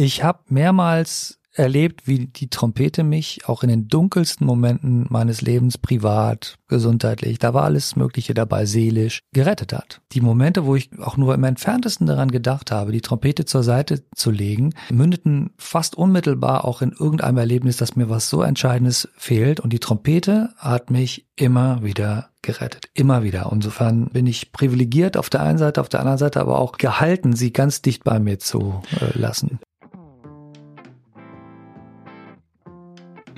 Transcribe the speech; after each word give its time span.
Ich 0.00 0.22
habe 0.22 0.38
mehrmals 0.46 1.40
erlebt, 1.52 2.06
wie 2.06 2.26
die 2.26 2.48
Trompete 2.48 3.02
mich 3.02 3.48
auch 3.48 3.64
in 3.64 3.68
den 3.68 3.88
dunkelsten 3.88 4.46
Momenten 4.46 5.06
meines 5.10 5.42
Lebens 5.42 5.76
privat, 5.76 6.54
gesundheitlich, 6.68 7.40
da 7.40 7.52
war 7.52 7.64
alles 7.64 7.96
Mögliche 7.96 8.32
dabei, 8.32 8.64
seelisch, 8.64 9.22
gerettet 9.32 9.72
hat. 9.72 10.00
Die 10.12 10.20
Momente, 10.20 10.66
wo 10.66 10.76
ich 10.76 10.90
auch 11.00 11.16
nur 11.16 11.34
im 11.34 11.42
entferntesten 11.42 12.06
daran 12.06 12.30
gedacht 12.30 12.70
habe, 12.70 12.92
die 12.92 13.00
Trompete 13.00 13.44
zur 13.44 13.64
Seite 13.64 14.04
zu 14.14 14.30
legen, 14.30 14.72
mündeten 14.88 15.50
fast 15.58 15.96
unmittelbar 15.96 16.64
auch 16.64 16.80
in 16.80 16.92
irgendeinem 16.92 17.38
Erlebnis, 17.38 17.76
dass 17.76 17.96
mir 17.96 18.08
was 18.08 18.30
so 18.30 18.42
Entscheidendes 18.42 19.08
fehlt. 19.16 19.58
Und 19.58 19.72
die 19.72 19.80
Trompete 19.80 20.50
hat 20.58 20.92
mich 20.92 21.26
immer 21.34 21.82
wieder 21.82 22.30
gerettet. 22.42 22.88
Immer 22.94 23.24
wieder. 23.24 23.50
Insofern 23.50 24.10
bin 24.10 24.28
ich 24.28 24.52
privilegiert 24.52 25.16
auf 25.16 25.28
der 25.28 25.42
einen 25.42 25.58
Seite, 25.58 25.80
auf 25.80 25.88
der 25.88 25.98
anderen 25.98 26.18
Seite 26.18 26.40
aber 26.40 26.60
auch 26.60 26.78
gehalten, 26.78 27.34
sie 27.34 27.52
ganz 27.52 27.82
dicht 27.82 28.04
bei 28.04 28.20
mir 28.20 28.38
zu 28.38 28.80
äh, 29.00 29.18
lassen. 29.18 29.58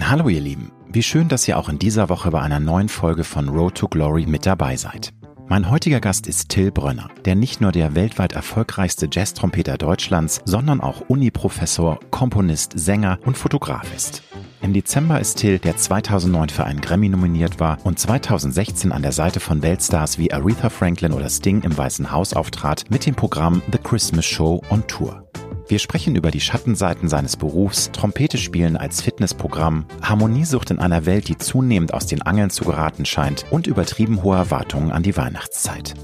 Hallo 0.02 0.28
ihr 0.28 0.40
Lieben, 0.40 0.72
wie 0.88 1.02
schön, 1.02 1.28
dass 1.28 1.46
ihr 1.46 1.58
auch 1.58 1.68
in 1.68 1.78
dieser 1.78 2.08
Woche 2.08 2.30
bei 2.30 2.40
einer 2.40 2.58
neuen 2.58 2.88
Folge 2.88 3.22
von 3.22 3.48
Road 3.48 3.76
to 3.76 3.88
Glory 3.88 4.26
mit 4.26 4.44
dabei 4.44 4.76
seid. 4.76 5.12
Mein 5.48 5.70
heutiger 5.70 6.00
Gast 6.00 6.26
ist 6.26 6.48
Till 6.48 6.70
Brönner, 6.70 7.08
der 7.24 7.34
nicht 7.34 7.60
nur 7.60 7.70
der 7.72 7.94
weltweit 7.94 8.32
erfolgreichste 8.32 9.08
Jazztrompeter 9.10 9.78
Deutschlands, 9.78 10.40
sondern 10.44 10.80
auch 10.80 11.02
Uniprofessor, 11.08 12.00
Komponist, 12.10 12.72
Sänger 12.76 13.18
und 13.24 13.36
Fotograf 13.36 13.84
ist. 13.94 14.22
Im 14.62 14.72
Dezember 14.72 15.20
ist 15.20 15.38
Till, 15.38 15.58
der 15.58 15.76
2009 15.76 16.48
für 16.50 16.64
einen 16.64 16.80
Grammy 16.80 17.08
nominiert 17.08 17.60
war 17.60 17.78
und 17.84 17.98
2016 17.98 18.92
an 18.92 19.02
der 19.02 19.12
Seite 19.12 19.40
von 19.40 19.62
Weltstars 19.62 20.18
wie 20.18 20.32
Aretha 20.32 20.70
Franklin 20.70 21.12
oder 21.12 21.28
Sting 21.28 21.62
im 21.62 21.76
Weißen 21.76 22.10
Haus 22.10 22.34
auftrat, 22.34 22.84
mit 22.90 23.06
dem 23.06 23.14
Programm 23.14 23.62
The 23.72 23.78
Christmas 23.78 24.24
Show 24.26 24.62
on 24.70 24.86
Tour. 24.86 25.30
Wir 25.70 25.78
sprechen 25.78 26.16
über 26.16 26.32
die 26.32 26.40
Schattenseiten 26.40 27.08
seines 27.08 27.36
Berufs, 27.36 27.92
Trompete 27.92 28.38
spielen 28.38 28.76
als 28.76 29.02
Fitnessprogramm, 29.02 29.86
Harmoniesucht 30.02 30.72
in 30.72 30.80
einer 30.80 31.06
Welt, 31.06 31.28
die 31.28 31.38
zunehmend 31.38 31.94
aus 31.94 32.06
den 32.06 32.22
Angeln 32.22 32.50
zu 32.50 32.64
geraten 32.64 33.06
scheint 33.06 33.44
und 33.52 33.68
übertrieben 33.68 34.24
hohe 34.24 34.36
Erwartungen 34.36 34.90
an 34.90 35.04
die 35.04 35.16
Weihnachtszeit. 35.16 35.94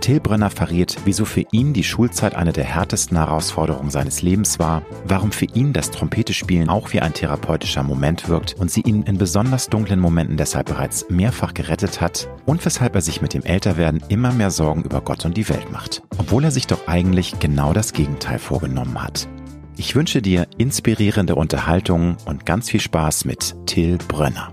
Till 0.00 0.20
Brenner 0.20 0.50
verriet, 0.50 0.96
wieso 1.04 1.24
für 1.24 1.44
ihn 1.52 1.72
die 1.72 1.84
Schulzeit 1.84 2.34
eine 2.34 2.52
der 2.52 2.64
härtesten 2.64 3.16
Herausforderungen 3.16 3.90
seines 3.90 4.22
Lebens 4.22 4.58
war, 4.58 4.82
warum 5.06 5.30
für 5.30 5.44
ihn 5.44 5.72
das 5.72 5.90
Trompetespielen 5.90 6.68
auch 6.68 6.92
wie 6.92 7.00
ein 7.00 7.14
therapeutischer 7.14 7.82
Moment 7.82 8.28
wirkt 8.28 8.54
und 8.54 8.70
sie 8.70 8.80
ihn 8.80 9.02
in 9.02 9.18
besonders 9.18 9.68
dunklen 9.68 10.00
Momenten 10.00 10.36
deshalb 10.36 10.66
bereits 10.66 11.06
mehrfach 11.10 11.54
gerettet 11.54 12.00
hat 12.00 12.28
und 12.46 12.64
weshalb 12.64 12.94
er 12.94 13.02
sich 13.02 13.20
mit 13.20 13.34
dem 13.34 13.42
Älterwerden 13.42 14.02
immer 14.08 14.32
mehr 14.32 14.50
Sorgen 14.50 14.82
über 14.82 15.00
Gott 15.00 15.24
und 15.24 15.36
die 15.36 15.48
Welt 15.48 15.70
macht, 15.70 16.02
obwohl 16.18 16.44
er 16.44 16.50
sich 16.50 16.66
doch 16.66 16.88
eigentlich 16.88 17.38
genau 17.38 17.72
das 17.72 17.92
Gegenteil 17.92 18.38
vorgenommen 18.38 19.02
hat. 19.02 19.28
Ich 19.76 19.94
wünsche 19.94 20.20
dir 20.20 20.46
inspirierende 20.58 21.34
Unterhaltung 21.34 22.16
und 22.26 22.44
ganz 22.44 22.68
viel 22.68 22.80
Spaß 22.80 23.24
mit 23.24 23.54
Till 23.66 23.98
Brönner. 24.08 24.52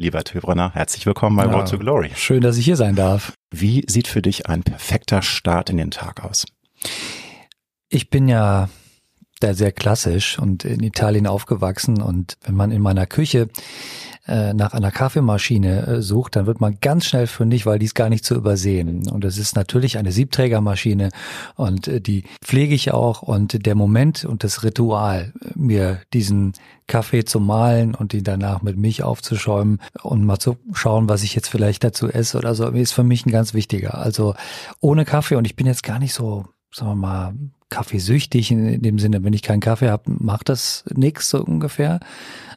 Lieber 0.00 0.24
Tilbrenner, 0.24 0.72
herzlich 0.72 1.04
willkommen 1.04 1.36
bei 1.36 1.44
ja, 1.44 1.50
Road 1.50 1.68
to 1.68 1.78
Glory. 1.78 2.10
Schön, 2.14 2.40
dass 2.40 2.56
ich 2.56 2.64
hier 2.64 2.76
sein 2.76 2.96
darf. 2.96 3.34
Wie 3.50 3.84
sieht 3.86 4.08
für 4.08 4.22
dich 4.22 4.46
ein 4.46 4.62
perfekter 4.62 5.20
Start 5.20 5.68
in 5.68 5.76
den 5.76 5.90
Tag 5.90 6.24
aus? 6.24 6.46
Ich 7.90 8.08
bin 8.08 8.26
ja 8.26 8.70
da 9.40 9.52
sehr 9.52 9.72
klassisch 9.72 10.38
und 10.38 10.64
in 10.64 10.82
Italien 10.82 11.26
aufgewachsen 11.26 12.00
und 12.00 12.38
wenn 12.40 12.54
man 12.54 12.70
in 12.70 12.80
meiner 12.80 13.06
Küche 13.06 13.50
äh, 14.26 14.52
nach 14.52 14.74
einer 14.74 14.90
Kaffeemaschine 14.90 15.86
äh, 15.86 16.02
sucht, 16.02 16.36
dann 16.36 16.46
wird 16.46 16.60
man 16.60 16.78
ganz 16.80 17.06
schnell 17.06 17.26
fündig, 17.26 17.66
weil 17.66 17.78
die 17.78 17.86
ist 17.86 17.94
gar 17.94 18.08
nicht 18.08 18.24
zu 18.24 18.34
übersehen. 18.34 19.08
Und 19.08 19.24
es 19.24 19.38
ist 19.38 19.56
natürlich 19.56 19.98
eine 19.98 20.12
Siebträgermaschine 20.12 21.10
und 21.56 21.88
äh, 21.88 22.00
die 22.00 22.24
pflege 22.44 22.74
ich 22.74 22.92
auch 22.92 23.22
und 23.22 23.64
der 23.64 23.74
Moment 23.74 24.24
und 24.24 24.44
das 24.44 24.62
Ritual, 24.62 25.32
mir 25.54 26.00
diesen 26.12 26.52
Kaffee 26.86 27.24
zu 27.24 27.40
mahlen 27.40 27.94
und 27.94 28.12
ihn 28.12 28.24
danach 28.24 28.62
mit 28.62 28.76
Milch 28.76 29.02
aufzuschäumen 29.02 29.80
und 30.02 30.24
mal 30.24 30.38
zu 30.38 30.56
schauen, 30.72 31.08
was 31.08 31.22
ich 31.22 31.34
jetzt 31.34 31.48
vielleicht 31.48 31.84
dazu 31.84 32.08
esse 32.08 32.36
oder 32.36 32.54
so, 32.54 32.68
ist 32.68 32.92
für 32.92 33.04
mich 33.04 33.24
ein 33.24 33.30
ganz 33.30 33.54
wichtiger. 33.54 33.98
Also 33.98 34.34
ohne 34.80 35.04
Kaffee 35.04 35.36
und 35.36 35.44
ich 35.44 35.56
bin 35.56 35.66
jetzt 35.66 35.82
gar 35.82 35.98
nicht 35.98 36.12
so, 36.12 36.46
sagen 36.72 36.90
wir 36.90 36.96
mal, 36.96 37.34
kaffeesüchtig 37.70 38.50
in 38.50 38.82
dem 38.82 38.98
Sinne, 38.98 39.24
wenn 39.24 39.32
ich 39.32 39.42
keinen 39.42 39.60
Kaffee 39.60 39.88
habe, 39.88 40.04
macht 40.06 40.48
das 40.48 40.84
nichts 40.94 41.30
so 41.30 41.42
ungefähr. 41.42 42.00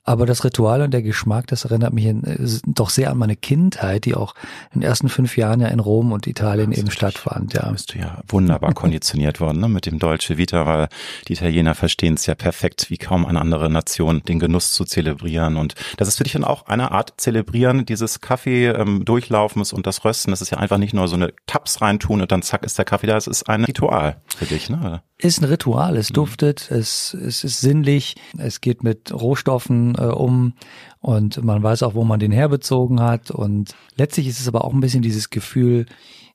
Aber 0.05 0.25
das 0.25 0.43
Ritual 0.43 0.81
und 0.81 0.91
der 0.91 1.01
Geschmack, 1.01 1.47
das 1.47 1.63
erinnert 1.63 1.93
mich 1.93 2.05
in, 2.05 2.25
äh, 2.25 2.37
doch 2.67 2.89
sehr 2.89 3.09
an 3.09 3.17
meine 3.17 3.37
Kindheit, 3.37 4.03
die 4.03 4.15
auch 4.15 4.35
in 4.73 4.81
den 4.81 4.89
ersten 4.89 5.07
fünf 5.07 5.37
Jahren 5.37 5.61
ja 5.61 5.69
in 5.69 5.79
Rom 5.79 6.11
und 6.11 6.27
Italien 6.27 6.73
eben 6.73 6.91
stattfand. 6.91 7.53
Ja, 7.53 7.71
bist 7.71 7.93
du 7.93 7.99
ja 7.99 8.21
wunderbar 8.27 8.73
konditioniert 8.73 9.39
worden 9.39 9.61
ne, 9.61 9.69
mit 9.69 9.85
dem 9.85 9.99
Dolce 9.99 10.37
Vita, 10.37 10.65
weil 10.65 10.89
die 11.29 11.33
Italiener 11.33 11.73
verstehen 11.73 12.15
es 12.15 12.25
ja 12.25 12.35
perfekt, 12.35 12.89
wie 12.89 12.97
kaum 12.97 13.25
eine 13.25 13.39
andere 13.39 13.69
Nation, 13.69 14.21
den 14.27 14.39
Genuss 14.39 14.73
zu 14.73 14.83
zelebrieren. 14.83 15.55
Und 15.55 15.75
das 15.95 16.09
ist 16.09 16.17
für 16.17 16.25
dich 16.25 16.33
dann 16.33 16.43
auch 16.43 16.67
eine 16.67 16.91
Art 16.91 17.13
Zelebrieren 17.15 17.85
dieses 17.85 18.19
Kaffee 18.19 18.67
ähm, 18.67 19.05
und 19.07 19.87
das 19.87 20.03
Rösten. 20.03 20.31
Das 20.31 20.41
ist 20.41 20.49
ja 20.49 20.57
einfach 20.57 20.79
nicht 20.79 20.93
nur 20.93 21.07
so 21.07 21.15
eine 21.15 21.31
Taps 21.45 21.79
reintun 21.79 22.21
und 22.21 22.31
dann 22.31 22.41
zack 22.41 22.65
ist 22.65 22.77
der 22.77 22.85
Kaffee 22.85 23.07
da. 23.07 23.15
Es 23.15 23.27
ist 23.27 23.47
ein 23.47 23.63
Ritual 23.63 24.17
für 24.35 24.45
dich, 24.45 24.69
ne? 24.69 25.01
Ist 25.17 25.41
ein 25.41 25.45
Ritual. 25.45 25.95
Es 25.95 26.09
mhm. 26.09 26.15
duftet, 26.15 26.69
es, 26.71 27.13
es 27.13 27.43
ist 27.43 27.61
sinnlich, 27.61 28.15
es 28.37 28.61
geht 28.61 28.83
mit 28.83 29.13
Rohstoffen 29.13 29.95
äh, 29.97 30.03
um 30.05 30.53
und 30.99 31.43
man 31.43 31.63
weiß 31.63 31.83
auch, 31.83 31.93
wo 31.93 32.03
man 32.03 32.19
den 32.19 32.31
herbezogen 32.31 32.99
hat. 33.01 33.31
Und 33.31 33.75
letztlich 33.95 34.27
ist 34.27 34.39
es 34.39 34.47
aber 34.47 34.65
auch 34.65 34.73
ein 34.73 34.81
bisschen 34.81 35.01
dieses 35.01 35.29
Gefühl, 35.29 35.85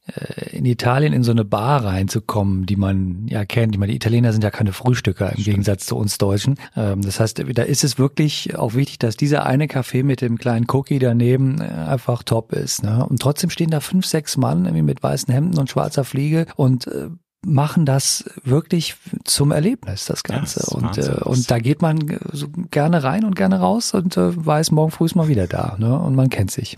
äh, 0.09 0.57
in 0.57 0.65
Italien 0.65 1.13
in 1.13 1.23
so 1.23 1.33
eine 1.33 1.45
Bar 1.45 1.85
reinzukommen, 1.85 2.67
die 2.67 2.77
man 2.77 3.27
ja 3.29 3.45
kennt. 3.45 3.75
Ich 3.75 3.79
meine, 3.79 3.93
die 3.93 3.97
Italiener 3.97 4.33
sind 4.33 4.43
ja 4.43 4.51
keine 4.51 4.73
Frühstücker 4.73 5.37
im 5.37 5.45
Gegensatz 5.45 5.87
zu 5.87 5.97
uns 5.97 6.19
Deutschen. 6.19 6.59
Ähm, 6.77 7.03
das 7.03 7.21
heißt, 7.21 7.43
da 7.55 7.63
ist 7.63 7.85
es 7.85 7.99
wirklich 7.99 8.57
auch 8.57 8.75
wichtig, 8.75 8.99
dass 8.99 9.17
dieser 9.17 9.45
eine 9.45 9.69
Kaffee 9.69 10.03
mit 10.03 10.21
dem 10.23 10.39
kleinen 10.39 10.67
Cookie 10.71 10.99
daneben 10.99 11.61
äh, 11.61 11.65
einfach 11.65 12.23
top 12.23 12.53
ist. 12.53 12.83
Ne? 12.83 13.05
Und 13.07 13.21
trotzdem 13.21 13.51
stehen 13.51 13.71
da 13.71 13.81
fünf, 13.81 14.07
sechs 14.07 14.37
Mann 14.37 14.65
irgendwie 14.65 14.83
mit 14.83 15.03
weißen 15.03 15.33
Hemden 15.33 15.59
und 15.59 15.69
schwarzer 15.69 16.05
Fliege 16.05 16.47
und 16.57 16.87
äh, 16.87 17.09
machen 17.47 17.87
das 17.87 18.25
wirklich 18.45 18.97
zum 19.25 19.53
Erlebnis, 19.53 20.07
das 20.07 20.23
Ganze. 20.23 20.61
Ja, 20.61 20.91
das 20.91 20.99
und, 20.99 20.99
äh, 20.99 21.25
und 21.25 21.51
da 21.51 21.59
geht 21.59 21.83
man 21.83 22.19
so 22.33 22.49
gerne 22.71 23.03
rein 23.05 23.25
und 23.25 23.37
gerne 23.37 23.61
raus 23.61 23.95
und 23.95 24.17
äh, 24.17 24.47
weiß, 24.47 24.71
morgen 24.73 24.91
früh 24.91 25.07
ist 25.07 25.15
mal 25.15 25.29
wieder 25.29 25.47
da. 25.47 25.77
Ne? 25.79 25.99
Und 25.99 26.15
man 26.15 26.31
kennt 26.31 26.51
sich. 26.51 26.77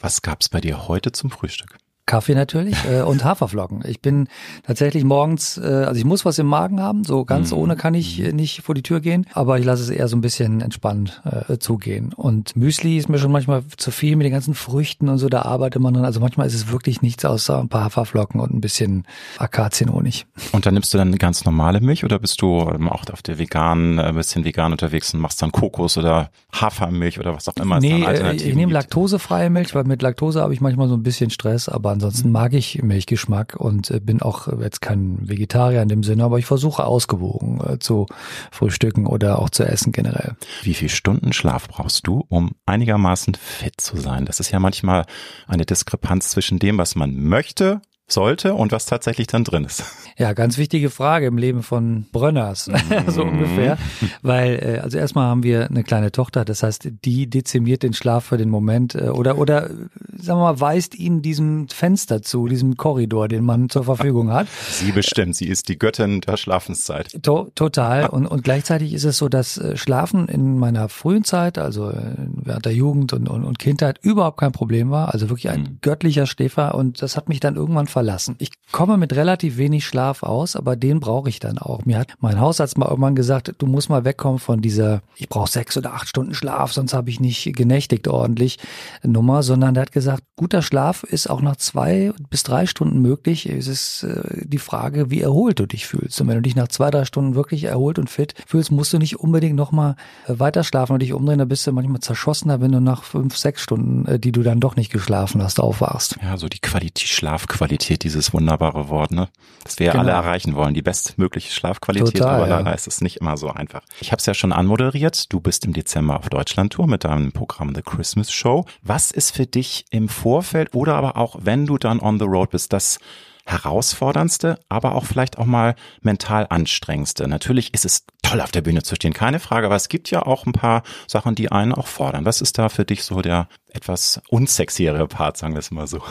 Was 0.00 0.22
gab's 0.22 0.48
bei 0.48 0.60
dir 0.60 0.88
heute 0.88 1.12
zum 1.12 1.30
Frühstück? 1.30 1.78
Kaffee 2.12 2.34
natürlich 2.34 2.76
äh, 2.84 3.00
und 3.00 3.24
Haferflocken. 3.24 3.84
Ich 3.86 4.02
bin 4.02 4.28
tatsächlich 4.66 5.02
morgens, 5.02 5.56
äh, 5.56 5.62
also 5.62 5.98
ich 5.98 6.04
muss 6.04 6.26
was 6.26 6.38
im 6.38 6.46
Magen 6.46 6.78
haben, 6.78 7.04
so 7.04 7.24
ganz 7.24 7.52
mhm. 7.52 7.56
ohne 7.56 7.76
kann 7.76 7.94
ich 7.94 8.20
äh, 8.20 8.34
nicht 8.34 8.60
vor 8.60 8.74
die 8.74 8.82
Tür 8.82 9.00
gehen, 9.00 9.26
aber 9.32 9.58
ich 9.58 9.64
lasse 9.64 9.82
es 9.82 9.88
eher 9.88 10.08
so 10.08 10.16
ein 10.18 10.20
bisschen 10.20 10.60
entspannt 10.60 11.22
äh, 11.24 11.56
zugehen. 11.56 12.12
Und 12.12 12.54
Müsli 12.54 12.98
ist 12.98 13.08
mir 13.08 13.16
schon 13.16 13.32
manchmal 13.32 13.62
zu 13.78 13.90
viel 13.90 14.16
mit 14.16 14.26
den 14.26 14.32
ganzen 14.32 14.52
Früchten 14.52 15.08
und 15.08 15.16
so, 15.16 15.30
da 15.30 15.40
arbeitet 15.40 15.80
man 15.80 15.94
dran. 15.94 16.04
Also 16.04 16.20
manchmal 16.20 16.46
ist 16.46 16.52
es 16.52 16.70
wirklich 16.70 17.00
nichts 17.00 17.24
außer 17.24 17.58
ein 17.58 17.70
paar 17.70 17.84
Haferflocken 17.84 18.42
und 18.42 18.52
ein 18.52 18.60
bisschen 18.60 19.06
Akazienhonig. 19.38 20.26
Und 20.52 20.66
dann 20.66 20.74
nimmst 20.74 20.92
du 20.92 20.98
dann 20.98 21.16
ganz 21.16 21.46
normale 21.46 21.80
Milch 21.80 22.04
oder 22.04 22.18
bist 22.18 22.42
du 22.42 22.70
ähm, 22.74 22.90
auch 22.90 23.04
auf 23.10 23.22
der 23.22 23.38
veganen, 23.38 23.98
ein 23.98 24.10
äh, 24.10 24.18
bisschen 24.18 24.44
vegan 24.44 24.72
unterwegs 24.72 25.14
und 25.14 25.20
machst 25.20 25.40
dann 25.40 25.50
Kokos 25.50 25.96
oder 25.96 26.28
Hafermilch 26.52 27.18
oder 27.18 27.34
was 27.34 27.48
auch 27.48 27.56
immer? 27.56 27.80
Nee, 27.80 28.04
äh, 28.04 28.34
ich 28.34 28.54
nehme 28.54 28.74
laktosefreie 28.74 29.48
Milch, 29.48 29.74
weil 29.74 29.84
mit 29.84 30.02
Laktose 30.02 30.42
habe 30.42 30.52
ich 30.52 30.60
manchmal 30.60 30.88
so 30.88 30.94
ein 30.94 31.02
bisschen 31.02 31.30
Stress, 31.30 31.70
aber 31.70 32.01
ansonsten 32.02 32.32
mag 32.32 32.52
ich 32.52 32.82
Milchgeschmack 32.82 33.54
und 33.56 33.90
äh, 33.92 34.00
bin 34.00 34.22
auch 34.22 34.48
jetzt 34.60 34.82
kein 34.82 35.28
Vegetarier 35.28 35.82
in 35.82 35.88
dem 35.88 36.02
Sinne, 36.02 36.24
aber 36.24 36.38
ich 36.40 36.46
versuche 36.46 36.84
ausgewogen 36.84 37.60
äh, 37.64 37.78
zu 37.78 38.06
frühstücken 38.50 39.06
oder 39.06 39.38
auch 39.38 39.50
zu 39.50 39.64
essen 39.64 39.92
generell. 39.92 40.34
Wie 40.62 40.74
viel 40.74 40.88
Stunden 40.88 41.32
Schlaf 41.32 41.68
brauchst 41.68 42.08
du, 42.08 42.24
um 42.28 42.56
einigermaßen 42.66 43.36
fit 43.36 43.80
zu 43.80 43.98
sein? 43.98 44.24
Das 44.24 44.40
ist 44.40 44.50
ja 44.50 44.58
manchmal 44.58 45.06
eine 45.46 45.64
Diskrepanz 45.64 46.30
zwischen 46.30 46.58
dem, 46.58 46.76
was 46.76 46.96
man 46.96 47.14
möchte 47.14 47.80
sollte 48.12 48.54
und 48.54 48.72
was 48.72 48.86
tatsächlich 48.86 49.26
dann 49.26 49.44
drin 49.44 49.64
ist. 49.64 49.84
Ja, 50.18 50.32
ganz 50.32 50.58
wichtige 50.58 50.90
Frage 50.90 51.26
im 51.26 51.38
Leben 51.38 51.62
von 51.62 52.06
Brönners, 52.12 52.70
so 53.08 53.24
mhm. 53.24 53.32
ungefähr. 53.32 53.78
Weil, 54.22 54.58
äh, 54.62 54.78
also 54.80 54.98
erstmal 54.98 55.26
haben 55.26 55.42
wir 55.42 55.68
eine 55.68 55.82
kleine 55.82 56.12
Tochter, 56.12 56.44
das 56.44 56.62
heißt, 56.62 56.88
die 57.04 57.28
dezimiert 57.28 57.82
den 57.82 57.94
Schlaf 57.94 58.24
für 58.26 58.36
den 58.36 58.50
Moment 58.50 58.94
äh, 58.94 59.08
oder, 59.08 59.38
oder, 59.38 59.68
sagen 59.68 60.40
wir 60.40 60.52
mal, 60.52 60.60
weist 60.60 60.94
ihnen 60.94 61.22
diesem 61.22 61.68
Fenster 61.68 62.22
zu, 62.22 62.46
diesem 62.46 62.76
Korridor, 62.76 63.28
den 63.28 63.44
man 63.44 63.68
zur 63.68 63.84
Verfügung 63.84 64.32
hat. 64.32 64.48
Sie 64.70 64.92
bestimmt, 64.92 65.36
sie 65.36 65.48
ist 65.48 65.68
die 65.68 65.78
Göttin 65.78 66.20
der 66.20 66.36
Schlafenszeit. 66.36 67.22
To 67.22 67.50
total. 67.54 68.06
Und, 68.06 68.26
und 68.26 68.44
gleichzeitig 68.44 68.92
ist 68.92 69.04
es 69.04 69.18
so, 69.18 69.28
dass 69.28 69.58
äh, 69.58 69.76
Schlafen 69.76 70.28
in 70.28 70.58
meiner 70.58 70.88
frühen 70.88 71.24
Zeit, 71.24 71.58
also 71.58 71.92
während 72.28 72.64
der 72.64 72.74
Jugend 72.74 73.12
und, 73.12 73.28
und, 73.28 73.44
und 73.44 73.58
Kindheit, 73.58 73.98
überhaupt 74.02 74.38
kein 74.38 74.52
Problem 74.52 74.90
war. 74.90 75.12
Also 75.12 75.28
wirklich 75.28 75.50
ein 75.50 75.60
mhm. 75.62 75.78
göttlicher 75.80 76.26
Schläfer 76.26 76.74
und 76.74 77.02
das 77.02 77.16
hat 77.16 77.28
mich 77.28 77.40
dann 77.40 77.56
irgendwann 77.56 77.86
verlassen. 78.02 78.34
Ich 78.38 78.50
komme 78.72 78.96
mit 78.96 79.14
relativ 79.14 79.58
wenig 79.58 79.86
Schlaf 79.86 80.24
aus, 80.24 80.56
aber 80.56 80.74
den 80.74 80.98
brauche 80.98 81.28
ich 81.28 81.38
dann 81.38 81.58
auch. 81.58 81.84
Mir 81.84 81.98
hat 81.98 82.08
mein 82.18 82.40
Hausarzt 82.40 82.76
mal 82.76 82.88
irgendwann 82.88 83.14
gesagt, 83.14 83.54
du 83.58 83.66
musst 83.66 83.90
mal 83.90 84.04
wegkommen 84.04 84.40
von 84.40 84.60
dieser, 84.60 85.02
ich 85.14 85.28
brauche 85.28 85.48
sechs 85.48 85.76
oder 85.76 85.94
acht 85.94 86.08
Stunden 86.08 86.34
Schlaf, 86.34 86.72
sonst 86.72 86.94
habe 86.94 87.10
ich 87.10 87.20
nicht 87.20 87.54
genächtigt 87.54 88.08
ordentlich 88.08 88.58
Nummer, 89.04 89.44
sondern 89.44 89.74
der 89.74 89.82
hat 89.82 89.92
gesagt, 89.92 90.24
guter 90.34 90.62
Schlaf 90.62 91.04
ist 91.04 91.30
auch 91.30 91.42
nach 91.42 91.54
zwei 91.54 92.12
bis 92.28 92.42
drei 92.42 92.66
Stunden 92.66 93.00
möglich. 93.00 93.46
Es 93.48 93.68
ist 93.68 94.02
äh, 94.02 94.44
die 94.44 94.58
Frage, 94.58 95.10
wie 95.10 95.20
erholt 95.20 95.60
du 95.60 95.66
dich 95.66 95.86
fühlst. 95.86 96.20
Und 96.20 96.26
wenn 96.26 96.34
du 96.34 96.42
dich 96.42 96.56
nach 96.56 96.68
zwei, 96.68 96.90
drei 96.90 97.04
Stunden 97.04 97.36
wirklich 97.36 97.64
erholt 97.64 98.00
und 98.00 98.10
fit 98.10 98.34
fühlst, 98.48 98.72
musst 98.72 98.92
du 98.92 98.98
nicht 98.98 99.20
unbedingt 99.20 99.54
nochmal 99.54 99.94
äh, 100.26 100.40
weiter 100.40 100.64
schlafen 100.64 100.94
und 100.94 101.02
dich 101.02 101.12
umdrehen. 101.12 101.38
Da 101.38 101.44
bist 101.44 101.64
du 101.66 101.72
manchmal 101.72 102.00
zerschossener, 102.00 102.60
wenn 102.60 102.72
du 102.72 102.80
nach 102.80 103.04
fünf, 103.04 103.36
sechs 103.36 103.62
Stunden, 103.62 104.06
äh, 104.06 104.18
die 104.18 104.32
du 104.32 104.42
dann 104.42 104.58
doch 104.58 104.74
nicht 104.74 104.90
geschlafen 104.90 105.40
hast, 105.40 105.60
aufwachst. 105.60 106.16
Ja, 106.20 106.36
so 106.36 106.48
die 106.48 106.58
Qualität, 106.58 107.06
Schlafqualität, 107.06 107.91
dieses 107.98 108.32
wunderbare 108.32 108.88
Wort, 108.88 109.10
ne? 109.10 109.28
Das 109.64 109.78
wir 109.78 109.90
genau. 109.90 110.02
alle 110.02 110.12
erreichen 110.12 110.54
wollen, 110.54 110.74
die 110.74 110.82
bestmögliche 110.82 111.52
Schlafqualität, 111.52 112.18
Total, 112.18 112.36
aber 112.36 112.46
leider 112.46 112.70
ja. 112.70 112.74
ist 112.74 112.86
es 112.86 113.00
nicht 113.00 113.18
immer 113.18 113.36
so 113.36 113.50
einfach. 113.50 113.82
Ich 114.00 114.12
habe 114.12 114.20
es 114.20 114.26
ja 114.26 114.34
schon 114.34 114.52
anmoderiert, 114.52 115.32
du 115.32 115.40
bist 115.40 115.64
im 115.64 115.72
Dezember 115.72 116.18
auf 116.18 116.28
Deutschland-Tour 116.28 116.86
mit 116.86 117.04
deinem 117.04 117.32
Programm 117.32 117.74
The 117.74 117.82
Christmas 117.82 118.32
Show. 118.32 118.64
Was 118.82 119.10
ist 119.10 119.34
für 119.34 119.46
dich 119.46 119.84
im 119.90 120.08
Vorfeld 120.08 120.74
oder 120.74 120.94
aber 120.94 121.16
auch, 121.16 121.36
wenn 121.40 121.66
du 121.66 121.78
dann 121.78 122.00
on 122.00 122.18
the 122.18 122.24
road 122.24 122.50
bist, 122.50 122.72
das 122.72 122.98
herausforderndste, 123.44 124.60
aber 124.68 124.94
auch 124.94 125.04
vielleicht 125.04 125.38
auch 125.38 125.46
mal 125.46 125.74
mental 126.00 126.46
anstrengendste. 126.48 127.26
Natürlich 127.26 127.74
ist 127.74 127.84
es 127.84 128.04
toll 128.22 128.40
auf 128.40 128.52
der 128.52 128.60
Bühne 128.60 128.82
zu 128.82 128.94
stehen, 128.94 129.12
keine 129.12 129.40
Frage, 129.40 129.66
aber 129.66 129.76
es 129.76 129.88
gibt 129.88 130.10
ja 130.10 130.24
auch 130.24 130.46
ein 130.46 130.52
paar 130.52 130.82
Sachen, 131.06 131.34
die 131.34 131.50
einen 131.50 131.72
auch 131.72 131.88
fordern. 131.88 132.24
Was 132.24 132.40
ist 132.40 132.58
da 132.58 132.68
für 132.68 132.84
dich 132.84 133.04
so 133.04 133.20
der 133.20 133.48
etwas 133.68 134.20
unsexiere 134.28 135.06
Part, 135.08 135.36
sagen 135.36 135.54
wir 135.54 135.60
es 135.60 135.70
mal 135.70 135.86
so? 135.86 136.02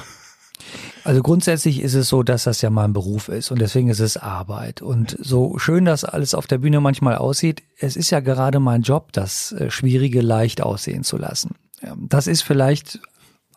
Also 1.04 1.22
grundsätzlich 1.22 1.82
ist 1.82 1.96
es 1.96 2.10
so, 2.10 2.24
dass 2.24 2.44
das 2.44 2.62
ja 2.62 2.70
mein 2.70 2.94
Beruf 2.94 3.28
ist 3.28 3.52
und 3.52 3.60
deswegen 3.60 3.90
ist 3.90 4.00
es 4.00 4.18
Arbeit. 4.18 4.82
Und 4.82 5.18
so 5.20 5.58
schön 5.58 5.86
das 5.86 6.04
alles 6.04 6.34
auf 6.34 6.48
der 6.48 6.60
Bühne 6.60 6.80
manchmal 6.80 7.16
aussieht, 7.16 7.64
es 7.80 7.96
ist 7.96 8.12
ja 8.12 8.20
gerade 8.20 8.60
mein 8.60 8.82
Job, 8.82 9.12
das 9.12 9.52
äh, 9.54 9.72
Schwierige 9.72 10.22
leicht 10.22 10.62
aussehen 10.62 11.04
zu 11.04 11.18
lassen. 11.18 11.56
Das 11.98 12.28
ist 12.28 12.44
vielleicht 12.44 13.00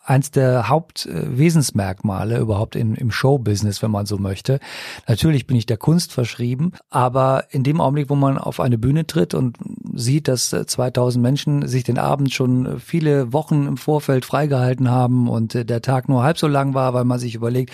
eins 0.05 0.29
der 0.29 0.69
Hauptwesensmerkmale 0.69 2.37
überhaupt 2.37 2.75
in, 2.75 2.93
im 2.93 3.11
Showbusiness, 3.11 3.81
wenn 3.81 3.91
man 3.91 4.05
so 4.05 4.17
möchte. 4.17 4.59
Natürlich 5.07 5.47
bin 5.47 5.57
ich 5.57 5.65
der 5.65 5.77
Kunst 5.77 6.13
verschrieben, 6.13 6.73
aber 6.91 7.45
in 7.49 7.63
dem 7.63 7.81
Augenblick, 7.81 8.09
wo 8.09 8.15
man 8.15 8.37
auf 8.37 8.59
eine 8.59 8.77
Bühne 8.77 9.07
tritt 9.07 9.33
und 9.33 9.57
sieht, 9.93 10.27
dass 10.27 10.49
2000 10.49 11.21
Menschen 11.21 11.67
sich 11.67 11.83
den 11.83 11.97
Abend 11.97 12.31
schon 12.31 12.79
viele 12.79 13.33
Wochen 13.33 13.65
im 13.65 13.77
Vorfeld 13.77 14.25
freigehalten 14.25 14.91
haben 14.91 15.27
und 15.27 15.53
der 15.69 15.81
Tag 15.81 16.07
nur 16.07 16.23
halb 16.23 16.37
so 16.37 16.47
lang 16.47 16.75
war, 16.75 16.93
weil 16.93 17.05
man 17.05 17.17
sich 17.17 17.33
überlegt, 17.33 17.73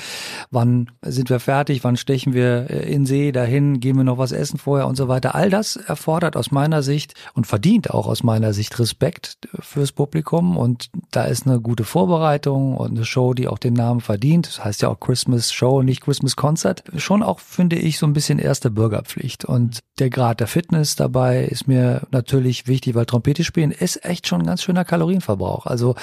wann 0.52 0.90
sind 1.02 1.30
wir 1.30 1.40
fertig, 1.40 1.84
wann 1.84 1.98
stechen 1.98 2.34
wir 2.34 2.70
in 2.70 3.06
See 3.06 3.34
dahin, 3.34 3.82
gehen 3.82 3.98
wir 3.98 4.06
noch 4.06 4.18
was 4.18 4.32
essen 4.32 4.58
vorher 4.58 4.88
und 4.88 4.96
so 4.96 5.10
weiter. 5.10 5.36
All 5.36 5.50
das 5.50 5.76
erfordert 5.76 6.38
aus 6.38 6.52
meiner 6.52 6.82
Sicht 6.82 7.14
und 7.34 7.46
verdient 7.46 7.90
auch 7.90 8.08
aus 8.08 8.24
meiner 8.24 8.54
Sicht 8.54 8.80
Respekt 8.80 9.38
fürs 9.60 9.92
Publikum 9.92 10.56
und 10.56 10.90
da 11.12 11.26
ist 11.26 11.46
eine 11.46 11.60
gute 11.60 11.84
Vorbereitung 11.84 12.21
Vorbereitung 12.22 12.78
und 12.78 12.92
eine 12.92 13.06
Show, 13.06 13.34
die 13.34 13.48
auch 13.48 13.58
den 13.58 13.74
Namen 13.74 14.00
verdient. 14.00 14.46
Das 14.46 14.64
heißt 14.64 14.84
ja 14.84 14.90
auch 14.90 15.00
Christmas 15.00 15.52
Show, 15.52 15.82
nicht 15.82 16.02
Christmas 16.02 16.36
Concert. 16.36 16.84
Schon 16.98 17.24
auch, 17.24 17.40
finde 17.40 17.78
ich, 17.78 17.98
so 17.98 18.06
ein 18.06 18.14
bisschen 18.14 18.38
erste 18.38 18.70
Bürgerpflicht. 18.70 19.44
Und 19.44 19.80
der 19.98 20.12
Grad 20.12 20.40
der 20.40 20.46
Fitness 20.46 20.96
dabei 20.96 21.44
ist 21.44 21.68
mir 21.68 22.02
natürlich 22.12 22.68
wichtig, 22.68 22.94
weil 22.94 23.08
Trompete 23.08 23.44
spielen 23.44 23.72
ist 23.72 24.06
echt 24.06 24.28
schon 24.28 24.42
ein 24.42 24.46
ganz 24.46 24.62
schöner 24.62 24.86
Kalorienverbrauch. 24.86 25.66
Also 25.66 25.96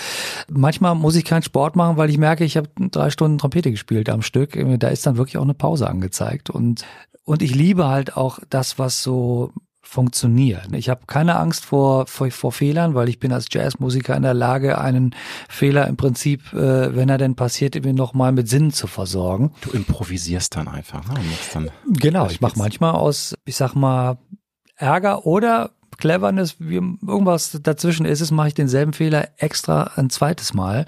manchmal 0.51 0.97
muss 0.97 1.15
ich 1.15 1.25
keinen 1.25 1.45
Sport 1.45 1.77
machen, 1.77 1.97
weil 1.97 2.11
ich 2.11 2.19
merke, 2.19 2.45
ich 2.45 2.57
habe 2.57 2.69
drei 2.77 3.11
Stunden 3.11 3.39
Trompete 3.39 3.71
gespielt 3.71 4.09
am 4.09 4.23
Stück. 4.23 4.59
Da 4.81 4.89
ist 4.89 5.07
dann 5.07 5.17
wirklich 5.17 5.39
auch 5.39 5.43
eine 5.43 5.55
Pause 5.55 5.89
angezeigt. 5.89 6.51
Und 6.51 6.85
und 7.25 7.43
ich 7.43 7.55
liebe 7.55 7.87
halt 7.87 8.17
auch 8.17 8.39
das, 8.49 8.79
was 8.79 9.03
so 9.03 9.53
funktionieren. 9.89 10.75
Ich 10.75 10.91
habe 10.91 11.07
keine 11.07 11.37
Angst 11.37 11.65
vor, 11.65 12.07
vor, 12.07 12.31
vor 12.31 12.53
Fehlern, 12.53 12.95
weil 12.95 13.09
ich 13.09 13.19
bin 13.19 13.33
als 13.33 13.47
Jazzmusiker 13.51 14.15
in 14.15 14.23
der 14.23 14.35
Lage, 14.35 14.79
einen 14.79 15.15
Fehler 15.49 15.87
im 15.87 15.97
Prinzip, 15.97 16.53
äh, 16.53 16.95
wenn 16.95 17.09
er 17.09 17.17
denn 17.17 17.37
passiert, 17.37 17.75
irgendwie 17.75 17.95
nochmal 17.95 18.33
mit 18.33 18.51
Sinn 18.51 18.71
zu 18.71 18.87
versorgen. 18.87 19.51
Du 19.63 19.71
improvisierst 19.71 20.55
dann 20.57 20.69
einfach. 20.69 21.09
Ne? 21.09 21.15
Dann 21.55 21.71
genau, 21.87 22.27
ich 22.27 22.43
mache 22.43 22.59
manchmal 22.59 22.93
aus, 22.93 23.35
ich 23.47 23.57
sag 23.57 23.75
mal, 23.75 24.19
Ärger 24.77 25.25
oder 25.25 25.71
Cleverness, 25.99 26.57
wie 26.59 26.77
irgendwas 26.77 27.59
dazwischen 27.63 28.07
ist 28.07 28.21
es, 28.21 28.31
mache 28.31 28.49
ich 28.49 28.55
denselben 28.55 28.93
Fehler 28.93 29.29
extra 29.37 29.93
ein 29.97 30.11
zweites 30.11 30.55
Mal, 30.55 30.87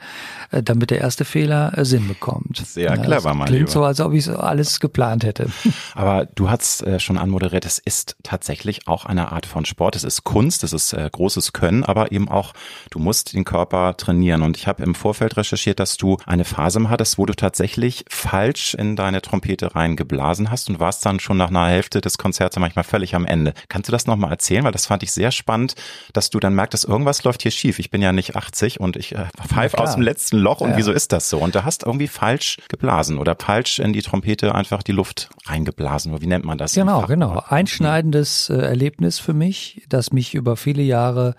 äh, 0.51 0.63
damit 0.63 0.91
der 0.91 1.01
erste 1.01 1.25
Fehler 1.25 1.77
äh, 1.77 1.85
Sinn 1.85 2.09
bekommt. 2.09 2.63
Sehr 2.65 2.97
ja, 2.97 2.97
clever, 2.97 3.35
mein 3.35 3.47
Klingt 3.47 3.69
lieber. 3.69 3.71
so, 3.71 3.85
als 3.85 4.01
ob 4.01 4.13
ich 4.13 4.29
alles 4.29 4.81
geplant 4.81 5.25
hätte. 5.25 5.49
Aber 5.95 6.27
du 6.27 6.51
hast 6.51 6.83
äh, 6.83 6.99
schon 6.99 7.19
anmoderiert, 7.19 7.67
es 7.67 7.79
ist 7.79 8.17
tatsächlich 8.23 8.89
auch 8.89 9.05
eine 9.05 9.33
Art 9.33 9.47
von 9.47 9.65
Sport. 9.65 9.97
Es 9.97 10.05
ist 10.05 10.25
Kunst, 10.25 10.65
es 10.65 10.73
ist 10.73 10.97
großes 11.13 11.53
Können, 11.53 11.85
aber 11.85 12.13
eben 12.13 12.29
auch, 12.29 12.53
du 12.91 12.99
musst 12.99 13.33
den 13.33 13.45
Körper 13.45 13.97
trainieren. 13.97 14.43
Und 14.43 14.57
ich 14.57 14.67
habe 14.67 14.83
im 14.83 14.95
Vorfeld 14.95 15.37
recherchiert, 15.37 15.81
dass 15.81 15.97
du 15.97 16.17
eine 16.27 16.45
Phase 16.45 16.81
hattest, 16.89 17.19
wo 17.19 17.27
du 17.27 17.35
tatsächlich 17.35 18.05
falsch 18.09 18.75
in 18.75 18.97
deine 18.97 19.21
Trompete 19.21 19.75
reingeblasen 19.75 20.51
hast 20.51 20.71
und 20.71 20.81
warst 20.81 21.05
dann 21.05 21.21
schon 21.21 21.37
nach 21.37 21.49
einer 21.49 21.67
Hälfte 21.67 22.01
des 22.01 22.17
Konzerts 22.17 22.57
manchmal 22.59 22.85
völlig 22.85 23.15
am 23.15 23.27
Ende. 23.27 23.55
Kannst 23.69 23.89
du 23.89 23.93
das 23.93 24.07
nochmal 24.07 24.31
erzählen? 24.31 24.65
Weil 24.65 24.73
das 24.73 24.87
fand 24.87 25.00
fand 25.01 25.05
ich 25.05 25.13
sehr 25.13 25.31
spannend, 25.31 25.75
dass 26.13 26.29
du 26.29 26.41
dann 26.41 26.55
merkst, 26.55 26.75
dass 26.75 26.85
irgendwas 26.85 27.25
läuft 27.25 27.43
hier 27.43 27.51
schief. 27.51 27.79
Ich 27.79 27.91
bin 27.91 28.03
ja 28.03 28.13
nicht 28.13 28.37
80 28.37 28.81
und 28.81 28.97
ich 28.97 29.15
äh, 29.15 29.29
pfeife 29.49 29.79
aus 29.79 29.95
dem 29.95 30.03
letzten 30.03 30.37
Loch 30.39 30.61
und 30.61 30.71
ja. 30.71 30.77
wieso 30.77 30.93
ist 30.93 31.13
das 31.13 31.31
so? 31.31 31.39
Und 31.39 31.55
da 31.55 31.65
hast 31.65 31.85
irgendwie 31.85 32.09
falsch 32.09 32.59
geblasen 32.69 33.19
oder 33.19 33.35
falsch 33.35 33.79
in 33.79 33.95
die 33.95 34.03
Trompete 34.03 34.55
einfach 34.55 34.83
die 34.83 34.93
Luft 34.93 35.31
reingeblasen. 35.47 36.21
Wie 36.21 36.27
nennt 36.27 36.45
man 36.45 36.59
das? 36.59 36.75
Genau, 36.75 37.07
genau. 37.07 37.43
Einschneidendes 37.49 38.51
äh, 38.51 38.57
Erlebnis 38.57 39.19
für 39.19 39.33
mich, 39.33 39.83
das 39.89 40.13
mich 40.13 40.35
über 40.35 40.57
viele 40.57 40.83
Jahre 40.83 41.35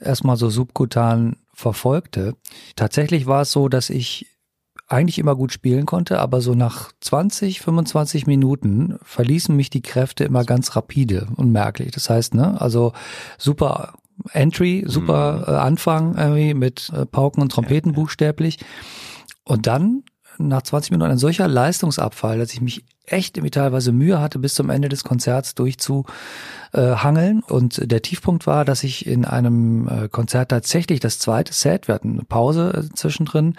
erstmal 0.00 0.36
so 0.36 0.50
subkutan 0.50 1.36
verfolgte. 1.52 2.34
Tatsächlich 2.74 3.26
war 3.26 3.42
es 3.42 3.52
so, 3.52 3.68
dass 3.68 3.90
ich 3.90 4.26
eigentlich 4.86 5.18
immer 5.18 5.34
gut 5.34 5.52
spielen 5.52 5.86
konnte, 5.86 6.20
aber 6.20 6.40
so 6.40 6.54
nach 6.54 6.92
20, 7.00 7.60
25 7.60 8.26
Minuten 8.26 8.98
verließen 9.02 9.54
mich 9.54 9.70
die 9.70 9.82
Kräfte 9.82 10.24
immer 10.24 10.44
ganz 10.44 10.76
rapide 10.76 11.26
und 11.36 11.50
merklich. 11.50 11.92
Das 11.92 12.10
heißt, 12.10 12.34
ne, 12.34 12.60
also 12.60 12.92
super 13.38 13.94
Entry, 14.32 14.84
super 14.86 15.44
mhm. 15.46 15.54
äh, 15.54 15.56
Anfang 15.56 16.16
irgendwie 16.16 16.54
mit 16.54 16.92
äh, 16.94 17.06
Pauken 17.06 17.42
und 17.42 17.50
Trompeten 17.50 17.92
ja, 17.92 17.96
ja. 17.96 18.02
buchstäblich. 18.02 18.58
Und 19.44 19.66
dann 19.66 20.04
nach 20.38 20.62
20 20.62 20.90
Minuten 20.90 21.12
ein 21.12 21.18
solcher 21.18 21.48
Leistungsabfall, 21.48 22.38
dass 22.38 22.52
ich 22.52 22.60
mich 22.60 22.84
echt 23.06 23.36
irgendwie 23.36 23.50
teilweise 23.50 23.92
Mühe 23.92 24.20
hatte, 24.20 24.38
bis 24.38 24.54
zum 24.54 24.70
Ende 24.70 24.88
des 24.88 25.04
Konzerts 25.04 25.54
durchzuhangeln. 25.54 27.42
Und 27.42 27.90
der 27.90 28.00
Tiefpunkt 28.00 28.46
war, 28.46 28.64
dass 28.64 28.82
ich 28.82 29.06
in 29.06 29.26
einem 29.26 29.88
äh, 29.88 30.08
Konzert 30.08 30.50
tatsächlich 30.50 31.00
das 31.00 31.18
zweite 31.18 31.52
Set, 31.52 31.86
wir 31.86 31.94
hatten 31.94 32.12
eine 32.12 32.24
Pause 32.24 32.88
äh, 32.90 32.94
zwischendrin, 32.94 33.56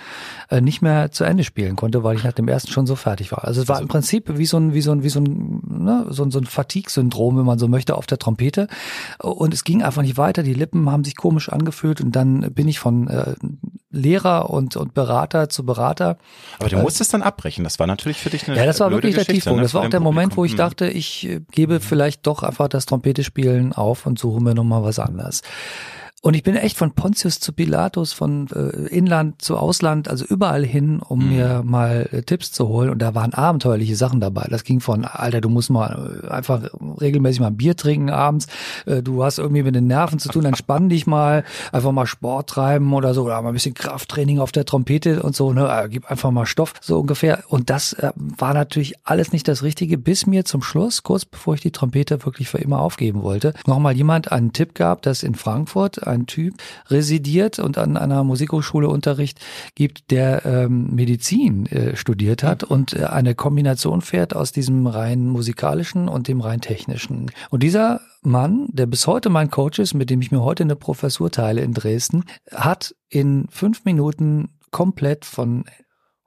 äh, 0.49 0.61
nicht 0.61 0.81
mehr 0.81 1.11
zu 1.11 1.25
Ende 1.25 1.43
spielen 1.43 1.75
konnte, 1.75 2.03
weil 2.03 2.15
ich 2.15 2.23
nach 2.23 2.33
dem 2.33 2.47
ersten 2.47 2.71
schon 2.71 2.87
so 2.87 2.95
fertig 2.95 3.31
war. 3.31 3.45
Also 3.45 3.61
es 3.61 3.67
war 3.67 3.79
im 3.79 3.87
Prinzip 3.87 4.35
wie 4.37 4.47
so 4.47 4.57
ein, 4.57 4.73
wie 4.73 4.81
so 4.81 4.91
ein, 4.91 5.03
wie 5.03 5.09
so 5.09 5.19
ein, 5.19 5.61
ne, 5.67 6.07
so 6.09 6.23
ein, 6.23 6.31
so 6.31 6.39
ein 6.39 6.45
Fatigue-Syndrom, 6.45 7.37
wenn 7.37 7.45
man 7.45 7.59
so 7.59 7.67
möchte, 7.67 7.95
auf 7.95 8.07
der 8.07 8.17
Trompete. 8.17 8.67
Und 9.19 9.53
es 9.53 9.63
ging 9.63 9.83
einfach 9.83 10.01
nicht 10.01 10.17
weiter. 10.17 10.41
Die 10.41 10.55
Lippen 10.55 10.89
haben 10.89 11.03
sich 11.03 11.15
komisch 11.15 11.49
angefühlt 11.49 12.01
und 12.01 12.15
dann 12.15 12.51
bin 12.53 12.67
ich 12.67 12.79
von 12.79 13.07
äh, 13.07 13.35
Lehrer 13.91 14.49
und, 14.49 14.75
und 14.75 14.93
Berater 14.95 15.49
zu 15.49 15.65
Berater. 15.65 16.17
Aber 16.59 16.69
du 16.69 16.77
musstest 16.77 17.13
dann 17.13 17.21
abbrechen. 17.21 17.63
Das 17.63 17.77
war 17.79 17.85
natürlich 17.87 18.17
für 18.17 18.31
dich 18.31 18.47
eine 18.47 18.57
Ja, 18.57 18.65
das 18.65 18.79
war 18.79 18.89
wirklich 18.89 19.15
der 19.15 19.35
Tiefpunkt. 19.36 19.58
Ne, 19.58 19.63
das 19.63 19.74
war 19.74 19.84
auch 19.84 19.89
der 19.89 20.00
Moment, 20.00 20.36
wo 20.38 20.46
ich 20.46 20.56
dachte, 20.56 20.88
ich 20.88 21.27
äh, 21.27 21.42
gebe 21.51 21.80
vielleicht 21.80 22.25
doch 22.27 22.44
einfach 22.44 22.68
das 22.68 22.86
Trompete 22.86 23.24
spielen 23.24 23.74
auf 23.74 24.06
und 24.06 24.20
suche 24.20 24.42
mir 24.42 24.56
nochmal 24.56 24.84
was 24.84 25.00
anderes. 25.00 25.42
Und 26.25 26.34
ich 26.34 26.41
bin 26.41 26.55
echt 26.55 26.75
von 26.75 26.89
Pontius 26.89 27.39
zu 27.39 27.53
Pilatus, 27.53 28.12
von 28.12 28.48
äh, 28.48 28.88
Inland 28.88 29.44
zu 29.44 29.58
Ausland, 29.58 30.08
also 30.08 30.25
überall 30.25 30.65
hin, 30.65 31.00
um 31.00 31.20
mhm. 31.20 31.29
mir 31.29 31.62
mal 31.63 32.10
äh, 32.12 32.24
Tipps 32.24 32.51
zu 32.51 32.67
holen. 32.67 32.89
Und 32.89 32.98
da 32.98 33.13
waren 33.13 33.36
abenteuerliche 33.36 33.96
Sachen 33.96 34.22
dabei. 34.22 34.48
Das 34.50 34.63
ging 34.63 34.79
von, 34.79 35.05
Alter, 35.05 35.39
du 35.39 35.50
musst 35.50 35.70
mal 35.70 36.24
äh, 36.24 36.27
einfach 36.29 36.63
regelmäßig 37.00 37.41
mal 37.41 37.48
ein 37.50 37.58
Bier 37.58 37.77
trinken 37.77 38.10
abends. 38.10 38.48
Äh, 38.88 39.03
du 39.03 39.24
hast 39.24 39.38
irgendwie 39.38 39.62
mit 39.62 39.75
den 39.75 39.86
Nerven 39.86 40.17
zu 40.17 40.29
tun, 40.29 40.46
entspann 40.46 40.89
dich 40.89 41.05
mal, 41.05 41.44
einfach 41.72 41.91
mal 41.91 42.08
Sport 42.08 42.50
treiben 42.50 42.91
oder 42.91 43.13
so, 43.13 43.25
oder 43.25 43.39
mal 43.44 43.50
ein 43.50 43.53
bisschen 43.53 43.75
Krafttraining 43.75 44.39
auf 44.39 44.51
der 44.51 44.65
Trompete 44.65 45.22
und 45.22 45.36
so, 45.36 45.53
ne, 45.53 45.70
äh, 45.70 45.89
gib 45.89 46.10
einfach 46.10 46.32
mal 46.32 46.48
Stoff, 46.48 46.74
so 46.82 47.01
ungefähr. 47.01 47.44
Und 47.50 47.70
das 47.70 47.96
war 48.15 48.55
natürlich 48.55 48.96
alles 49.03 49.32
nicht 49.32 49.48
das 49.48 49.62
Richtige, 49.62 50.00
bis 50.00 50.25
mir 50.25 50.44
zum 50.44 50.63
Schluss, 50.63 51.03
kurz 51.03 51.24
bevor 51.24 51.53
ich 51.53 51.62
die 51.62 51.72
Trompete 51.72 52.25
wirklich 52.25 52.50
für 52.50 52.58
immer 52.58 52.79
aufgeben 52.79 53.22
wollte, 53.22 53.53
nochmal 53.67 53.96
jemand 53.96 54.32
einen 54.32 54.53
Tipp 54.53 54.74
gab, 54.74 55.03
dass 55.03 55.22
in 55.22 55.36
Frankfurt 55.36 56.08
ein 56.15 56.25
Typ 56.25 56.55
residiert 56.88 57.60
und 57.60 57.77
an 57.77 57.98
einer 57.98 58.24
Musikhochschule 58.24 58.89
Unterricht 58.89 59.39
gibt, 59.75 60.12
der 60.12 60.45
ähm, 60.45 60.95
Medizin 60.95 61.65
äh, 61.67 61.95
studiert 61.95 62.43
hat 62.43 62.63
und 62.63 62.93
äh, 62.93 63.05
eine 63.05 63.36
Kombination 63.36 64.01
fährt 64.01 64.36
aus 64.36 64.51
diesem 64.51 64.88
rein 64.88 65.27
musikalischen 65.27 66.07
und 66.07 66.27
dem 66.27 66.41
rein 66.41 66.62
technischen. 66.62 67.31
Und 67.50 67.63
dieser 67.63 68.01
Mann, 68.24 68.67
der 68.72 68.88
bis 68.88 69.07
heute 69.07 69.29
mein 69.29 69.51
Coach 69.51 69.79
ist, 69.79 69.93
mit 69.93 70.10
dem 70.10 70.22
ich 70.22 70.31
mir 70.31 70.41
heute 70.41 70.63
eine 70.63 70.75
Professur 70.75 71.31
teile 71.31 71.62
in 71.62 71.74
Dresden, 71.74 72.24
hat 72.51 72.95
in 73.10 73.48
fünf 73.50 73.86
Minuten 73.86 74.50
komplett 74.72 75.25
von 75.25 75.65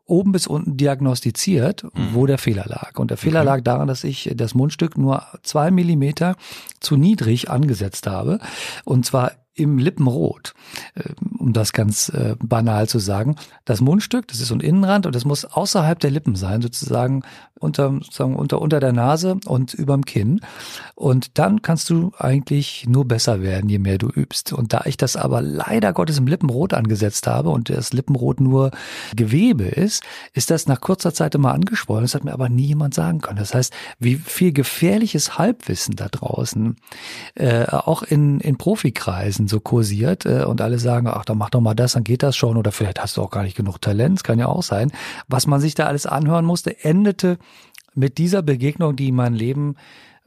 oben 0.08 0.32
bis 0.32 0.46
unten 0.46 0.76
diagnostiziert, 0.76 1.84
mhm. 1.84 2.14
wo 2.14 2.26
der 2.26 2.38
Fehler 2.38 2.64
lag. 2.66 2.98
Und 2.98 3.10
der 3.10 3.18
Fehler 3.18 3.40
okay. 3.40 3.46
lag 3.46 3.60
daran, 3.60 3.88
dass 3.88 4.04
ich 4.04 4.30
das 4.34 4.54
Mundstück 4.54 4.96
nur 4.96 5.22
zwei 5.42 5.70
Millimeter 5.70 6.34
zu 6.80 6.96
niedrig 6.96 7.50
angesetzt 7.50 8.06
habe. 8.06 8.40
Und 8.84 9.04
zwar 9.04 9.32
im 9.58 9.78
Lippenrot, 9.78 10.54
äh, 10.94 11.02
um 11.38 11.52
das 11.52 11.72
ganz 11.72 12.08
äh, 12.10 12.36
banal 12.38 12.88
zu 12.88 12.98
sagen. 12.98 13.36
Das 13.64 13.80
Mundstück, 13.80 14.28
das 14.28 14.40
ist 14.40 14.48
so 14.48 14.54
ein 14.54 14.60
Innenrand 14.60 15.06
und 15.06 15.14
das 15.14 15.24
muss 15.24 15.44
außerhalb 15.44 15.98
der 15.98 16.10
Lippen 16.10 16.36
sein, 16.36 16.62
sozusagen 16.62 17.22
unter, 17.60 17.90
sozusagen 17.90 18.36
unter, 18.36 18.60
unter 18.60 18.80
der 18.80 18.92
Nase 18.92 19.38
und 19.46 19.74
überm 19.74 20.04
Kinn. 20.04 20.40
Und 20.94 21.38
dann 21.38 21.62
kannst 21.62 21.90
du 21.90 22.12
eigentlich 22.18 22.86
nur 22.88 23.06
besser 23.06 23.42
werden, 23.42 23.68
je 23.68 23.78
mehr 23.78 23.98
du 23.98 24.08
übst. 24.08 24.52
Und 24.52 24.72
da 24.72 24.82
ich 24.84 24.96
das 24.96 25.16
aber 25.16 25.42
leider 25.42 25.92
Gottes 25.92 26.18
im 26.18 26.26
Lippenrot 26.26 26.74
angesetzt 26.74 27.26
habe 27.26 27.50
und 27.50 27.70
das 27.70 27.92
Lippenrot 27.92 28.40
nur 28.40 28.70
Gewebe 29.14 29.64
ist, 29.64 30.02
ist 30.32 30.50
das 30.50 30.66
nach 30.66 30.80
kurzer 30.80 31.14
Zeit 31.14 31.34
immer 31.34 31.54
angeschwollen. 31.54 32.04
Das 32.04 32.14
hat 32.14 32.24
mir 32.24 32.32
aber 32.32 32.48
nie 32.48 32.66
jemand 32.66 32.94
sagen 32.94 33.20
können. 33.20 33.38
Das 33.38 33.54
heißt, 33.54 33.72
wie 33.98 34.16
viel 34.16 34.52
gefährliches 34.52 35.38
Halbwissen 35.38 35.96
da 35.96 36.08
draußen, 36.08 36.76
äh, 37.34 37.66
auch 37.66 38.02
in, 38.02 38.40
in 38.40 38.58
Profikreisen 38.58 39.48
so 39.48 39.60
kursiert 39.60 40.26
äh, 40.26 40.44
und 40.44 40.60
alle 40.60 40.78
sagen, 40.78 41.08
ach, 41.08 41.24
dann 41.24 41.38
mach 41.38 41.50
doch 41.50 41.60
mal 41.60 41.74
das, 41.74 41.92
dann 41.92 42.04
geht 42.04 42.22
das 42.22 42.36
schon 42.36 42.56
oder 42.56 42.72
vielleicht 42.72 43.00
hast 43.00 43.16
du 43.16 43.22
auch 43.22 43.30
gar 43.30 43.42
nicht 43.42 43.56
genug 43.56 43.80
Talent, 43.80 44.24
kann 44.24 44.38
ja 44.38 44.46
auch 44.46 44.62
sein. 44.62 44.90
Was 45.28 45.46
man 45.46 45.60
sich 45.60 45.74
da 45.74 45.86
alles 45.86 46.06
anhören 46.06 46.44
musste, 46.44 46.84
endete 46.84 47.38
mit 47.98 48.18
dieser 48.18 48.42
Begegnung, 48.42 48.96
die 48.96 49.12
mein 49.12 49.34
Leben 49.34 49.74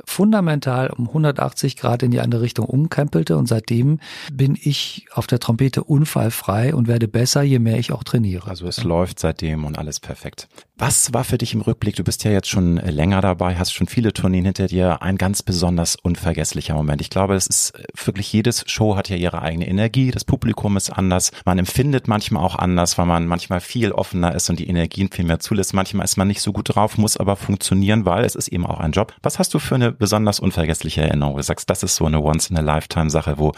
fundamental 0.05 0.89
um 0.89 1.07
180 1.07 1.77
Grad 1.77 2.03
in 2.03 2.11
die 2.11 2.19
andere 2.19 2.41
Richtung 2.41 2.65
umkrempelte 2.65 3.37
und 3.37 3.47
seitdem 3.47 3.99
bin 4.31 4.57
ich 4.59 5.05
auf 5.13 5.27
der 5.27 5.39
Trompete 5.39 5.83
unfallfrei 5.83 6.73
und 6.73 6.87
werde 6.87 7.07
besser, 7.07 7.43
je 7.43 7.59
mehr 7.59 7.77
ich 7.77 7.91
auch 7.91 8.03
trainiere. 8.03 8.49
Also 8.49 8.67
es 8.67 8.83
läuft 8.83 9.19
seitdem 9.19 9.65
und 9.65 9.77
alles 9.77 9.99
perfekt. 9.99 10.47
Was 10.83 11.13
war 11.13 11.23
für 11.23 11.37
dich 11.37 11.53
im 11.53 11.61
Rückblick, 11.61 11.95
du 11.95 12.03
bist 12.03 12.23
ja 12.23 12.31
jetzt 12.31 12.49
schon 12.49 12.77
länger 12.77 13.21
dabei, 13.21 13.55
hast 13.55 13.71
schon 13.71 13.85
viele 13.85 14.13
Tourneen 14.13 14.45
hinter 14.45 14.65
dir, 14.65 15.03
ein 15.03 15.15
ganz 15.15 15.43
besonders 15.43 15.95
unvergesslicher 15.95 16.73
Moment. 16.73 17.01
Ich 17.01 17.11
glaube, 17.11 17.35
es 17.35 17.45
ist 17.45 17.73
wirklich 18.03 18.33
jedes 18.33 18.63
Show 18.65 18.95
hat 18.95 19.07
ja 19.07 19.15
ihre 19.15 19.43
eigene 19.43 19.67
Energie, 19.67 20.09
das 20.09 20.25
Publikum 20.25 20.77
ist 20.77 20.89
anders, 20.89 21.33
man 21.45 21.59
empfindet 21.59 22.07
manchmal 22.07 22.43
auch 22.43 22.55
anders, 22.55 22.97
weil 22.97 23.05
man 23.05 23.27
manchmal 23.27 23.59
viel 23.59 23.91
offener 23.91 24.33
ist 24.33 24.49
und 24.49 24.57
die 24.57 24.67
Energien 24.67 25.11
viel 25.11 25.25
mehr 25.25 25.39
zulässt. 25.39 25.75
Manchmal 25.75 26.03
ist 26.03 26.17
man 26.17 26.27
nicht 26.27 26.41
so 26.41 26.51
gut 26.51 26.75
drauf, 26.75 26.97
muss 26.97 27.15
aber 27.15 27.35
funktionieren, 27.35 28.05
weil 28.05 28.25
es 28.25 28.33
ist 28.33 28.47
eben 28.47 28.65
auch 28.65 28.79
ein 28.79 28.91
Job. 28.91 29.13
Was 29.21 29.37
hast 29.37 29.53
du 29.53 29.59
für 29.59 29.75
eine 29.75 29.91
besonders 29.91 30.39
unvergessliche 30.39 31.03
Erinnerung? 31.03 31.37
Du 31.37 31.43
sagst, 31.43 31.69
das 31.69 31.83
ist 31.83 31.95
so 31.95 32.07
eine 32.07 32.23
Once-in-a-Lifetime-Sache, 32.23 33.37
wo 33.37 33.51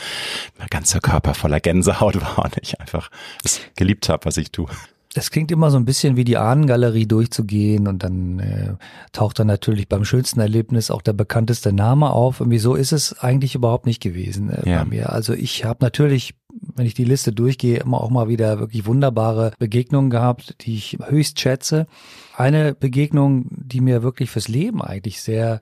mein 0.60 0.68
ganzer 0.68 1.00
Körper 1.00 1.36
voller 1.36 1.62
Gänsehaut 1.62 2.20
war 2.22 2.44
und 2.44 2.58
ich 2.62 2.82
einfach 2.82 3.10
es 3.46 3.62
geliebt 3.78 4.10
habe, 4.10 4.26
was 4.26 4.36
ich 4.36 4.52
tue. 4.52 4.68
Es 5.16 5.32
klingt 5.32 5.52
immer 5.52 5.70
so 5.72 5.78
ein 5.78 5.86
bisschen 5.86 6.16
wie 6.16 6.24
die 6.24 6.38
Ahnengalerie 6.38 7.06
durchzugehen 7.06 7.88
und 7.88 8.04
dann 8.04 8.40
äh, 8.40 8.74
taucht 9.12 9.40
dann 9.40 9.48
natürlich 9.48 9.88
beim 9.88 10.06
schönsten 10.06 10.40
Erlebnis 10.40 10.92
auch 10.92 11.02
der 11.02 11.14
bekannteste 11.14 11.72
Name 11.72 12.12
auf. 12.12 12.42
Und 12.42 12.50
wieso 12.50 12.76
ist 12.76 12.92
es 12.92 13.20
eigentlich 13.20 13.56
überhaupt 13.56 13.86
nicht 13.86 14.02
gewesen 14.02 14.50
äh, 14.50 14.70
ja. 14.70 14.80
bei 14.80 14.86
mir? 14.90 15.12
Also 15.12 15.34
ich 15.34 15.66
habe 15.66 15.80
natürlich, 15.82 16.34
wenn 16.76 16.86
ich 16.86 16.94
die 16.94 17.06
Liste 17.06 17.32
durchgehe, 17.32 17.80
immer 17.80 18.02
auch 18.02 18.10
mal 18.10 18.28
wieder 18.28 18.60
wirklich 18.60 18.86
wunderbare 18.86 19.54
Begegnungen 19.60 20.10
gehabt, 20.10 20.56
die 20.62 20.76
ich 20.76 20.98
höchst 21.06 21.40
schätze. 21.40 21.88
Eine 22.36 22.74
Begegnung, 22.74 23.48
die 23.52 23.82
mir 23.82 24.04
wirklich 24.04 24.32
fürs 24.32 24.48
Leben 24.48 24.82
eigentlich 24.82 25.22
sehr 25.22 25.60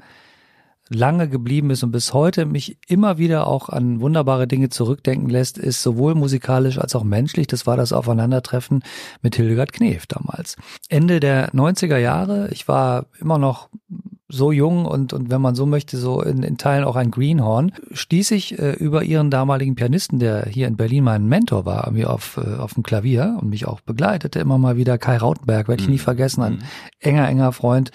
lange 0.94 1.30
geblieben 1.30 1.70
ist 1.70 1.84
und 1.84 1.92
bis 1.92 2.14
heute 2.14 2.46
mich 2.46 2.78
immer 2.88 3.18
wieder 3.18 3.48
auch 3.48 3.70
an 3.70 4.02
wunderbare 4.02 4.48
Dinge 4.48 4.70
zurückdenken 4.70 5.30
lässt, 5.30 5.58
ist 5.58 5.82
sowohl 5.82 6.16
musikalisch 6.16 6.78
als 6.78 6.96
auch 6.96 7.04
menschlich. 7.04 7.48
Das 7.48 7.66
war 7.66 7.78
das 7.78 7.94
Aufeinandertreffen 7.94 8.84
mit 9.22 9.36
Hildegard 9.36 9.72
Knef 9.72 10.06
damals. 10.06 10.58
Ende 10.90 11.20
der 11.20 11.52
90er 11.52 11.98
Jahre. 11.98 12.50
Ich 12.52 12.68
war 12.68 13.06
immer 13.20 13.38
noch 13.38 13.70
so 14.28 14.52
jung 14.52 14.86
und, 14.86 15.14
und 15.14 15.30
wenn 15.30 15.42
man 15.42 15.56
so 15.56 15.66
möchte, 15.66 15.98
so 15.98 16.22
in, 16.22 16.44
in 16.44 16.58
Teilen 16.58 16.86
auch 16.86 16.96
ein 16.96 17.12
Greenhorn, 17.12 17.74
stieß 17.92 18.32
ich 18.32 18.58
äh, 18.60 18.72
über 18.72 19.04
ihren 19.04 19.30
damaligen 19.30 19.76
Pianisten, 19.76 20.20
der 20.20 20.46
hier 20.46 20.68
in 20.68 20.78
Berlin 20.78 21.04
mein 21.04 21.28
Mentor 21.28 21.66
war, 21.66 21.90
mir 21.92 22.10
auf, 22.10 22.38
äh, 22.38 22.56
auf 22.56 22.74
dem 22.74 22.84
Klavier 22.84 23.38
und 23.42 23.50
mich 23.50 23.68
auch 23.68 23.82
begleitete, 23.82 24.40
immer 24.40 24.58
mal 24.58 24.78
wieder 24.78 24.98
Kai 24.98 25.18
Rautenberg, 25.18 25.68
werde 25.68 25.84
ich 25.84 25.90
nie 25.90 25.96
mhm. 25.96 26.00
vergessen, 26.00 26.44
ein 26.44 26.54
mhm. 26.54 26.60
enger, 27.00 27.28
enger 27.28 27.52
Freund 27.52 27.92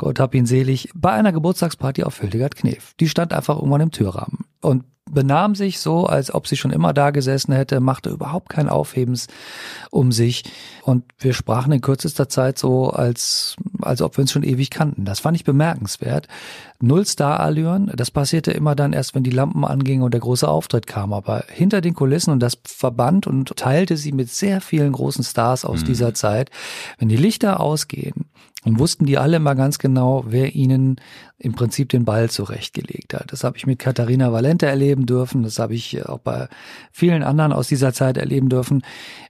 Gott 0.00 0.18
hab 0.18 0.34
ihn 0.34 0.46
selig, 0.46 0.88
bei 0.94 1.12
einer 1.12 1.30
Geburtstagsparty 1.30 2.04
auf 2.04 2.20
Hildegard 2.20 2.56
Knef. 2.56 2.94
Die 3.00 3.08
stand 3.10 3.34
einfach 3.34 3.56
irgendwann 3.56 3.82
im 3.82 3.90
Türrahmen 3.90 4.46
und 4.62 4.84
benahm 5.10 5.54
sich 5.54 5.78
so, 5.78 6.06
als 6.06 6.32
ob 6.32 6.46
sie 6.46 6.56
schon 6.56 6.70
immer 6.70 6.94
da 6.94 7.10
gesessen 7.10 7.52
hätte, 7.52 7.80
machte 7.80 8.08
überhaupt 8.08 8.48
kein 8.48 8.70
Aufhebens 8.70 9.26
um 9.90 10.10
sich. 10.10 10.44
Und 10.82 11.04
wir 11.18 11.34
sprachen 11.34 11.72
in 11.72 11.82
kürzester 11.82 12.30
Zeit 12.30 12.58
so, 12.58 12.88
als, 12.88 13.56
als 13.82 14.00
ob 14.00 14.16
wir 14.16 14.22
uns 14.22 14.32
schon 14.32 14.42
ewig 14.42 14.70
kannten. 14.70 15.04
Das 15.04 15.20
fand 15.20 15.36
ich 15.36 15.44
bemerkenswert. 15.44 16.28
Null 16.80 17.04
Star-Allüren, 17.04 17.92
das 17.94 18.10
passierte 18.10 18.52
immer 18.52 18.74
dann 18.74 18.94
erst, 18.94 19.14
wenn 19.14 19.24
die 19.24 19.30
Lampen 19.30 19.66
angingen 19.66 20.02
und 20.02 20.14
der 20.14 20.20
große 20.20 20.48
Auftritt 20.48 20.86
kam. 20.86 21.12
Aber 21.12 21.44
hinter 21.48 21.82
den 21.82 21.94
Kulissen, 21.94 22.30
und 22.30 22.40
das 22.40 22.58
verband 22.64 23.26
und 23.26 23.54
teilte 23.56 23.98
sie 23.98 24.12
mit 24.12 24.30
sehr 24.30 24.62
vielen 24.62 24.92
großen 24.92 25.24
Stars 25.24 25.66
aus 25.66 25.82
mhm. 25.82 25.86
dieser 25.86 26.14
Zeit, 26.14 26.50
wenn 26.98 27.10
die 27.10 27.18
Lichter 27.18 27.60
ausgehen, 27.60 28.30
und 28.64 28.78
wussten 28.78 29.06
die 29.06 29.18
alle 29.18 29.40
mal 29.40 29.54
ganz 29.54 29.78
genau, 29.78 30.24
wer 30.26 30.54
ihnen 30.54 30.96
im 31.38 31.52
Prinzip 31.54 31.88
den 31.88 32.04
Ball 32.04 32.28
zurechtgelegt 32.28 33.14
hat. 33.14 33.32
Das 33.32 33.44
habe 33.44 33.56
ich 33.56 33.66
mit 33.66 33.78
Katharina 33.78 34.30
Valente 34.32 34.66
erleben 34.66 35.06
dürfen, 35.06 35.42
das 35.42 35.58
habe 35.58 35.74
ich 35.74 36.06
auch 36.06 36.18
bei 36.18 36.48
vielen 36.92 37.22
anderen 37.22 37.52
aus 37.52 37.68
dieser 37.68 37.94
Zeit 37.94 38.18
erleben 38.18 38.50
dürfen. 38.50 38.82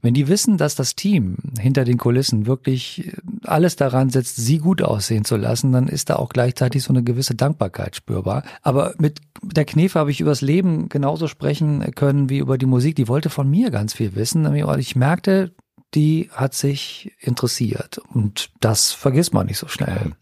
Wenn 0.03 0.15
die 0.15 0.27
wissen, 0.27 0.57
dass 0.57 0.75
das 0.75 0.97
Team 0.97 1.37
hinter 1.61 1.85
den 1.85 1.99
Kulissen 1.99 2.47
wirklich 2.47 3.13
alles 3.45 3.77
daran 3.77 4.11
setzt, 4.11 4.37
sie 4.37 4.59
gut 4.59 4.83
aussehen 4.83 5.25
zu 5.25 5.37
lassen, 5.37 5.71
dann 5.71 5.87
ist 5.87 6.11
da 6.11 6.17
auch 6.17 6.31
gleichzeitig 6.31 6.83
so 6.83 6.93
eine 6.93 7.05
gewisse 7.05 7.37
Dankbarkeit 7.37 7.95
spürbar. 7.95 8.43
Aber 8.63 8.95
mit 8.99 9.21
der 9.43 9.65
Knefe 9.65 10.01
habe 10.01 10.11
ich 10.11 10.21
übers 10.21 10.41
Leben 10.41 10.89
genauso 10.89 11.29
sprechen 11.29 11.95
können 11.95 12.29
wie 12.29 12.39
über 12.39 12.59
die 12.59 12.67
Musik. 12.67 12.97
Die 12.97 13.07
wollte 13.07 13.31
von 13.31 13.49
mir 13.49 13.71
ganz 13.71 13.95
viel 13.95 14.17
wissen. 14.17 14.53
Ich 14.79 14.97
merkte, 14.97 15.53
die 15.95 16.31
hat 16.33 16.55
sich 16.55 17.13
interessiert. 17.19 17.99
Und 18.13 18.51
das 18.61 18.93
vergisst 18.93 19.35
man 19.35 19.47
nicht 19.47 19.59
so 19.59 19.69
schnell. 19.69 20.13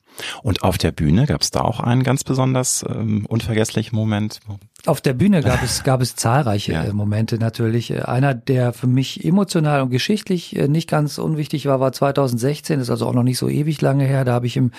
Und 0.43 0.63
auf 0.63 0.79
der 0.79 0.93
Bühne 0.93 1.27
gab 1.27 1.43
es 1.43 1.51
da 1.51 1.61
auch 1.61 1.81
einen 1.81 2.03
ganz 2.03 2.25
besonders 2.25 2.85
ähm, 2.89 3.25
unvergesslichen 3.27 3.97
Moment? 3.97 4.41
Auf 4.87 5.01
der 5.01 5.13
Bühne 5.13 5.43
gab 5.43 5.63
es, 5.63 5.85
gab 5.85 6.01
es 6.01 6.17
zahlreiche 6.17 6.73
ja. 6.75 6.85
Äh, 6.85 6.93
Momente 6.93 7.39
natürlich. 7.39 7.91
Äh, 7.91 8.03
einer, 8.03 8.35
der 8.35 8.73
für 8.73 8.87
mich 8.87 9.25
emotional 9.25 9.83
und 9.83 9.91
geschichtlich 9.91 10.57
äh, 10.57 10.69
nicht 10.69 10.89
ganz 10.89 11.19
unwichtig 11.19 11.67
war, 11.67 11.81
war 11.81 11.93
2016, 11.93 12.81
ist 12.81 12.91
also 12.91 13.07
auch 13.07 13.15
noch 13.15 13.23
nicht 13.23 13.39
so 13.39 13.49
ewig 13.49 13.81
lange 13.81 14.05
her. 14.07 14.25
Da 14.25 14.33
habe 14.33 14.47
ich 14.47 14.57
im, 14.57 14.73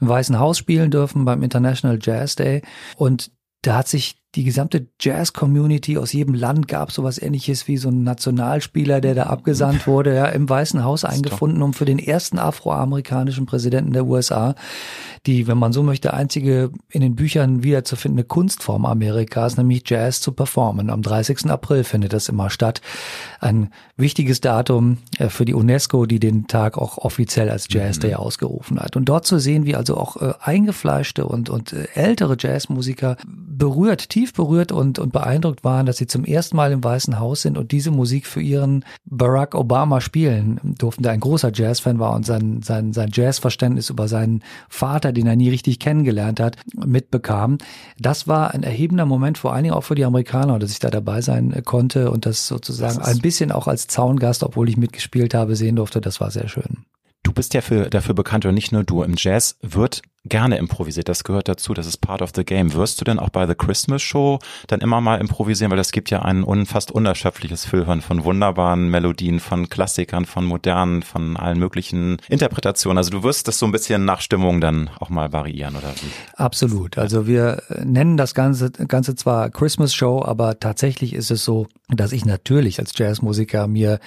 im 0.00 0.08
Weißen 0.08 0.38
Haus 0.38 0.58
spielen 0.58 0.90
dürfen 0.90 1.24
beim 1.24 1.42
International 1.42 1.98
Jazz 2.00 2.36
Day. 2.36 2.62
Und 2.96 3.30
da 3.62 3.76
hat 3.76 3.88
sich 3.88 4.16
die 4.38 4.44
gesamte 4.44 4.86
Jazz-Community 5.00 5.98
aus 5.98 6.12
jedem 6.12 6.32
Land 6.32 6.68
gab 6.68 6.92
sowas 6.92 7.20
ähnliches 7.20 7.66
wie 7.66 7.76
so 7.76 7.88
ein 7.88 8.04
Nationalspieler, 8.04 9.00
der 9.00 9.16
da 9.16 9.24
abgesandt 9.24 9.88
wurde, 9.88 10.14
ja, 10.14 10.26
im 10.26 10.48
Weißen 10.48 10.84
Haus 10.84 11.04
eingefunden, 11.04 11.60
um 11.60 11.74
für 11.74 11.84
den 11.84 11.98
ersten 11.98 12.38
afroamerikanischen 12.38 13.46
Präsidenten 13.46 13.94
der 13.94 14.06
USA, 14.06 14.54
die, 15.26 15.48
wenn 15.48 15.58
man 15.58 15.72
so 15.72 15.82
möchte, 15.82 16.14
einzige 16.14 16.70
in 16.88 17.00
den 17.00 17.16
Büchern 17.16 17.64
wiederzufindende 17.64 18.22
Kunstform 18.22 18.86
Amerikas, 18.86 19.56
nämlich 19.56 19.82
Jazz 19.86 20.20
zu 20.20 20.30
performen. 20.30 20.88
Am 20.90 21.02
30. 21.02 21.50
April 21.50 21.82
findet 21.82 22.12
das 22.12 22.28
immer 22.28 22.48
statt. 22.48 22.80
Ein 23.40 23.70
wichtiges 23.96 24.40
Datum 24.40 24.98
äh, 25.18 25.30
für 25.30 25.46
die 25.46 25.54
UNESCO, 25.54 26.06
die 26.06 26.20
den 26.20 26.46
Tag 26.46 26.78
auch 26.78 26.98
offiziell 26.98 27.50
als 27.50 27.66
Jazz 27.68 27.98
Day 27.98 28.12
mhm. 28.12 28.18
ausgerufen 28.18 28.78
hat. 28.78 28.94
Und 28.94 29.06
dort 29.06 29.26
zu 29.26 29.40
sehen, 29.40 29.66
wie 29.66 29.74
also 29.74 29.96
auch 29.96 30.22
äh, 30.22 30.34
eingefleischte 30.40 31.26
und, 31.26 31.50
und 31.50 31.72
äh, 31.72 31.88
ältere 31.94 32.36
Jazzmusiker 32.38 33.16
berührt, 33.58 34.08
tief 34.08 34.32
berührt 34.32 34.72
und, 34.72 34.98
und 34.98 35.12
beeindruckt 35.12 35.64
waren, 35.64 35.84
dass 35.84 35.96
sie 35.96 36.06
zum 36.06 36.24
ersten 36.24 36.56
Mal 36.56 36.72
im 36.72 36.82
Weißen 36.82 37.18
Haus 37.18 37.42
sind 37.42 37.58
und 37.58 37.72
diese 37.72 37.90
Musik 37.90 38.26
für 38.26 38.40
ihren 38.40 38.84
Barack 39.04 39.54
Obama 39.54 40.00
spielen 40.00 40.60
durften, 40.78 41.02
der 41.02 41.12
ein 41.12 41.20
großer 41.20 41.50
Jazzfan 41.52 41.98
war 41.98 42.14
und 42.14 42.24
sein, 42.24 42.62
sein, 42.62 42.92
sein 42.92 43.10
Jazzverständnis 43.12 43.90
über 43.90 44.08
seinen 44.08 44.42
Vater, 44.68 45.12
den 45.12 45.26
er 45.26 45.36
nie 45.36 45.50
richtig 45.50 45.80
kennengelernt 45.80 46.40
hat, 46.40 46.56
mitbekam. 46.74 47.58
Das 47.98 48.28
war 48.28 48.54
ein 48.54 48.62
erhebender 48.62 49.06
Moment, 49.06 49.38
vor 49.38 49.52
allen 49.52 49.64
Dingen 49.64 49.74
auch 49.74 49.84
für 49.84 49.96
die 49.96 50.04
Amerikaner, 50.04 50.58
dass 50.58 50.70
ich 50.70 50.78
da 50.78 50.90
dabei 50.90 51.20
sein 51.20 51.62
konnte 51.64 52.10
und 52.10 52.26
das 52.26 52.46
sozusagen 52.46 52.98
das 52.98 53.08
ein 53.08 53.18
bisschen 53.18 53.52
auch 53.52 53.66
als 53.66 53.88
Zaungast, 53.88 54.44
obwohl 54.44 54.68
ich 54.68 54.76
mitgespielt 54.76 55.34
habe, 55.34 55.56
sehen 55.56 55.76
durfte. 55.76 56.00
Das 56.00 56.20
war 56.20 56.30
sehr 56.30 56.48
schön. 56.48 56.84
Du 57.22 57.32
bist 57.32 57.54
ja 57.54 57.60
für, 57.60 57.90
dafür 57.90 58.14
bekannt, 58.14 58.44
oder 58.44 58.52
nicht 58.52 58.72
nur 58.72 58.84
du, 58.84 59.02
im 59.02 59.14
Jazz 59.16 59.56
wird 59.60 60.02
gerne 60.24 60.58
improvisiert. 60.58 61.08
Das 61.08 61.24
gehört 61.24 61.48
dazu, 61.48 61.74
das 61.74 61.86
ist 61.86 61.98
part 61.98 62.22
of 62.22 62.30
the 62.34 62.44
game. 62.44 62.74
Wirst 62.74 63.00
du 63.00 63.04
denn 63.04 63.18
auch 63.18 63.30
bei 63.30 63.46
The 63.46 63.54
Christmas 63.54 64.02
Show 64.02 64.38
dann 64.66 64.80
immer 64.80 65.00
mal 65.00 65.20
improvisieren? 65.20 65.70
Weil 65.70 65.78
es 65.78 65.92
gibt 65.92 66.10
ja 66.10 66.22
ein 66.22 66.44
un, 66.44 66.66
fast 66.66 66.90
unerschöpfliches 66.90 67.64
Füllhorn 67.64 68.00
von 68.00 68.24
wunderbaren 68.24 68.88
Melodien, 68.90 69.40
von 69.40 69.68
Klassikern, 69.68 70.26
von 70.26 70.44
modernen, 70.44 71.02
von 71.02 71.36
allen 71.36 71.58
möglichen 71.58 72.18
Interpretationen. 72.28 72.98
Also 72.98 73.10
du 73.10 73.22
wirst 73.22 73.48
das 73.48 73.58
so 73.58 73.66
ein 73.66 73.72
bisschen 73.72 74.04
nach 74.04 74.20
Stimmung 74.20 74.60
dann 74.60 74.90
auch 74.98 75.08
mal 75.08 75.32
variieren, 75.32 75.76
oder 75.76 75.94
wie? 75.96 76.10
Absolut. 76.34 76.98
Also 76.98 77.26
wir 77.26 77.62
nennen 77.82 78.16
das 78.16 78.34
Ganze, 78.34 78.70
Ganze 78.70 79.14
zwar 79.14 79.50
Christmas 79.50 79.94
Show, 79.94 80.22
aber 80.24 80.60
tatsächlich 80.60 81.14
ist 81.14 81.30
es 81.30 81.44
so, 81.44 81.68
dass 81.88 82.12
ich 82.12 82.24
natürlich 82.24 82.78
als 82.80 82.92
Jazzmusiker 82.96 83.66
mir 83.66 83.98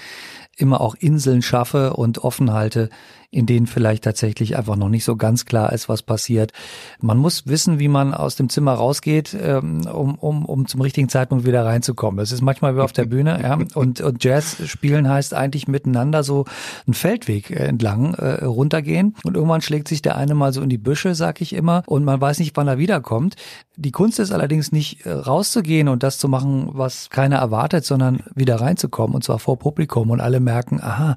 immer 0.58 0.82
auch 0.82 0.96
Inseln 0.96 1.42
schaffe 1.42 1.94
und 1.94 2.20
offen 2.20 2.52
halte, 2.52 2.90
in 3.32 3.46
denen 3.46 3.66
vielleicht 3.66 4.04
tatsächlich 4.04 4.58
einfach 4.58 4.76
noch 4.76 4.90
nicht 4.90 5.06
so 5.06 5.16
ganz 5.16 5.46
klar 5.46 5.72
ist, 5.72 5.88
was 5.88 6.04
passiert. 6.04 6.52
Man 7.00 7.18
muss 7.18 7.48
wissen, 7.48 7.80
wie 7.80 7.88
man 7.88 8.14
aus 8.14 8.36
dem 8.36 8.50
Zimmer 8.50 8.74
rausgeht, 8.74 9.36
ähm, 9.42 9.88
um, 9.88 10.16
um, 10.16 10.46
um 10.46 10.68
zum 10.68 10.82
richtigen 10.82 11.08
Zeitpunkt 11.08 11.46
wieder 11.46 11.66
reinzukommen. 11.66 12.18
Das 12.18 12.34
ist 12.34 12.42
manchmal 12.42 12.76
wie 12.76 12.82
auf 12.82 12.92
der 12.92 13.06
Bühne. 13.06 13.40
Ja? 13.42 13.58
Und, 13.74 14.02
und 14.02 14.24
Jazz 14.24 14.58
spielen 14.68 15.08
heißt 15.08 15.34
eigentlich 15.34 15.70
miteinander 15.70 16.24
so 16.24 16.46
einen 16.86 16.94
Feldweg 16.94 17.52
entlang 17.52 18.16
äh, 18.16 18.44
runtergehen. 18.44 19.16
Und 19.24 19.36
irgendwann 19.36 19.62
schlägt 19.62 19.88
sich 19.88 20.02
der 20.02 20.18
eine 20.18 20.36
mal 20.36 20.52
so 20.52 20.62
in 20.62 20.70
die 20.70 20.78
Büsche, 20.78 21.16
sag 21.16 21.40
ich 21.40 21.54
immer, 21.54 21.84
und 21.88 22.04
man 22.04 22.20
weiß 22.20 22.40
nicht, 22.40 22.58
wann 22.58 22.68
er 22.68 22.78
wiederkommt. 22.78 23.36
Die 23.78 23.92
Kunst 23.92 24.20
ist 24.20 24.34
allerdings 24.34 24.74
nicht 24.74 25.06
äh, 25.06 25.12
rauszugehen 25.12 25.88
und 25.88 26.04
das 26.04 26.18
zu 26.18 26.28
machen, 26.28 26.70
was 26.74 27.10
keiner 27.10 27.38
erwartet, 27.38 27.86
sondern 27.86 28.24
wieder 28.36 28.60
reinzukommen 28.60 29.16
und 29.16 29.24
zwar 29.24 29.40
vor 29.40 29.58
Publikum 29.58 30.10
und 30.10 30.20
alle 30.20 30.42
merken, 30.42 30.82
aha, 30.82 31.16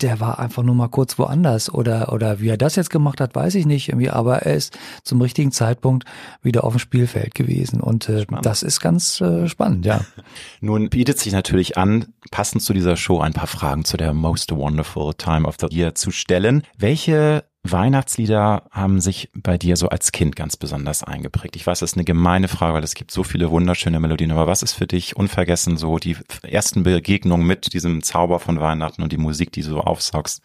der 0.00 0.20
war 0.20 0.38
einfach 0.38 0.62
nur 0.62 0.74
mal 0.74 0.88
kurz 0.88 1.18
woanders 1.18 1.72
oder 1.72 2.12
oder 2.12 2.40
wie 2.40 2.48
er 2.48 2.56
das 2.56 2.76
jetzt 2.76 2.90
gemacht 2.90 3.20
hat, 3.20 3.34
weiß 3.34 3.54
ich 3.54 3.66
nicht 3.66 3.88
irgendwie, 3.88 4.10
aber 4.10 4.42
er 4.42 4.54
ist 4.54 4.78
zum 5.02 5.20
richtigen 5.20 5.52
Zeitpunkt 5.52 6.04
wieder 6.42 6.64
auf 6.64 6.74
dem 6.74 6.78
Spielfeld 6.78 7.34
gewesen 7.34 7.80
und 7.80 8.08
äh, 8.08 8.26
das 8.42 8.62
ist 8.62 8.80
ganz 8.80 9.20
äh, 9.20 9.48
spannend, 9.48 9.86
ja. 9.86 10.00
Nun 10.60 10.90
bietet 10.90 11.18
sich 11.18 11.32
natürlich 11.32 11.78
an, 11.78 12.12
passend 12.30 12.62
zu 12.62 12.72
dieser 12.72 12.96
Show 12.96 13.20
ein 13.20 13.32
paar 13.32 13.46
Fragen 13.46 13.84
zu 13.84 13.96
der 13.96 14.12
Most 14.12 14.52
Wonderful 14.52 15.14
Time 15.14 15.46
of 15.46 15.56
the 15.60 15.68
Year 15.74 15.94
zu 15.94 16.10
stellen. 16.10 16.62
Welche 16.76 17.44
Weihnachtslieder 17.72 18.64
haben 18.70 19.00
sich 19.00 19.30
bei 19.34 19.58
dir 19.58 19.76
so 19.76 19.88
als 19.88 20.12
Kind 20.12 20.36
ganz 20.36 20.56
besonders 20.56 21.02
eingeprägt? 21.02 21.56
Ich 21.56 21.66
weiß, 21.66 21.80
das 21.80 21.92
ist 21.92 21.96
eine 21.96 22.04
gemeine 22.04 22.48
Frage, 22.48 22.74
weil 22.74 22.84
es 22.84 22.94
gibt 22.94 23.10
so 23.10 23.22
viele 23.22 23.50
wunderschöne 23.50 24.00
Melodien, 24.00 24.30
aber 24.30 24.46
was 24.46 24.62
ist 24.62 24.72
für 24.72 24.86
dich 24.86 25.16
unvergessen 25.16 25.76
so 25.76 25.98
die 25.98 26.16
ersten 26.42 26.82
Begegnungen 26.82 27.46
mit 27.46 27.72
diesem 27.72 28.02
Zauber 28.02 28.40
von 28.40 28.60
Weihnachten 28.60 29.02
und 29.02 29.12
die 29.12 29.18
Musik, 29.18 29.52
die 29.52 29.62
du 29.62 29.68
so 29.68 29.80
aufsaugst? 29.80 30.42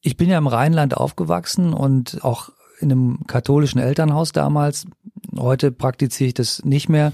Ich 0.00 0.16
bin 0.16 0.28
ja 0.28 0.38
im 0.38 0.46
Rheinland 0.46 0.96
aufgewachsen 0.96 1.72
und 1.72 2.22
auch 2.22 2.50
in 2.80 2.92
einem 2.92 3.26
katholischen 3.26 3.80
Elternhaus 3.80 4.32
damals. 4.32 4.86
Heute 5.36 5.72
praktiziere 5.72 6.28
ich 6.28 6.34
das 6.34 6.64
nicht 6.64 6.88
mehr. 6.88 7.12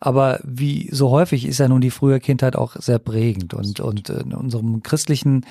Aber 0.00 0.40
wie 0.44 0.88
so 0.92 1.10
häufig 1.10 1.46
ist 1.46 1.58
ja 1.58 1.68
nun 1.68 1.80
die 1.80 1.90
frühe 1.90 2.20
Kindheit 2.20 2.54
auch 2.54 2.76
sehr 2.76 2.98
prägend 2.98 3.54
und, 3.54 3.80
und 3.80 4.08
in 4.08 4.32
unserem 4.32 4.82
christlichen 4.82 5.44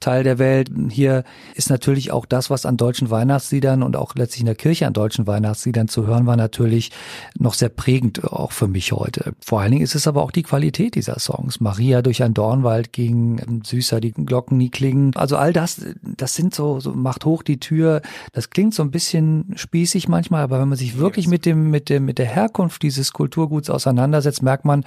Teil 0.00 0.22
der 0.22 0.38
Welt 0.38 0.70
hier 0.90 1.24
ist 1.54 1.70
natürlich 1.70 2.12
auch 2.12 2.24
das, 2.24 2.50
was 2.50 2.64
an 2.64 2.76
deutschen 2.76 3.10
Weihnachtsliedern 3.10 3.82
und 3.82 3.96
auch 3.96 4.14
letztlich 4.14 4.40
in 4.40 4.46
der 4.46 4.54
Kirche 4.54 4.86
an 4.86 4.92
deutschen 4.92 5.26
Weihnachtsliedern 5.26 5.88
zu 5.88 6.06
hören 6.06 6.26
war, 6.26 6.36
natürlich 6.36 6.92
noch 7.36 7.54
sehr 7.54 7.68
prägend 7.68 8.24
auch 8.24 8.52
für 8.52 8.68
mich 8.68 8.92
heute. 8.92 9.32
Vor 9.44 9.60
allen 9.60 9.72
Dingen 9.72 9.82
ist 9.82 9.94
es 9.94 10.06
aber 10.06 10.22
auch 10.22 10.30
die 10.30 10.44
Qualität 10.44 10.94
dieser 10.94 11.18
Songs. 11.18 11.60
Maria 11.60 12.02
durch 12.02 12.22
ein 12.22 12.34
Dornwald 12.34 12.92
ging, 12.92 13.62
süßer 13.64 14.00
die 14.00 14.12
Glocken 14.12 14.58
nie 14.58 14.70
klingen. 14.70 15.16
Also 15.16 15.36
all 15.36 15.52
das, 15.52 15.84
das 16.02 16.34
sind 16.34 16.54
so, 16.54 16.78
so 16.78 16.92
macht 16.92 17.24
hoch 17.24 17.42
die 17.42 17.58
Tür. 17.58 18.02
Das 18.32 18.50
klingt 18.50 18.74
so 18.74 18.82
ein 18.82 18.90
bisschen 18.90 19.52
spießig 19.56 20.08
manchmal, 20.08 20.42
aber 20.42 20.60
wenn 20.60 20.68
man 20.68 20.78
sich 20.78 20.98
wirklich 20.98 21.26
mit 21.26 21.44
dem, 21.44 21.70
mit 21.70 21.88
dem, 21.88 22.04
mit 22.04 22.18
der 22.18 22.26
Herkunft 22.26 22.82
dieses 22.82 23.12
Kulturguts 23.12 23.70
auseinandersetzt, 23.70 23.87
auseinandersetzt, 23.88 24.42
merkt 24.42 24.64
man, 24.64 24.84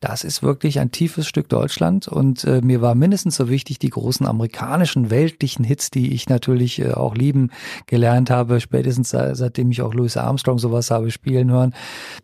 das 0.00 0.22
ist 0.22 0.42
wirklich 0.42 0.80
ein 0.80 0.90
tiefes 0.90 1.26
Stück 1.26 1.48
Deutschland. 1.48 2.08
Und 2.08 2.44
äh, 2.44 2.60
mir 2.60 2.82
war 2.82 2.94
mindestens 2.94 3.36
so 3.36 3.48
wichtig, 3.48 3.78
die 3.78 3.90
großen 3.90 4.26
amerikanischen, 4.26 5.10
weltlichen 5.10 5.64
Hits, 5.64 5.90
die 5.90 6.12
ich 6.12 6.28
natürlich 6.28 6.80
äh, 6.80 6.92
auch 6.92 7.14
lieben 7.14 7.50
gelernt 7.86 8.30
habe, 8.30 8.60
spätestens 8.60 9.10
seitdem 9.10 9.70
ich 9.70 9.82
auch 9.82 9.94
Louis 9.94 10.16
Armstrong 10.16 10.58
sowas 10.58 10.90
habe 10.90 11.10
spielen 11.10 11.50
hören, 11.50 11.74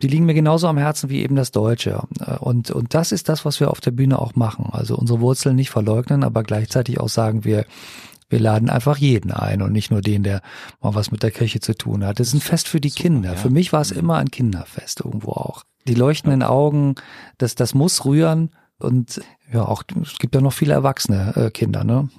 die 0.01 0.07
liegen 0.07 0.25
mir 0.25 0.33
genauso 0.33 0.67
am 0.67 0.77
Herzen 0.77 1.09
wie 1.09 1.21
eben 1.21 1.35
das 1.35 1.51
Deutsche. 1.51 2.03
Äh, 2.19 2.37
und, 2.37 2.71
und 2.71 2.93
das 2.93 3.11
ist 3.11 3.29
das, 3.29 3.45
was 3.45 3.59
wir 3.59 3.71
auf 3.71 3.81
der 3.81 3.91
Bühne 3.91 4.19
auch 4.19 4.35
machen. 4.35 4.69
Also 4.71 4.95
unsere 4.95 5.19
Wurzeln 5.21 5.55
nicht 5.55 5.71
verleugnen, 5.71 6.23
aber 6.23 6.43
gleichzeitig 6.43 6.99
auch 6.99 7.09
sagen 7.09 7.43
wir, 7.43 7.65
wir 8.31 8.39
laden 8.39 8.69
einfach 8.69 8.97
jeden 8.97 9.31
ein 9.31 9.61
und 9.61 9.73
nicht 9.73 9.91
nur 9.91 10.01
den, 10.01 10.23
der 10.23 10.41
mal 10.81 10.95
was 10.95 11.11
mit 11.11 11.21
der 11.21 11.31
Kirche 11.31 11.59
zu 11.59 11.75
tun 11.75 12.05
hat. 12.05 12.19
Das 12.19 12.29
ist 12.29 12.33
ein 12.33 12.41
Fest 12.41 12.67
für 12.67 12.79
die 12.79 12.91
Kinder. 12.91 13.35
Für 13.35 13.49
mich 13.49 13.73
war 13.73 13.81
es 13.81 13.91
immer 13.91 14.17
ein 14.17 14.31
Kinderfest 14.31 15.01
irgendwo 15.01 15.31
auch. 15.31 15.63
Die 15.87 15.95
leuchtenden 15.95 16.41
Augen, 16.41 16.95
das, 17.37 17.55
das 17.55 17.73
muss 17.73 18.05
rühren. 18.05 18.51
Und 18.77 19.21
ja, 19.53 19.65
auch 19.65 19.83
es 20.01 20.17
gibt 20.17 20.33
ja 20.33 20.41
noch 20.41 20.53
viele 20.53 20.73
erwachsene 20.73 21.33
äh, 21.35 21.51
Kinder, 21.51 21.83
ne? 21.83 22.09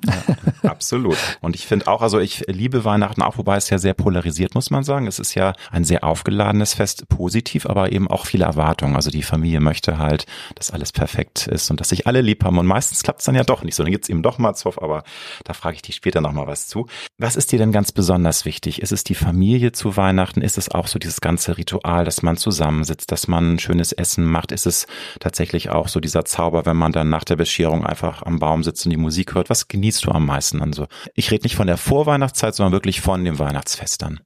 Ja, 0.63 0.71
absolut. 0.71 1.17
Und 1.41 1.57
ich 1.57 1.67
finde 1.67 1.87
auch, 1.89 2.03
also 2.03 2.19
ich 2.19 2.45
liebe 2.47 2.85
Weihnachten 2.85 3.23
auch, 3.23 3.39
wobei 3.39 3.57
es 3.57 3.71
ja 3.71 3.79
sehr 3.79 3.95
polarisiert, 3.95 4.55
muss 4.55 4.71
man 4.71 4.85
sagen. 4.85 5.07
Es 5.07 5.19
ist 5.19 5.35
ja 5.35 5.55
ein 5.71 5.85
sehr 5.85 6.05
aufgeladenes 6.05 6.75
Fest, 6.75 7.09
positiv, 7.09 7.67
aber 7.67 7.93
eben 7.93 8.09
auch 8.09 8.27
viele 8.27 8.45
Erwartungen. 8.45 8.95
Also 8.97 9.11
die 9.11 9.23
Familie 9.23 9.61
möchte 9.61 9.99
halt, 9.99 10.27
dass 10.55 10.71
alles 10.71 10.93
perfekt 10.93 11.47
ist 11.47 11.71
und 11.71 11.81
dass 11.81 11.89
sich 11.89 12.07
alle 12.07 12.21
lieb 12.21 12.45
haben. 12.45 12.59
Und 12.59 12.67
meistens 12.67 13.03
klappt 13.03 13.21
es 13.21 13.27
dann 13.27 13.35
ja 13.35 13.45
doch 13.45 13.63
nicht 13.63 13.75
so. 13.75 13.83
Dann 13.83 13.93
gibt's 13.93 14.09
eben 14.09 14.23
doch 14.23 14.39
mal 14.39 14.55
Zoff, 14.55 14.81
aber 14.81 15.03
da 15.45 15.53
frage 15.53 15.77
ich 15.77 15.83
dich 15.83 15.97
später 15.97 16.21
nochmal 16.21 16.47
was 16.47 16.69
zu. 16.69 16.87
Was 17.19 17.37
ist 17.37 17.53
dir 17.53 17.59
denn 17.59 17.73
ganz 17.73 17.93
besonders 17.93 18.45
wichtig? 18.45 18.83
Ist 18.83 18.93
es 18.93 19.05
die 19.05 19.15
Familie 19.15 19.73
zu 19.73 19.97
Weihnachten? 19.97 20.43
Ist 20.43 20.59
es 20.59 20.71
auch 20.71 20.87
so 20.87 20.99
dieses 20.99 21.21
ganze 21.21 21.57
Ritual, 21.57 22.05
dass 22.05 22.23
man 22.23 22.37
zusammensitzt, 22.37 23.11
dass 23.11 23.27
man 23.27 23.55
ein 23.55 23.59
schönes 23.59 23.93
Essen 23.93 24.25
macht? 24.25 24.53
Ist 24.53 24.67
es 24.67 24.87
tatsächlich 25.19 25.71
auch 25.71 25.89
so 25.89 26.01
dieser 26.01 26.25
Zauber, 26.25 26.67
wenn 26.67 26.77
man 26.77 26.93
dann 26.93 27.09
nach 27.23 27.25
der 27.25 27.37
Bescherung 27.37 27.87
einfach 27.87 28.25
am 28.25 28.41
Baum 28.41 28.65
sitzt 28.65 28.85
und 28.85 28.91
die 28.91 28.97
Musik 28.97 29.37
hört. 29.37 29.49
Was 29.49 29.69
genießt 29.69 30.05
du 30.05 30.11
am 30.11 30.27
meisten? 30.27 30.61
Also 30.61 30.89
ich 31.15 31.31
rede 31.31 31.45
nicht 31.45 31.55
von 31.55 31.69
der 31.69 31.77
Vorweihnachtszeit, 31.77 32.57
sondern 32.57 32.73
wirklich 32.73 33.01
von 33.01 33.25
dem 33.25 33.39
Weihnachtsfest 33.39 34.03
dann. 34.03 34.21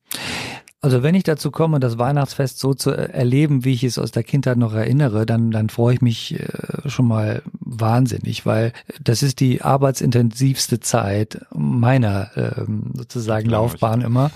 Also 0.80 1.02
wenn 1.02 1.14
ich 1.14 1.24
dazu 1.24 1.50
komme, 1.50 1.78
das 1.78 1.98
Weihnachtsfest 1.98 2.58
so 2.58 2.72
zu 2.72 2.92
erleben, 2.92 3.66
wie 3.66 3.74
ich 3.74 3.84
es 3.84 3.98
aus 3.98 4.12
der 4.12 4.22
Kindheit 4.22 4.56
noch 4.56 4.72
erinnere, 4.72 5.26
dann, 5.26 5.50
dann 5.50 5.68
freue 5.68 5.94
ich 5.94 6.00
mich 6.00 6.40
äh, 6.40 6.88
schon 6.88 7.06
mal 7.06 7.42
wahnsinnig, 7.60 8.46
weil 8.46 8.72
das 9.02 9.22
ist 9.22 9.40
die 9.40 9.60
arbeitsintensivste 9.60 10.80
Zeit 10.80 11.44
meiner 11.52 12.30
ähm, 12.36 12.92
sozusagen 12.94 13.50
Laufbahn 13.50 14.00
immer. 14.00 14.30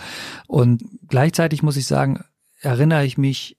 Und 0.47 0.85
gleichzeitig 1.09 1.63
muss 1.63 1.79
ich 1.79 1.87
sagen, 1.87 2.25
erinnere 2.61 3.07
ich 3.07 3.17
mich 3.17 3.57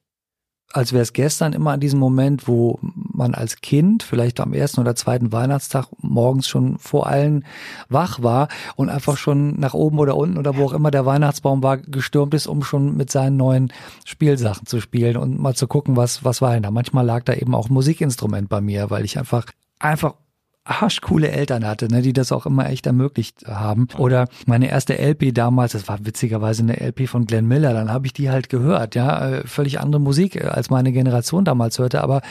als 0.74 0.94
wäre 0.94 1.02
es 1.02 1.14
gestern 1.14 1.54
immer 1.54 1.72
an 1.72 1.80
diesem 1.80 2.00
Moment, 2.00 2.48
wo 2.48 2.80
man 3.22 3.36
als 3.36 3.62
Kind 3.62 4.02
vielleicht 4.02 4.40
am 4.40 4.52
ersten 4.52 4.82
oder 4.82 4.96
zweiten 4.96 5.32
Weihnachtstag 5.32 5.86
morgens 6.02 6.48
schon 6.48 6.80
vor 6.80 7.08
allen 7.08 7.46
wach 7.88 8.24
war 8.24 8.48
und 8.76 8.90
einfach 8.90 9.16
schon 9.16 9.60
nach 9.60 9.76
oben 9.76 10.00
oder 10.00 10.18
unten 10.18 10.40
oder 10.40 10.58
wo 10.58 10.66
auch 10.66 10.74
immer 10.74 10.90
der 10.90 11.06
Weihnachtsbaum 11.06 11.62
war, 11.62 11.78
gestürmt 11.78 12.34
ist, 12.34 12.48
um 12.48 12.64
schon 12.64 12.98
mit 12.98 13.12
seinen 13.12 13.38
neuen 13.38 13.72
Spielsachen 14.06 14.66
zu 14.66 14.82
spielen 14.82 15.18
und 15.18 15.40
mal 15.40 15.56
zu 15.56 15.68
gucken, 15.68 15.96
was, 15.96 16.26
was 16.26 16.42
war 16.42 16.54
denn 16.54 16.64
da. 16.64 16.72
Manchmal 16.72 17.06
lag 17.06 17.24
da 17.24 17.34
eben 17.34 17.54
auch 17.54 17.70
Musikinstrument 17.70 18.50
bei 18.50 18.60
mir, 18.60 18.90
weil 18.90 19.06
ich 19.06 19.20
einfach 19.20 19.46
einfach 19.78 20.16
arschcoole 20.64 21.32
Eltern 21.32 21.66
hatte, 21.66 21.88
ne, 21.88 22.02
die 22.02 22.14
das 22.14 22.32
auch 22.32 22.46
immer 22.46 22.70
echt 22.70 22.86
ermöglicht 22.86 23.46
haben. 23.48 23.88
Oder 23.98 24.28
meine 24.46 24.70
erste 24.70 24.98
LP 24.98 25.34
damals, 25.34 25.72
das 25.72 25.88
war 25.88 26.06
witzigerweise 26.06 26.64
eine 26.64 26.80
LP 26.80 27.08
von 27.08 27.26
Glenn 27.26 27.48
Miller, 27.48 27.74
dann 27.74 27.92
habe 27.92 28.06
ich 28.06 28.14
die 28.14 28.30
halt 28.30 28.50
gehört, 28.50 28.96
ja, 28.96 29.30
äh, 29.30 29.48
völlig 29.48 29.80
andere 29.80 30.02
Musik, 30.02 30.36
äh, 30.36 30.46
als 30.46 30.70
meine 30.70 30.92
Generation 30.92 31.46
damals 31.46 31.80
hörte. 31.80 32.02
Aber 32.02 32.22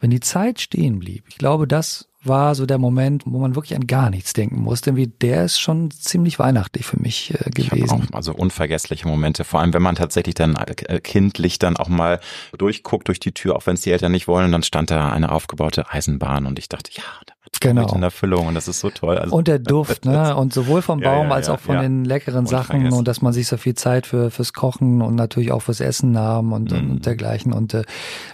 wenn 0.00 0.10
die 0.10 0.20
Zeit 0.20 0.60
stehen 0.60 1.00
blieb, 1.00 1.24
ich 1.28 1.38
glaube, 1.38 1.66
das 1.66 2.06
war 2.22 2.54
so 2.54 2.66
der 2.66 2.78
Moment, 2.78 3.22
wo 3.24 3.38
man 3.38 3.54
wirklich 3.54 3.74
an 3.74 3.86
gar 3.86 4.10
nichts 4.10 4.34
denken 4.34 4.60
musste. 4.60 4.94
Wie 4.94 5.06
der 5.06 5.44
ist 5.44 5.58
schon 5.58 5.90
ziemlich 5.90 6.38
weihnachtlich 6.38 6.84
für 6.84 7.00
mich 7.00 7.32
äh, 7.34 7.50
gewesen. 7.50 8.08
Auch, 8.10 8.14
also 8.14 8.34
unvergessliche 8.34 9.08
Momente, 9.08 9.44
vor 9.44 9.60
allem 9.60 9.72
wenn 9.72 9.82
man 9.82 9.94
tatsächlich 9.94 10.34
dann 10.34 10.54
äh, 10.56 11.00
kindlich 11.00 11.58
dann 11.58 11.76
auch 11.76 11.88
mal 11.88 12.20
durchguckt 12.58 13.08
durch 13.08 13.20
die 13.20 13.32
Tür, 13.32 13.56
auch 13.56 13.66
wenn 13.66 13.74
es 13.74 13.80
die 13.80 13.90
Eltern 13.90 14.12
nicht 14.12 14.28
wollen, 14.28 14.52
dann 14.52 14.62
stand 14.62 14.90
da 14.90 15.10
eine 15.10 15.32
aufgebaute 15.32 15.90
Eisenbahn 15.90 16.46
und 16.46 16.58
ich 16.58 16.68
dachte, 16.68 16.90
ja, 16.92 17.04
Genau. 17.60 17.94
in 17.94 18.02
Erfüllung 18.02 18.46
und 18.46 18.54
das 18.54 18.68
ist 18.68 18.80
so 18.80 18.88
toll. 18.88 19.18
Also, 19.18 19.36
und 19.36 19.46
der 19.46 19.58
Duft, 19.58 20.06
ne? 20.06 20.34
Und 20.34 20.54
sowohl 20.54 20.80
vom 20.80 21.00
Baum 21.00 21.24
ja, 21.24 21.28
ja, 21.28 21.34
als 21.34 21.50
auch 21.50 21.60
von 21.60 21.74
ja. 21.74 21.82
den 21.82 22.06
leckeren 22.06 22.46
Sachen 22.46 22.90
und 22.90 23.06
dass 23.06 23.20
man 23.20 23.34
sich 23.34 23.48
so 23.48 23.58
viel 23.58 23.74
Zeit 23.74 24.06
für 24.06 24.30
fürs 24.30 24.54
Kochen 24.54 25.02
und 25.02 25.14
natürlich 25.14 25.52
auch 25.52 25.60
fürs 25.60 25.80
Essen 25.80 26.10
nahm 26.10 26.52
und, 26.54 26.72
mhm. 26.72 26.92
und 26.92 27.06
dergleichen. 27.06 27.52
Und 27.52 27.74
äh, 27.74 27.82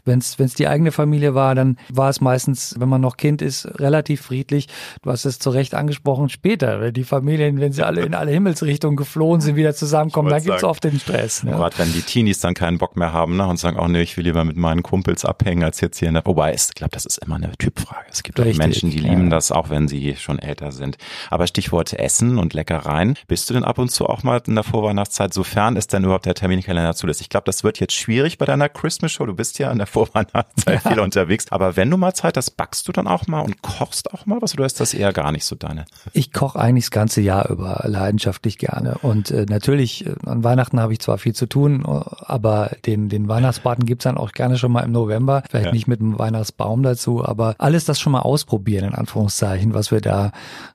wenn 0.05 0.21
es 0.21 0.55
die 0.55 0.69
eigene 0.69 0.93
Familie 0.93 1.35
war, 1.35 1.57
dann 1.57 1.77
war 1.89 2.09
es 2.09 2.21
meistens, 2.21 2.77
wenn 2.79 2.89
man 2.89 3.01
noch 3.01 3.17
Kind 3.17 3.43
ist, 3.43 3.67
relativ 3.81 4.21
friedlich. 4.21 4.69
Du 5.03 5.11
hast 5.11 5.25
es 5.25 5.41
zu 5.41 5.51
Recht 5.51 5.75
angesprochen, 5.75 6.29
später, 6.29 6.81
wenn 6.81 6.95
die 6.95 7.05
Familien, 7.05 7.59
wenn 7.59 7.73
sie 7.73 7.83
alle 7.83 8.03
in 8.03 8.15
alle 8.15 8.31
Himmelsrichtungen 8.31 8.97
geflohen 8.97 9.41
sind, 9.41 9.57
wieder 9.57 9.75
zusammenkommen, 9.75 10.29
dann 10.29 10.45
gibt's 10.45 10.63
oft 10.63 10.85
den 10.85 11.01
Stress. 11.01 11.43
Ne? 11.43 11.51
Gerade 11.51 11.77
wenn 11.79 11.93
die 11.93 12.03
Teenies 12.03 12.39
dann 12.39 12.55
keinen 12.55 12.79
Bock 12.79 12.97
mehr 12.97 13.13
haben 13.13 13.37
ne, 13.37 13.47
und 13.49 13.57
sagen, 13.57 13.77
oh 13.81 13.89
nee, 13.89 14.03
ich 14.03 14.17
will 14.17 14.25
lieber 14.25 14.45
mit 14.45 14.57
meinen 14.57 14.85
Kumpels 14.85 15.25
abhängen, 15.25 15.65
als 15.65 15.81
jetzt 15.81 15.99
hier 15.99 16.07
in 16.07 16.15
der. 16.15 16.25
Wobei, 16.27 16.55
ich 16.55 16.75
glaube, 16.75 16.93
das 16.93 17.07
ist 17.07 17.19
immer 17.19 17.37
eine 17.37 17.51
Typfrage. 17.59 18.07
Es 18.11 18.23
gibt 18.23 18.39
auch 18.39 18.45
Menschen, 18.45 18.91
die 18.91 19.06
lieben 19.07 19.31
das, 19.31 19.53
auch 19.53 19.71
wenn 19.71 19.89
sie 19.89 20.17
schon 20.17 20.39
älter 20.39 20.73
sind. 20.73 20.99
Aber 21.31 21.47
Stichwort 21.47 21.93
Essen 21.93 22.39
und 22.39 22.55
Leckereien. 22.55 23.17
Bist 23.29 23.49
du 23.49 23.55
denn 23.55 23.65
ab 23.65 23.79
und 23.79 23.91
zu 23.91 24.07
auch 24.07 24.23
mal 24.23 24.41
in 24.47 24.55
der 24.55 24.65
Vorweihnachtszeit, 24.65 25.33
sofern 25.33 25.77
es 25.77 25.87
denn 25.87 26.05
überhaupt 26.05 26.27
der 26.27 26.35
Terminkalender 26.35 26.95
zulässt? 26.95 27.21
Ich 27.21 27.29
glaube, 27.29 27.45
das 27.45 27.65
wird 27.65 27.81
jetzt 27.81 27.95
schwierig 27.95 28.39
bei 28.39 28.47
deiner 28.47 28.69
Christmas 28.69 29.13
Show. 29.13 29.27
Du 29.27 29.35
bist 29.35 29.59
ja 29.59 29.71
in 29.71 29.79
der 29.79 29.87
Vorweihnachtszeit 29.87 30.83
viel 30.89 31.01
unterwegs. 31.01 31.47
Aber 31.51 31.77
wenn 31.77 31.91
du 31.91 31.97
mal 31.97 32.15
Zeit 32.15 32.37
hast, 32.37 32.51
backst 32.53 32.89
du 32.89 32.93
dann 32.93 33.07
auch 33.07 33.27
mal 33.27 33.41
und 33.41 33.63
kochst 33.63 34.13
auch 34.13 34.27
mal 34.27 34.41
was 34.41 34.55
oder 34.55 34.67
ist 34.67 34.81
das 34.81 34.95
eher 34.95 35.13
gar 35.13 35.33
nicht 35.33 35.45
so 35.45 35.57
deine? 35.57 35.85
Ich 36.13 36.33
koche 36.33 36.59
eigentlich 36.59 36.87
das 36.87 36.91
ganze 36.91 37.21
Jahr 37.21 37.49
über 37.51 37.85
leidenschaftlich 37.85 38.59
gerne. 38.59 38.99
Und 39.03 39.31
äh, 39.31 39.47
natürlich, 39.49 40.07
äh, 40.07 40.15
an 40.25 40.45
Weihnachten 40.45 40.81
habe 40.81 40.93
ich 40.93 41.01
zwar 41.01 41.19
viel 41.19 41.35
zu 41.35 41.47
tun, 41.47 41.85
äh, 41.87 42.01
aber 42.27 42.71
den, 42.87 43.09
den 43.09 43.29
Weihnachtsbraten 43.29 43.87
gibt's 43.87 44.05
dann 44.05 44.17
auch 44.17 44.33
gerne 44.33 44.59
schon 44.59 44.73
mal 44.73 44.83
im 44.83 44.93
November. 44.93 45.43
Vielleicht 45.49 45.67
ja. 45.67 45.73
nicht 45.73 45.87
mit 45.87 46.01
einem 46.01 46.19
Weihnachtsbaum 46.19 46.83
dazu, 46.83 47.25
aber 47.25 47.55
alles 47.59 47.85
das 47.85 48.01
schon 48.01 48.13
mal 48.13 48.21
ausprobieren, 48.21 48.95
Anführungszeichen, 48.97 49.75
was 49.75 49.91
wir 49.91 50.01
da 50.01 50.33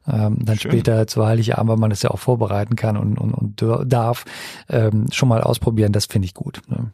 ähm, 0.07 0.37
dann 0.39 0.57
Schön. 0.57 0.71
später 0.71 1.07
zu 1.07 1.25
Heiligabend, 1.25 1.69
weil 1.69 1.77
man 1.77 1.91
es 1.91 2.01
ja 2.01 2.11
auch 2.11 2.19
vorbereiten 2.19 2.75
kann 2.75 2.97
und, 2.97 3.17
und, 3.17 3.33
und 3.33 3.91
darf, 3.91 4.25
ähm, 4.69 5.07
schon 5.11 5.29
mal 5.29 5.41
ausprobieren, 5.41 5.91
das 5.91 6.05
finde 6.05 6.25
ich 6.25 6.33
gut. 6.33 6.61
Ne? 6.67 6.91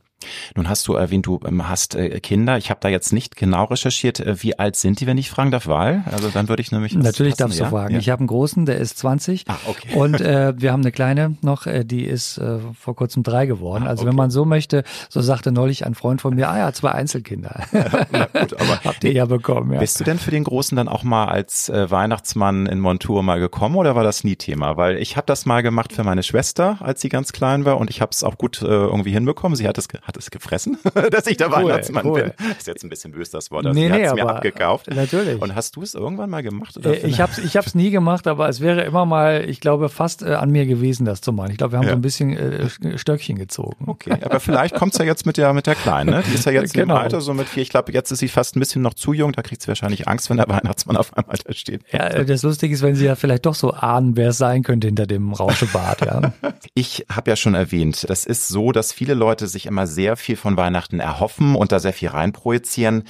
Nun 0.56 0.68
hast 0.68 0.88
du 0.88 0.94
erwähnt, 0.94 1.28
du 1.28 1.40
ähm, 1.46 1.68
hast 1.68 1.96
äh, 1.96 2.20
Kinder. 2.20 2.58
Ich 2.58 2.70
habe 2.70 2.80
da 2.82 2.90
jetzt 2.90 3.14
nicht 3.14 3.36
genau 3.36 3.66
recherchiert. 3.66 4.20
Äh, 4.20 4.42
wie 4.42 4.58
alt 4.58 4.76
sind 4.76 5.00
die, 5.00 5.08
wenn 5.08 5.18
ich 5.18 5.30
fragen 5.30 5.52
darf, 5.52 5.68
Wahl? 5.68 6.04
Also 6.12 6.30
dann 6.30 6.50
würde 6.50 6.62
ich 6.62 6.72
nämlich. 6.72 6.96
Natürlich 6.96 7.36
darfst 7.36 7.60
du 7.60 7.64
ja? 7.64 7.70
fragen. 7.70 7.94
Ja. 7.94 8.00
Ich 8.00 8.10
habe 8.10 8.22
einen 8.22 8.28
großen, 8.28 8.66
der 8.66 8.78
ist 8.78 8.98
20. 8.98 9.46
Ah, 9.48 9.58
okay. 9.68 9.96
Und 9.96 10.20
äh, 10.22 10.54
wir 10.58 10.72
haben 10.72 10.82
eine 10.82 10.92
kleine 10.92 11.38
noch, 11.42 11.68
äh, 11.68 11.86
die 11.86 12.04
ist 12.04 12.40
äh, 12.40 12.60
vor 12.78 12.96
kurzem 12.96 13.22
drei 13.22 13.46
geworden. 13.46 13.84
Ah, 13.86 13.90
also 13.90 14.02
okay. 14.02 14.10
wenn 14.10 14.16
man 14.16 14.32
so 14.32 14.46
möchte, 14.46 14.84
so 15.10 15.22
sagte 15.22 15.52
neulich 15.52 15.86
ein 15.86 15.94
Freund 15.94 16.20
von 16.20 16.34
mir, 16.34 16.50
ah 16.50 16.58
ja, 16.58 16.74
zwei 16.74 16.92
Einzelkinder. 16.92 17.64
Na 18.12 18.26
gut, 18.26 18.60
aber 18.60 18.80
habt 18.84 19.04
ihr 19.04 19.14
ja 19.14 19.26
bekommen. 19.26 19.74
Ja. 19.74 19.80
Bist 19.80 20.00
du 20.00 20.04
denn 20.04 20.18
für 20.18 20.32
den 20.32 20.44
Großen 20.44 20.76
dann 20.76 20.88
auch 20.88 21.04
mal 21.04 21.26
als 21.26 21.70
äh, 21.70 21.92
Weihnachtsmann 21.92 22.66
in 22.66 22.80
Montur 22.80 23.22
mal 23.22 23.40
gekommen 23.40 23.76
oder 23.76 23.96
war 23.96 24.04
das 24.04 24.24
nie 24.24 24.36
Thema? 24.36 24.78
Weil 24.78 24.98
ich 24.98 25.16
habe 25.16 25.28
das 25.28 25.46
mal 25.46 25.62
gemacht 25.62 25.94
für 25.94 26.04
meine 26.04 26.24
Schwester, 26.24 26.78
als 26.80 27.02
sie 27.02 27.10
ganz 27.10 27.34
klein 27.34 27.66
war 27.66 27.78
und 27.78 27.92
ich 27.92 28.02
habe 28.02 28.12
es 28.12 28.24
auch 28.24 28.38
gut 28.38 28.62
irgendwie 28.62 29.12
hinbekommen. 29.12 29.56
Sie 29.56 29.68
hat 29.68 29.78
es 29.78 29.88
hat 30.08 30.18
es 30.18 30.32
gefressen, 30.32 30.78
dass 31.12 31.28
ich 31.28 31.38
der 31.38 31.50
cool, 31.50 31.66
Weihnachtsmann 31.66 32.06
cool. 32.06 32.34
bin. 32.38 32.48
ist 32.58 32.68
jetzt 32.68 32.84
ein 32.84 32.90
bisschen 32.90 33.12
böse 33.12 33.32
das 33.34 33.52
Wort, 33.52 33.66
also 33.66 33.78
nee, 33.78 33.90
nee, 33.90 34.12
mir 34.14 34.28
abgekauft. 34.28 34.88
Natürlich. 34.94 35.42
Und 35.42 35.54
hast 35.54 35.76
du 35.76 35.84
es 35.84 35.94
irgendwann 35.94 36.30
mal 36.30 36.42
gemacht? 36.42 36.78
Oder 36.78 37.04
äh, 37.04 37.08
ich 37.08 37.20
habe 37.20 37.32
es 37.34 37.38
ich 37.40 37.58
hab's 37.58 37.76
nie 37.76 37.92
gemacht, 37.92 38.26
aber 38.28 38.48
es 38.48 38.62
wäre 38.62 38.84
immer 38.84 39.06
mal, 39.06 39.48
ich 39.48 39.60
glaube, 39.60 39.90
fast 39.90 40.22
äh, 40.22 40.34
an 40.34 40.50
mir 40.50 40.66
gewesen, 40.66 41.06
das 41.06 41.22
zu 41.22 41.34
machen. 41.34 41.52
Ich 41.52 41.58
glaube, 41.58 41.74
wir 41.74 41.80
haben 41.80 41.86
ja. 41.86 41.92
so 41.92 41.98
ein 41.98 42.02
bisschen 42.02 42.38
äh, 42.38 42.98
Stöckchen 42.98 43.38
gezogen. 43.38 43.86
Okay, 43.88 44.18
aber 44.22 44.40
vielleicht 44.40 44.76
kommt's 44.76 44.98
ja 44.98 45.06
jetzt 45.06 45.26
mit 45.26 45.38
der, 45.38 45.54
mit 45.54 45.68
der 45.68 45.76
Kleinen, 45.76 46.12
ne? 46.12 46.24
Die 46.26 46.34
ist 46.34 46.46
ja 46.46 46.52
jetzt 46.54 46.74
genau. 46.74 46.96
im 46.96 47.02
Alter 47.02 47.22
so 47.22 47.34
mit 47.34 47.50
vier. 47.50 47.64
Ich 47.64 47.70
glaube, 47.70 47.92
jetzt 47.92 48.12
ist 48.12 48.20
sie 48.20 48.30
fast 48.30 48.56
ein 48.56 48.60
bisschen 48.60 48.82
noch 48.82 48.94
zu 48.94 49.14
jung. 49.14 49.34
Da 49.34 49.42
kriegt 49.42 49.62
sie 49.62 49.68
wahrscheinlich 49.68 50.08
Angst, 50.08 50.30
wenn 50.30 50.38
der 50.38 50.48
Weihnachtsmann 50.48 50.96
auf 50.96 51.16
einmal 51.18 51.36
da 51.46 51.54
steht. 51.54 51.82
Ja, 51.92 52.08
äh, 52.08 52.26
das 52.26 52.44
Lustige 52.44 52.74
ist, 52.74 52.82
wenn 52.82 52.96
sie 52.96 53.06
ja 53.06 53.16
vielleicht 53.16 53.46
doch 53.46 53.56
so 53.56 53.72
ahnen, 53.72 54.16
wer 54.16 54.30
es 54.30 54.38
sein 54.38 54.64
könnte 54.64 54.88
hinter 54.88 55.06
dem 55.06 55.34
Rauschebart. 55.34 56.06
Ja. 56.06 56.34
ich 56.74 57.06
habe 57.12 57.30
ja 57.30 57.36
schon 57.36 57.56
erwähnt, 57.56 58.10
das 58.10 58.26
ist 58.26 58.48
so, 58.48 58.72
dass 58.72 58.94
viele 58.94 59.14
Leute 59.14 59.48
sich 59.48 59.66
immer 59.66 59.88
sehr 59.98 60.16
viel 60.16 60.36
von 60.36 60.58
Weihnachten 60.58 61.00
erhoffen 61.00 61.56
und 61.56 61.72
da 61.72 61.80
sehr 61.80 61.92
viel 61.92 62.10
reinprojizieren. 62.10 63.04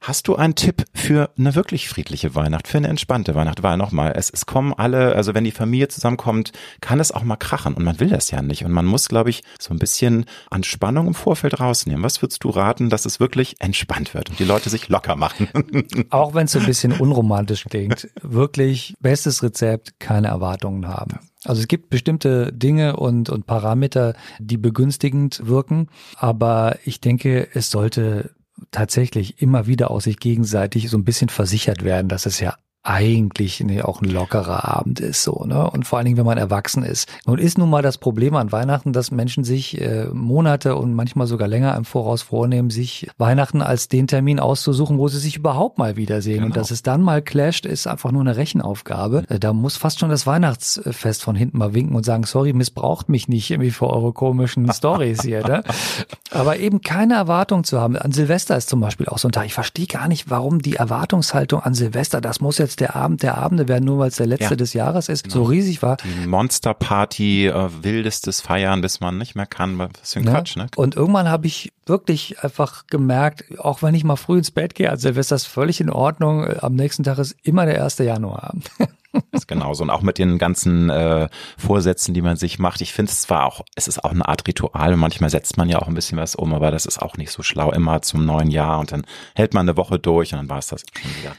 Hast 0.00 0.28
du 0.28 0.36
einen 0.36 0.54
Tipp 0.54 0.84
für 0.94 1.30
eine 1.36 1.56
wirklich 1.56 1.88
friedliche 1.88 2.36
Weihnacht, 2.36 2.68
für 2.68 2.78
eine 2.78 2.86
entspannte 2.86 3.34
Weihnacht? 3.34 3.64
Weil 3.64 3.76
nochmal, 3.76 4.12
es, 4.14 4.30
es 4.30 4.46
kommen 4.46 4.72
alle, 4.72 5.16
also 5.16 5.34
wenn 5.34 5.42
die 5.42 5.50
Familie 5.50 5.88
zusammenkommt, 5.88 6.52
kann 6.80 7.00
es 7.00 7.10
auch 7.10 7.24
mal 7.24 7.34
krachen 7.34 7.74
und 7.74 7.82
man 7.82 7.98
will 7.98 8.08
das 8.08 8.30
ja 8.30 8.40
nicht. 8.40 8.64
Und 8.64 8.70
man 8.70 8.86
muss, 8.86 9.08
glaube 9.08 9.30
ich, 9.30 9.42
so 9.58 9.74
ein 9.74 9.80
bisschen 9.80 10.26
an 10.50 10.62
Spannung 10.62 11.08
im 11.08 11.14
Vorfeld 11.14 11.58
rausnehmen. 11.58 12.04
Was 12.04 12.22
würdest 12.22 12.44
du 12.44 12.50
raten, 12.50 12.88
dass 12.88 13.04
es 13.04 13.18
wirklich 13.18 13.56
entspannt 13.58 14.14
wird 14.14 14.30
und 14.30 14.38
die 14.38 14.44
Leute 14.44 14.70
sich 14.70 14.88
locker 14.88 15.16
machen? 15.16 15.48
Auch 16.10 16.34
wenn 16.34 16.44
es 16.44 16.52
so 16.52 16.60
ein 16.60 16.66
bisschen 16.66 16.92
unromantisch 16.92 17.64
klingt, 17.64 18.08
wirklich 18.22 18.94
bestes 19.00 19.42
Rezept, 19.42 19.98
keine 19.98 20.28
Erwartungen 20.28 20.86
haben. 20.86 21.18
Also 21.48 21.62
es 21.62 21.68
gibt 21.68 21.88
bestimmte 21.88 22.52
Dinge 22.52 22.96
und, 22.96 23.30
und 23.30 23.46
Parameter, 23.46 24.14
die 24.38 24.58
begünstigend 24.58 25.46
wirken, 25.46 25.88
aber 26.16 26.76
ich 26.84 27.00
denke, 27.00 27.48
es 27.54 27.70
sollte 27.70 28.34
tatsächlich 28.70 29.40
immer 29.40 29.66
wieder 29.66 29.90
aus 29.90 30.04
sich 30.04 30.18
gegenseitig 30.18 30.90
so 30.90 30.98
ein 30.98 31.04
bisschen 31.04 31.30
versichert 31.30 31.84
werden, 31.84 32.08
dass 32.08 32.26
es 32.26 32.38
ja 32.38 32.56
eigentlich 32.84 33.60
nee, 33.60 33.82
auch 33.82 34.00
ein 34.00 34.08
lockerer 34.08 34.66
Abend 34.66 35.00
ist 35.00 35.22
so, 35.22 35.44
ne? 35.44 35.68
Und 35.70 35.86
vor 35.86 35.98
allen 35.98 36.06
Dingen, 36.06 36.16
wenn 36.16 36.24
man 36.24 36.38
erwachsen 36.38 36.84
ist. 36.84 37.08
Nun 37.26 37.38
ist 37.38 37.58
nun 37.58 37.68
mal 37.68 37.82
das 37.82 37.98
Problem 37.98 38.36
an 38.36 38.52
Weihnachten, 38.52 38.92
dass 38.92 39.10
Menschen 39.10 39.44
sich 39.44 39.80
äh, 39.80 40.06
Monate 40.12 40.76
und 40.76 40.94
manchmal 40.94 41.26
sogar 41.26 41.48
länger 41.48 41.76
im 41.76 41.84
Voraus 41.84 42.22
vornehmen, 42.22 42.70
sich 42.70 43.10
Weihnachten 43.18 43.62
als 43.62 43.88
den 43.88 44.06
Termin 44.06 44.38
auszusuchen, 44.38 44.96
wo 44.96 45.08
sie 45.08 45.18
sich 45.18 45.36
überhaupt 45.36 45.76
mal 45.76 45.96
wiedersehen. 45.96 46.36
Genau. 46.36 46.46
Und 46.46 46.56
dass 46.56 46.70
es 46.70 46.82
dann 46.82 47.02
mal 47.02 47.20
clasht, 47.20 47.66
ist 47.66 47.86
einfach 47.86 48.12
nur 48.12 48.22
eine 48.22 48.36
Rechenaufgabe. 48.36 49.24
Äh, 49.28 49.40
da 49.40 49.52
muss 49.52 49.76
fast 49.76 49.98
schon 49.98 50.10
das 50.10 50.26
Weihnachtsfest 50.26 51.22
von 51.22 51.34
hinten 51.34 51.58
mal 51.58 51.74
winken 51.74 51.96
und 51.96 52.04
sagen, 52.04 52.24
sorry, 52.24 52.52
missbraucht 52.52 53.08
mich 53.08 53.28
nicht 53.28 53.50
irgendwie 53.50 53.72
für 53.72 53.90
eure 53.90 54.12
komischen 54.12 54.72
Stories 54.72 55.22
hier, 55.22 55.46
ne? 55.46 55.62
Aber 56.30 56.58
eben 56.58 56.80
keine 56.80 57.14
Erwartung 57.14 57.64
zu 57.64 57.80
haben. 57.80 57.96
An 57.96 58.12
Silvester 58.12 58.56
ist 58.56 58.68
zum 58.68 58.80
Beispiel 58.80 59.06
auch 59.06 59.18
so 59.18 59.28
ein 59.28 59.32
Tag. 59.32 59.46
Ich 59.46 59.54
verstehe 59.54 59.86
gar 59.86 60.08
nicht, 60.08 60.30
warum 60.30 60.62
die 60.62 60.76
Erwartungshaltung 60.76 61.60
an 61.60 61.74
Silvester, 61.74 62.20
das 62.20 62.40
muss 62.40 62.56
jetzt 62.58 62.67
der 62.76 62.96
Abend 62.96 63.22
der 63.22 63.38
Abende 63.38 63.68
werden, 63.68 63.84
nur 63.84 63.98
weil 63.98 64.08
es 64.08 64.16
der 64.16 64.26
letzte 64.26 64.50
ja. 64.50 64.56
des 64.56 64.72
Jahres 64.72 65.08
ist, 65.08 65.24
genau. 65.24 65.36
so 65.36 65.42
riesig 65.44 65.82
war. 65.82 65.96
Die 65.98 66.26
Monsterparty, 66.26 67.48
äh, 67.48 67.68
wildestes 67.82 68.40
Feiern, 68.40 68.80
bis 68.80 69.00
man 69.00 69.18
nicht 69.18 69.34
mehr 69.34 69.46
kann. 69.46 69.78
Was 69.78 70.12
für 70.12 70.20
ein 70.20 70.26
ja. 70.26 70.32
Quatsch, 70.32 70.56
ne? 70.56 70.66
Und 70.76 70.96
irgendwann 70.96 71.28
habe 71.28 71.46
ich 71.46 71.72
wirklich 71.86 72.42
einfach 72.42 72.86
gemerkt, 72.86 73.58
auch 73.58 73.82
wenn 73.82 73.94
ich 73.94 74.04
mal 74.04 74.16
früh 74.16 74.38
ins 74.38 74.50
Bett 74.50 74.74
gehe, 74.74 74.90
also 74.90 75.02
Silvester 75.02 75.36
ist 75.36 75.46
völlig 75.46 75.80
in 75.80 75.90
Ordnung. 75.90 76.46
Am 76.60 76.74
nächsten 76.74 77.02
Tag 77.02 77.18
ist 77.18 77.36
immer 77.42 77.66
der 77.66 77.82
1. 77.82 77.98
Januar. 77.98 78.52
Das 79.12 79.42
ist 79.42 79.48
genauso. 79.48 79.82
Und 79.82 79.90
auch 79.90 80.02
mit 80.02 80.18
den 80.18 80.38
ganzen 80.38 80.90
äh, 80.90 81.28
Vorsätzen, 81.56 82.14
die 82.14 82.22
man 82.22 82.36
sich 82.36 82.58
macht. 82.58 82.80
Ich 82.80 82.92
finde 82.92 83.10
es 83.10 83.22
zwar 83.22 83.46
auch, 83.46 83.62
es 83.74 83.88
ist 83.88 84.04
auch 84.04 84.10
eine 84.10 84.26
Art 84.28 84.46
Ritual 84.46 84.92
und 84.92 85.00
manchmal 85.00 85.30
setzt 85.30 85.56
man 85.56 85.68
ja 85.68 85.78
auch 85.78 85.88
ein 85.88 85.94
bisschen 85.94 86.18
was 86.18 86.34
um, 86.34 86.52
aber 86.52 86.70
das 86.70 86.86
ist 86.86 87.00
auch 87.00 87.16
nicht 87.16 87.30
so 87.30 87.42
schlau. 87.42 87.72
Immer 87.72 88.02
zum 88.02 88.24
neuen 88.24 88.50
Jahr 88.50 88.78
und 88.78 88.92
dann 88.92 89.06
hält 89.34 89.54
man 89.54 89.68
eine 89.68 89.76
Woche 89.76 89.98
durch 89.98 90.32
und 90.32 90.38
dann 90.38 90.50
war 90.50 90.58
es 90.58 90.68
das 90.68 90.82
schon 91.00 91.10
wieder. 91.18 91.34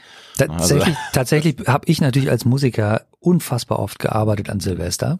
Tatsächlich, 0.48 0.96
also. 0.96 1.10
tatsächlich 1.12 1.56
habe 1.66 1.86
ich 1.86 2.00
natürlich 2.00 2.30
als 2.30 2.44
Musiker 2.44 3.02
unfassbar 3.20 3.78
oft 3.78 3.98
gearbeitet 3.98 4.48
an 4.48 4.60
Silvester. 4.60 5.18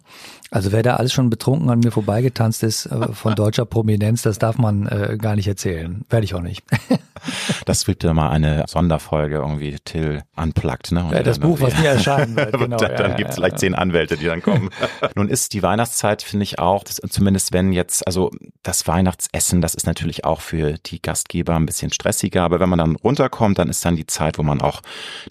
Also 0.50 0.72
wer 0.72 0.82
da 0.82 0.96
alles 0.96 1.12
schon 1.12 1.30
betrunken 1.30 1.68
an 1.70 1.80
mir 1.80 1.92
vorbeigetanzt 1.92 2.62
ist 2.62 2.86
äh, 2.86 3.12
von 3.12 3.34
deutscher 3.34 3.66
Prominenz, 3.66 4.22
das 4.22 4.38
darf 4.38 4.58
man 4.58 4.86
äh, 4.86 5.16
gar 5.20 5.36
nicht 5.36 5.46
erzählen. 5.46 6.04
Werde 6.08 6.24
ich 6.24 6.34
auch 6.34 6.40
nicht. 6.40 6.64
das 7.66 7.86
wird 7.86 8.02
ja 8.02 8.14
mal 8.14 8.30
eine 8.30 8.64
Sonderfolge 8.66 9.36
irgendwie 9.36 9.76
Till 9.84 10.22
unplugged, 10.34 10.92
ne? 10.92 11.08
Ja, 11.12 11.22
das 11.22 11.38
Buch, 11.38 11.60
was 11.60 11.78
nie 11.78 11.86
erscheinen 11.86 12.36
wird. 12.36 12.50
Genau, 12.60 12.76
dann 12.76 12.96
dann 12.96 13.10
ja, 13.12 13.16
gibt 13.16 13.30
es 13.30 13.36
ja, 13.36 13.40
vielleicht 13.40 13.58
zehn 13.58 13.74
Anwälte, 13.74 14.16
die 14.16 14.26
dann 14.26 14.42
kommen. 14.42 14.70
Nun 15.14 15.28
ist 15.28 15.54
die 15.54 15.62
Weihnachtszeit, 15.62 16.22
finde 16.22 16.44
ich 16.44 16.58
auch, 16.58 16.84
das, 16.84 17.00
zumindest 17.08 17.52
wenn 17.52 17.72
jetzt, 17.72 18.06
also 18.06 18.30
das 18.62 18.86
Weihnachtsessen, 18.86 19.60
das 19.60 19.74
ist 19.74 19.86
natürlich 19.86 20.24
auch 20.24 20.40
für 20.40 20.74
die 20.74 21.00
Gastgeber 21.00 21.56
ein 21.56 21.66
bisschen 21.66 21.92
stressiger, 21.92 22.42
aber 22.42 22.60
wenn 22.60 22.68
man 22.68 22.78
dann 22.78 22.96
runterkommt, 22.96 23.58
dann 23.58 23.68
ist 23.68 23.84
dann 23.84 23.96
die 23.96 24.06
Zeit, 24.06 24.38
wo 24.38 24.42
man 24.42 24.60
auch 24.60 24.82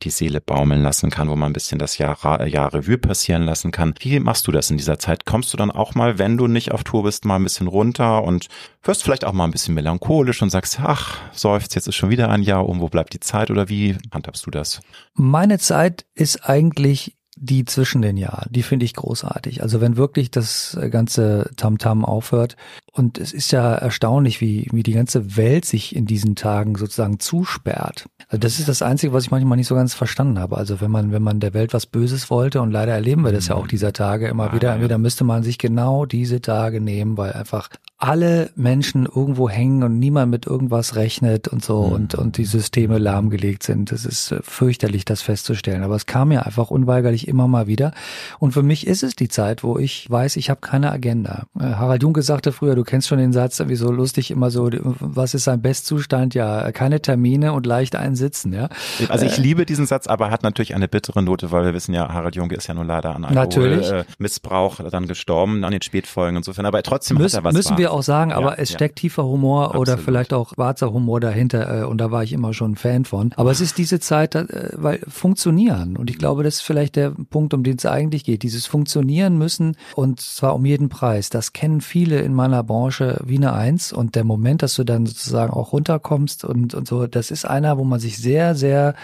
die 0.02 0.10
Seele 0.10 0.42
baumeln 0.42 0.82
lassen 0.82 1.10
kann, 1.10 1.30
wo 1.30 1.36
man 1.36 1.52
ein 1.52 1.54
bisschen 1.54 1.78
das 1.78 1.98
Jahr, 1.98 2.18
Jahr 2.48 2.59
Revue 2.68 2.98
passieren 2.98 3.44
lassen 3.44 3.72
kann. 3.72 3.94
Wie 4.00 4.20
machst 4.20 4.48
du 4.48 4.52
das 4.52 4.70
in 4.70 4.78
dieser 4.78 5.00
Zeit? 5.00 5.26
Kommst 5.26 5.54
du 5.54 5.58
dann 5.58 5.72
auch 5.72 5.96
mal, 5.96 6.20
wenn 6.20 6.38
du 6.38 6.48
nicht 6.48 6.72
auf 6.72 6.84
Tour 6.84 7.04
bist, 7.04 7.26
mal 7.26 7.36
ein 7.36 7.44
bisschen 7.44 7.68
runter 7.68 8.24
und 8.24 8.48
wirst 8.84 9.04
vielleicht 9.04 9.26
auch 9.26 9.34
mal 9.34 9.46
ein 9.46 9.52
bisschen 9.52 9.76
melancholisch 9.76 10.42
und 10.42 10.50
sagst, 10.50 10.80
ach, 10.82 11.18
seufzt, 11.32 11.76
jetzt 11.76 11.88
ist 11.88 11.96
schon 11.96 12.10
wieder 12.10 12.30
ein 12.30 12.44
Jahr 12.44 12.68
um, 12.68 12.80
wo 12.82 12.88
bleibt 12.88 13.14
die 13.14 13.20
Zeit 13.20 13.52
oder 13.52 13.70
wie 13.70 13.98
handhabst 14.12 14.46
du 14.46 14.52
das? 14.52 14.82
Meine 15.14 15.60
Zeit 15.60 16.06
ist 16.16 16.50
eigentlich 16.50 17.16
die 17.42 17.64
zwischen 17.64 18.02
den 18.02 18.18
Jahren, 18.18 18.52
die 18.52 18.64
finde 18.64 18.86
ich 18.86 18.94
großartig. 18.94 19.64
Also 19.64 19.80
wenn 19.80 19.96
wirklich 19.96 20.30
das 20.30 20.78
ganze 20.92 21.50
Tamtam 21.56 22.04
-Tam 22.04 22.06
aufhört. 22.06 22.58
Und 22.92 23.18
es 23.18 23.32
ist 23.32 23.52
ja 23.52 23.76
erstaunlich, 23.76 24.42
wie, 24.42 24.68
wie 24.72 24.84
die 24.84 24.92
ganze 24.92 25.38
Welt 25.38 25.64
sich 25.64 25.96
in 25.96 26.06
diesen 26.06 26.36
Tagen 26.36 26.76
sozusagen 26.76 27.20
zusperrt. 27.20 28.08
Also 28.28 28.40
das 28.40 28.60
ist 28.60 28.68
das 28.68 28.82
Einzige, 28.82 29.14
was 29.14 29.24
ich 29.24 29.32
manchmal 29.32 29.58
nicht 29.58 29.68
so 29.68 29.76
ganz 29.76 29.94
verstanden 29.94 30.38
habe. 30.38 30.58
Also 30.58 30.82
wenn 30.82 30.92
man, 30.92 31.12
wenn 31.12 31.24
man 31.24 31.40
der 31.40 31.54
Welt 31.54 31.74
was 31.74 31.86
Böses 31.86 32.30
wollte, 32.30 32.62
und 32.62 32.72
leider 32.72 32.94
erleben 32.94 33.24
wir 33.24 33.32
das 33.32 33.48
ja 33.48 33.56
auch 33.56 33.68
dieser 33.68 33.94
Tage 33.94 34.28
immer 34.28 34.52
ah, 34.52 34.54
wieder, 34.54 34.74
entweder 34.74 34.98
müsste 34.98 35.24
man 35.24 35.44
sich 35.44 35.58
genau 35.58 36.06
diese 36.06 36.42
Tage 36.42 36.82
nehmen, 36.82 37.18
weil 37.18 37.34
einfach 37.34 37.70
alle 38.00 38.50
Menschen 38.56 39.06
irgendwo 39.06 39.50
hängen 39.50 39.84
und 39.84 40.00
niemand 40.00 40.32
mit 40.32 40.48
irgendwas 40.48 40.96
rechnet 40.96 41.50
und 41.50 41.64
so 41.64 41.84
mhm. 41.84 41.92
und, 41.92 42.16
und 42.16 42.38
die 42.38 42.46
Systeme 42.46 42.98
lahmgelegt 42.98 43.62
sind. 43.62 43.92
Das 43.92 44.06
ist 44.06 44.32
äh, 44.32 44.40
fürchterlich, 44.42 45.04
das 45.04 45.22
festzustellen. 45.22 45.84
Aber 45.84 45.96
es 45.96 46.06
kam 46.06 46.32
ja 46.32 46.44
einfach 46.44 46.72
unweigerlich 46.72 47.28
immer 47.28 47.50
mal 47.50 47.68
wieder. 47.68 47.92
Und 48.40 48.54
für 48.54 48.64
mich 48.64 48.88
ist 48.88 49.04
es 49.04 49.18
die 49.18 49.28
Zeit, 49.28 49.64
wo 49.64 49.78
ich 49.78 50.10
weiß, 50.10 50.38
ich 50.38 50.50
habe 50.50 50.62
keine 50.62 50.94
Agenda. 50.94 51.44
Äh, 51.60 51.64
Harald 51.64 52.02
Junke 52.02 52.22
sagte 52.22 52.54
früher, 52.54 52.76
du 52.76 52.86
kennst 52.86 53.10
schon 53.10 53.18
den 53.18 53.34
Satz, 53.34 53.62
wie 53.68 53.76
so 53.76 53.92
lustig 53.92 54.32
immer 54.32 54.50
so, 54.50 54.70
was 54.72 55.34
ist 55.34 55.44
sein 55.44 55.62
Bestzustand? 55.62 56.34
Ja, 56.36 56.72
keine 56.72 57.02
Termine 57.02 57.52
und 57.52 57.66
leicht 57.66 57.98
einsitzen, 57.98 58.54
ja. 58.54 58.70
Also 59.10 59.26
ich 59.26 59.40
äh, 59.40 59.42
liebe 59.42 59.66
diesen 59.66 59.86
Satz, 59.88 60.08
aber 60.08 60.28
er 60.28 60.32
hat 60.32 60.44
natürlich 60.44 60.74
eine 60.74 60.88
bittere 60.88 61.22
Note, 61.22 61.52
weil 61.52 61.66
wir 61.66 61.74
wissen 61.74 61.94
ja, 61.94 62.08
Harald 62.08 62.38
Junke 62.38 62.56
ist 62.56 62.68
ja 62.68 62.74
nur 62.74 62.86
leider 62.86 63.14
an 63.14 63.26
Alkoholmissbrauch 63.26 64.80
äh, 64.80 64.90
dann 64.90 65.06
gestorben, 65.08 65.66
an 65.66 65.72
den 65.74 65.82
Spätfolgen 65.82 66.38
insofern. 66.38 66.66
Aber 66.66 66.82
trotzdem 66.82 67.18
Müs 67.18 67.34
hat 67.34 67.42
er 67.42 67.44
was 67.44 67.54
Müssen 67.54 67.78
wir 67.78 67.89
auch 67.90 68.04
sagen, 68.04 68.32
aber 68.32 68.52
ja, 68.52 68.58
es 68.58 68.72
steckt 68.72 68.98
tiefer 68.98 69.24
Humor 69.26 69.68
Absolut. 69.68 69.88
oder 69.88 69.98
vielleicht 69.98 70.34
auch 70.34 70.54
schwarzer 70.54 70.94
Humor 70.94 71.20
dahinter 71.20 71.82
äh, 71.82 71.84
und 71.86 72.00
da 72.00 72.12
war 72.12 72.24
ich 72.24 72.34
immer 72.34 72.54
schon 72.54 72.76
Fan 72.76 73.06
von. 73.06 73.32
Aber 73.36 73.52
es 73.52 73.62
ist 73.62 73.78
diese 73.78 74.00
Zeit, 74.00 74.36
äh, 74.36 74.70
weil 74.74 75.00
funktionieren 75.08 75.98
und 75.98 76.10
ich 76.10 76.18
glaube, 76.18 76.44
das 76.44 76.56
ist 76.56 76.62
vielleicht 76.62 76.96
der 76.96 77.12
Punkt, 77.30 77.54
um 77.54 77.64
den 77.64 77.78
es 77.78 77.86
eigentlich 77.86 78.24
geht. 78.24 78.44
Dieses 78.44 78.66
Funktionieren 78.66 79.38
müssen 79.38 79.76
und 79.96 80.22
zwar 80.22 80.56
um 80.56 80.66
jeden 80.66 80.90
Preis. 80.90 81.30
Das 81.30 81.54
kennen 81.54 81.82
viele 81.82 82.20
in 82.20 82.34
meiner 82.34 82.64
Branche 82.64 83.22
wie 83.26 83.38
eine 83.38 83.54
Eins 83.54 83.92
und 83.92 84.16
der 84.16 84.24
Moment, 84.24 84.64
dass 84.64 84.76
du 84.76 84.84
dann 84.84 85.06
sozusagen 85.06 85.52
auch 85.52 85.74
runterkommst 85.74 86.46
und, 86.46 86.74
und 86.74 86.88
so, 86.88 87.08
das 87.08 87.32
ist 87.32 87.46
einer, 87.46 87.78
wo 87.78 87.84
man 87.84 88.00
sich 88.00 88.18
sehr, 88.18 88.56
sehr 88.56 88.96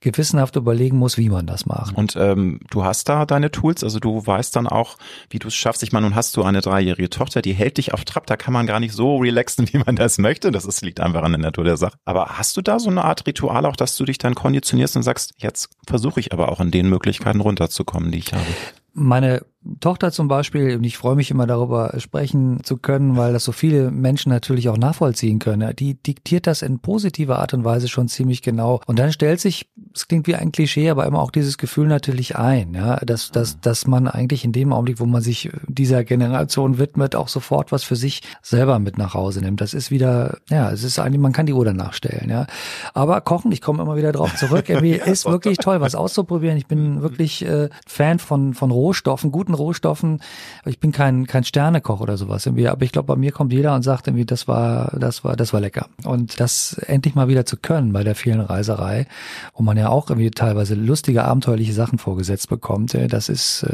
gewissenhaft 0.00 0.56
überlegen 0.56 0.98
muss, 0.98 1.18
wie 1.18 1.28
man 1.28 1.46
das 1.46 1.66
macht. 1.66 1.96
Und 1.96 2.16
ähm, 2.16 2.60
du 2.70 2.84
hast 2.84 3.08
da 3.08 3.26
deine 3.26 3.50
Tools, 3.50 3.84
also 3.84 3.98
du 3.98 4.26
weißt 4.26 4.54
dann 4.56 4.66
auch, 4.66 4.96
wie 5.30 5.38
du 5.38 5.48
es 5.48 5.54
schaffst. 5.54 5.82
Ich 5.82 5.92
meine, 5.92 6.06
nun 6.06 6.14
hast 6.14 6.36
du 6.36 6.42
eine 6.42 6.60
dreijährige 6.60 7.10
Tochter, 7.10 7.42
die 7.42 7.52
hält 7.52 7.78
dich 7.78 7.94
auf 7.94 8.04
Trab, 8.04 8.26
da 8.34 8.36
kann 8.36 8.52
man 8.52 8.66
gar 8.66 8.80
nicht 8.80 8.92
so 8.92 9.18
relaxen, 9.18 9.68
wie 9.72 9.78
man 9.78 9.94
das 9.94 10.18
möchte. 10.18 10.50
Das 10.50 10.64
ist, 10.64 10.82
liegt 10.82 11.00
einfach 11.00 11.22
an 11.22 11.32
der 11.32 11.40
Natur 11.40 11.64
der 11.64 11.76
Sache. 11.76 11.96
Aber 12.04 12.38
hast 12.38 12.56
du 12.56 12.62
da 12.62 12.80
so 12.80 12.90
eine 12.90 13.04
Art 13.04 13.26
Ritual 13.26 13.64
auch, 13.64 13.76
dass 13.76 13.96
du 13.96 14.04
dich 14.04 14.18
dann 14.18 14.34
konditionierst 14.34 14.96
und 14.96 15.04
sagst, 15.04 15.34
jetzt 15.36 15.70
versuche 15.86 16.18
ich 16.18 16.32
aber 16.32 16.50
auch 16.50 16.60
in 16.60 16.72
den 16.72 16.88
Möglichkeiten 16.88 17.40
runterzukommen, 17.40 18.10
die 18.10 18.18
ich 18.18 18.32
habe? 18.32 18.44
Meine 18.92 19.44
Tochter 19.80 20.12
zum 20.12 20.28
Beispiel, 20.28 20.76
und 20.76 20.84
ich 20.84 20.96
freue 20.96 21.16
mich 21.16 21.30
immer 21.30 21.46
darüber 21.46 21.94
sprechen 21.98 22.62
zu 22.62 22.76
können, 22.76 23.16
weil 23.16 23.32
das 23.32 23.44
so 23.44 23.52
viele 23.52 23.90
Menschen 23.90 24.30
natürlich 24.30 24.68
auch 24.68 24.76
nachvollziehen 24.76 25.38
können, 25.38 25.74
die 25.76 25.94
diktiert 25.94 26.46
das 26.46 26.62
in 26.62 26.80
positiver 26.80 27.38
Art 27.38 27.54
und 27.54 27.64
Weise 27.64 27.88
schon 27.88 28.08
ziemlich 28.08 28.42
genau. 28.42 28.80
Und 28.86 28.98
dann 28.98 29.12
stellt 29.12 29.40
sich, 29.40 29.68
es 29.94 30.08
klingt 30.08 30.26
wie 30.26 30.34
ein 30.34 30.52
Klischee, 30.52 30.90
aber 30.90 31.06
immer 31.06 31.20
auch 31.20 31.30
dieses 31.30 31.56
Gefühl 31.56 31.86
natürlich 31.86 32.36
ein, 32.36 32.74
ja, 32.74 32.96
dass, 32.96 33.30
dass, 33.30 33.60
dass 33.60 33.86
man 33.86 34.08
eigentlich 34.08 34.44
in 34.44 34.52
dem 34.52 34.72
Augenblick, 34.72 35.00
wo 35.00 35.06
man 35.06 35.22
sich 35.22 35.50
dieser 35.66 36.04
Generation 36.04 36.78
widmet, 36.78 37.16
auch 37.16 37.28
sofort 37.28 37.72
was 37.72 37.84
für 37.84 37.96
sich 37.96 38.22
selber 38.42 38.78
mit 38.78 38.98
nach 38.98 39.14
Hause 39.14 39.40
nimmt. 39.40 39.60
Das 39.60 39.72
ist 39.72 39.90
wieder, 39.90 40.38
ja, 40.50 40.70
es 40.70 40.82
ist 40.82 40.98
eigentlich, 40.98 41.20
man 41.20 41.32
kann 41.32 41.46
die 41.46 41.52
Uhr 41.52 41.64
danach 41.64 41.94
stellen, 41.94 42.28
ja. 42.28 42.46
Aber 42.92 43.20
Kochen, 43.20 43.52
ich 43.52 43.60
komme 43.60 43.82
immer 43.82 43.96
wieder 43.96 44.12
drauf 44.12 44.34
zurück, 44.36 44.68
irgendwie 44.68 44.94
ist 45.04 45.26
wirklich 45.26 45.58
toll, 45.58 45.80
was 45.80 45.94
auszuprobieren. 45.94 46.56
Ich 46.56 46.66
bin 46.66 47.02
wirklich 47.02 47.44
äh, 47.44 47.68
Fan 47.86 48.18
von, 48.18 48.54
von 48.54 48.70
Rohstoffen, 48.70 49.30
guten 49.30 49.44
guten 49.44 49.54
Rohstoffen. 49.54 50.20
Ich 50.64 50.80
bin 50.80 50.92
kein, 50.92 51.26
kein 51.26 51.44
Sternekoch 51.44 52.00
oder 52.00 52.16
sowas 52.16 52.46
irgendwie, 52.46 52.68
aber 52.68 52.82
ich 52.82 52.92
glaube, 52.92 53.06
bei 53.06 53.16
mir 53.16 53.32
kommt 53.32 53.52
jeder 53.52 53.74
und 53.74 53.82
sagt 53.82 54.06
irgendwie, 54.06 54.24
das 54.24 54.48
war, 54.48 54.92
das 54.98 55.24
war, 55.24 55.36
das 55.36 55.52
war 55.52 55.60
lecker. 55.60 55.86
Und 56.04 56.40
das 56.40 56.74
endlich 56.86 57.14
mal 57.14 57.28
wieder 57.28 57.44
zu 57.44 57.56
können 57.56 57.92
bei 57.92 58.04
der 58.04 58.14
vielen 58.14 58.40
Reiserei, 58.40 59.06
wo 59.54 59.62
man 59.62 59.76
ja 59.76 59.83
auch 59.90 60.08
irgendwie 60.10 60.30
teilweise 60.30 60.74
lustige, 60.74 61.24
abenteuerliche 61.24 61.72
Sachen 61.72 61.98
vorgesetzt 61.98 62.48
bekommt, 62.48 62.96
das 63.08 63.28
ist 63.28 63.66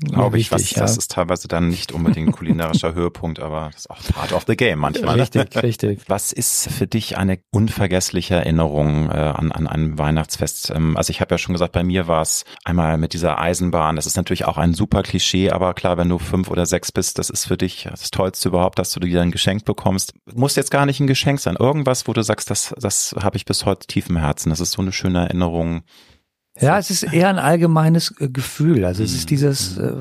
glaube 0.00 0.38
ich, 0.38 0.52
was, 0.52 0.70
ja. 0.70 0.80
das 0.80 0.96
ist 0.96 1.10
teilweise 1.10 1.48
dann 1.48 1.68
nicht 1.68 1.92
unbedingt 1.92 2.32
kulinarischer 2.32 2.94
Höhepunkt, 2.94 3.40
aber 3.40 3.70
das 3.72 3.82
ist 3.82 3.90
auch 3.90 3.98
part 4.14 4.32
of 4.32 4.44
the 4.46 4.56
game 4.56 4.78
manchmal. 4.78 5.18
Richtig, 5.20 5.62
richtig. 5.62 6.00
Was 6.08 6.32
ist 6.32 6.70
für 6.70 6.86
dich 6.86 7.18
eine 7.18 7.38
unvergessliche 7.50 8.36
Erinnerung 8.36 9.10
äh, 9.10 9.14
an, 9.14 9.50
an 9.52 9.66
ein 9.66 9.98
Weihnachtsfest? 9.98 10.70
Ähm, 10.70 10.96
also 10.96 11.10
ich 11.10 11.20
habe 11.20 11.34
ja 11.34 11.38
schon 11.38 11.52
gesagt, 11.52 11.72
bei 11.72 11.82
mir 11.82 12.06
war 12.06 12.22
es 12.22 12.44
einmal 12.64 12.96
mit 12.98 13.12
dieser 13.12 13.38
Eisenbahn. 13.40 13.96
Das 13.96 14.06
ist 14.06 14.16
natürlich 14.16 14.44
auch 14.44 14.56
ein 14.56 14.74
super 14.74 15.02
Klischee, 15.02 15.50
aber 15.50 15.74
klar, 15.74 15.96
wenn 15.96 16.08
du 16.08 16.18
fünf 16.18 16.50
oder 16.50 16.66
sechs 16.66 16.92
bist, 16.92 17.18
das 17.18 17.30
ist 17.30 17.46
für 17.46 17.56
dich 17.56 17.88
das 17.90 18.10
Tollste 18.10 18.48
überhaupt, 18.48 18.78
dass 18.78 18.92
du 18.92 19.00
dir 19.00 19.20
ein 19.20 19.32
Geschenk 19.32 19.64
bekommst. 19.64 20.14
Muss 20.32 20.56
jetzt 20.56 20.70
gar 20.70 20.86
nicht 20.86 21.00
ein 21.00 21.06
Geschenk 21.06 21.40
sein. 21.40 21.56
Irgendwas, 21.58 22.06
wo 22.06 22.12
du 22.12 22.22
sagst, 22.22 22.50
das, 22.50 22.74
das 22.78 23.14
habe 23.20 23.36
ich 23.36 23.44
bis 23.44 23.64
heute 23.64 23.86
tief 23.86 24.08
im 24.08 24.16
Herzen. 24.16 24.50
Das 24.50 24.60
ist 24.60 24.72
so 24.72 24.82
eine 24.82 24.92
schöne 24.92 25.20
Erinnerung 25.20 25.82
ja, 26.60 26.78
es 26.78 26.90
ist 26.90 27.02
eher 27.04 27.28
ein 27.28 27.38
allgemeines 27.38 28.14
äh, 28.20 28.28
Gefühl. 28.28 28.84
Also 28.84 29.02
es 29.02 29.14
ist 29.14 29.24
mhm. 29.24 29.28
dieses, 29.28 29.76
mhm. 29.76 29.84
äh, 29.84 29.92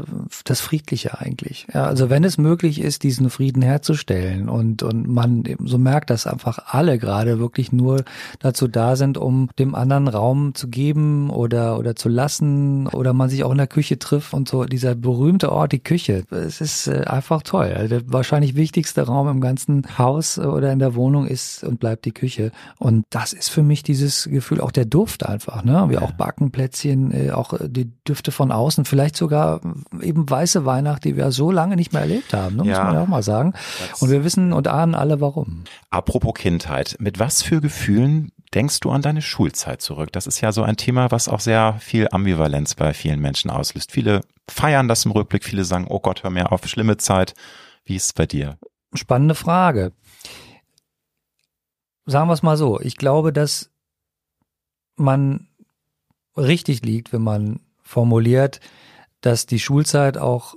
das 0.44 0.62
Friedliche 0.62 1.20
eigentlich. 1.20 1.68
Ja, 1.74 1.86
also 1.86 2.10
wenn 2.10 2.24
es 2.24 2.38
möglich 2.38 2.82
ist, 2.82 3.04
diesen 3.04 3.30
Frieden 3.30 3.62
herzustellen 3.62 4.50
und, 4.50 4.84
und 4.84 5.08
man 5.08 5.44
so 5.64 5.78
merkt, 5.78 6.10
dass 6.10 6.26
einfach 6.26 6.60
alle 6.68 6.98
gerade 6.98 7.40
wirklich 7.40 7.72
nur 7.72 8.04
dazu 8.40 8.68
da 8.68 8.96
sind, 8.96 9.18
um 9.18 9.50
dem 9.60 9.76
anderen 9.76 10.08
Raum 10.08 10.56
zu 10.56 10.68
geben 10.68 11.30
oder, 11.30 11.78
oder 11.78 11.96
zu 11.96 12.10
lassen 12.10 12.88
oder 12.88 13.14
man 13.14 13.30
sich 13.30 13.44
auch 13.44 13.52
in 13.52 13.58
der 13.58 13.68
Küche 13.68 14.00
trifft 14.00 14.34
und 14.34 14.50
so 14.50 14.66
dieser 14.66 14.96
berühmte 14.96 15.52
Ort, 15.52 15.72
die 15.72 15.80
Küche. 15.80 16.24
Es 16.32 16.62
ist 16.62 16.88
äh, 16.88 17.04
einfach 17.06 17.44
toll. 17.44 17.74
Also 17.76 18.00
der 18.00 18.12
wahrscheinlich 18.12 18.56
wichtigste 18.56 19.04
Raum 19.04 19.28
im 19.28 19.42
ganzen 19.42 19.98
Haus 19.98 20.40
oder 20.40 20.72
in 20.72 20.80
der 20.80 20.96
Wohnung 20.96 21.28
ist 21.28 21.64
und 21.64 21.80
bleibt 21.80 22.06
die 22.06 22.12
Küche. 22.12 22.52
Und 22.78 23.06
das 23.10 23.34
ist 23.34 23.50
für 23.50 23.64
mich 23.64 23.84
dieses 23.84 24.28
Gefühl, 24.30 24.62
auch 24.62 24.72
der 24.72 24.86
Duft 24.86 25.26
einfach, 25.26 25.64
ne? 25.64 25.86
Wie 25.90 25.98
auch 25.98 26.12
Backen 26.12 26.47
Schinkenplätzchen, 26.48 27.12
äh, 27.12 27.32
auch 27.32 27.54
äh, 27.54 27.70
die 27.70 27.92
Düfte 28.08 28.32
von 28.32 28.52
außen, 28.52 28.86
vielleicht 28.86 29.16
sogar 29.16 29.62
eben 30.02 30.30
weiße 30.30 30.66
Weihnacht, 30.66 31.04
die 31.04 31.16
wir 31.16 31.32
so 31.32 31.52
lange 31.52 31.76
nicht 31.76 31.94
mehr 31.94 32.02
erlebt 32.02 32.34
haben, 32.34 32.58
ne, 32.58 32.64
muss 32.64 32.78
man 32.78 32.94
ja 32.94 33.02
auch 33.02 33.08
mal 33.08 33.24
sagen. 33.24 33.54
Und 34.00 34.10
wir 34.10 34.24
wissen 34.24 34.54
und 34.54 34.68
ahnen 34.68 34.96
alle 34.96 35.22
warum. 35.22 35.64
Apropos 35.90 36.34
Kindheit, 36.36 36.98
mit 37.00 37.20
was 37.20 37.44
für 37.44 37.62
Gefühlen 37.62 38.32
denkst 38.54 38.80
du 38.80 38.92
an 38.92 39.02
deine 39.02 39.22
Schulzeit 39.22 39.82
zurück? 39.82 40.12
Das 40.12 40.28
ist 40.28 40.42
ja 40.42 40.52
so 40.52 40.64
ein 40.64 40.78
Thema, 40.78 41.12
was 41.12 41.28
auch 41.28 41.40
sehr 41.40 41.76
viel 41.80 42.08
Ambivalenz 42.12 42.76
bei 42.76 42.94
vielen 42.94 43.20
Menschen 43.20 43.52
auslöst. 43.52 43.92
Viele 43.92 44.22
feiern 44.50 44.88
das 44.88 45.06
im 45.06 45.12
Rückblick, 45.12 45.44
viele 45.44 45.66
sagen, 45.66 45.88
oh 45.90 46.00
Gott, 46.00 46.24
hör 46.24 46.30
mir 46.30 46.52
auf, 46.52 46.66
schlimme 46.68 46.98
Zeit. 46.98 47.34
Wie 47.84 47.96
ist 47.96 48.06
es 48.06 48.14
bei 48.14 48.26
dir? 48.26 48.58
Spannende 48.94 49.36
Frage. 49.36 49.92
Sagen 52.06 52.30
wir 52.30 52.34
es 52.34 52.44
mal 52.44 52.56
so. 52.56 52.80
Ich 52.80 52.96
glaube, 52.96 53.34
dass 53.34 53.70
man 54.96 55.47
richtig 56.38 56.84
liegt, 56.84 57.14
wenn 57.14 57.24
man 57.24 57.60
formuliert, 57.82 58.60
dass 59.22 59.46
die 59.46 59.60
Schulzeit 59.60 60.18
auch 60.18 60.56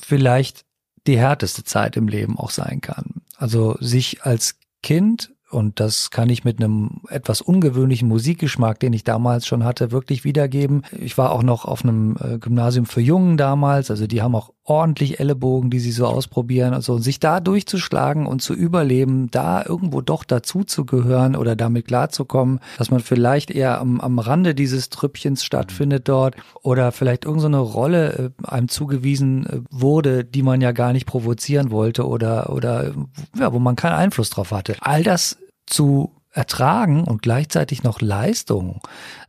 vielleicht 0.00 0.64
die 1.06 1.18
härteste 1.18 1.64
Zeit 1.64 1.96
im 1.96 2.08
Leben 2.08 2.38
auch 2.38 2.50
sein 2.50 2.80
kann. 2.80 3.22
Also 3.36 3.76
sich 3.80 4.22
als 4.22 4.58
Kind 4.82 5.32
und 5.50 5.78
das 5.78 6.10
kann 6.10 6.28
ich 6.28 6.44
mit 6.44 6.58
einem 6.58 7.02
etwas 7.08 7.40
ungewöhnlichen 7.40 8.08
Musikgeschmack, 8.08 8.80
den 8.80 8.92
ich 8.92 9.04
damals 9.04 9.46
schon 9.46 9.64
hatte, 9.64 9.92
wirklich 9.92 10.24
wiedergeben. 10.24 10.82
Ich 10.90 11.16
war 11.18 11.30
auch 11.30 11.42
noch 11.42 11.64
auf 11.64 11.84
einem 11.84 12.16
äh, 12.20 12.38
Gymnasium 12.38 12.86
für 12.86 13.00
Jungen 13.00 13.36
damals, 13.36 13.90
also 13.90 14.06
die 14.06 14.22
haben 14.22 14.34
auch 14.34 14.52
ordentlich 14.66 15.20
Ellenbogen, 15.20 15.70
die 15.70 15.78
sie 15.78 15.92
so 15.92 16.06
ausprobieren 16.06 16.74
und 16.74 16.82
so. 16.82 16.94
Und 16.94 17.02
sich 17.02 17.20
da 17.20 17.40
durchzuschlagen 17.40 18.26
und 18.26 18.42
zu 18.42 18.52
überleben, 18.52 19.30
da 19.30 19.64
irgendwo 19.64 20.00
doch 20.00 20.24
dazu 20.24 20.64
zu 20.64 20.84
gehören 20.84 21.36
oder 21.36 21.54
damit 21.56 21.86
klarzukommen, 21.86 22.60
dass 22.76 22.90
man 22.90 23.00
vielleicht 23.00 23.50
eher 23.50 23.80
am, 23.80 24.00
am 24.00 24.18
Rande 24.18 24.54
dieses 24.54 24.90
Trüppchens 24.90 25.44
stattfindet 25.44 26.08
dort 26.08 26.34
oder 26.62 26.90
vielleicht 26.92 27.24
irgendeine 27.24 27.58
so 27.58 27.62
Rolle 27.62 28.32
äh, 28.42 28.46
einem 28.46 28.68
zugewiesen 28.68 29.46
äh, 29.46 29.60
wurde, 29.70 30.24
die 30.24 30.42
man 30.42 30.60
ja 30.60 30.72
gar 30.72 30.92
nicht 30.92 31.06
provozieren 31.06 31.70
wollte 31.70 32.06
oder, 32.06 32.52
oder 32.52 32.92
ja, 33.38 33.52
wo 33.52 33.60
man 33.60 33.76
keinen 33.76 33.94
Einfluss 33.94 34.30
drauf 34.30 34.50
hatte. 34.50 34.76
All 34.80 35.04
das 35.04 35.38
zu 35.66 36.12
ertragen 36.36 37.04
und 37.04 37.22
gleichzeitig 37.22 37.82
noch 37.82 38.00
Leistung 38.00 38.80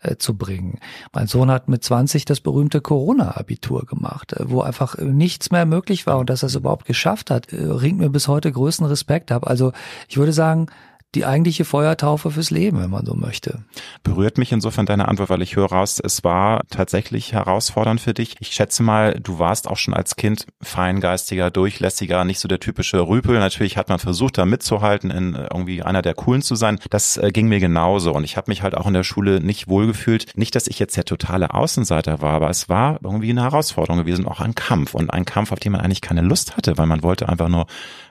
äh, 0.02 0.17
zu 0.17 0.38
bringen. 0.38 0.80
Mein 1.13 1.28
Sohn 1.28 1.50
hat 1.50 1.70
mit 1.70 1.84
20 1.84 2.26
das 2.26 2.41
berühmte 2.41 2.82
Corona-Abitur 2.82 3.86
gemacht, 3.86 4.34
äh, 4.34 4.50
wo 4.50 4.62
einfach 4.62 4.98
nichts 4.98 5.50
mehr 5.50 5.65
möglich 5.65 6.06
war 6.06 6.17
und 6.17 6.30
dass 6.30 6.43
er 6.43 6.48
es 6.48 6.56
überhaupt 6.56 6.86
geschafft 6.86 7.32
hat, 7.32 7.54
äh, 7.54 7.63
ringt 7.63 8.00
mir 8.00 8.10
bis 8.10 8.28
heute 8.28 8.52
größten 8.52 8.86
Respekt 8.86 9.32
ab. 9.32 9.48
Also 9.48 9.72
ich 10.10 10.17
würde 10.17 10.34
sagen, 10.34 10.67
die 11.15 11.26
eigentliche 11.26 11.65
Feuertaufe 11.65 12.32
fürs 12.32 12.52
Leben, 12.52 12.80
wenn 12.80 12.89
man 12.89 13.06
so 13.06 13.15
möchte. 13.15 13.63
Berührt 14.04 14.38
mich 14.38 14.52
insofern 14.52 14.86
deine 14.86 15.08
Antwort, 15.08 15.30
weil 15.30 15.41
ich 15.41 15.56
höre 15.56 15.72
raus, 15.72 16.02
es 16.04 16.24
war 16.24 16.62
tatsächlich 16.70 17.34
herausfordernd 17.34 18.02
für 18.02 18.13
dich. 18.13 18.36
Ich 18.39 18.50
schätze 18.50 18.84
mal, 18.84 19.17
du 19.20 19.39
warst 19.39 19.67
auch 19.67 19.78
schon 19.78 19.93
als 19.93 20.17
Kind 20.17 20.46
feingeistiger, 20.62 21.50
durchlässiger, 21.50 22.26
nicht 22.26 22.39
so 22.39 22.48
der 22.48 22.60
typische 22.60 23.08
Rüpel. 23.08 23.39
Natürlich 23.39 23.78
hat 23.78 23.89
man 23.89 24.00
versucht, 24.00 24.38
da 24.38 24.46
mitzuhalten, 24.46 25.10
in 25.10 25.34
irgendwie 25.34 25.82
einer 25.82 26.02
der 26.02 26.13
coolen 26.13 26.41
zu 26.41 26.56
sein. 26.56 26.80
Das 26.89 27.17
äh, 27.17 27.32
ging 27.32 27.48
mir 27.48 27.60
genauso 27.60 28.13
und 28.13 28.26
ich 28.26 28.36
habe 28.36 28.52
mich 28.52 28.62
halt 28.62 28.76
auch 28.76 28.86
in 28.86 28.93
der 28.93 29.04
Schule 29.04 29.39
nicht 29.39 29.70
wohlgefühlt. 29.70 30.32
Nicht, 30.36 30.56
dass 30.56 30.67
ich 30.67 30.78
jetzt 30.78 30.98
der 30.98 31.06
totale 31.06 31.54
Außenseiter 31.54 32.22
war, 32.22 32.34
aber 32.34 32.50
es 32.50 32.67
war 32.67 33.00
irgendwie 33.02 33.30
eine 33.30 33.43
Herausforderung 33.43 34.00
gewesen, 34.00 34.28
auch 34.28 34.41
ein 34.41 34.56
Kampf 34.56 34.93
und 34.93 35.10
ein 35.12 35.26
Kampf, 35.26 35.52
auf 35.54 35.60
den 35.60 35.72
man 35.72 35.82
eigentlich 35.82 36.02
keine 36.02 36.22
Lust 36.22 36.58
hatte, 36.58 36.78
weil 36.78 36.86
man 36.86 37.02
wollte 37.02 37.30
einfach 37.30 37.48
nur 37.48 37.65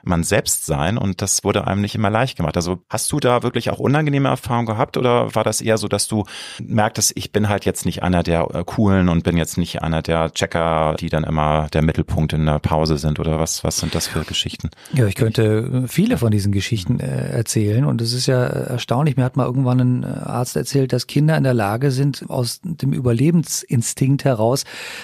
man 0.07 0.23
selbst 0.23 0.65
sein 0.65 0.97
und 0.97 1.21
das 1.21 1.43
wurde 1.43 1.67
einem 1.67 1.81
nicht 1.81 1.95
immer 1.95 2.09
leicht 2.09 2.37
gemacht. 2.37 2.55
Also 2.55 2.79
hast 2.89 3.11
du 3.11 3.19
da 3.19 3.43
wirklich 3.43 3.69
auch 3.69 3.79
unangenehme 3.79 4.29
Erfahrungen 4.29 4.65
gehabt 4.65 4.97
oder 4.97 5.33
war 5.35 5.43
das 5.43 5.61
eher 5.61 5.77
so, 5.77 5.87
dass 5.87 6.07
du 6.07 6.25
merktest, 6.61 7.13
ich 7.15 7.31
bin 7.31 7.49
halt 7.49 7.65
jetzt 7.65 7.85
nicht 7.85 8.03
einer 8.03 8.23
der 8.23 8.47
äh, 8.53 8.63
coolen 8.65 9.09
und 9.09 9.23
bin 9.23 9.37
jetzt 9.37 9.57
nicht 9.57 9.81
einer 9.81 10.01
der 10.01 10.31
Checker, 10.33 10.95
die 10.99 11.09
dann 11.09 11.23
immer 11.23 11.67
der 11.73 11.81
Mittelpunkt 11.81 12.33
in 12.33 12.45
der 12.45 12.59
Pause 12.59 12.97
sind 12.97 13.19
oder 13.19 13.39
was, 13.39 13.63
was 13.63 13.77
sind 13.77 13.95
das 13.95 14.07
für 14.07 14.23
Geschichten? 14.23 14.69
Ja, 14.93 15.07
ich 15.07 15.15
könnte 15.15 15.85
viele 15.87 16.17
von 16.17 16.31
diesen 16.31 16.51
Geschichten 16.51 16.99
äh, 16.99 17.29
erzählen 17.29 17.85
und 17.85 18.01
es 18.01 18.13
ist 18.13 18.27
ja 18.27 18.43
erstaunlich. 18.43 19.17
Mir 19.17 19.23
hat 19.23 19.37
mal 19.37 19.45
irgendwann 19.45 19.79
ein 19.79 20.03
Arzt 20.05 20.55
erzählt, 20.55 20.93
dass 20.93 21.07
Kinder 21.07 21.37
in 21.37 21.43
der 21.43 21.53
Lage 21.53 21.91
sind, 21.91 22.25
aus 22.29 22.59
dem 22.63 22.93
Überlebensinstinkt 22.93 24.25
heraus 24.25 24.63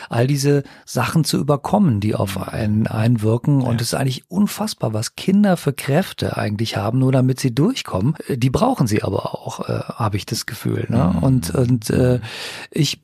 all 0.10 0.28
diese 0.28 0.64
Sachen 0.86 1.24
zu 1.24 1.38
überkommen, 1.38 2.00
die 2.00 2.16
auf 2.16 2.38
einen 2.48 2.88
einwirken. 2.88 3.62
Und 3.62 3.82
es 3.82 3.88
ist 3.88 3.94
eigentlich 3.94 4.30
unfassbar, 4.30 4.93
was 4.94 5.16
Kinder 5.16 5.58
für 5.58 5.74
Kräfte 5.74 6.38
eigentlich 6.38 6.78
haben, 6.78 7.00
nur 7.00 7.12
damit 7.12 7.40
sie 7.40 7.54
durchkommen. 7.54 8.16
Die 8.30 8.50
brauchen 8.50 8.88
sie 8.88 9.04
aber 9.04 9.34
auch, 9.34 9.68
äh, 9.68 9.80
habe 9.96 10.18
ich 10.18 10.26
das 10.26 10.46
Gefühl. 10.46 10.86
Ne? 10.90 11.14
Mhm. 11.16 11.24
Und, 11.24 11.56
und 11.56 11.90
äh, 11.90 12.20
ich 12.72 13.02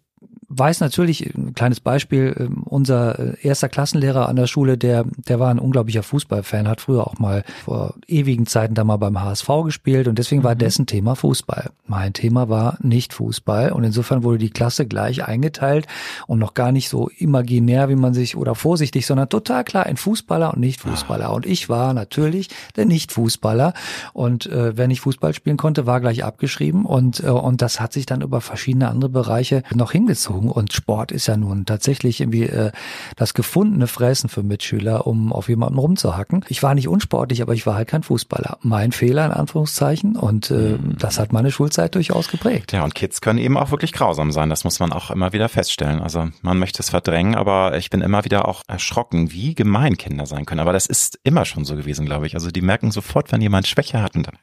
weiß 0.49 0.79
natürlich, 0.79 1.33
ein 1.35 1.53
kleines 1.53 1.79
Beispiel, 1.79 2.35
ähm, 2.37 2.63
unser 2.63 3.19
äh, 3.19 3.47
erster 3.47 3.69
Klassenlehrer 3.69 4.27
an 4.27 4.35
der 4.35 4.47
Schule, 4.47 4.77
der, 4.77 5.05
der 5.27 5.39
war 5.39 5.49
ein 5.49 5.59
unglaublicher 5.59 6.03
Fußballfan, 6.03 6.67
hat 6.67 6.81
früher 6.81 7.07
auch 7.07 7.19
mal 7.19 7.43
vor 7.63 7.93
ewigen 8.07 8.47
Zeiten 8.47 8.73
da 8.73 8.83
mal 8.83 8.97
beim 8.97 9.21
HSV 9.21 9.47
gespielt 9.65 10.07
und 10.07 10.17
deswegen 10.17 10.43
war 10.43 10.55
mhm. 10.55 10.59
dessen 10.59 10.85
Thema 10.87 11.15
Fußball. 11.15 11.69
Mein 11.85 12.13
Thema 12.13 12.49
war 12.49 12.77
nicht 12.81 13.13
Fußball 13.13 13.71
und 13.71 13.83
insofern 13.83 14.23
wurde 14.23 14.39
die 14.39 14.49
Klasse 14.49 14.87
gleich 14.87 15.23
eingeteilt 15.23 15.87
und 16.25 16.39
noch 16.39 16.55
gar 16.55 16.71
nicht 16.71 16.89
so 16.89 17.09
imaginär, 17.09 17.89
wie 17.89 17.95
man 17.95 18.13
sich 18.13 18.35
oder 18.35 18.55
vorsichtig, 18.55 19.05
sondern 19.05 19.29
total 19.29 19.63
klar 19.63 19.85
ein 19.85 19.97
Fußballer 19.97 20.53
und 20.53 20.59
Nicht-Fußballer. 20.61 21.29
Ah. 21.29 21.33
Und 21.33 21.45
ich 21.45 21.69
war 21.69 21.93
natürlich 21.93 22.49
der 22.75 22.85
Nicht-Fußballer 22.85 23.73
und 24.13 24.47
äh, 24.47 24.75
wenn 24.75 24.89
ich 24.89 25.01
Fußball 25.01 25.33
spielen 25.33 25.57
konnte, 25.57 25.85
war 25.85 26.01
gleich 26.01 26.23
abgeschrieben 26.23 26.85
und, 26.85 27.23
äh, 27.23 27.29
und 27.29 27.61
das 27.61 27.79
hat 27.79 27.93
sich 27.93 28.07
dann 28.07 28.21
über 28.21 28.41
verschiedene 28.41 28.89
andere 28.89 29.09
Bereiche 29.09 29.61
noch 29.75 29.91
hingezogen 29.91 30.38
erzogen 30.39 30.49
und 30.49 30.73
Sport 30.73 31.11
ist 31.11 31.27
ja 31.27 31.37
nun 31.37 31.65
tatsächlich 31.65 32.21
irgendwie 32.21 32.43
äh, 32.43 32.71
das 33.15 33.33
gefundene 33.33 33.87
Fressen 33.87 34.29
für 34.29 34.43
Mitschüler, 34.43 35.07
um 35.07 35.33
auf 35.33 35.49
jemanden 35.49 35.77
rumzuhacken. 35.77 36.45
Ich 36.47 36.63
war 36.63 36.75
nicht 36.75 36.87
unsportlich, 36.87 37.41
aber 37.41 37.53
ich 37.53 37.65
war 37.65 37.75
halt 37.75 37.87
kein 37.87 38.03
Fußballer. 38.03 38.57
Mein 38.61 38.91
Fehler 38.91 39.25
in 39.25 39.31
Anführungszeichen 39.31 40.15
und 40.15 40.51
äh, 40.51 40.77
mhm. 40.77 40.97
das 40.97 41.19
hat 41.19 41.33
meine 41.33 41.51
Schulzeit 41.51 41.95
durchaus 41.95 42.29
geprägt. 42.29 42.71
Ja, 42.71 42.83
und 42.83 42.95
Kids 42.95 43.21
können 43.21 43.39
eben 43.39 43.57
auch 43.57 43.71
wirklich 43.71 43.93
grausam 43.93 44.31
sein. 44.31 44.49
Das 44.49 44.63
muss 44.63 44.79
man 44.79 44.91
auch 44.91 45.11
immer 45.11 45.33
wieder 45.33 45.49
feststellen. 45.49 46.01
Also 46.01 46.29
man 46.41 46.59
möchte 46.59 46.81
es 46.81 46.89
verdrängen, 46.89 47.35
aber 47.35 47.77
ich 47.77 47.89
bin 47.89 48.01
immer 48.01 48.25
wieder 48.25 48.47
auch 48.47 48.61
erschrocken, 48.67 49.31
wie 49.31 49.55
gemein 49.55 49.97
Kinder 49.97 50.25
sein 50.25 50.45
können. 50.45 50.61
Aber 50.61 50.73
das 50.73 50.85
ist 50.85 51.19
immer 51.23 51.45
schon 51.45 51.65
so 51.65 51.75
gewesen, 51.75 52.05
glaube 52.05 52.27
ich. 52.27 52.35
Also 52.35 52.51
die 52.51 52.61
merken 52.61 52.91
sofort, 52.91 53.31
wenn 53.31 53.41
jemand 53.41 53.67
Schwäche 53.67 54.01
hat 54.01 54.15
und 54.15 54.27
dann 54.27 54.35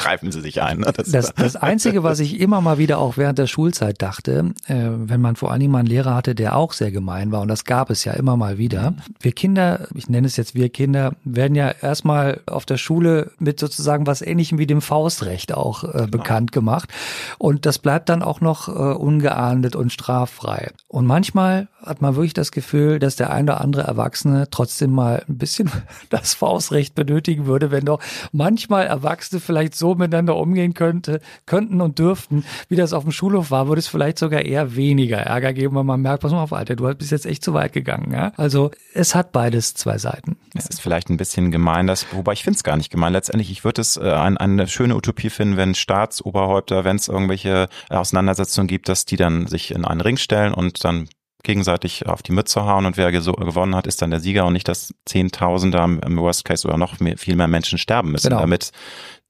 greifen 0.00 0.30
sie 0.32 0.40
sich 0.40 0.62
ein. 0.62 0.82
Das, 0.82 1.10
das, 1.10 1.34
das 1.34 1.56
Einzige, 1.56 2.02
was 2.02 2.20
ich 2.20 2.40
immer 2.40 2.60
mal 2.60 2.78
wieder 2.78 2.98
auch 2.98 3.16
während 3.16 3.38
der 3.38 3.46
Schulzeit 3.46 4.02
dachte, 4.02 4.52
äh, 4.66 4.74
wenn 4.74 5.20
man 5.20 5.31
vor 5.36 5.50
allen 5.50 5.60
Dingen 5.60 5.72
mal 5.72 5.80
einen 5.80 5.88
Lehrer 5.88 6.14
hatte, 6.14 6.34
der 6.34 6.56
auch 6.56 6.72
sehr 6.72 6.90
gemein 6.90 7.32
war, 7.32 7.40
und 7.40 7.48
das 7.48 7.64
gab 7.64 7.90
es 7.90 8.04
ja 8.04 8.12
immer 8.12 8.36
mal 8.36 8.58
wieder. 8.58 8.94
Wir 9.20 9.32
Kinder, 9.32 9.88
ich 9.94 10.08
nenne 10.08 10.26
es 10.26 10.36
jetzt 10.36 10.54
wir 10.54 10.68
Kinder, 10.68 11.14
werden 11.24 11.54
ja 11.54 11.70
erstmal 11.70 12.40
auf 12.46 12.66
der 12.66 12.76
Schule 12.76 13.32
mit 13.38 13.58
sozusagen 13.60 14.06
was 14.06 14.22
ähnlichem 14.22 14.58
wie 14.58 14.66
dem 14.66 14.82
Faustrecht 14.82 15.54
auch 15.54 15.84
äh, 15.84 15.92
genau. 15.92 16.06
bekannt 16.06 16.52
gemacht. 16.52 16.90
Und 17.38 17.66
das 17.66 17.78
bleibt 17.78 18.08
dann 18.08 18.22
auch 18.22 18.40
noch 18.40 18.68
äh, 18.68 18.72
ungeahndet 18.72 19.76
und 19.76 19.92
straffrei. 19.92 20.70
Und 20.88 21.06
manchmal 21.06 21.68
hat 21.82 22.00
man 22.00 22.16
wirklich 22.16 22.34
das 22.34 22.52
Gefühl, 22.52 22.98
dass 22.98 23.16
der 23.16 23.32
ein 23.32 23.44
oder 23.44 23.60
andere 23.60 23.82
Erwachsene 23.82 24.48
trotzdem 24.50 24.92
mal 24.92 25.24
ein 25.28 25.38
bisschen 25.38 25.70
das 26.10 26.34
Faustrecht 26.34 26.94
benötigen 26.94 27.46
würde, 27.46 27.70
wenn 27.70 27.84
doch 27.84 28.00
manchmal 28.32 28.86
Erwachsene 28.86 29.40
vielleicht 29.40 29.74
so 29.74 29.94
miteinander 29.94 30.36
umgehen 30.36 30.74
könnte, 30.74 31.20
könnten 31.46 31.80
und 31.80 31.98
dürften, 31.98 32.44
wie 32.68 32.76
das 32.76 32.92
auf 32.92 33.04
dem 33.04 33.12
Schulhof 33.12 33.50
war, 33.50 33.68
würde 33.68 33.80
es 33.80 33.88
vielleicht 33.88 34.18
sogar 34.18 34.42
eher 34.42 34.76
weniger 34.76 35.18
Ärger 35.22 35.52
geben, 35.52 35.74
weil 35.74 35.84
man 35.84 36.00
merkt, 36.00 36.22
pass 36.22 36.32
mal 36.32 36.42
auf, 36.42 36.52
Alter, 36.52 36.76
du 36.76 36.94
bist 36.94 37.10
jetzt 37.10 37.26
echt 37.26 37.44
zu 37.44 37.54
weit 37.54 37.72
gegangen. 37.72 38.12
Ja? 38.12 38.32
Also 38.36 38.70
es 38.94 39.14
hat 39.14 39.32
beides 39.32 39.74
zwei 39.74 39.98
Seiten. 39.98 40.36
Es 40.54 40.66
ist 40.66 40.80
vielleicht 40.80 41.10
ein 41.10 41.16
bisschen 41.16 41.50
gemein, 41.50 41.86
das, 41.86 42.06
wobei 42.12 42.32
ich 42.32 42.44
finde 42.44 42.56
es 42.56 42.64
gar 42.64 42.76
nicht 42.76 42.90
gemein. 42.90 43.12
Letztendlich, 43.12 43.50
ich 43.50 43.64
würde 43.64 43.80
es 43.80 43.96
äh, 43.96 44.12
ein, 44.12 44.36
eine 44.36 44.68
schöne 44.68 44.96
Utopie 44.96 45.30
finden, 45.30 45.56
wenn 45.56 45.74
Staatsoberhäupter, 45.74 46.84
wenn 46.84 46.96
es 46.96 47.08
irgendwelche 47.08 47.68
Auseinandersetzungen 47.88 48.68
gibt, 48.68 48.88
dass 48.88 49.04
die 49.04 49.16
dann 49.16 49.46
sich 49.46 49.72
in 49.72 49.84
einen 49.84 50.00
Ring 50.00 50.16
stellen 50.16 50.54
und 50.54 50.84
dann 50.84 51.08
gegenseitig 51.42 52.06
auf 52.06 52.22
die 52.22 52.32
Mütze 52.32 52.64
hauen 52.64 52.86
und 52.86 52.96
wer 52.96 53.10
gewonnen 53.10 53.74
hat, 53.74 53.86
ist 53.86 54.00
dann 54.00 54.10
der 54.10 54.20
Sieger 54.20 54.46
und 54.46 54.52
nicht, 54.52 54.68
dass 54.68 54.94
Zehntausender 55.04 55.84
im 55.84 56.18
Worst 56.18 56.44
Case 56.44 56.66
oder 56.66 56.76
noch 56.76 57.00
mehr, 57.00 57.18
viel 57.18 57.36
mehr 57.36 57.48
Menschen 57.48 57.78
sterben 57.78 58.12
müssen, 58.12 58.28
genau. 58.28 58.40
damit 58.40 58.70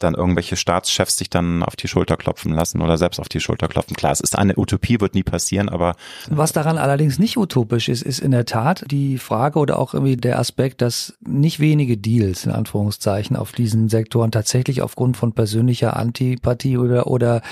dann 0.03 0.15
irgendwelche 0.15 0.57
Staatschefs 0.57 1.17
sich 1.17 1.31
dann 1.31 1.63
auf 1.63 1.77
die 1.77 1.89
Schulter 1.89 2.17
klopfen 2.17 2.53
lassen 2.53 2.81
oder 2.81 2.99
selbst 2.99 3.21
auf 3.21 3.29
die 3.29 3.41
Schulter 3.41 3.69
klopfen. 3.69 3.97
Klar, 3.97 4.13
es 4.13 4.21
ist 4.21 4.37
eine 4.39 4.57
Utopie, 4.57 5.01
wird 5.01 5.15
nie 5.15 5.23
passieren, 5.23 5.69
aber. 5.69 5.97
Was 6.31 6.53
daran 6.53 6.79
allerdings 6.79 7.19
nicht 7.19 7.37
utopisch 7.37 7.89
ist, 7.89 8.03
ist 8.03 8.19
in 8.19 8.31
der 8.31 8.45
Tat 8.45 8.85
die 8.91 9.19
Frage 9.19 9.59
oder 9.59 9.79
auch 9.79 9.95
irgendwie 9.95 10.17
der 10.17 10.39
Aspekt, 10.39 10.83
dass 10.83 11.15
nicht 11.21 11.61
wenige 11.61 11.97
Deals, 11.97 12.45
in 12.45 12.53
Anführungszeichen, 12.53 13.37
auf 13.37 13.53
diesen 13.53 13.89
Sektoren 13.89 14.31
tatsächlich 14.31 14.83
aufgrund 14.83 15.17
von 15.17 15.33
persönlicher 15.33 15.97
Antipathie 15.97 16.79
oder, 16.79 17.07
oder 17.07 17.43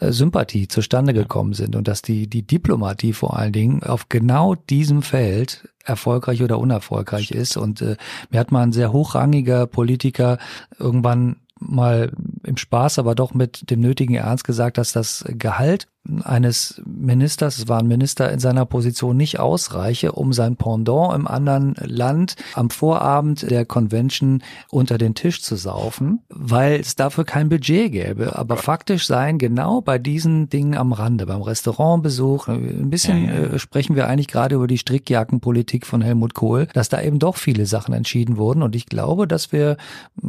äh, 0.00 0.12
Sympathie 0.12 0.68
zustande 0.68 1.14
gekommen 1.14 1.52
sind 1.52 1.76
und 1.76 1.88
dass 1.88 2.02
die, 2.02 2.26
die 2.26 2.46
Diplomatie 2.46 3.12
vor 3.12 3.36
allen 3.36 3.52
Dingen 3.52 3.82
auf 3.82 4.08
genau 4.08 4.54
diesem 4.54 5.02
Feld 5.02 5.68
erfolgreich 5.86 6.42
oder 6.42 6.58
unerfolgreich 6.58 7.30
ist. 7.30 7.56
Und 7.56 7.80
äh, 7.80 7.96
mir 8.30 8.40
hat 8.40 8.52
mal 8.52 8.62
ein 8.62 8.72
sehr 8.72 8.92
hochrangiger 8.92 9.66
Politiker 9.66 10.38
irgendwann 10.78 11.36
mal 11.58 12.12
im 12.44 12.56
Spaß, 12.56 12.98
aber 12.98 13.14
doch 13.14 13.34
mit 13.34 13.70
dem 13.70 13.80
nötigen 13.80 14.14
Ernst 14.14 14.44
gesagt, 14.44 14.78
dass 14.78 14.92
das 14.92 15.24
Gehalt 15.28 15.88
eines 16.24 16.80
Ministers, 16.84 17.58
es 17.58 17.68
war 17.68 17.80
ein 17.80 17.86
Minister 17.86 18.30
in 18.30 18.38
seiner 18.38 18.64
Position, 18.66 19.16
nicht 19.16 19.38
ausreiche, 19.38 20.12
um 20.12 20.32
sein 20.32 20.56
Pendant 20.56 21.14
im 21.14 21.26
anderen 21.26 21.74
Land 21.84 22.36
am 22.54 22.70
Vorabend 22.70 23.50
der 23.50 23.64
Convention 23.64 24.42
unter 24.70 24.98
den 24.98 25.14
Tisch 25.14 25.42
zu 25.42 25.56
saufen, 25.56 26.20
weil 26.28 26.80
es 26.80 26.96
dafür 26.96 27.24
kein 27.24 27.48
Budget 27.48 27.92
gäbe. 27.92 28.36
Aber 28.36 28.56
faktisch 28.56 29.06
seien 29.06 29.38
genau 29.38 29.80
bei 29.80 29.98
diesen 29.98 30.48
Dingen 30.48 30.76
am 30.76 30.92
Rande, 30.92 31.26
beim 31.26 31.42
Restaurantbesuch, 31.42 32.48
ein 32.48 32.90
bisschen 32.90 33.26
ja, 33.26 33.34
ja. 33.34 33.40
Äh, 33.54 33.58
sprechen 33.58 33.96
wir 33.96 34.06
eigentlich 34.08 34.28
gerade 34.28 34.54
über 34.54 34.66
die 34.66 34.78
Strickjackenpolitik 34.78 35.86
von 35.86 36.02
Helmut 36.02 36.34
Kohl, 36.34 36.66
dass 36.72 36.88
da 36.88 37.00
eben 37.02 37.18
doch 37.18 37.36
viele 37.36 37.66
Sachen 37.66 37.94
entschieden 37.94 38.36
wurden. 38.36 38.62
Und 38.62 38.76
ich 38.76 38.86
glaube, 38.86 39.26
dass 39.26 39.52
wir 39.52 39.76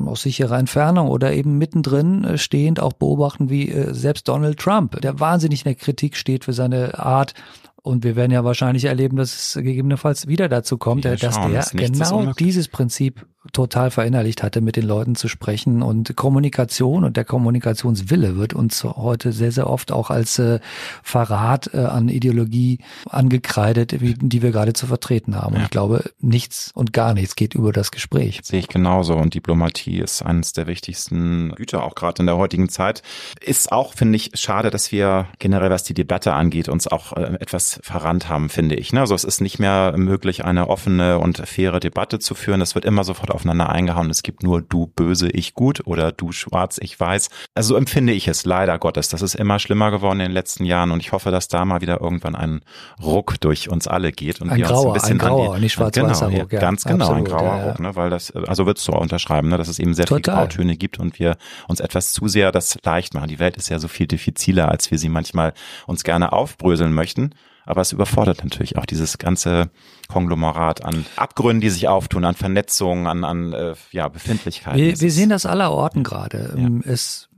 aus 0.06 0.24
sicherer 0.24 0.58
Entfernung 0.58 1.10
oder 1.10 1.34
eben 1.34 1.58
mittendrin 1.58 2.24
äh, 2.24 2.38
stehend 2.38 2.80
auch 2.80 2.94
beobachten, 2.94 3.50
wie 3.50 3.70
äh, 3.70 3.94
selbst 3.94 4.28
Donald 4.28 4.60
Trump, 4.60 5.00
der 5.02 5.20
wahnsinnig 5.20 5.66
Kritik 5.76 6.16
steht 6.16 6.46
für 6.46 6.54
seine 6.54 7.00
Art 7.00 7.34
und 7.82 8.04
wir 8.04 8.16
werden 8.16 8.32
ja 8.32 8.44
wahrscheinlich 8.44 8.86
erleben, 8.86 9.18
dass 9.18 9.34
es 9.34 9.54
gegebenenfalls 9.54 10.28
wieder 10.28 10.50
dazu 10.50 10.78
kommt, 10.78 11.06
dass 11.06 11.20
der 11.20 11.64
genau 11.74 12.34
dieses 12.34 12.68
Prinzip 12.68 13.26
total 13.54 13.92
verinnerlicht 13.92 14.44
hatte, 14.44 14.62
mit 14.62 14.76
den 14.76 14.86
Leuten 14.86 15.16
zu 15.16 15.28
sprechen. 15.28 15.82
Und 15.82 16.16
Kommunikation 16.16 17.04
und 17.04 17.18
der 17.18 17.26
Kommunikationswille 17.26 18.36
wird 18.38 18.54
uns 18.54 18.84
heute 18.84 19.32
sehr, 19.32 19.52
sehr 19.52 19.70
oft 19.70 19.92
auch 19.92 20.10
als 20.10 20.40
äh, 20.40 20.60
Verrat 21.04 21.74
äh, 21.74 21.78
an 21.78 22.10
Ideologie 22.10 22.80
angekreidet, 23.10 24.02
wie, 24.02 24.16
die 24.16 24.42
wir 24.42 24.52
gerade 24.52 24.74
zu 24.74 24.88
vertreten 24.88 25.36
haben. 25.36 25.54
Ja. 25.54 25.60
Und 25.60 25.66
ich 25.66 25.72
glaube, 25.72 26.04
nichts 26.20 26.72
und 26.74 26.94
gar 26.94 27.14
nichts 27.14 27.36
geht 27.36 27.56
über 27.56 27.72
das 27.72 27.92
Gespräch. 27.92 28.42
Sehe 28.44 28.60
ich 28.60 28.68
genauso. 28.68 29.16
Und 29.16 29.34
Diplomatie 29.34 30.00
ist 30.00 30.22
eines 30.22 30.54
der 30.54 30.68
wichtigsten 30.68 31.54
Güter, 31.56 31.84
auch 31.84 31.96
gerade 31.96 32.22
in 32.22 32.26
der 32.26 32.38
heutigen 32.38 32.70
Zeit. 32.70 33.02
Ist 33.42 33.72
auch, 33.72 33.94
finde 33.94 34.18
ich, 34.18 34.32
schade, 34.34 34.70
dass 34.70 34.92
wir 34.92 35.28
generell, 35.40 35.70
was 35.70 35.84
die 35.84 35.94
Debatte 35.94 36.34
angeht, 36.34 36.70
uns 36.70 36.88
auch 36.88 37.14
äh, 37.14 37.38
etwas 37.40 37.67
verrannt 37.84 38.30
haben, 38.30 38.50
finde 38.50 38.76
ich. 38.76 38.94
Ne? 38.94 39.02
Also 39.02 39.16
es 39.16 39.24
ist 39.24 39.42
nicht 39.42 39.60
mehr 39.60 39.94
möglich, 39.98 40.46
eine 40.46 40.70
offene 40.70 41.20
und 41.20 41.38
faire 41.48 41.80
Debatte 41.80 42.20
zu 42.20 42.36
führen. 42.36 42.62
Es 42.62 42.76
wird 42.76 42.86
immer 42.86 43.04
sofort 43.04 43.32
aufeinander 43.32 43.70
eingehauen. 43.70 44.10
Es 44.10 44.24
gibt 44.24 44.44
nur 44.44 44.62
du 44.62 44.88
böse, 44.88 45.30
ich 45.30 45.54
gut 45.54 45.86
oder 45.86 46.12
du 46.12 46.32
schwarz, 46.32 46.80
ich 46.82 47.00
weiß. 47.00 47.30
Also 47.56 47.70
so 47.70 47.76
empfinde 47.76 48.14
ich 48.14 48.28
es 48.28 48.46
leider 48.46 48.78
Gottes. 48.80 49.10
Das 49.10 49.22
ist 49.22 49.36
immer 49.36 49.60
schlimmer 49.60 49.92
geworden 49.92 50.20
in 50.20 50.28
den 50.28 50.34
letzten 50.34 50.66
Jahren 50.66 50.92
und 50.92 51.00
ich 51.00 51.12
hoffe, 51.12 51.32
dass 51.32 51.48
da 51.48 51.66
mal 51.66 51.82
wieder 51.82 52.02
irgendwann 52.02 52.36
ein 52.36 52.62
Ruck 53.02 53.40
durch 53.40 53.70
uns 53.70 53.88
alle 53.88 54.12
geht 54.12 54.42
und 54.42 54.50
ein 54.50 54.58
wir 54.58 54.66
grauer, 54.66 54.78
uns 54.78 54.88
ein 54.88 54.94
bisschen 54.94 55.22
ein 55.22 55.28
grauer, 55.28 55.56
die, 55.56 55.62
nicht 55.62 55.74
schwarz-weißer 55.74 56.28
genau, 56.28 56.42
Ruck. 56.42 56.54
Ja, 56.54 56.60
ganz 56.60 56.84
genau, 56.84 57.06
absolut, 57.06 57.28
ein 57.28 57.32
grauer 57.32 57.58
ja, 57.58 57.70
Ruck, 57.70 57.80
ne, 57.80 57.96
weil 57.96 58.10
das, 58.10 58.32
also 58.32 58.66
würdest 58.66 58.88
du 58.88 58.94
auch 58.94 59.02
unterschreiben, 59.02 59.50
ne, 59.50 59.58
dass 59.58 59.68
es 59.68 59.80
eben 59.80 59.94
sehr 59.94 60.06
Total. 60.06 60.22
viele 60.22 60.38
Grautöne 60.38 60.78
gibt 60.78 61.00
und 61.00 61.20
wir 61.20 61.38
uns 61.68 61.80
etwas 61.80 62.14
zu 62.14 62.28
sehr 62.28 62.52
das 62.52 62.78
leicht 62.84 63.14
machen. 63.14 63.28
Die 63.28 63.40
Welt 63.40 63.58
ist 63.58 63.70
ja 63.70 63.80
so 63.80 63.88
viel 63.88 64.08
diffiziler, 64.08 64.70
als 64.70 64.92
wir 64.92 64.98
sie 64.98 65.10
manchmal 65.10 65.54
uns 65.86 66.04
gerne 66.04 66.34
aufbröseln 66.34 66.94
möchten 66.94 67.32
aber 67.68 67.82
es 67.82 67.92
überfordert 67.92 68.44
natürlich 68.44 68.78
auch 68.78 68.86
dieses 68.86 69.18
ganze 69.18 69.70
Konglomerat 70.08 70.84
an 70.84 71.06
Abgründen, 71.18 71.62
die 71.62 71.70
sich 71.70 71.88
auftun, 71.88 72.24
an 72.24 72.34
Vernetzungen, 72.34 73.08
an, 73.08 73.24
an 73.24 73.54
äh, 73.54 73.76
ja, 73.92 74.08
Befindlichkeiten. 74.08 74.80
Wir, 74.80 75.00
wir 75.00 75.12
sehen 75.12 75.30
das 75.30 75.46
aller 75.46 75.72
Orten 75.72 76.04
gerade. 76.04 76.54
Ja. 76.56 76.66
Ähm, 76.66 76.84
es, 76.86 77.30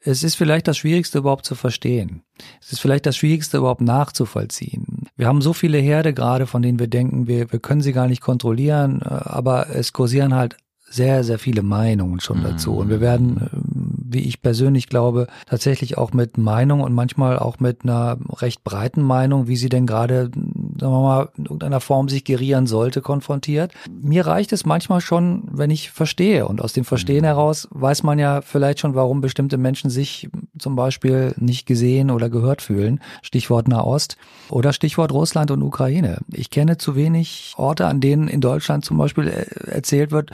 es 0.00 0.22
ist 0.22 0.34
vielleicht 0.36 0.66
das 0.66 0.78
Schwierigste 0.78 1.18
überhaupt 1.18 1.44
zu 1.44 1.54
verstehen. 1.54 2.22
Es 2.60 2.72
ist 2.72 2.80
vielleicht 2.80 3.06
das 3.06 3.16
Schwierigste 3.16 3.58
überhaupt 3.58 3.82
nachzuvollziehen. 3.82 5.08
Wir 5.16 5.26
haben 5.26 5.42
so 5.42 5.52
viele 5.52 5.78
Herde 5.78 6.14
gerade, 6.14 6.46
von 6.46 6.62
denen 6.62 6.78
wir 6.78 6.88
denken, 6.88 7.26
wir, 7.26 7.52
wir 7.52 7.58
können 7.58 7.80
sie 7.82 7.92
gar 7.92 8.08
nicht 8.08 8.22
kontrollieren, 8.22 9.02
äh, 9.02 9.08
aber 9.08 9.68
es 9.70 9.92
kursieren 9.92 10.34
halt 10.34 10.56
sehr, 10.88 11.24
sehr 11.24 11.38
viele 11.38 11.62
Meinungen 11.62 12.20
schon 12.20 12.42
dazu. 12.42 12.76
Und 12.76 12.88
wir 12.88 13.00
werden, 13.00 13.50
ähm, 13.52 13.65
wie 14.08 14.20
ich 14.20 14.42
persönlich 14.42 14.88
glaube, 14.88 15.26
tatsächlich 15.46 15.98
auch 15.98 16.12
mit 16.12 16.38
Meinung 16.38 16.80
und 16.80 16.94
manchmal 16.94 17.38
auch 17.38 17.60
mit 17.60 17.84
einer 17.84 18.18
recht 18.32 18.64
breiten 18.64 19.02
Meinung, 19.02 19.48
wie 19.48 19.56
sie 19.56 19.68
denn 19.68 19.86
gerade, 19.86 20.30
sagen 20.34 20.92
wir 20.92 21.02
mal, 21.02 21.28
in 21.36 21.44
irgendeiner 21.44 21.80
Form 21.80 22.08
sich 22.08 22.24
gerieren 22.24 22.66
sollte, 22.66 23.00
konfrontiert. 23.00 23.72
Mir 23.90 24.26
reicht 24.26 24.52
es 24.52 24.66
manchmal 24.66 25.00
schon, 25.00 25.44
wenn 25.50 25.70
ich 25.70 25.90
verstehe. 25.90 26.46
Und 26.46 26.60
aus 26.60 26.72
dem 26.72 26.84
Verstehen 26.84 27.22
mhm. 27.22 27.26
heraus 27.26 27.68
weiß 27.70 28.02
man 28.02 28.18
ja 28.18 28.42
vielleicht 28.42 28.80
schon, 28.80 28.94
warum 28.94 29.20
bestimmte 29.20 29.58
Menschen 29.58 29.90
sich 29.90 30.28
zum 30.58 30.76
Beispiel 30.76 31.34
nicht 31.38 31.66
gesehen 31.66 32.10
oder 32.10 32.30
gehört 32.30 32.62
fühlen. 32.62 33.00
Stichwort 33.22 33.68
Nahost 33.68 34.16
oder 34.48 34.72
Stichwort 34.72 35.12
Russland 35.12 35.50
und 35.50 35.62
Ukraine. 35.62 36.18
Ich 36.32 36.50
kenne 36.50 36.78
zu 36.78 36.96
wenig 36.96 37.54
Orte, 37.56 37.86
an 37.86 38.00
denen 38.00 38.28
in 38.28 38.40
Deutschland 38.40 38.84
zum 38.84 38.98
Beispiel 38.98 39.28
äh, 39.28 39.70
erzählt 39.70 40.10
wird, 40.10 40.30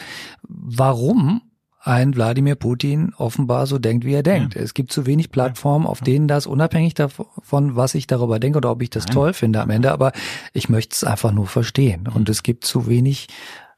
warum 0.49 1.42
ein 1.85 2.14
Wladimir 2.14 2.55
Putin 2.55 3.12
offenbar 3.16 3.66
so 3.66 3.78
denkt, 3.78 4.05
wie 4.05 4.14
er 4.14 4.22
denkt. 4.22 4.55
Ja. 4.55 4.61
Es 4.61 4.72
gibt 4.72 4.93
zu 4.93 5.05
wenig 5.05 5.30
Plattformen, 5.30 5.87
auf 5.87 6.01
denen 6.01 6.28
das, 6.28 6.47
unabhängig 6.47 6.95
davon, 6.95 7.76
was 7.76 7.95
ich 7.95 8.07
darüber 8.07 8.39
denke 8.39 8.59
oder 8.59 8.70
ob 8.70 8.83
ich 8.83 8.91
das 8.91 9.07
Nein. 9.07 9.14
toll 9.14 9.33
finde 9.33 9.61
am 9.61 9.70
Ende, 9.70 9.91
aber 9.93 10.12
ich 10.53 10.68
möchte 10.68 10.95
es 10.95 11.05
einfach 11.05 11.33
nur 11.33 11.47
verstehen. 11.47 12.09
Und 12.12 12.28
es 12.28 12.45
gibt 12.45 12.64
zu 12.64 12.87
wenig 12.87 13.26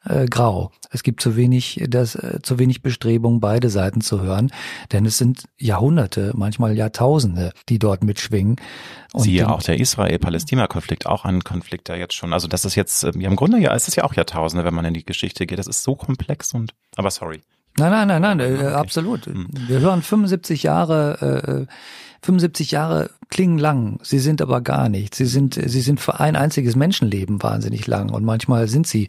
äh, 0.05 0.27
grau. 0.27 0.71
Es 0.91 1.03
gibt 1.03 1.23
zu 1.23 1.35
wenig, 1.35 1.83
das, 1.89 2.15
äh, 2.15 2.41
zu 2.43 2.59
wenig 2.59 2.83
Bestrebung, 2.83 3.41
beide 3.41 3.71
Seiten 3.71 4.03
zu 4.03 4.21
hören, 4.21 4.53
denn 4.93 5.07
es 5.07 5.17
sind 5.17 5.45
Jahrhunderte, 5.59 6.33
manchmal 6.35 6.77
Jahrtausende, 6.77 7.53
die 7.71 7.79
dort 7.79 8.05
mitschwingen. 8.05 8.57
Und 9.15 9.23
Siehe 9.23 9.49
auch 9.49 9.63
der 9.63 9.81
Israel-Palästina-Konflikt, 9.81 11.07
auch 11.07 11.25
ein 11.25 11.43
Konflikt, 11.43 11.89
der 11.89 11.97
jetzt 11.97 12.15
schon, 12.15 12.35
also 12.35 12.49
das 12.49 12.67
ist 12.67 12.75
jetzt, 12.75 13.03
ja, 13.03 13.11
im 13.13 13.37
Grunde 13.37 13.59
ja, 13.59 13.75
es 13.75 13.89
ist 13.89 13.97
ja 13.97 14.05
auch 14.05 14.13
Jahrtausende, 14.13 14.65
wenn 14.67 14.75
man 14.75 14.85
in 14.85 14.93
die 14.93 15.07
Geschichte 15.07 15.47
geht. 15.47 15.59
Das 15.59 15.67
ist 15.67 15.83
so 15.83 15.95
komplex 15.95 16.53
und, 16.53 16.75
aber 16.97 17.11
sorry. 17.11 17.41
Nein, 17.77 17.91
nein, 17.91 18.09
nein, 18.09 18.23
nein, 18.23 18.41
äh, 18.41 18.55
okay. 18.55 18.67
absolut. 18.67 19.27
Hm. 19.27 19.49
Wir 19.67 19.81
hören 19.81 20.03
75 20.03 20.63
Jahre, 20.63 21.67
äh, 21.67 21.75
75 22.23 22.71
Jahre 22.71 23.11
klingen 23.31 23.59
lang, 23.59 23.99
sie 24.03 24.21
sind 24.21 24.41
aber 24.41 24.61
gar 24.61 24.89
nicht. 24.89 25.15
Sie 25.15 25.27
sind, 25.27 25.55
sie 25.55 25.81
sind 25.81 26.01
für 26.01 26.21
ein 26.21 26.37
einziges 26.37 26.77
Menschenleben 26.77 27.43
wahnsinnig 27.43 27.87
lang 27.87 28.11
und 28.11 28.25
manchmal 28.25 28.69
sind 28.69 28.87
sie 28.87 29.09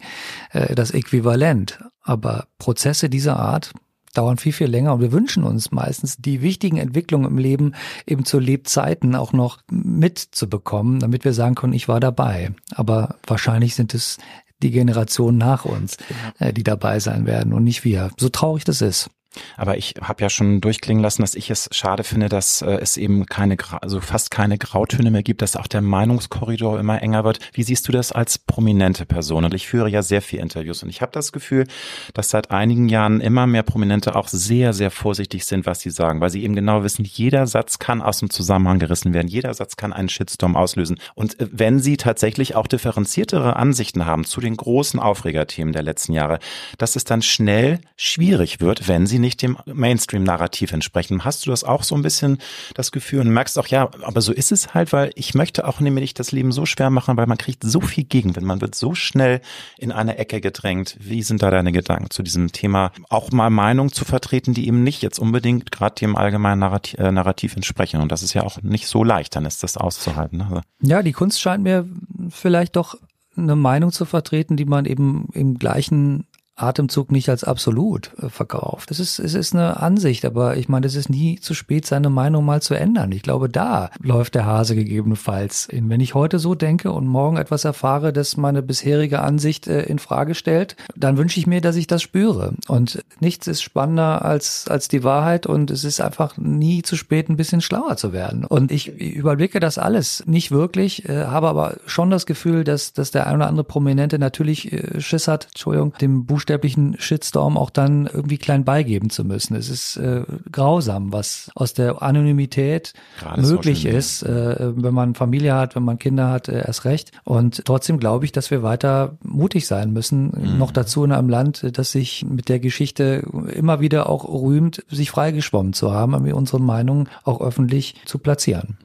äh, 0.52 0.74
das 0.74 0.90
Äquivalent. 0.90 1.78
Aber 2.02 2.46
Prozesse 2.58 3.08
dieser 3.08 3.38
Art 3.38 3.72
dauern 4.14 4.38
viel, 4.38 4.52
viel 4.52 4.68
länger 4.68 4.94
und 4.94 5.00
wir 5.00 5.12
wünschen 5.12 5.44
uns 5.44 5.70
meistens 5.70 6.16
die 6.16 6.42
wichtigen 6.42 6.78
Entwicklungen 6.78 7.26
im 7.26 7.38
Leben 7.38 7.74
eben 8.06 8.24
zu 8.24 8.38
Lebzeiten 8.38 9.14
auch 9.14 9.32
noch 9.32 9.58
mitzubekommen, 9.70 11.00
damit 11.00 11.24
wir 11.24 11.32
sagen 11.32 11.54
können, 11.54 11.72
ich 11.72 11.88
war 11.88 12.00
dabei. 12.00 12.52
Aber 12.74 13.16
wahrscheinlich 13.26 13.74
sind 13.74 13.94
es 13.94 14.18
die 14.62 14.70
Generationen 14.70 15.38
nach 15.38 15.64
uns, 15.64 15.96
äh, 16.38 16.52
die 16.52 16.64
dabei 16.64 16.98
sein 17.00 17.26
werden 17.26 17.52
und 17.52 17.64
nicht 17.64 17.84
wir. 17.84 18.10
So 18.18 18.28
traurig 18.28 18.64
das 18.64 18.80
ist. 18.80 19.10
Aber 19.56 19.76
ich 19.76 19.94
habe 20.00 20.22
ja 20.22 20.30
schon 20.30 20.60
durchklingen 20.60 21.02
lassen, 21.02 21.22
dass 21.22 21.34
ich 21.34 21.50
es 21.50 21.68
schade 21.72 22.04
finde, 22.04 22.28
dass 22.28 22.62
äh, 22.62 22.78
es 22.80 22.96
eben 22.96 23.26
keine, 23.26 23.56
also 23.80 24.00
fast 24.00 24.30
keine 24.30 24.58
Grautöne 24.58 25.10
mehr 25.10 25.22
gibt, 25.22 25.42
dass 25.42 25.56
auch 25.56 25.66
der 25.66 25.82
Meinungskorridor 25.82 26.78
immer 26.78 27.02
enger 27.02 27.24
wird. 27.24 27.38
Wie 27.52 27.62
siehst 27.62 27.88
du 27.88 27.92
das 27.92 28.12
als 28.12 28.38
prominente 28.38 29.06
Person? 29.06 29.44
Und 29.44 29.54
ich 29.54 29.66
führe 29.66 29.88
ja 29.88 30.02
sehr 30.02 30.22
viel 30.22 30.40
Interviews 30.40 30.82
und 30.82 30.88
ich 30.88 31.02
habe 31.02 31.12
das 31.12 31.32
Gefühl, 31.32 31.66
dass 32.14 32.30
seit 32.30 32.50
einigen 32.50 32.88
Jahren 32.88 33.20
immer 33.20 33.46
mehr 33.46 33.62
Prominente 33.62 34.16
auch 34.16 34.28
sehr, 34.28 34.72
sehr 34.72 34.90
vorsichtig 34.90 35.44
sind, 35.44 35.66
was 35.66 35.80
sie 35.80 35.90
sagen, 35.90 36.20
weil 36.20 36.30
sie 36.30 36.42
eben 36.42 36.54
genau 36.54 36.82
wissen, 36.82 37.04
jeder 37.04 37.46
Satz 37.46 37.78
kann 37.78 38.02
aus 38.02 38.18
dem 38.18 38.30
Zusammenhang 38.30 38.78
gerissen 38.78 39.14
werden, 39.14 39.28
jeder 39.28 39.52
Satz 39.54 39.76
kann 39.76 39.92
einen 39.92 40.08
Shitstorm 40.08 40.56
auslösen. 40.56 40.98
Und 41.14 41.38
äh, 41.40 41.48
wenn 41.50 41.80
sie 41.80 41.96
tatsächlich 41.96 42.54
auch 42.54 42.66
differenziertere 42.66 43.56
Ansichten 43.56 44.06
haben 44.06 44.24
zu 44.24 44.40
den 44.40 44.56
großen 44.56 45.00
Aufregerthemen 45.00 45.72
der 45.72 45.82
letzten 45.82 46.12
Jahre, 46.12 46.38
dass 46.78 46.96
es 46.96 47.04
dann 47.04 47.22
schnell 47.22 47.80
schwierig 47.96 48.60
wird, 48.60 48.88
wenn 48.88 49.06
sie 49.06 49.18
nicht 49.18 49.25
nicht 49.26 49.42
dem 49.42 49.58
Mainstream-Narrativ 49.66 50.72
entsprechen. 50.72 51.24
Hast 51.24 51.44
du 51.44 51.50
das 51.50 51.64
auch 51.64 51.82
so 51.82 51.94
ein 51.94 52.02
bisschen 52.02 52.38
das 52.74 52.92
Gefühl 52.92 53.20
und 53.20 53.30
merkst 53.30 53.58
auch, 53.58 53.66
ja, 53.66 53.90
aber 54.02 54.20
so 54.20 54.32
ist 54.32 54.52
es 54.52 54.72
halt, 54.72 54.92
weil 54.92 55.10
ich 55.16 55.34
möchte 55.34 55.66
auch 55.66 55.80
nämlich 55.80 56.14
das 56.14 56.30
Leben 56.30 56.52
so 56.52 56.64
schwer 56.64 56.90
machen, 56.90 57.16
weil 57.16 57.26
man 57.26 57.38
kriegt 57.38 57.64
so 57.64 57.80
viel 57.80 58.04
Gegenwind, 58.04 58.46
man 58.46 58.60
wird 58.60 58.74
so 58.74 58.94
schnell 58.94 59.40
in 59.78 59.90
eine 59.90 60.16
Ecke 60.18 60.40
gedrängt. 60.40 60.96
Wie 61.00 61.22
sind 61.22 61.42
da 61.42 61.50
deine 61.50 61.72
Gedanken 61.72 62.10
zu 62.10 62.22
diesem 62.22 62.52
Thema, 62.52 62.92
auch 63.10 63.32
mal 63.32 63.50
Meinung 63.50 63.92
zu 63.92 64.04
vertreten, 64.04 64.54
die 64.54 64.68
eben 64.68 64.84
nicht 64.84 65.02
jetzt 65.02 65.18
unbedingt 65.18 65.72
gerade 65.72 65.96
dem 65.96 66.14
allgemeinen 66.14 66.60
Narrativ, 66.60 66.98
äh, 66.98 67.10
Narrativ 67.10 67.56
entsprechen? 67.56 68.00
Und 68.00 68.12
das 68.12 68.22
ist 68.22 68.32
ja 68.32 68.42
auch 68.42 68.62
nicht 68.62 68.86
so 68.86 69.02
leicht, 69.02 69.34
dann 69.34 69.44
ist 69.44 69.62
das 69.62 69.76
auszuhalten. 69.76 70.42
Also. 70.42 70.60
Ja, 70.80 71.02
die 71.02 71.12
Kunst 71.12 71.40
scheint 71.40 71.64
mir 71.64 71.84
vielleicht 72.30 72.76
doch 72.76 72.96
eine 73.36 73.56
Meinung 73.56 73.92
zu 73.92 74.04
vertreten, 74.04 74.56
die 74.56 74.64
man 74.64 74.84
eben 74.84 75.28
im 75.32 75.58
gleichen 75.58 76.26
Atemzug 76.56 77.12
nicht 77.12 77.28
als 77.28 77.44
absolut 77.44 78.10
äh, 78.20 78.30
verkauft. 78.30 78.90
Es 78.90 78.98
ist, 78.98 79.18
es 79.18 79.34
ist 79.34 79.54
eine 79.54 79.80
Ansicht, 79.80 80.24
aber 80.24 80.56
ich 80.56 80.68
meine, 80.68 80.86
es 80.86 80.94
ist 80.94 81.10
nie 81.10 81.38
zu 81.38 81.52
spät, 81.52 81.86
seine 81.86 82.08
Meinung 82.08 82.44
mal 82.44 82.62
zu 82.62 82.74
ändern. 82.74 83.12
Ich 83.12 83.22
glaube, 83.22 83.50
da 83.50 83.90
läuft 84.00 84.34
der 84.34 84.46
Hase 84.46 84.74
gegebenenfalls 84.74 85.66
in. 85.66 85.90
Wenn 85.90 86.00
ich 86.00 86.14
heute 86.14 86.38
so 86.38 86.54
denke 86.54 86.92
und 86.92 87.06
morgen 87.06 87.36
etwas 87.36 87.64
erfahre, 87.64 88.12
das 88.12 88.38
meine 88.38 88.62
bisherige 88.62 89.20
Ansicht 89.20 89.66
äh, 89.66 89.82
in 89.82 89.98
Frage 89.98 90.34
stellt, 90.34 90.76
dann 90.96 91.18
wünsche 91.18 91.38
ich 91.38 91.46
mir, 91.46 91.60
dass 91.60 91.76
ich 91.76 91.86
das 91.86 92.02
spüre. 92.02 92.54
Und 92.68 93.04
nichts 93.20 93.46
ist 93.46 93.62
spannender 93.62 94.24
als, 94.24 94.66
als 94.68 94.88
die 94.88 95.04
Wahrheit 95.04 95.46
und 95.46 95.70
es 95.70 95.84
ist 95.84 96.00
einfach 96.00 96.38
nie 96.38 96.80
zu 96.80 96.96
spät, 96.96 97.28
ein 97.28 97.36
bisschen 97.36 97.60
schlauer 97.60 97.98
zu 97.98 98.14
werden. 98.14 98.46
Und 98.46 98.72
ich 98.72 98.98
überblicke 98.98 99.60
das 99.60 99.76
alles 99.76 100.24
nicht 100.26 100.50
wirklich, 100.50 101.06
äh, 101.06 101.26
habe 101.26 101.48
aber 101.48 101.76
schon 101.84 102.08
das 102.08 102.24
Gefühl, 102.24 102.64
dass, 102.64 102.94
dass 102.94 103.10
der 103.10 103.26
ein 103.26 103.36
oder 103.36 103.48
andere 103.48 103.64
Prominente 103.64 104.18
natürlich 104.18 104.72
äh, 104.72 105.02
Schiss 105.02 105.28
hat, 105.28 105.48
Entschuldigung, 105.48 105.92
dem 106.00 106.24
Buchstaben 106.24 106.45
buchstäblichen 106.46 106.96
Shitstorm 106.98 107.58
auch 107.58 107.70
dann 107.70 108.06
irgendwie 108.06 108.38
klein 108.38 108.64
beigeben 108.64 109.10
zu 109.10 109.24
müssen. 109.24 109.56
Es 109.56 109.68
ist 109.68 109.96
äh, 109.96 110.22
grausam, 110.52 111.12
was 111.12 111.50
aus 111.56 111.74
der 111.74 112.02
Anonymität 112.02 112.92
Gerade 113.18 113.42
möglich 113.42 113.84
ist, 113.84 114.22
äh, 114.22 114.72
wenn 114.76 114.94
man 114.94 115.16
Familie 115.16 115.54
hat, 115.54 115.74
wenn 115.74 115.82
man 115.82 115.98
Kinder 115.98 116.30
hat, 116.30 116.48
äh, 116.48 116.64
erst 116.64 116.84
recht. 116.84 117.10
Und 117.24 117.64
trotzdem 117.64 117.98
glaube 117.98 118.24
ich, 118.24 118.32
dass 118.32 118.52
wir 118.52 118.62
weiter 118.62 119.18
mutig 119.24 119.66
sein 119.66 119.92
müssen. 119.92 120.26
Mhm. 120.26 120.58
Noch 120.58 120.70
dazu 120.70 121.02
in 121.04 121.10
einem 121.10 121.28
Land, 121.28 121.66
das 121.72 121.90
sich 121.90 122.24
mit 122.24 122.48
der 122.48 122.60
Geschichte 122.60 123.26
immer 123.52 123.80
wieder 123.80 124.08
auch 124.08 124.24
rühmt, 124.28 124.84
sich 124.88 125.10
freigeschwommen 125.10 125.72
zu 125.72 125.92
haben, 125.92 126.14
unsere 126.14 126.60
Meinung 126.60 127.08
auch 127.24 127.40
öffentlich 127.40 127.96
zu 128.04 128.18
platzieren. 128.18 128.78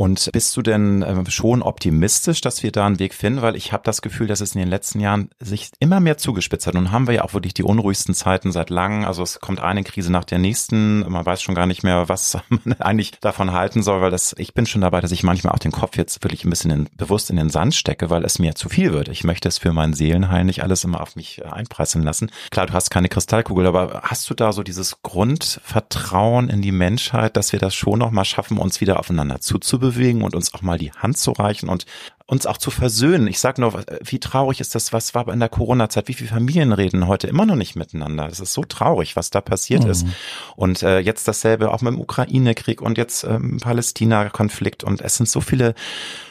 Und 0.00 0.30
bist 0.32 0.56
du 0.56 0.62
denn 0.62 1.02
äh, 1.02 1.28
schon 1.28 1.60
optimistisch, 1.60 2.40
dass 2.40 2.62
wir 2.62 2.70
da 2.70 2.86
einen 2.86 3.00
Weg 3.00 3.12
finden? 3.14 3.42
Weil 3.42 3.56
ich 3.56 3.72
habe 3.72 3.82
das 3.84 4.00
Gefühl, 4.00 4.28
dass 4.28 4.40
es 4.40 4.54
in 4.54 4.60
den 4.60 4.68
letzten 4.68 5.00
Jahren 5.00 5.28
sich 5.40 5.72
immer 5.80 5.98
mehr 5.98 6.16
zugespitzt 6.16 6.68
hat. 6.68 6.74
Nun 6.74 6.92
haben 6.92 7.08
wir 7.08 7.14
ja 7.14 7.24
auch 7.24 7.34
wirklich 7.34 7.52
die 7.52 7.64
unruhigsten 7.64 8.14
Zeiten 8.14 8.52
seit 8.52 8.70
langem. 8.70 9.04
Also 9.04 9.24
es 9.24 9.40
kommt 9.40 9.58
eine 9.58 9.82
Krise 9.82 10.12
nach 10.12 10.22
der 10.22 10.38
nächsten. 10.38 11.00
Man 11.00 11.26
weiß 11.26 11.42
schon 11.42 11.56
gar 11.56 11.66
nicht 11.66 11.82
mehr, 11.82 12.08
was 12.08 12.38
man 12.48 12.74
eigentlich 12.78 13.18
davon 13.20 13.50
halten 13.50 13.82
soll, 13.82 14.00
weil 14.00 14.12
das, 14.12 14.36
ich 14.38 14.54
bin 14.54 14.66
schon 14.66 14.82
dabei, 14.82 15.00
dass 15.00 15.10
ich 15.10 15.24
manchmal 15.24 15.52
auch 15.52 15.58
den 15.58 15.72
Kopf 15.72 15.96
jetzt 15.96 16.22
wirklich 16.22 16.44
ein 16.44 16.50
bisschen 16.50 16.70
in, 16.70 16.88
bewusst 16.96 17.28
in 17.30 17.36
den 17.36 17.50
Sand 17.50 17.74
stecke, 17.74 18.08
weil 18.08 18.24
es 18.24 18.38
mir 18.38 18.54
zu 18.54 18.68
viel 18.68 18.92
wird. 18.92 19.08
Ich 19.08 19.24
möchte 19.24 19.48
es 19.48 19.58
für 19.58 19.72
meinen 19.72 19.94
Seelenheil 19.94 20.44
nicht 20.44 20.62
alles 20.62 20.84
immer 20.84 21.00
auf 21.00 21.16
mich 21.16 21.40
äh, 21.40 21.46
einpressen 21.46 22.04
lassen. 22.04 22.30
Klar, 22.52 22.66
du 22.66 22.72
hast 22.72 22.90
keine 22.90 23.08
Kristallkugel, 23.08 23.66
aber 23.66 24.02
hast 24.04 24.30
du 24.30 24.34
da 24.34 24.52
so 24.52 24.62
dieses 24.62 25.02
Grundvertrauen 25.02 26.50
in 26.50 26.62
die 26.62 26.70
Menschheit, 26.70 27.36
dass 27.36 27.50
wir 27.50 27.58
das 27.58 27.74
schon 27.74 27.98
noch 27.98 28.12
mal 28.12 28.24
schaffen, 28.24 28.58
uns 28.58 28.80
wieder 28.80 29.00
aufeinander 29.00 29.40
zuzubewegen? 29.40 29.87
Bewegen 29.90 30.22
und 30.22 30.34
uns 30.34 30.54
auch 30.54 30.62
mal 30.62 30.78
die 30.78 30.92
Hand 30.92 31.18
zu 31.18 31.32
reichen 31.32 31.68
und 31.68 31.86
uns 32.26 32.46
auch 32.46 32.58
zu 32.58 32.70
versöhnen. 32.70 33.26
Ich 33.26 33.40
sag 33.40 33.56
nur, 33.56 33.82
wie 34.04 34.20
traurig 34.20 34.60
ist 34.60 34.74
das, 34.74 34.92
was 34.92 35.14
war 35.14 35.28
in 35.28 35.40
der 35.40 35.48
Corona-Zeit, 35.48 36.08
wie 36.08 36.12
viele 36.12 36.28
Familien 36.28 36.72
reden 36.74 37.06
heute 37.06 37.26
immer 37.26 37.46
noch 37.46 37.56
nicht 37.56 37.74
miteinander. 37.74 38.26
Es 38.26 38.38
ist 38.38 38.52
so 38.52 38.64
traurig, 38.64 39.16
was 39.16 39.30
da 39.30 39.40
passiert 39.40 39.84
mhm. 39.84 39.90
ist. 39.90 40.06
Und 40.54 40.82
äh, 40.82 40.98
jetzt 40.98 41.26
dasselbe 41.26 41.72
auch 41.72 41.80
mit 41.80 41.94
dem 41.94 42.00
Ukraine-Krieg 42.00 42.82
und 42.82 42.98
jetzt 42.98 43.24
ähm, 43.24 43.58
Palästina-Konflikt 43.60 44.84
und 44.84 45.00
es 45.00 45.16
sind 45.16 45.28
so 45.28 45.40
viele 45.40 45.74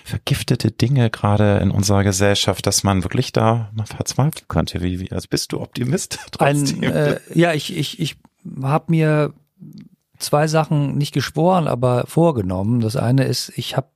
vergiftete 0.03 0.69
Dinge 0.71 1.09
gerade 1.09 1.57
in 1.57 1.71
unserer 1.71 2.03
Gesellschaft, 2.03 2.67
dass 2.67 2.83
man 2.83 3.03
wirklich 3.03 3.33
da 3.33 3.71
mal 3.73 3.87
verzweifeln 3.87 4.45
könnte. 4.47 4.83
Wie, 4.83 4.99
wie 4.99 5.11
also 5.11 5.27
bist 5.29 5.51
du 5.51 5.59
Optimist? 5.59 6.19
Ein, 6.37 6.83
äh, 6.83 7.19
ja, 7.33 7.53
ich, 7.53 7.75
ich, 7.75 7.99
ich 7.99 8.17
habe 8.61 8.85
mir 8.89 9.33
zwei 10.17 10.47
Sachen 10.47 10.97
nicht 10.97 11.13
geschworen, 11.13 11.67
aber 11.67 12.05
vorgenommen. 12.07 12.79
Das 12.79 12.95
eine 12.95 13.25
ist, 13.25 13.51
ich 13.55 13.77
habe 13.77 13.87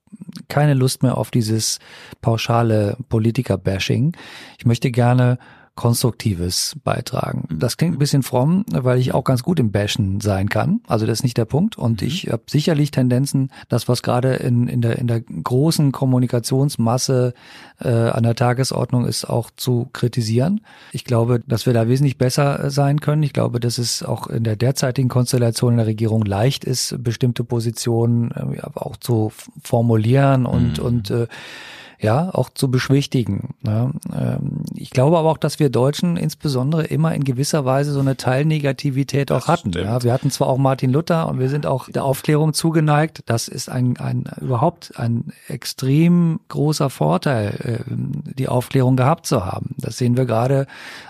keine 0.47 0.73
Lust 0.73 1.03
mehr 1.03 1.17
auf 1.17 1.31
dieses 1.31 1.79
pauschale 2.21 2.97
Politiker-Bashing. 3.09 4.15
Ich 4.57 4.65
möchte 4.65 4.91
gerne 4.91 5.37
Konstruktives 5.75 6.75
beitragen. 6.83 7.47
Mhm. 7.49 7.59
Das 7.59 7.77
klingt 7.77 7.95
ein 7.95 7.99
bisschen 7.99 8.23
fromm, 8.23 8.65
weil 8.69 8.99
ich 8.99 9.13
auch 9.13 9.23
ganz 9.23 9.41
gut 9.41 9.59
im 9.59 9.71
Bashen 9.71 10.19
sein 10.19 10.49
kann. 10.49 10.81
Also 10.87 11.05
das 11.05 11.19
ist 11.19 11.23
nicht 11.23 11.37
der 11.37 11.45
Punkt. 11.45 11.77
Und 11.77 12.01
mhm. 12.01 12.07
ich 12.07 12.27
habe 12.29 12.43
sicherlich 12.47 12.91
Tendenzen, 12.91 13.51
das, 13.69 13.87
was 13.87 14.03
gerade 14.03 14.35
in, 14.35 14.67
in, 14.67 14.81
der, 14.81 14.99
in 14.99 15.07
der 15.07 15.21
großen 15.21 15.91
Kommunikationsmasse 15.93 17.33
äh, 17.79 17.87
an 17.87 18.23
der 18.23 18.35
Tagesordnung 18.35 19.05
ist, 19.05 19.25
auch 19.25 19.49
zu 19.55 19.89
kritisieren. 19.93 20.61
Ich 20.91 21.05
glaube, 21.05 21.41
dass 21.47 21.65
wir 21.65 21.73
da 21.73 21.87
wesentlich 21.87 22.17
besser 22.17 22.69
sein 22.69 22.99
können. 22.99 23.23
Ich 23.23 23.33
glaube, 23.33 23.61
dass 23.61 23.77
es 23.77 24.03
auch 24.03 24.27
in 24.27 24.43
der 24.43 24.57
derzeitigen 24.57 25.09
Konstellation 25.09 25.73
in 25.73 25.77
der 25.77 25.87
Regierung 25.87 26.25
leicht 26.25 26.65
ist, 26.65 27.01
bestimmte 27.01 27.45
Positionen 27.45 28.31
äh, 28.31 28.61
auch 28.75 28.97
zu 28.97 29.31
formulieren 29.63 30.45
und, 30.45 30.79
mhm. 30.79 30.85
und 30.85 31.11
äh, 31.11 31.27
ja, 32.01 32.33
auch 32.33 32.49
zu 32.49 32.71
beschwichtigen. 32.71 33.49
Ja. 33.65 33.91
Ähm, 34.13 34.63
ich 34.75 34.89
glaube 34.89 35.17
aber 35.19 35.29
auch, 35.29 35.37
dass 35.37 35.59
wir 35.59 35.69
Deutschen 35.69 36.17
insbesondere 36.17 36.85
immer 36.85 37.13
in 37.13 37.23
gewisser 37.23 37.63
Weise 37.63 37.91
so 37.91 37.99
eine 37.99 38.17
Teilnegativität 38.17 39.31
auch 39.31 39.47
hatten. 39.47 39.71
Ja. 39.71 40.01
Wir 40.01 40.11
hatten 40.11 40.31
zwar 40.31 40.47
auch 40.47 40.57
Martin 40.57 40.91
Luther 40.91 41.27
und 41.27 41.39
wir 41.39 41.49
sind 41.49 41.65
auch 41.65 41.89
der 41.89 42.03
Aufklärung 42.03 42.53
zugeneigt. 42.53 43.23
Das 43.27 43.47
ist 43.47 43.69
ein, 43.69 43.97
ein 43.97 44.25
überhaupt 44.41 44.93
ein 44.97 45.31
extrem 45.47 46.39
großer 46.47 46.89
Vorteil, 46.89 47.83
ähm, 47.87 48.23
die 48.23 48.47
Aufklärung 48.47 48.95
gehabt 48.95 49.27
zu 49.27 49.45
haben. 49.45 49.75
Das 49.77 49.97
sehen 49.97 50.17
wir 50.17 50.25
gerade 50.25 50.65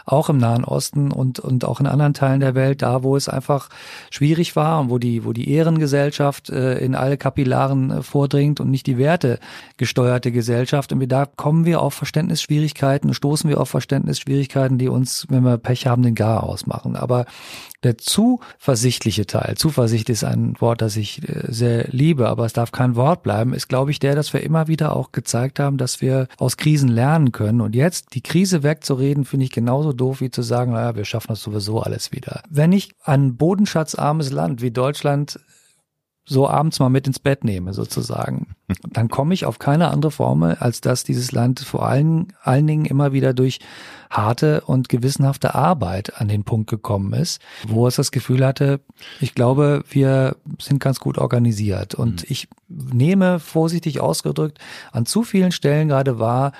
auch 0.05 0.29
im 0.29 0.37
Nahen 0.37 0.65
Osten 0.65 1.11
und, 1.11 1.39
und 1.39 1.63
auch 1.63 1.79
in 1.79 1.87
anderen 1.87 2.13
Teilen 2.13 2.41
der 2.41 2.55
Welt, 2.55 2.81
da 2.81 3.03
wo 3.03 3.15
es 3.15 3.29
einfach 3.29 3.69
schwierig 4.09 4.55
war 4.57 4.81
und 4.81 4.89
wo 4.89 4.97
die, 4.97 5.23
wo 5.23 5.31
die 5.31 5.49
Ehrengesellschaft 5.51 6.49
äh, 6.49 6.79
in 6.79 6.95
alle 6.95 7.17
Kapillaren 7.17 7.91
äh, 7.91 8.03
vordringt 8.03 8.59
und 8.59 8.69
nicht 8.69 8.87
die 8.87 8.97
Werte 8.97 9.39
gesteuerte 9.77 10.31
Gesellschaft. 10.31 10.80
Und 10.89 11.07
da 11.07 11.25
kommen 11.25 11.65
wir 11.65 11.81
auf 11.81 11.93
Verständnisschwierigkeiten, 11.93 13.13
stoßen 13.13 13.49
wir 13.49 13.59
auf 13.59 13.69
Verständnisschwierigkeiten, 13.69 14.77
die 14.77 14.87
uns, 14.87 15.25
wenn 15.29 15.43
wir 15.43 15.57
Pech 15.57 15.87
haben, 15.87 16.01
den 16.01 16.15
Gar 16.15 16.43
ausmachen. 16.43 16.95
Aber 16.95 17.25
der 17.83 17.97
zuversichtliche 17.97 19.25
Teil, 19.25 19.55
Zuversicht 19.57 20.09
ist 20.09 20.23
ein 20.23 20.55
Wort, 20.59 20.81
das 20.81 20.97
ich 20.97 21.27
äh, 21.27 21.51
sehr 21.51 21.87
liebe, 21.89 22.29
aber 22.29 22.45
es 22.45 22.53
darf 22.53 22.71
kein 22.71 22.95
Wort 22.95 23.23
bleiben, 23.23 23.53
ist, 23.53 23.69
glaube 23.69 23.91
ich, 23.91 23.99
der, 23.99 24.15
dass 24.15 24.33
wir 24.33 24.43
immer 24.43 24.67
wieder 24.67 24.95
auch 24.95 25.11
gezeigt 25.11 25.59
haben, 25.59 25.77
dass 25.77 25.99
wir 25.99 26.27
aus 26.37 26.57
Krisen 26.57 26.89
lernen 26.89 27.31
können. 27.31 27.59
Und 27.59 27.75
jetzt 27.75 28.13
die 28.13 28.21
Krise 28.21 28.63
wegzureden, 28.63 29.25
finde 29.25 29.45
ich 29.45 29.51
genauso 29.51 29.93
doof, 29.93 30.21
wie 30.21 30.29
zu 30.29 30.43
sagen, 30.43 30.73
naja, 30.73 30.95
wir 30.95 31.05
schaffen 31.05 31.29
das 31.29 31.41
sowieso 31.41 31.79
alles 31.81 32.11
wieder. 32.11 32.43
Wenn 32.49 32.71
ich 32.71 32.91
ein 33.03 33.35
bodenschatzarmes 33.35 34.31
Land 34.31 34.61
wie 34.61 34.71
Deutschland 34.71 35.39
so 36.25 36.47
abends 36.47 36.79
mal 36.79 36.89
mit 36.89 37.07
ins 37.07 37.19
Bett 37.19 37.43
nehme, 37.43 37.73
sozusagen, 37.73 38.55
dann 38.89 39.09
komme 39.09 39.33
ich 39.33 39.45
auf 39.45 39.59
keine 39.59 39.89
andere 39.89 40.11
Formel, 40.11 40.55
als 40.59 40.79
dass 40.79 41.03
dieses 41.03 41.31
Land 41.31 41.59
vor 41.61 41.85
allen, 41.85 42.33
allen 42.43 42.67
Dingen 42.67 42.85
immer 42.85 43.11
wieder 43.11 43.33
durch 43.33 43.59
harte 44.09 44.61
und 44.61 44.87
gewissenhafte 44.87 45.55
Arbeit 45.55 46.21
an 46.21 46.27
den 46.27 46.43
Punkt 46.43 46.69
gekommen 46.69 47.13
ist, 47.13 47.41
wo 47.67 47.87
es 47.87 47.95
das 47.95 48.11
Gefühl 48.11 48.45
hatte, 48.45 48.81
ich 49.19 49.33
glaube, 49.33 49.83
wir 49.89 50.35
sind 50.59 50.79
ganz 50.79 50.99
gut 50.99 51.17
organisiert. 51.17 51.95
Und 51.95 52.21
mhm. 52.21 52.27
ich 52.29 52.47
nehme, 52.67 53.39
vorsichtig 53.39 53.99
ausgedrückt, 53.99 54.59
an 54.91 55.05
zu 55.05 55.23
vielen 55.23 55.51
Stellen 55.51 55.87
gerade 55.87 56.19
wahr, 56.19 56.51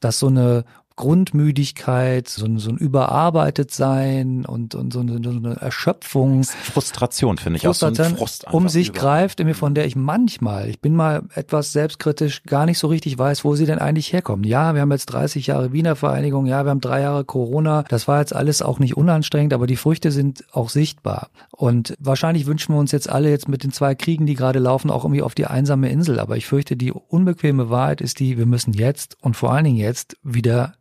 dass 0.00 0.18
so 0.18 0.28
eine 0.28 0.64
Grundmüdigkeit, 0.96 2.28
so 2.28 2.44
ein, 2.44 2.58
so 2.58 2.70
ein 2.70 2.76
überarbeitet 2.76 3.70
sein 3.70 4.44
und, 4.44 4.74
und 4.74 4.92
so, 4.92 5.00
eine, 5.00 5.20
so 5.22 5.30
eine 5.30 5.56
Erschöpfung. 5.56 6.44
Frustration, 6.44 7.38
finde 7.38 7.58
ich 7.58 7.62
Frustration, 7.62 8.06
auch. 8.06 8.10
So 8.10 8.14
ein 8.14 8.18
Frust 8.18 8.46
um 8.52 8.68
sich 8.68 8.88
über. 8.88 8.98
greift, 8.98 9.42
von 9.54 9.74
der 9.74 9.86
ich 9.86 9.96
manchmal, 9.96 10.68
ich 10.68 10.80
bin 10.80 10.94
mal 10.94 11.22
etwas 11.34 11.72
selbstkritisch, 11.72 12.42
gar 12.44 12.66
nicht 12.66 12.78
so 12.78 12.88
richtig 12.88 13.18
weiß, 13.18 13.44
wo 13.44 13.54
sie 13.54 13.66
denn 13.66 13.78
eigentlich 13.78 14.12
herkommen. 14.12 14.44
Ja, 14.44 14.74
wir 14.74 14.80
haben 14.80 14.92
jetzt 14.92 15.06
30 15.06 15.46
Jahre 15.46 15.72
Wiener 15.72 15.96
Vereinigung, 15.96 16.46
ja, 16.46 16.64
wir 16.64 16.70
haben 16.70 16.80
drei 16.80 17.00
Jahre 17.00 17.24
Corona. 17.24 17.84
Das 17.88 18.08
war 18.08 18.20
jetzt 18.20 18.34
alles 18.34 18.62
auch 18.62 18.78
nicht 18.78 18.96
unanstrengend, 18.96 19.54
aber 19.54 19.66
die 19.66 19.76
Früchte 19.76 20.10
sind 20.10 20.44
auch 20.52 20.68
sichtbar. 20.68 21.30
Und 21.50 21.94
wahrscheinlich 21.98 22.46
wünschen 22.46 22.74
wir 22.74 22.78
uns 22.78 22.92
jetzt 22.92 23.08
alle 23.08 23.30
jetzt 23.30 23.48
mit 23.48 23.64
den 23.64 23.72
zwei 23.72 23.94
Kriegen, 23.94 24.26
die 24.26 24.34
gerade 24.34 24.58
laufen, 24.58 24.90
auch 24.90 25.04
irgendwie 25.04 25.22
auf 25.22 25.34
die 25.34 25.46
einsame 25.46 25.90
Insel. 25.90 26.18
Aber 26.20 26.36
ich 26.36 26.46
fürchte, 26.46 26.76
die 26.76 26.92
unbequeme 26.92 27.70
Wahrheit 27.70 28.00
ist 28.00 28.20
die, 28.20 28.38
wir 28.38 28.46
müssen 28.46 28.72
jetzt 28.72 29.16
und 29.20 29.36
vor 29.36 29.52
allen 29.52 29.64
Dingen 29.64 29.76
jetzt 29.76 30.16
wieder 30.22 30.74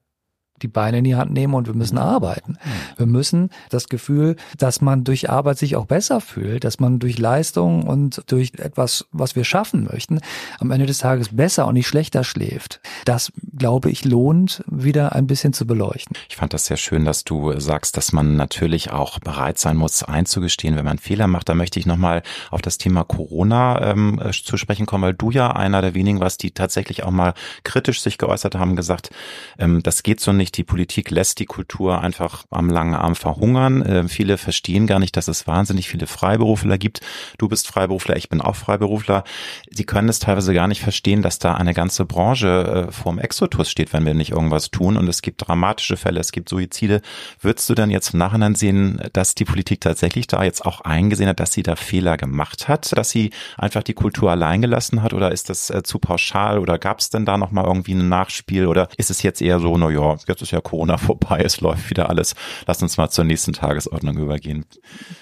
die 0.62 0.68
Beine 0.68 1.00
in 1.00 1.04
die 1.04 1.16
Hand 1.16 1.32
nehmen 1.32 1.54
und 1.54 1.68
wir 1.68 1.74
müssen 1.74 1.96
mhm. 1.96 2.02
arbeiten. 2.02 2.58
Wir 2.98 3.06
müssen 3.06 3.50
das 3.70 3.90
Gefühl, 3.90 4.36
dass 4.58 4.82
man 4.82 5.04
durch 5.04 5.30
Arbeit 5.30 5.58
sich 5.58 5.76
auch 5.76 5.86
besser 5.86 6.22
fühlt, 6.22 6.64
dass 6.64 6.80
man 6.80 7.00
durch 7.00 7.18
Leistung 7.18 7.84
und 7.84 8.24
durch 8.28 8.54
etwas, 8.58 9.06
was 9.12 9.36
wir 9.36 9.44
schaffen 9.44 9.88
möchten, 9.92 10.20
am 10.60 10.72
Ende 10.72 10.86
des 10.86 11.00
Tages 11.00 11.36
besser 11.36 11.68
und 11.68 11.74
nicht 11.74 11.88
schlechter 11.88 12.24
schläft. 12.24 12.82
Das, 13.06 13.32
glaube 13.58 13.90
ich, 13.90 14.06
lohnt 14.06 14.64
wieder 14.68 15.14
ein 15.14 15.28
bisschen 15.28 15.54
zu 15.54 15.66
beleuchten. 15.66 16.16
Ich 16.30 16.36
fand 16.36 16.54
das 16.54 16.66
sehr 16.66 16.78
schön, 16.78 17.06
dass 17.06 17.24
du 17.24 17.60
sagst, 17.60 17.98
dass 17.98 18.12
man 18.12 18.36
natürlich 18.36 18.92
auch 18.92 19.20
bereit 19.20 19.58
sein 19.58 19.78
muss, 19.78 20.04
einzugestehen, 20.04 20.76
wenn 20.76 20.86
man 20.86 20.98
Fehler 20.98 21.28
macht. 21.28 21.50
Da 21.50 21.56
möchte 21.56 21.80
ich 21.80 21.86
nochmal 21.86 22.24
auf 22.50 22.62
das 22.62 22.78
Thema 22.78 23.04
Corona 23.04 23.92
ähm, 23.92 24.20
äh, 24.24 24.32
zu 24.32 24.58
sprechen 24.58 24.86
kommen, 24.86 25.04
weil 25.04 25.14
du 25.14 25.32
ja 25.32 25.52
einer 25.52 25.82
der 25.82 25.94
wenigen 25.94 26.20
warst, 26.20 26.44
die 26.44 26.52
tatsächlich 26.52 27.04
auch 27.04 27.12
mal 27.12 27.34
kritisch 27.64 28.02
sich 28.02 28.18
geäußert 28.18 28.56
haben, 28.56 28.76
gesagt, 28.76 29.10
ähm, 29.58 29.84
das 29.84 30.04
geht 30.04 30.20
so 30.20 30.32
nicht 30.32 30.51
nicht. 30.52 30.58
Die 30.58 30.64
Politik 30.64 31.12
lässt 31.12 31.40
die 31.40 31.46
Kultur 31.46 32.02
einfach 32.02 32.46
am 32.50 32.70
langen 32.70 32.96
Arm 32.96 33.16
verhungern. 33.16 33.82
Äh, 33.82 34.08
viele 34.08 34.38
verstehen 34.38 34.88
gar 34.88 35.00
nicht, 35.00 35.16
dass 35.18 35.28
es 35.28 35.48
wahnsinnig 35.48 35.90
viele 35.90 36.08
Freiberufler 36.08 36.78
gibt. 36.78 37.02
Du 37.38 37.48
bist 37.48 37.68
Freiberufler, 37.68 38.16
ich 38.18 38.30
bin 38.30 38.42
auch 38.42 38.56
Freiberufler. 38.56 39.24
Sie 39.70 39.86
können 39.86 40.10
es 40.10 40.20
teilweise 40.20 40.54
gar 40.54 40.68
nicht 40.68 40.82
verstehen, 40.82 41.22
dass 41.22 41.40
da 41.40 41.56
eine 41.56 41.74
ganze 41.74 42.06
Branche 42.06 42.88
äh, 42.90 42.92
vorm 42.92 43.20
Exodus 43.20 43.70
steht, 43.70 43.94
wenn 43.94 44.06
wir 44.06 44.14
nicht 44.14 44.32
irgendwas 44.32 44.72
tun. 44.72 44.98
Und 44.98 45.08
es 45.08 45.22
gibt 45.22 45.48
dramatische 45.48 45.98
Fälle, 45.98 46.20
es 46.20 46.32
gibt 46.32 46.50
Suizide. 46.50 47.02
Würdest 47.40 47.70
du 47.70 47.76
dann 47.76 47.90
jetzt 47.90 48.14
im 48.14 48.20
Nachhinein 48.20 48.56
sehen, 48.56 49.02
dass 49.14 49.36
die 49.36 49.46
Politik 49.46 49.82
tatsächlich 49.82 50.28
da 50.28 50.44
jetzt 50.44 50.66
auch 50.66 50.82
eingesehen 50.82 51.30
hat, 51.30 51.40
dass 51.40 51.54
sie 51.54 51.64
da 51.64 51.76
Fehler 51.76 52.18
gemacht 52.18 52.68
hat, 52.68 52.96
dass 52.98 53.10
sie 53.10 53.32
einfach 53.58 53.84
die 53.84 53.94
Kultur 53.94 54.32
allein 54.32 54.62
gelassen 54.62 55.02
hat? 55.02 55.14
Oder 55.14 55.32
ist 55.32 55.50
das 55.50 55.70
äh, 55.70 55.84
zu 55.84 56.00
pauschal? 56.00 56.60
Oder 56.60 56.78
gab 56.78 57.00
es 57.00 57.10
denn 57.10 57.26
da 57.26 57.38
nochmal 57.38 57.66
irgendwie 57.66 57.94
ein 57.94 58.10
Nachspiel? 58.10 58.68
Oder 58.68 58.90
ist 58.98 59.10
es 59.10 59.24
jetzt 59.24 59.42
eher 59.42 59.60
so, 59.60 59.78
na 59.78 59.90
ja, 59.90 60.18
jetzt 60.28 60.41
ist 60.42 60.52
ja 60.52 60.62
Corona 60.62 60.98
vorbei, 60.98 61.42
es 61.44 61.62
läuft 61.62 61.90
wieder 61.90 62.10
alles. 62.10 62.36
Lass 62.68 62.82
uns 62.82 62.98
mal 62.98 63.10
zur 63.10 63.26
nächsten 63.26 63.54
Tagesordnung 63.54 64.18
übergehen. 64.18 64.66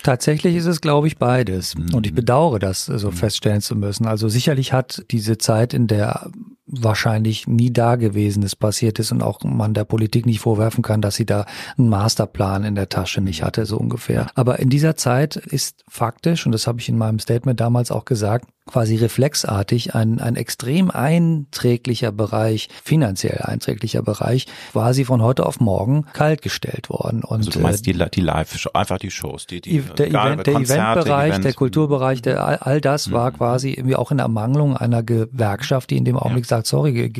Tatsächlich 0.03 0.55
ist 0.55 0.65
es, 0.65 0.81
glaube 0.81 1.07
ich, 1.07 1.17
beides. 1.17 1.75
Mhm. 1.75 1.93
Und 1.93 2.05
ich 2.05 2.13
bedauere 2.13 2.59
das 2.59 2.85
so 2.85 3.11
mhm. 3.11 3.15
feststellen 3.15 3.61
zu 3.61 3.75
müssen. 3.75 4.07
Also 4.07 4.29
sicherlich 4.29 4.73
hat 4.73 5.03
diese 5.11 5.37
Zeit, 5.37 5.73
in 5.73 5.87
der 5.87 6.31
wahrscheinlich 6.71 7.47
nie 7.47 7.71
Dagewesenes 7.71 8.55
passiert 8.55 8.99
ist 8.99 9.11
und 9.11 9.21
auch 9.21 9.43
man 9.43 9.73
der 9.73 9.85
Politik 9.85 10.25
nicht 10.25 10.39
vorwerfen 10.39 10.83
kann, 10.83 11.01
dass 11.01 11.15
sie 11.15 11.25
da 11.25 11.45
einen 11.77 11.89
Masterplan 11.89 12.63
in 12.63 12.75
der 12.75 12.89
Tasche 12.89 13.21
nicht 13.21 13.43
hatte, 13.43 13.65
so 13.65 13.77
ungefähr. 13.77 14.27
Aber 14.35 14.59
in 14.59 14.69
dieser 14.69 14.95
Zeit 14.95 15.35
ist 15.35 15.83
faktisch, 15.87 16.45
und 16.45 16.51
das 16.51 16.67
habe 16.67 16.79
ich 16.79 16.89
in 16.89 16.97
meinem 16.97 17.19
Statement 17.19 17.59
damals 17.59 17.91
auch 17.91 18.05
gesagt, 18.05 18.45
quasi 18.69 18.97
reflexartig 18.97 19.95
ein, 19.95 20.19
ein 20.19 20.35
extrem 20.35 20.91
einträglicher 20.91 22.11
Bereich, 22.11 22.69
finanziell 22.83 23.41
einträglicher 23.41 24.03
Bereich, 24.03 24.45
quasi 24.73 25.05
von 25.05 25.23
heute 25.23 25.45
auf 25.47 25.59
morgen 25.59 26.05
kaltgestellt 26.13 26.89
worden. 26.89 27.23
Und, 27.23 27.39
also 27.39 27.51
du 27.51 27.59
meinst 27.61 27.87
die, 27.87 27.93
die 27.93 28.21
Live, 28.21 28.67
einfach 28.73 28.99
die 28.99 29.09
Shows, 29.09 29.47
die, 29.47 29.61
die 29.61 29.81
der, 29.81 30.07
egal, 30.07 30.33
Event, 30.33 30.47
der 30.47 30.53
Eventbereich, 30.53 31.29
Event. 31.29 31.45
der 31.45 31.53
Kulturbereich, 31.53 32.21
der, 32.21 32.45
all, 32.45 32.57
all 32.57 32.81
das 32.81 33.07
mhm. 33.07 33.13
war 33.13 33.31
quasi 33.31 33.71
irgendwie 33.71 33.95
auch 33.95 34.11
in 34.11 34.19
Ermangelung 34.19 34.77
einer 34.77 35.01
Gewerkschaft, 35.01 35.89
die 35.89 35.97
in 35.97 36.05
dem 36.05 36.17
Augenblick 36.17 36.45
ja. 36.45 36.49
sagt, 36.49 36.58
sorry, 36.67 37.11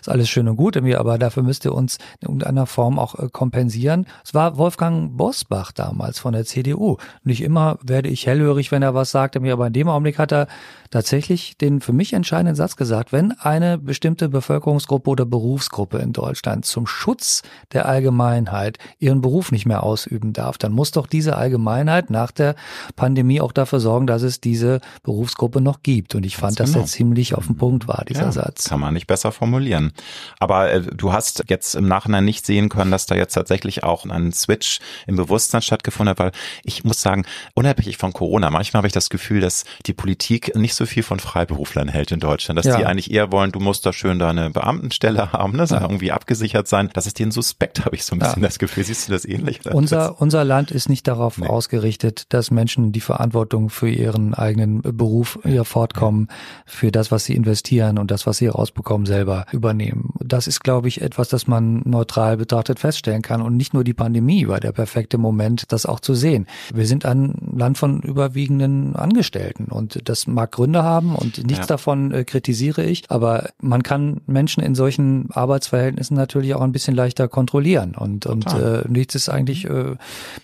ist 0.00 0.08
alles 0.08 0.28
schön 0.28 0.48
und 0.48 0.56
gut 0.56 0.76
in 0.76 0.84
mir, 0.84 1.00
aber 1.00 1.18
dafür 1.18 1.42
müsst 1.42 1.64
ihr 1.64 1.74
uns 1.74 1.98
in 2.20 2.28
irgendeiner 2.28 2.66
Form 2.66 2.98
auch 2.98 3.18
äh, 3.18 3.28
kompensieren. 3.30 4.06
Es 4.24 4.34
war 4.34 4.56
Wolfgang 4.56 5.16
Bosbach 5.16 5.72
damals 5.72 6.18
von 6.18 6.32
der 6.32 6.44
CDU. 6.44 6.96
Nicht 7.24 7.42
immer 7.42 7.78
werde 7.82 8.08
ich 8.08 8.26
hellhörig, 8.26 8.72
wenn 8.72 8.82
er 8.82 8.94
was 8.94 9.10
sagt, 9.10 9.36
aber 9.36 9.66
in 9.66 9.72
dem 9.72 9.88
Augenblick 9.88 10.18
hat 10.18 10.32
er 10.32 10.46
tatsächlich 10.90 11.56
den 11.56 11.80
für 11.80 11.92
mich 11.92 12.12
entscheidenden 12.12 12.56
Satz 12.56 12.76
gesagt, 12.76 13.12
wenn 13.12 13.32
eine 13.32 13.78
bestimmte 13.78 14.28
Bevölkerungsgruppe 14.28 15.10
oder 15.10 15.24
Berufsgruppe 15.24 15.98
in 15.98 16.12
Deutschland 16.12 16.64
zum 16.64 16.86
Schutz 16.86 17.42
der 17.72 17.86
Allgemeinheit 17.86 18.78
ihren 18.98 19.20
Beruf 19.20 19.52
nicht 19.52 19.66
mehr 19.66 19.82
ausüben 19.82 20.32
darf, 20.32 20.58
dann 20.58 20.72
muss 20.72 20.90
doch 20.90 21.06
diese 21.06 21.36
Allgemeinheit 21.36 22.10
nach 22.10 22.32
der 22.32 22.56
Pandemie 22.96 23.40
auch 23.40 23.52
dafür 23.52 23.80
sorgen, 23.80 24.06
dass 24.06 24.22
es 24.22 24.40
diese 24.40 24.80
Berufsgruppe 25.02 25.60
noch 25.60 25.82
gibt. 25.82 26.14
Und 26.14 26.26
ich 26.26 26.36
fand, 26.36 26.56
Ganz 26.56 26.70
dass 26.70 26.72
genau. 26.72 26.84
er 26.84 26.88
ziemlich 26.88 27.34
auf 27.34 27.46
den 27.46 27.56
Punkt 27.56 27.86
war, 27.86 28.04
dieser 28.08 28.22
ja, 28.22 28.32
Satz. 28.32 28.64
Kann 28.80 28.86
man 28.86 28.94
nicht 28.94 29.06
besser 29.06 29.30
formulieren. 29.30 29.92
Aber 30.38 30.72
äh, 30.72 30.80
du 30.80 31.12
hast 31.12 31.44
jetzt 31.48 31.74
im 31.74 31.86
Nachhinein 31.86 32.24
nicht 32.24 32.46
sehen 32.46 32.70
können, 32.70 32.90
dass 32.90 33.04
da 33.04 33.14
jetzt 33.14 33.34
tatsächlich 33.34 33.84
auch 33.84 34.06
ein 34.06 34.32
Switch 34.32 34.78
im 35.06 35.16
Bewusstsein 35.16 35.60
stattgefunden 35.60 36.12
hat, 36.12 36.18
weil 36.18 36.32
ich 36.64 36.82
muss 36.82 37.02
sagen, 37.02 37.26
unabhängig 37.54 37.98
von 37.98 38.14
Corona, 38.14 38.48
manchmal 38.48 38.78
habe 38.78 38.86
ich 38.86 38.94
das 38.94 39.10
Gefühl, 39.10 39.42
dass 39.42 39.66
die 39.84 39.92
Politik 39.92 40.56
nicht 40.56 40.74
so 40.74 40.86
viel 40.86 41.02
von 41.02 41.20
Freiberuflern 41.20 41.88
hält 41.88 42.10
in 42.10 42.20
Deutschland, 42.20 42.58
dass 42.58 42.64
ja. 42.64 42.78
die 42.78 42.86
eigentlich 42.86 43.10
eher 43.10 43.30
wollen, 43.32 43.52
du 43.52 43.60
musst 43.60 43.84
da 43.84 43.92
schön 43.92 44.18
deine 44.18 44.48
Beamtenstelle 44.48 45.30
haben, 45.34 45.58
ne, 45.58 45.66
ja. 45.68 45.82
irgendwie 45.82 46.10
abgesichert 46.10 46.66
sein. 46.66 46.88
Das 46.94 47.06
ist 47.06 47.18
denen 47.18 47.32
suspekt, 47.32 47.84
habe 47.84 47.94
ich 47.96 48.06
so 48.06 48.16
ein 48.16 48.18
bisschen 48.18 48.42
ja. 48.42 48.48
das 48.48 48.58
Gefühl. 48.58 48.84
Siehst 48.84 49.08
du 49.08 49.12
das 49.12 49.26
ähnlich? 49.26 49.60
Unser, 49.70 50.22
unser 50.22 50.42
Land 50.42 50.70
ist 50.70 50.88
nicht 50.88 51.06
darauf 51.06 51.36
nee. 51.36 51.46
ausgerichtet, 51.46 52.24
dass 52.30 52.50
Menschen 52.50 52.92
die 52.92 53.00
Verantwortung 53.00 53.68
für 53.68 53.90
ihren 53.90 54.32
eigenen 54.32 54.80
Beruf, 54.80 55.38
ihr 55.44 55.66
Fortkommen, 55.66 56.28
für 56.64 56.90
das, 56.90 57.10
was 57.10 57.26
sie 57.26 57.34
investieren 57.34 57.98
und 57.98 58.10
das, 58.10 58.26
was 58.26 58.38
sie 58.38 58.48
rausbekommen, 58.60 59.06
selber 59.06 59.46
übernehmen. 59.52 60.12
Das 60.20 60.46
ist, 60.46 60.60
glaube 60.60 60.88
ich, 60.88 61.00
etwas, 61.00 61.28
das 61.28 61.46
man 61.46 61.82
neutral 61.84 62.36
betrachtet 62.36 62.78
feststellen 62.78 63.22
kann 63.22 63.42
und 63.42 63.56
nicht 63.56 63.74
nur 63.74 63.84
die 63.84 63.94
Pandemie 63.94 64.46
war 64.48 64.60
der 64.60 64.72
perfekte 64.72 65.18
Moment, 65.18 65.72
das 65.72 65.86
auch 65.86 66.00
zu 66.00 66.14
sehen. 66.14 66.46
Wir 66.72 66.86
sind 66.86 67.04
ein 67.04 67.34
Land 67.54 67.78
von 67.78 68.00
überwiegenden 68.02 68.94
Angestellten 68.96 69.64
und 69.64 70.08
das 70.08 70.26
mag 70.26 70.52
Gründe 70.52 70.82
haben 70.82 71.14
und 71.14 71.38
nichts 71.38 71.64
ja. 71.64 71.66
davon 71.66 72.12
äh, 72.12 72.24
kritisiere 72.24 72.84
ich. 72.84 73.10
Aber 73.10 73.50
man 73.60 73.82
kann 73.82 74.20
Menschen 74.26 74.62
in 74.62 74.74
solchen 74.74 75.28
Arbeitsverhältnissen 75.32 76.16
natürlich 76.16 76.54
auch 76.54 76.60
ein 76.60 76.72
bisschen 76.72 76.94
leichter 76.94 77.28
kontrollieren 77.28 77.94
und, 77.96 78.26
und 78.26 78.46
äh, 78.52 78.84
nichts 78.88 79.14
ist 79.14 79.28
eigentlich 79.28 79.64
äh, 79.68 79.96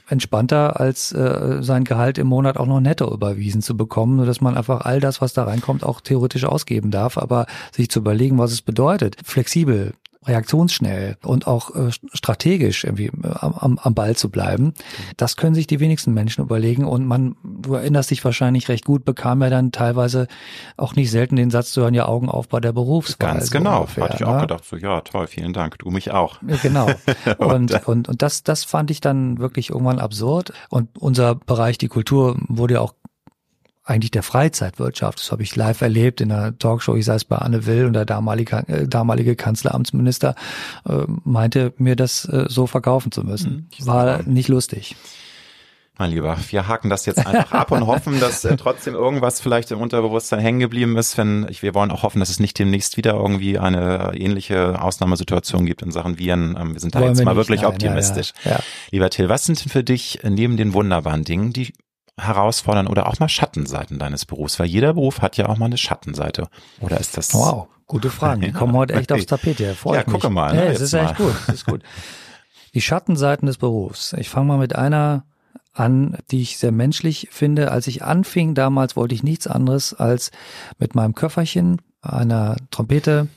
entspannter, 0.08 0.80
als 0.80 1.12
äh, 1.12 1.58
sein 1.62 1.84
Gehalt 1.84 2.18
im 2.18 2.28
Monat 2.28 2.56
auch 2.56 2.66
noch 2.66 2.80
netto 2.80 3.12
überwiesen 3.12 3.62
zu 3.62 3.76
bekommen, 3.76 4.18
sodass 4.18 4.40
man 4.40 4.56
einfach 4.56 4.82
all 4.82 5.00
das, 5.00 5.20
was 5.20 5.32
da 5.32 5.44
reinkommt, 5.44 5.84
auch 5.84 6.00
theoretisch 6.00 6.44
ausgeben 6.44 6.90
darf. 6.90 7.18
Aber 7.18 7.46
sich 7.72 7.90
zu 7.90 8.02
überlegen, 8.07 8.38
was 8.38 8.52
es 8.52 8.62
bedeutet, 8.62 9.16
flexibel 9.24 9.92
reaktionsschnell 10.26 11.16
und 11.22 11.46
auch 11.46 11.74
äh, 11.74 11.90
strategisch 12.12 12.84
irgendwie 12.84 13.07
äh, 13.07 13.34
am, 13.40 13.78
am 13.78 13.94
Ball 13.94 14.16
zu 14.16 14.28
bleiben. 14.28 14.74
Das 15.16 15.36
können 15.36 15.54
sich 15.54 15.66
die 15.66 15.80
wenigsten 15.80 16.12
Menschen 16.12 16.42
überlegen 16.42 16.84
und 16.84 17.07
man, 17.07 17.36
du 17.44 17.74
erinnerst 17.74 18.11
dich 18.11 18.24
wahrscheinlich 18.24 18.68
recht 18.68 18.84
gut, 18.84 19.04
bekam 19.04 19.42
ja 19.42 19.50
dann 19.50 19.72
teilweise 19.72 20.26
auch 20.76 20.96
nicht 20.96 21.11
selten 21.11 21.36
den 21.36 21.50
Satz 21.50 21.72
zu 21.72 21.82
hören, 21.82 21.94
ja 21.94 22.07
Augen 22.07 22.28
auf 22.28 22.48
bei 22.48 22.61
der 22.61 22.72
Berufswahl. 22.72 23.34
Ganz 23.34 23.50
genau, 23.50 23.80
ungefähr, 23.80 24.04
hatte 24.04 24.16
ich 24.16 24.24
auch 24.24 24.34
ne? 24.34 24.40
gedacht, 24.42 24.64
so 24.64 24.76
ja 24.76 25.00
toll, 25.02 25.26
vielen 25.26 25.52
Dank, 25.52 25.78
du 25.78 25.90
mich 25.90 26.11
auch. 26.11 26.40
Genau 26.62 26.86
und, 27.38 27.72
und, 27.72 27.88
und, 27.88 28.09
und 28.09 28.22
das, 28.22 28.42
das 28.42 28.64
fand 28.64 28.90
ich 28.90 29.00
dann 29.00 29.38
wirklich 29.38 29.70
irgendwann 29.70 30.00
absurd 30.00 30.52
und 30.70 30.98
unser 30.98 31.36
Bereich, 31.36 31.78
die 31.78 31.88
Kultur, 31.88 32.36
wurde 32.48 32.74
ja 32.74 32.80
auch 32.80 32.94
eigentlich 33.87 34.11
der 34.11 34.22
Freizeitwirtschaft. 34.22 35.20
Das 35.20 35.32
habe 35.32 35.43
ich 35.43 35.55
live 35.57 35.80
erlebt 35.80 36.20
in 36.20 36.32
einer 36.32 36.59
Talkshow, 36.59 36.97
ich 36.97 37.05
saß 37.05 37.24
bei 37.24 37.37
Anne 37.37 37.66
Will 37.66 37.87
und 37.87 37.93
der 37.93 38.05
damalige, 38.05 38.64
äh, 38.68 38.87
damalige 38.87 39.37
Kanzleramtsminister 39.37 40.34
äh, 40.89 41.05
meinte 41.24 41.72
mir 41.78 41.97
das 41.97 42.24
äh, 42.26 42.47
so 42.49 42.66
verkaufen 42.66 43.12
zu 43.12 43.22
müssen. 43.22 43.68
Mhm. 43.78 43.87
War 43.87 44.22
nicht 44.24 44.49
lustig. 44.49 44.97
Mein 45.99 46.11
Lieber, 46.11 46.37
wir 46.51 46.68
haken 46.68 46.91
das 46.91 47.07
jetzt 47.07 47.26
einfach 47.26 47.53
ab 47.53 47.70
und 47.70 47.87
hoffen, 47.87 48.20
dass 48.20 48.45
äh, 48.45 48.57
trotzdem 48.57 48.95
irgendwas 48.95 49.41
vielleicht 49.41 49.70
im 49.70 49.80
Unterbewusstsein 49.80 50.41
hängen 50.41 50.59
geblieben 50.59 50.99
ist. 50.99 51.16
Wenn 51.16 51.47
ich, 51.49 51.62
wir 51.62 51.74
wollen 51.74 51.91
auch 51.91 52.03
hoffen, 52.03 52.18
dass 52.18 52.28
es 52.28 52.39
nicht 52.39 52.59
demnächst 52.59 52.99
wieder 52.99 53.14
irgendwie 53.14 53.59
eine 53.59 54.12
ähnliche 54.14 54.82
Ausnahmesituation 54.82 55.64
gibt 55.64 55.80
in 55.82 55.93
Sachen 55.93 56.18
Viren. 56.18 56.57
Ähm, 56.61 56.74
wir 56.74 56.80
sind 56.80 56.95
da 56.95 57.01
wollen 57.01 57.14
jetzt 57.14 57.24
mal 57.24 57.30
nicht, 57.32 57.37
wirklich 57.37 57.62
nein, 57.62 57.70
optimistisch. 57.70 58.32
Ja, 58.45 58.53
ja. 58.53 58.59
Lieber 58.91 59.09
Till, 59.09 59.28
was 59.28 59.45
sind 59.45 59.64
denn 59.64 59.70
für 59.70 59.84
dich 59.84 60.20
neben 60.22 60.59
den 60.59 60.74
wunderbaren 60.74 61.24
Dingen 61.24 61.53
die 61.55 61.72
herausfordern 62.18 62.86
oder 62.86 63.08
auch 63.08 63.18
mal 63.18 63.28
Schattenseiten 63.28 63.98
deines 63.98 64.24
Berufs? 64.24 64.58
Weil 64.58 64.66
jeder 64.66 64.94
Beruf 64.94 65.22
hat 65.22 65.36
ja 65.36 65.48
auch 65.48 65.58
mal 65.58 65.66
eine 65.66 65.78
Schattenseite. 65.78 66.48
Oder 66.80 66.98
ist 66.98 67.16
das? 67.16 67.34
Wow, 67.34 67.68
gute 67.86 68.10
Fragen. 68.10 68.42
Die 68.42 68.52
kommen 68.52 68.74
heute 68.74 68.94
echt 68.94 69.12
aufs 69.12 69.26
Tapet. 69.26 69.60
Ja, 69.60 69.72
ja 69.92 70.02
gucke 70.02 70.30
mal. 70.30 70.54
Ne, 70.54 70.62
hey, 70.62 70.68
es 70.68 70.80
ist 70.80 70.92
mal. 70.92 71.04
echt 71.04 71.16
gut. 71.16 71.34
Es 71.48 71.54
ist 71.54 71.66
gut. 71.66 71.82
Die 72.74 72.82
Schattenseiten 72.82 73.46
des 73.46 73.56
Berufs. 73.56 74.12
Ich 74.14 74.28
fange 74.28 74.48
mal 74.48 74.58
mit 74.58 74.76
einer 74.76 75.24
an, 75.72 76.16
die 76.30 76.42
ich 76.42 76.58
sehr 76.58 76.72
menschlich 76.72 77.28
finde. 77.30 77.70
Als 77.70 77.86
ich 77.86 78.02
anfing 78.02 78.54
damals, 78.54 78.96
wollte 78.96 79.14
ich 79.14 79.22
nichts 79.22 79.46
anderes 79.46 79.94
als 79.94 80.30
mit 80.78 80.94
meinem 80.94 81.14
Köfferchen, 81.14 81.80
einer 82.02 82.56
Trompete, 82.70 83.28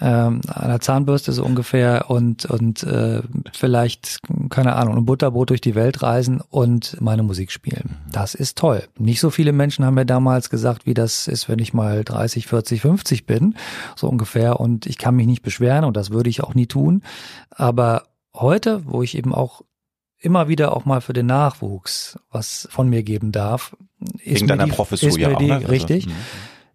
ähm, 0.00 0.40
einer 0.48 0.80
Zahnbürste 0.80 1.32
so 1.32 1.44
ungefähr 1.44 2.10
und 2.10 2.44
und 2.44 2.82
äh, 2.84 3.22
vielleicht 3.52 4.18
keine 4.48 4.76
Ahnung 4.76 4.96
ein 4.96 5.04
Butterbrot 5.04 5.50
durch 5.50 5.60
die 5.60 5.74
Welt 5.74 6.02
reisen 6.02 6.40
und 6.48 7.00
meine 7.00 7.22
Musik 7.22 7.50
spielen. 7.50 7.96
Das 8.10 8.34
ist 8.34 8.56
toll. 8.56 8.84
Nicht 8.98 9.20
so 9.20 9.30
viele 9.30 9.52
Menschen 9.52 9.84
haben 9.84 9.94
mir 9.94 10.06
damals 10.06 10.50
gesagt, 10.50 10.86
wie 10.86 10.94
das 10.94 11.26
ist, 11.26 11.48
wenn 11.48 11.58
ich 11.58 11.74
mal 11.74 12.04
30, 12.04 12.46
40, 12.46 12.82
50 12.82 13.26
bin, 13.26 13.56
so 13.96 14.08
ungefähr 14.08 14.60
und 14.60 14.86
ich 14.86 14.98
kann 14.98 15.16
mich 15.16 15.26
nicht 15.26 15.42
beschweren 15.42 15.84
und 15.84 15.96
das 15.96 16.10
würde 16.10 16.30
ich 16.30 16.42
auch 16.42 16.54
nie 16.54 16.66
tun, 16.66 17.02
aber 17.50 18.04
heute, 18.34 18.82
wo 18.86 19.02
ich 19.02 19.16
eben 19.16 19.34
auch 19.34 19.62
immer 20.20 20.48
wieder 20.48 20.76
auch 20.76 20.84
mal 20.84 21.00
für 21.00 21.14
den 21.14 21.26
Nachwuchs 21.26 22.18
was 22.30 22.68
von 22.70 22.88
mir 22.88 23.02
geben 23.02 23.32
darf, 23.32 23.76
ist 24.18 24.36
Wegen 24.36 24.46
mir 24.46 24.48
deiner 24.48 24.64
die, 24.66 24.72
Professur 24.72 25.08
ist 25.08 25.16
mir 25.16 25.30
ja 25.30 25.38
die, 25.38 25.44
auch, 25.44 25.48
ne? 25.48 25.54
Also, 25.56 25.68
richtig. 25.68 26.06
Also, 26.06 26.16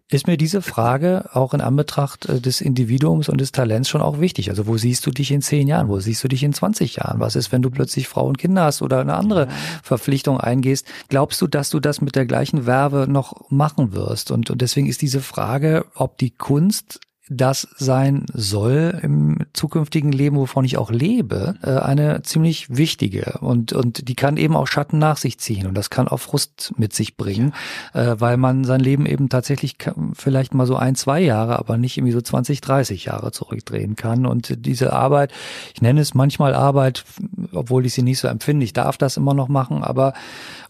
ist 0.08 0.28
mir 0.28 0.36
diese 0.36 0.62
Frage 0.62 1.30
auch 1.32 1.52
in 1.52 1.60
Anbetracht 1.60 2.26
äh, 2.26 2.40
des 2.40 2.60
Individuums 2.60 3.28
und 3.28 3.40
des 3.40 3.50
Talents 3.50 3.88
schon 3.88 4.02
auch 4.02 4.20
wichtig. 4.20 4.50
Also 4.50 4.66
wo 4.66 4.76
siehst 4.76 5.04
du 5.06 5.10
dich 5.10 5.32
in 5.32 5.42
zehn 5.42 5.66
Jahren? 5.66 5.88
Wo 5.88 5.98
siehst 5.98 6.22
du 6.22 6.28
dich 6.28 6.44
in 6.44 6.52
20 6.52 6.96
Jahren? 6.96 7.18
Was 7.18 7.34
ist, 7.34 7.50
wenn 7.50 7.62
du 7.62 7.70
plötzlich 7.70 8.06
Frau 8.06 8.26
und 8.26 8.38
Kinder 8.38 8.64
hast 8.64 8.82
oder 8.82 9.00
eine 9.00 9.14
andere 9.14 9.48
Verpflichtung 9.82 10.38
eingehst? 10.38 10.86
Glaubst 11.08 11.40
du, 11.42 11.48
dass 11.48 11.70
du 11.70 11.80
das 11.80 12.00
mit 12.00 12.14
der 12.14 12.26
gleichen 12.26 12.66
Werbe 12.66 13.06
noch 13.08 13.50
machen 13.50 13.94
wirst? 13.94 14.30
Und, 14.30 14.48
und 14.50 14.62
deswegen 14.62 14.86
ist 14.86 15.02
diese 15.02 15.20
Frage, 15.20 15.86
ob 15.94 16.18
die 16.18 16.30
Kunst 16.30 17.00
das 17.28 17.66
sein 17.76 18.26
soll 18.32 18.98
im 19.02 19.38
zukünftigen 19.52 20.12
Leben, 20.12 20.36
wovon 20.36 20.64
ich 20.64 20.78
auch 20.78 20.90
lebe, 20.90 21.56
äh, 21.62 21.70
eine 21.70 22.22
ziemlich 22.22 22.76
wichtige. 22.76 23.38
Und 23.40 23.72
und 23.72 24.08
die 24.08 24.14
kann 24.14 24.36
eben 24.36 24.54
auch 24.54 24.68
Schatten 24.68 24.98
nach 24.98 25.16
sich 25.16 25.38
ziehen 25.38 25.66
und 25.66 25.74
das 25.74 25.90
kann 25.90 26.08
auch 26.08 26.20
Frust 26.20 26.72
mit 26.76 26.92
sich 26.92 27.16
bringen, 27.16 27.52
ja. 27.94 28.12
Äh, 28.12 28.20
weil 28.20 28.36
man 28.36 28.64
sein 28.64 28.80
Leben 28.80 29.06
eben 29.06 29.28
tatsächlich 29.28 29.76
vielleicht 30.14 30.54
mal 30.54 30.66
so 30.66 30.76
ein, 30.76 30.94
zwei 30.94 31.20
Jahre, 31.20 31.58
aber 31.58 31.76
nicht 31.76 31.96
irgendwie 31.96 32.12
so 32.12 32.20
20, 32.20 32.60
30 32.60 33.06
Jahre 33.06 33.32
zurückdrehen 33.32 33.96
kann. 33.96 34.26
Und 34.26 34.64
diese 34.66 34.92
Arbeit, 34.92 35.32
ich 35.74 35.82
nenne 35.82 36.00
es 36.00 36.14
manchmal 36.14 36.54
Arbeit, 36.54 37.04
obwohl 37.52 37.86
ich 37.86 37.94
sie 37.94 38.02
nicht 38.02 38.18
so 38.18 38.28
empfinde, 38.28 38.64
ich 38.64 38.72
darf 38.72 38.98
das 38.98 39.16
immer 39.16 39.34
noch 39.34 39.48
machen, 39.48 39.82
aber 39.82 40.14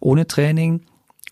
ohne 0.00 0.26
Training 0.26 0.80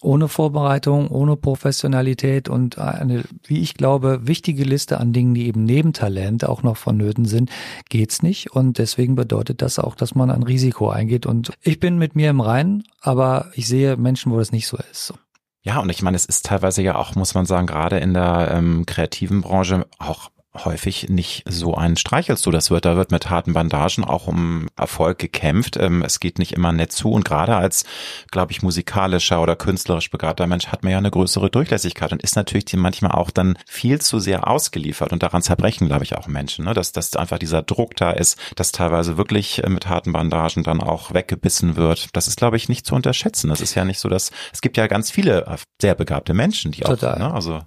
ohne 0.04 0.28
Vorbereitung, 0.28 1.08
ohne 1.08 1.36
Professionalität 1.36 2.48
und 2.48 2.78
eine, 2.78 3.24
wie 3.44 3.60
ich 3.60 3.74
glaube, 3.74 4.26
wichtige 4.26 4.64
Liste 4.64 5.00
an 5.00 5.12
Dingen, 5.12 5.34
die 5.34 5.46
eben 5.46 5.64
neben 5.64 5.92
Talent 5.92 6.44
auch 6.44 6.62
noch 6.62 6.76
vonnöten 6.76 7.24
sind, 7.24 7.50
geht's 7.88 8.22
nicht. 8.22 8.52
Und 8.52 8.78
deswegen 8.78 9.14
bedeutet 9.14 9.62
das 9.62 9.78
auch, 9.78 9.94
dass 9.94 10.14
man 10.14 10.30
ein 10.30 10.42
Risiko 10.42 10.90
eingeht. 10.90 11.26
Und 11.26 11.52
ich 11.62 11.80
bin 11.80 11.98
mit 11.98 12.14
mir 12.14 12.30
im 12.30 12.40
Reinen, 12.40 12.84
aber 13.00 13.50
ich 13.54 13.66
sehe 13.66 13.96
Menschen, 13.96 14.30
wo 14.30 14.38
das 14.38 14.52
nicht 14.52 14.66
so 14.66 14.76
ist. 14.90 15.14
Ja, 15.62 15.80
und 15.80 15.88
ich 15.88 16.02
meine, 16.02 16.16
es 16.16 16.26
ist 16.26 16.44
teilweise 16.44 16.82
ja 16.82 16.96
auch, 16.96 17.14
muss 17.14 17.34
man 17.34 17.46
sagen, 17.46 17.66
gerade 17.66 17.98
in 17.98 18.12
der 18.12 18.50
ähm, 18.52 18.84
kreativen 18.84 19.40
Branche 19.40 19.86
auch 19.98 20.28
häufig 20.54 21.08
nicht 21.08 21.44
so 21.48 21.74
ein 21.74 21.96
streichelst 21.96 22.46
du. 22.46 22.50
Das 22.50 22.70
wird, 22.70 22.84
da 22.84 22.96
wird 22.96 23.10
mit 23.10 23.28
harten 23.30 23.52
Bandagen 23.54 24.04
auch 24.04 24.26
um 24.26 24.68
Erfolg 24.76 25.18
gekämpft. 25.18 25.76
Ähm, 25.76 26.02
es 26.02 26.20
geht 26.20 26.38
nicht 26.38 26.52
immer 26.52 26.72
nett 26.72 26.92
zu 26.92 27.10
und 27.10 27.24
gerade 27.24 27.56
als, 27.56 27.84
glaube 28.30 28.52
ich, 28.52 28.62
musikalischer 28.62 29.42
oder 29.42 29.56
künstlerisch 29.56 30.10
begabter 30.10 30.46
Mensch 30.46 30.68
hat 30.68 30.82
man 30.82 30.92
ja 30.92 30.98
eine 30.98 31.10
größere 31.10 31.50
Durchlässigkeit 31.50 32.12
und 32.12 32.22
ist 32.22 32.36
natürlich 32.36 32.64
die 32.66 32.76
manchmal 32.76 33.12
auch 33.12 33.30
dann 33.30 33.58
viel 33.66 34.00
zu 34.00 34.20
sehr 34.20 34.48
ausgeliefert 34.48 35.12
und 35.12 35.22
daran 35.22 35.42
zerbrechen, 35.42 35.88
glaube 35.88 36.04
ich, 36.04 36.16
auch 36.16 36.28
Menschen, 36.28 36.64
ne? 36.64 36.74
dass, 36.74 36.92
dass 36.92 37.16
einfach 37.16 37.38
dieser 37.38 37.62
Druck 37.62 37.96
da 37.96 38.10
ist, 38.10 38.38
dass 38.54 38.72
teilweise 38.72 39.16
wirklich 39.16 39.64
äh, 39.64 39.68
mit 39.68 39.88
harten 39.88 40.12
Bandagen 40.12 40.62
dann 40.62 40.80
auch 40.80 41.12
weggebissen 41.12 41.76
wird. 41.76 42.08
Das 42.12 42.28
ist, 42.28 42.36
glaube 42.36 42.56
ich, 42.56 42.68
nicht 42.68 42.86
zu 42.86 42.94
unterschätzen. 42.94 43.48
Das 43.48 43.60
ist 43.60 43.74
ja 43.74 43.84
nicht 43.84 43.98
so, 43.98 44.08
dass 44.08 44.30
es 44.52 44.60
gibt 44.60 44.76
ja 44.76 44.86
ganz 44.86 45.10
viele 45.10 45.46
äh, 45.46 45.56
sehr 45.80 45.94
begabte 45.94 46.34
Menschen, 46.34 46.70
die 46.70 46.82
Total. 46.82 47.14
auch, 47.14 47.18
ne? 47.18 47.34
also 47.34 47.62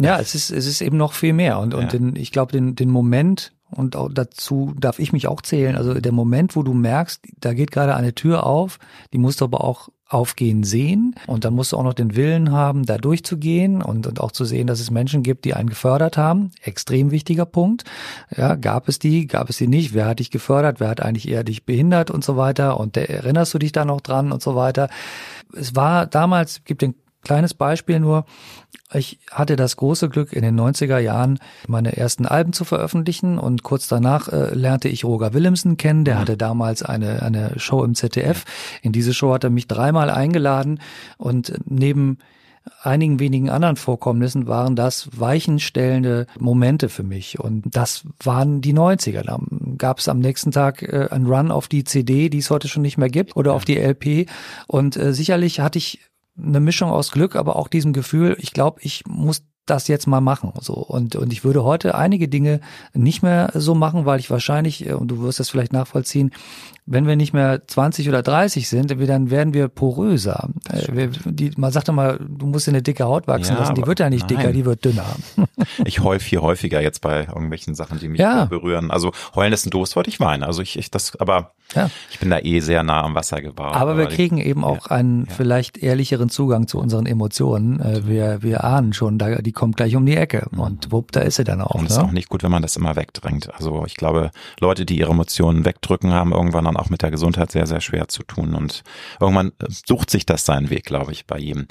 ja, 0.00 0.18
es 0.18 0.34
ist, 0.34 0.50
es 0.50 0.66
ist 0.66 0.80
eben 0.80 0.96
noch 0.96 1.12
viel 1.12 1.32
mehr. 1.32 1.58
Und, 1.58 1.74
und 1.74 1.92
den, 1.92 2.16
ich 2.16 2.32
glaube, 2.32 2.52
den, 2.52 2.74
den 2.74 2.90
Moment, 2.90 3.52
und 3.70 3.96
auch 3.96 4.10
dazu 4.12 4.74
darf 4.78 4.98
ich 4.98 5.12
mich 5.12 5.26
auch 5.26 5.42
zählen, 5.42 5.76
also 5.76 5.94
der 5.94 6.12
Moment, 6.12 6.56
wo 6.56 6.62
du 6.62 6.74
merkst, 6.74 7.22
da 7.38 7.54
geht 7.54 7.70
gerade 7.70 7.94
eine 7.96 8.14
Tür 8.14 8.46
auf, 8.46 8.78
die 9.12 9.18
musst 9.18 9.40
du 9.40 9.46
aber 9.46 9.64
auch 9.64 9.88
aufgehen 10.06 10.62
sehen 10.64 11.14
und 11.26 11.44
dann 11.44 11.54
musst 11.54 11.72
du 11.72 11.76
auch 11.76 11.82
noch 11.82 11.94
den 11.94 12.14
Willen 12.14 12.52
haben, 12.52 12.84
da 12.84 12.98
durchzugehen 12.98 13.82
und, 13.82 14.06
und 14.06 14.20
auch 14.20 14.32
zu 14.32 14.44
sehen, 14.44 14.66
dass 14.66 14.78
es 14.78 14.90
Menschen 14.90 15.22
gibt, 15.22 15.44
die 15.44 15.54
einen 15.54 15.68
gefördert 15.68 16.16
haben. 16.16 16.50
Extrem 16.62 17.10
wichtiger 17.10 17.46
Punkt. 17.46 17.84
Ja, 18.36 18.54
gab 18.54 18.88
es 18.88 18.98
die, 18.98 19.26
gab 19.26 19.50
es 19.50 19.56
die 19.56 19.66
nicht? 19.66 19.94
Wer 19.94 20.06
hat 20.06 20.20
dich 20.20 20.30
gefördert? 20.30 20.78
Wer 20.78 20.88
hat 20.88 21.00
eigentlich 21.00 21.28
eher 21.28 21.42
dich 21.42 21.64
behindert 21.64 22.10
und 22.10 22.22
so 22.22 22.36
weiter? 22.36 22.78
Und 22.78 22.96
der, 22.96 23.10
erinnerst 23.10 23.54
du 23.54 23.58
dich 23.58 23.72
da 23.72 23.84
noch 23.84 24.00
dran 24.00 24.30
und 24.30 24.42
so 24.42 24.54
weiter? 24.54 24.88
Es 25.52 25.74
war 25.74 26.06
damals, 26.06 26.64
gibt 26.64 26.82
den 26.82 26.94
Kleines 27.24 27.54
Beispiel 27.54 28.00
nur. 28.00 28.24
Ich 28.92 29.18
hatte 29.30 29.56
das 29.56 29.76
große 29.76 30.08
Glück, 30.08 30.32
in 30.32 30.42
den 30.42 30.58
90er 30.58 30.98
Jahren 30.98 31.38
meine 31.66 31.96
ersten 31.96 32.26
Alben 32.26 32.52
zu 32.52 32.64
veröffentlichen 32.64 33.38
und 33.38 33.62
kurz 33.62 33.88
danach 33.88 34.28
äh, 34.28 34.54
lernte 34.54 34.88
ich 34.88 35.04
Roger 35.04 35.32
Willemsen 35.32 35.76
kennen. 35.76 36.04
Der 36.04 36.16
mhm. 36.16 36.20
hatte 36.20 36.36
damals 36.36 36.82
eine, 36.82 37.22
eine 37.22 37.58
Show 37.58 37.82
im 37.82 37.94
ZDF. 37.94 38.44
In 38.82 38.92
diese 38.92 39.14
Show 39.14 39.32
hat 39.32 39.44
er 39.44 39.50
mich 39.50 39.66
dreimal 39.66 40.10
eingeladen 40.10 40.80
und 41.18 41.54
neben 41.64 42.18
einigen 42.82 43.20
wenigen 43.20 43.50
anderen 43.50 43.76
Vorkommnissen 43.76 44.46
waren 44.46 44.76
das 44.76 45.08
weichenstellende 45.18 46.26
Momente 46.38 46.88
für 46.88 47.02
mich. 47.02 47.38
Und 47.38 47.64
das 47.70 48.04
waren 48.22 48.60
die 48.60 48.74
90er. 48.74 49.22
Da 49.22 49.38
gab 49.76 49.98
es 49.98 50.08
am 50.08 50.18
nächsten 50.18 50.50
Tag 50.50 50.82
äh, 50.82 51.08
einen 51.10 51.26
Run 51.26 51.50
auf 51.50 51.68
die 51.68 51.84
CD, 51.84 52.28
die 52.28 52.38
es 52.38 52.50
heute 52.50 52.68
schon 52.68 52.82
nicht 52.82 52.98
mehr 52.98 53.10
gibt, 53.10 53.36
oder 53.36 53.54
auf 53.54 53.64
die 53.64 53.78
LP. 53.78 54.28
Und 54.66 54.96
äh, 54.96 55.12
sicherlich 55.12 55.60
hatte 55.60 55.78
ich 55.78 56.00
eine 56.36 56.60
Mischung 56.60 56.90
aus 56.90 57.12
Glück, 57.12 57.36
aber 57.36 57.56
auch 57.56 57.68
diesem 57.68 57.92
Gefühl, 57.92 58.36
ich 58.40 58.52
glaube, 58.52 58.80
ich 58.82 59.04
muss 59.06 59.44
das 59.66 59.88
jetzt 59.88 60.06
mal 60.06 60.20
machen. 60.20 60.52
So. 60.60 60.74
Und, 60.74 61.16
und 61.16 61.32
ich 61.32 61.44
würde 61.44 61.64
heute 61.64 61.94
einige 61.94 62.28
Dinge 62.28 62.60
nicht 62.92 63.22
mehr 63.22 63.50
so 63.54 63.74
machen, 63.74 64.04
weil 64.04 64.20
ich 64.20 64.30
wahrscheinlich, 64.30 64.86
äh, 64.86 64.92
und 64.92 65.08
du 65.08 65.22
wirst 65.22 65.40
das 65.40 65.50
vielleicht 65.50 65.72
nachvollziehen, 65.72 66.32
wenn 66.86 67.06
wir 67.06 67.16
nicht 67.16 67.32
mehr 67.32 67.66
20 67.66 68.08
oder 68.08 68.22
30 68.22 68.68
sind, 68.68 68.90
dann 68.90 69.30
werden 69.30 69.54
wir 69.54 69.68
poröser. 69.68 70.50
Äh, 70.68 70.92
wir, 70.92 71.08
die, 71.24 71.52
man 71.56 71.72
sagt 71.72 71.88
immer, 71.88 72.18
du 72.18 72.46
musst 72.46 72.68
eine 72.68 72.82
dicke 72.82 73.04
Haut 73.04 73.26
wachsen 73.26 73.54
ja, 73.54 73.60
lassen. 73.60 73.74
Die 73.74 73.86
wird 73.86 74.00
ja 74.00 74.10
nicht 74.10 74.28
nein. 74.28 74.38
dicker, 74.38 74.52
die 74.52 74.64
wird 74.64 74.84
dünner. 74.84 75.04
Ich 75.84 76.00
heul 76.00 76.18
viel 76.18 76.40
häufiger 76.40 76.80
jetzt 76.80 77.00
bei 77.00 77.24
irgendwelchen 77.24 77.74
Sachen, 77.74 77.98
die 77.98 78.08
mich 78.08 78.20
ja. 78.20 78.44
berühren. 78.44 78.90
Also 78.90 79.12
heulen 79.34 79.52
ist 79.52 79.66
ein 79.66 79.70
Durst, 79.70 79.96
wollte 79.96 80.10
ich 80.10 80.20
weinen. 80.20 80.42
Also 80.42 80.62
ich, 80.62 80.78
ich 80.78 80.90
das, 80.90 81.18
aber 81.18 81.52
ja. 81.74 81.90
ich 82.10 82.18
bin 82.20 82.30
da 82.30 82.38
eh 82.38 82.60
sehr 82.60 82.82
nah 82.82 83.02
am 83.02 83.14
Wasser 83.14 83.40
gebaut. 83.40 83.74
Aber 83.74 83.96
wir 83.96 84.06
kriegen 84.06 84.38
ich, 84.38 84.46
eben 84.46 84.62
auch 84.62 84.88
einen 84.88 85.26
vielleicht 85.26 85.78
ehrlicheren 85.78 86.28
Zugang 86.28 86.68
zu 86.68 86.78
unseren 86.78 87.06
Emotionen. 87.06 87.80
Äh, 87.80 88.06
wir, 88.06 88.42
wir 88.42 88.64
ahnen 88.64 88.92
schon, 88.92 89.18
da, 89.18 89.36
die 89.36 89.52
kommt 89.52 89.76
gleich 89.76 89.96
um 89.96 90.04
die 90.04 90.16
Ecke. 90.16 90.46
Mhm. 90.50 90.60
Und 90.60 90.92
wupp, 90.92 91.12
da 91.12 91.20
ist 91.20 91.36
sie 91.36 91.44
dann 91.44 91.60
auch. 91.60 91.74
Und 91.74 91.86
es 91.86 91.92
ist 91.92 91.98
auch 91.98 92.12
nicht 92.12 92.28
gut, 92.28 92.42
wenn 92.42 92.50
man 92.50 92.62
das 92.62 92.76
immer 92.76 92.94
wegdrängt. 92.94 93.52
Also 93.54 93.84
ich 93.86 93.96
glaube, 93.96 94.30
Leute, 94.60 94.84
die 94.84 94.98
ihre 94.98 95.10
Emotionen 95.10 95.64
wegdrücken, 95.64 96.12
haben 96.12 96.32
irgendwann 96.32 96.66
dann 96.74 96.82
auch 96.82 96.90
mit 96.90 97.02
der 97.02 97.10
Gesundheit 97.10 97.52
sehr, 97.52 97.66
sehr 97.66 97.80
schwer 97.80 98.08
zu 98.08 98.22
tun. 98.22 98.54
Und 98.54 98.82
irgendwann 99.20 99.52
sucht 99.68 100.10
sich 100.10 100.26
das 100.26 100.44
seinen 100.44 100.70
Weg, 100.70 100.84
glaube 100.84 101.12
ich, 101.12 101.26
bei 101.26 101.38
jedem. 101.38 101.66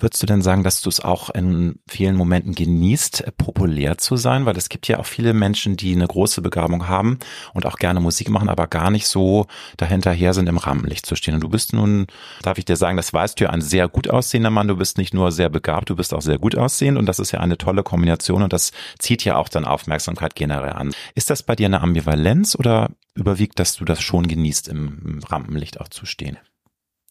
Würdest 0.00 0.22
du 0.22 0.26
denn 0.28 0.42
sagen, 0.42 0.62
dass 0.62 0.80
du 0.80 0.88
es 0.88 1.00
auch 1.00 1.28
in 1.30 1.80
vielen 1.88 2.14
Momenten 2.14 2.54
genießt, 2.54 3.32
populär 3.36 3.98
zu 3.98 4.16
sein? 4.16 4.46
Weil 4.46 4.56
es 4.56 4.68
gibt 4.68 4.86
ja 4.86 5.00
auch 5.00 5.06
viele 5.06 5.32
Menschen, 5.32 5.76
die 5.76 5.92
eine 5.92 6.06
große 6.06 6.40
Begabung 6.40 6.86
haben 6.86 7.18
und 7.52 7.66
auch 7.66 7.78
gerne 7.78 7.98
Musik 7.98 8.30
machen, 8.30 8.48
aber 8.48 8.68
gar 8.68 8.92
nicht 8.92 9.08
so 9.08 9.46
dahinterher 9.76 10.34
sind, 10.34 10.48
im 10.48 10.58
Rampenlicht 10.58 11.04
zu 11.04 11.16
stehen. 11.16 11.34
Und 11.34 11.40
du 11.40 11.48
bist 11.48 11.72
nun, 11.72 12.06
darf 12.42 12.58
ich 12.58 12.64
dir 12.64 12.76
sagen, 12.76 12.96
das 12.96 13.12
weißt 13.12 13.40
du 13.40 13.44
ja, 13.44 13.50
ein 13.50 13.60
sehr 13.60 13.88
gut 13.88 14.08
aussehender 14.08 14.50
Mann. 14.50 14.68
Du 14.68 14.76
bist 14.76 14.98
nicht 14.98 15.14
nur 15.14 15.32
sehr 15.32 15.48
begabt, 15.48 15.90
du 15.90 15.96
bist 15.96 16.14
auch 16.14 16.22
sehr 16.22 16.38
gut 16.38 16.56
aussehend. 16.56 16.96
Und 16.96 17.06
das 17.06 17.18
ist 17.18 17.32
ja 17.32 17.40
eine 17.40 17.58
tolle 17.58 17.82
Kombination 17.82 18.44
und 18.44 18.52
das 18.52 18.70
zieht 19.00 19.24
ja 19.24 19.34
auch 19.34 19.48
dann 19.48 19.64
Aufmerksamkeit 19.64 20.36
generell 20.36 20.74
an. 20.74 20.92
Ist 21.16 21.28
das 21.28 21.42
bei 21.42 21.56
dir 21.56 21.66
eine 21.66 21.80
Ambivalenz 21.80 22.54
oder 22.54 22.90
überwiegt, 23.18 23.58
dass 23.58 23.74
du 23.74 23.84
das 23.84 24.00
schon 24.00 24.26
genießt, 24.26 24.68
im 24.68 25.20
Rampenlicht 25.26 25.80
auch 25.80 25.88
zu 25.88 26.06
stehen? 26.06 26.38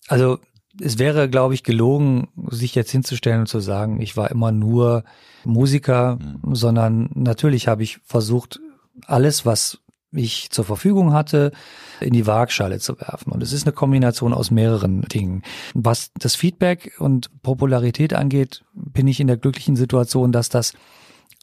Also 0.07 0.39
es 0.79 0.99
wäre, 0.99 1.29
glaube 1.29 1.53
ich, 1.53 1.63
gelogen, 1.63 2.29
sich 2.49 2.75
jetzt 2.75 2.91
hinzustellen 2.91 3.41
und 3.41 3.47
zu 3.47 3.59
sagen, 3.59 4.01
ich 4.01 4.15
war 4.15 4.31
immer 4.31 4.51
nur 4.51 5.03
Musiker, 5.43 6.17
mhm. 6.17 6.55
sondern 6.55 7.09
natürlich 7.13 7.67
habe 7.67 7.83
ich 7.83 7.99
versucht, 8.05 8.59
alles, 9.05 9.45
was 9.45 9.79
ich 10.11 10.49
zur 10.51 10.65
Verfügung 10.65 11.13
hatte, 11.13 11.51
in 11.99 12.13
die 12.13 12.25
Waagschale 12.25 12.79
zu 12.79 12.99
werfen. 12.99 13.31
Und 13.31 13.43
es 13.43 13.53
ist 13.53 13.65
eine 13.65 13.73
Kombination 13.73 14.33
aus 14.33 14.51
mehreren 14.51 15.01
Dingen. 15.01 15.43
Was 15.73 16.11
das 16.17 16.35
Feedback 16.35 16.93
und 16.99 17.29
Popularität 17.41 18.13
angeht, 18.13 18.63
bin 18.73 19.07
ich 19.07 19.19
in 19.19 19.27
der 19.27 19.37
glücklichen 19.37 19.75
Situation, 19.75 20.31
dass 20.31 20.49
das 20.49 20.73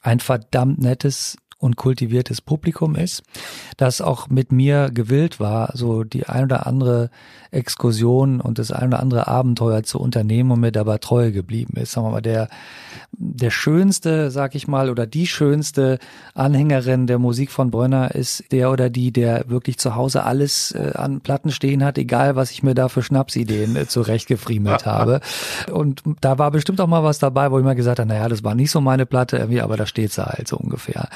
ein 0.03 0.21
verdammt 0.21 0.79
nettes 0.81 1.37
und 1.59 1.77
kultiviertes 1.77 2.41
Publikum 2.41 2.97
ist, 2.97 3.23
das 3.77 4.01
auch 4.01 4.29
mit 4.29 4.53
mir 4.53 4.91
gewillt 4.93 5.41
war, 5.41 5.71
so 5.75 6.05
die 6.05 6.27
ein 6.27 6.45
oder 6.45 6.67
andere 6.67 7.11
Exkursion 7.55 8.41
und 8.41 8.59
das 8.59 8.73
ein 8.73 8.89
oder 8.89 9.01
andere 9.01 9.29
Abenteuer 9.29 9.83
zu 9.85 10.01
unternehmen 10.01 10.51
und 10.51 10.61
mir 10.61 10.73
dabei 10.73 10.99
treu 10.99 11.31
geblieben 11.31 11.75
ist. 11.77 11.93
Sagen 11.93 12.07
wir 12.07 12.11
mal, 12.11 12.21
der, 12.21 12.49
der 13.13 13.51
schönste, 13.51 14.31
sag 14.31 14.55
ich 14.55 14.67
mal, 14.69 14.91
oder 14.91 15.07
die 15.07 15.27
schönste 15.27 15.99
Anhängerin 16.35 17.07
der 17.07 17.19
Musik 17.19 17.51
von 17.51 17.71
Brönner 17.71 18.15
ist 18.15 18.45
der 18.53 18.71
oder 18.71 18.91
die, 18.91 19.13
der 19.13 19.49
wirklich 19.49 19.79
zu 19.79 19.95
Hause 19.95 20.25
alles 20.25 20.73
äh, 20.73 20.93
an 20.95 21.21
Platten 21.21 21.51
stehen 21.51 21.85
hat, 21.85 21.97
egal 21.97 22.37
was 22.37 22.51
ich 22.51 22.63
mir 22.63 22.75
da 22.75 22.89
für 22.89 23.03
Schnapsideen 23.03 23.77
äh, 23.77 23.87
zurechtgefriemelt 23.87 24.87
habe. 24.87 25.21
Und 25.73 26.03
da 26.21 26.39
war 26.39 26.51
bestimmt 26.51 26.81
auch 26.81 26.89
mal 26.89 27.05
was 27.05 27.19
dabei, 27.19 27.51
wo 27.51 27.59
ich 27.59 27.65
mir 27.65 27.77
gesagt 27.77 28.01
habe, 28.01 28.09
naja, 28.09 28.29
das 28.29 28.43
war 28.43 28.55
nicht 28.55 28.71
so 28.71 28.81
meine 28.81 29.07
Platte 29.07 29.37
irgendwie, 29.37 29.61
aber 29.61 29.77
da 29.77 29.87
steht 29.87 30.13
sie 30.13 30.25
halt 30.25 30.49
so 30.49 30.57
ungefähr. 30.57 31.09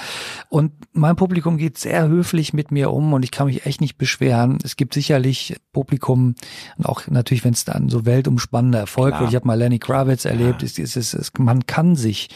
Und 0.48 0.72
mein 0.92 1.16
Publikum 1.16 1.58
geht 1.58 1.78
sehr 1.78 2.08
höflich 2.08 2.52
mit 2.52 2.70
mir 2.70 2.90
um 2.92 3.12
und 3.12 3.22
ich 3.22 3.30
kann 3.30 3.46
mich 3.46 3.66
echt 3.66 3.80
nicht 3.80 3.98
beschweren. 3.98 4.58
Es 4.62 4.76
gibt 4.76 4.94
sicherlich 4.94 5.56
Publikum, 5.72 6.34
und 6.76 6.86
auch 6.86 7.06
natürlich, 7.08 7.44
wenn 7.44 7.54
es 7.54 7.64
dann 7.64 7.88
so 7.88 8.06
weltumspannender 8.06 8.80
Erfolg 8.80 9.18
wird. 9.18 9.30
Ich 9.30 9.36
habe 9.36 9.46
mal 9.46 9.58
Lenny 9.58 9.78
Kravitz 9.78 10.24
erlebt. 10.24 10.62
Ja. 10.62 10.66
Es, 10.66 10.78
es, 10.78 10.96
es, 10.96 11.14
es, 11.14 11.32
man 11.38 11.66
kann 11.66 11.96
sich 11.96 12.28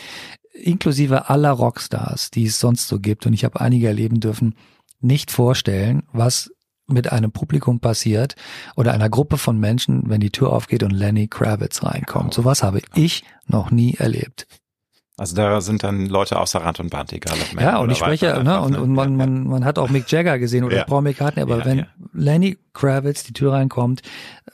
inklusive 0.52 1.30
aller 1.30 1.50
Rockstars, 1.50 2.30
die 2.30 2.44
es 2.44 2.58
sonst 2.58 2.88
so 2.88 3.00
gibt, 3.00 3.26
und 3.26 3.32
ich 3.32 3.44
habe 3.44 3.60
einige 3.60 3.86
erleben 3.86 4.20
dürfen, 4.20 4.54
nicht 5.00 5.30
vorstellen, 5.30 6.04
was 6.12 6.50
mit 6.86 7.10
einem 7.10 7.32
Publikum 7.32 7.80
passiert 7.80 8.34
oder 8.76 8.92
einer 8.92 9.08
Gruppe 9.08 9.38
von 9.38 9.58
Menschen, 9.58 10.02
wenn 10.06 10.20
die 10.20 10.30
Tür 10.30 10.52
aufgeht 10.52 10.82
und 10.82 10.90
Lenny 10.90 11.28
Kravitz 11.28 11.82
reinkommt. 11.82 12.34
Sowas 12.34 12.62
habe 12.62 12.80
ich 12.94 13.24
noch 13.46 13.70
nie 13.70 13.94
erlebt. 13.94 14.46
Also 15.18 15.36
da 15.36 15.60
sind 15.60 15.84
dann 15.84 16.06
Leute 16.06 16.38
außer 16.38 16.60
Rand 16.60 16.80
und 16.80 16.88
Band, 16.88 17.12
egal 17.12 17.36
ob 17.38 17.60
Ja, 17.60 17.78
und 17.78 17.90
ich 17.90 17.98
spreche, 17.98 18.42
ne, 18.42 18.60
und, 18.60 18.76
und 18.76 18.94
man, 18.94 19.14
man, 19.14 19.46
man 19.46 19.64
hat 19.64 19.78
auch 19.78 19.90
Mick 19.90 20.10
Jagger 20.10 20.38
gesehen 20.38 20.64
oder 20.64 20.78
ja. 20.78 20.84
Paul 20.84 21.02
McCartney, 21.02 21.42
aber 21.42 21.58
ja, 21.58 21.64
wenn 21.66 21.78
ja. 21.80 21.86
Lenny 22.14 22.56
Kravitz 22.72 23.22
die 23.22 23.34
Tür 23.34 23.52
reinkommt, 23.52 24.00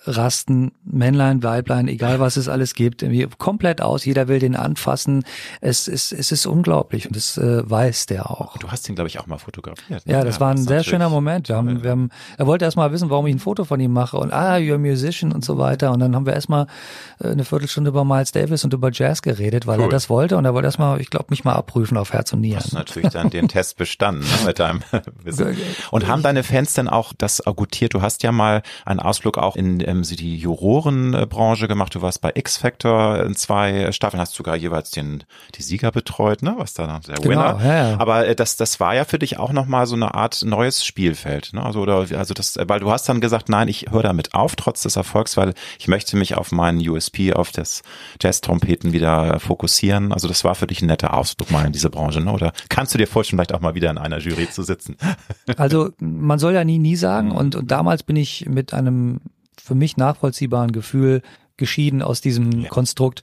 rasten 0.04 0.72
Männlein, 0.84 1.42
Weiblein, 1.42 1.86
egal 1.88 2.18
was 2.18 2.36
es 2.36 2.48
alles 2.48 2.74
gibt, 2.74 3.02
irgendwie 3.02 3.28
komplett 3.38 3.80
aus. 3.80 4.04
Jeder 4.04 4.26
will 4.26 4.38
den 4.38 4.56
anfassen. 4.56 5.24
Es 5.60 5.86
ist, 5.86 6.12
es 6.12 6.32
ist 6.32 6.46
unglaublich 6.46 7.06
und 7.06 7.14
das 7.14 7.36
äh, 7.38 7.68
weiß 7.68 8.06
der 8.06 8.30
auch. 8.30 8.56
Du 8.58 8.68
hast 8.68 8.88
ihn, 8.88 8.94
glaube 8.94 9.08
ich, 9.08 9.20
auch 9.20 9.26
mal 9.26 9.38
fotografiert. 9.38 10.06
Ne? 10.06 10.12
Ja, 10.12 10.24
das 10.24 10.40
war 10.40 10.50
ein 10.50 10.58
sehr 10.58 10.82
schöner 10.82 11.08
Moment. 11.08 11.48
Wir 11.48 11.56
haben, 11.56 11.82
wir 11.82 11.90
haben, 11.90 12.10
er 12.36 12.46
wollte 12.46 12.64
erst 12.64 12.76
mal 12.76 12.90
wissen, 12.90 13.10
warum 13.10 13.26
ich 13.26 13.34
ein 13.34 13.38
Foto 13.38 13.64
von 13.64 13.78
ihm 13.78 13.92
mache 13.92 14.16
und 14.16 14.32
ah, 14.32 14.54
you're 14.54 14.74
a 14.74 14.78
musician 14.78 15.32
und 15.32 15.44
so 15.44 15.58
weiter. 15.58 15.92
Und 15.92 16.00
dann 16.00 16.16
haben 16.16 16.26
wir 16.26 16.32
erst 16.32 16.48
mal 16.48 16.66
äh, 17.20 17.28
eine 17.28 17.44
Viertelstunde 17.44 17.90
über 17.90 18.04
Miles 18.04 18.32
Davis 18.32 18.64
und 18.64 18.72
über 18.72 18.90
Jazz 18.92 19.22
geredet, 19.22 19.66
weil 19.66 19.78
cool. 19.78 19.86
er 19.86 19.90
das 19.90 20.10
wollte 20.10 20.36
und 20.36 20.44
er 20.48 20.54
wollte 20.54 20.66
erstmal, 20.66 21.00
ich 21.00 21.10
glaube, 21.10 21.26
mich 21.30 21.44
mal 21.44 21.54
abprüfen 21.54 21.96
auf 21.96 22.12
Herz 22.12 22.32
und 22.32 22.40
Nieren. 22.40 22.58
Du 22.58 22.64
hast 22.64 22.72
natürlich 22.72 23.12
dann 23.12 23.30
den 23.30 23.48
Test 23.48 23.76
bestanden 23.76 24.22
ne, 24.24 24.46
mit 24.46 24.58
deinem 24.58 24.82
Wissen. 25.22 25.56
Und 25.90 26.06
haben 26.06 26.22
deine 26.22 26.42
Fans 26.42 26.74
denn 26.74 26.88
auch 26.88 27.12
das 27.16 27.46
augutiert? 27.46 27.94
Du 27.94 28.02
hast 28.02 28.22
ja 28.22 28.32
mal 28.32 28.62
einen 28.84 29.00
Ausflug 29.00 29.38
auch 29.38 29.56
in 29.56 29.80
ähm, 29.80 30.02
die 30.02 30.36
Jurorenbranche 30.36 31.68
gemacht. 31.68 31.94
Du 31.94 32.02
warst 32.02 32.20
bei 32.20 32.32
X 32.34 32.56
Factor 32.56 33.22
in 33.24 33.34
zwei 33.34 33.92
Staffeln, 33.92 34.20
hast 34.20 34.34
sogar 34.34 34.56
jeweils 34.56 34.90
den 34.90 35.24
die 35.54 35.62
Sieger 35.62 35.90
betreut, 35.90 36.42
ne? 36.42 36.54
Was 36.56 36.74
da 36.74 36.86
dann 36.86 37.02
der 37.02 37.16
genau, 37.16 37.28
Winner. 37.28 37.60
Ja, 37.64 37.90
ja. 37.90 38.00
Aber 38.00 38.26
äh, 38.26 38.34
das 38.34 38.56
das 38.56 38.80
war 38.80 38.94
ja 38.94 39.04
für 39.04 39.18
dich 39.18 39.38
auch 39.38 39.52
noch 39.52 39.66
mal 39.66 39.86
so 39.86 39.96
eine 39.96 40.14
Art 40.14 40.42
neues 40.44 40.84
Spielfeld, 40.84 41.52
ne? 41.52 41.62
Also 41.62 41.80
oder 41.80 42.06
also 42.16 42.34
das, 42.34 42.58
weil 42.66 42.80
du 42.80 42.90
hast 42.90 43.08
dann 43.08 43.20
gesagt, 43.20 43.48
nein, 43.48 43.68
ich 43.68 43.86
höre 43.90 44.02
damit 44.02 44.34
auf 44.34 44.56
trotz 44.56 44.82
des 44.82 44.96
Erfolgs, 44.96 45.36
weil 45.36 45.54
ich 45.78 45.88
möchte 45.88 46.16
mich 46.16 46.36
auf 46.36 46.52
meinen 46.52 46.86
USP, 46.86 47.32
auf 47.32 47.50
das 47.50 47.82
Jazz-Trompeten 48.20 48.92
wieder 48.92 49.40
fokussieren. 49.40 50.12
Also 50.12 50.28
das 50.28 50.37
war 50.44 50.54
für 50.54 50.66
dich 50.66 50.82
ein 50.82 50.86
netter 50.86 51.14
Ausflug 51.14 51.50
mal 51.50 51.66
in 51.66 51.72
diese 51.72 51.90
Branche, 51.90 52.20
ne? 52.20 52.32
Oder 52.32 52.52
kannst 52.68 52.94
du 52.94 52.98
dir 52.98 53.06
vorstellen, 53.06 53.38
vielleicht 53.38 53.54
auch 53.54 53.60
mal 53.60 53.74
wieder 53.74 53.90
in 53.90 53.98
einer 53.98 54.18
Jury 54.18 54.50
zu 54.50 54.62
sitzen? 54.62 54.96
Also 55.56 55.90
man 55.98 56.38
soll 56.38 56.54
ja 56.54 56.64
nie, 56.64 56.78
nie 56.78 56.96
sagen. 56.96 57.32
Und, 57.32 57.56
und 57.56 57.70
damals 57.70 58.02
bin 58.02 58.16
ich 58.16 58.46
mit 58.46 58.74
einem 58.74 59.20
für 59.60 59.74
mich 59.74 59.96
nachvollziehbaren 59.96 60.72
Gefühl 60.72 61.22
geschieden 61.56 62.02
aus 62.02 62.20
diesem 62.20 62.62
ja. 62.62 62.68
Konstrukt, 62.68 63.22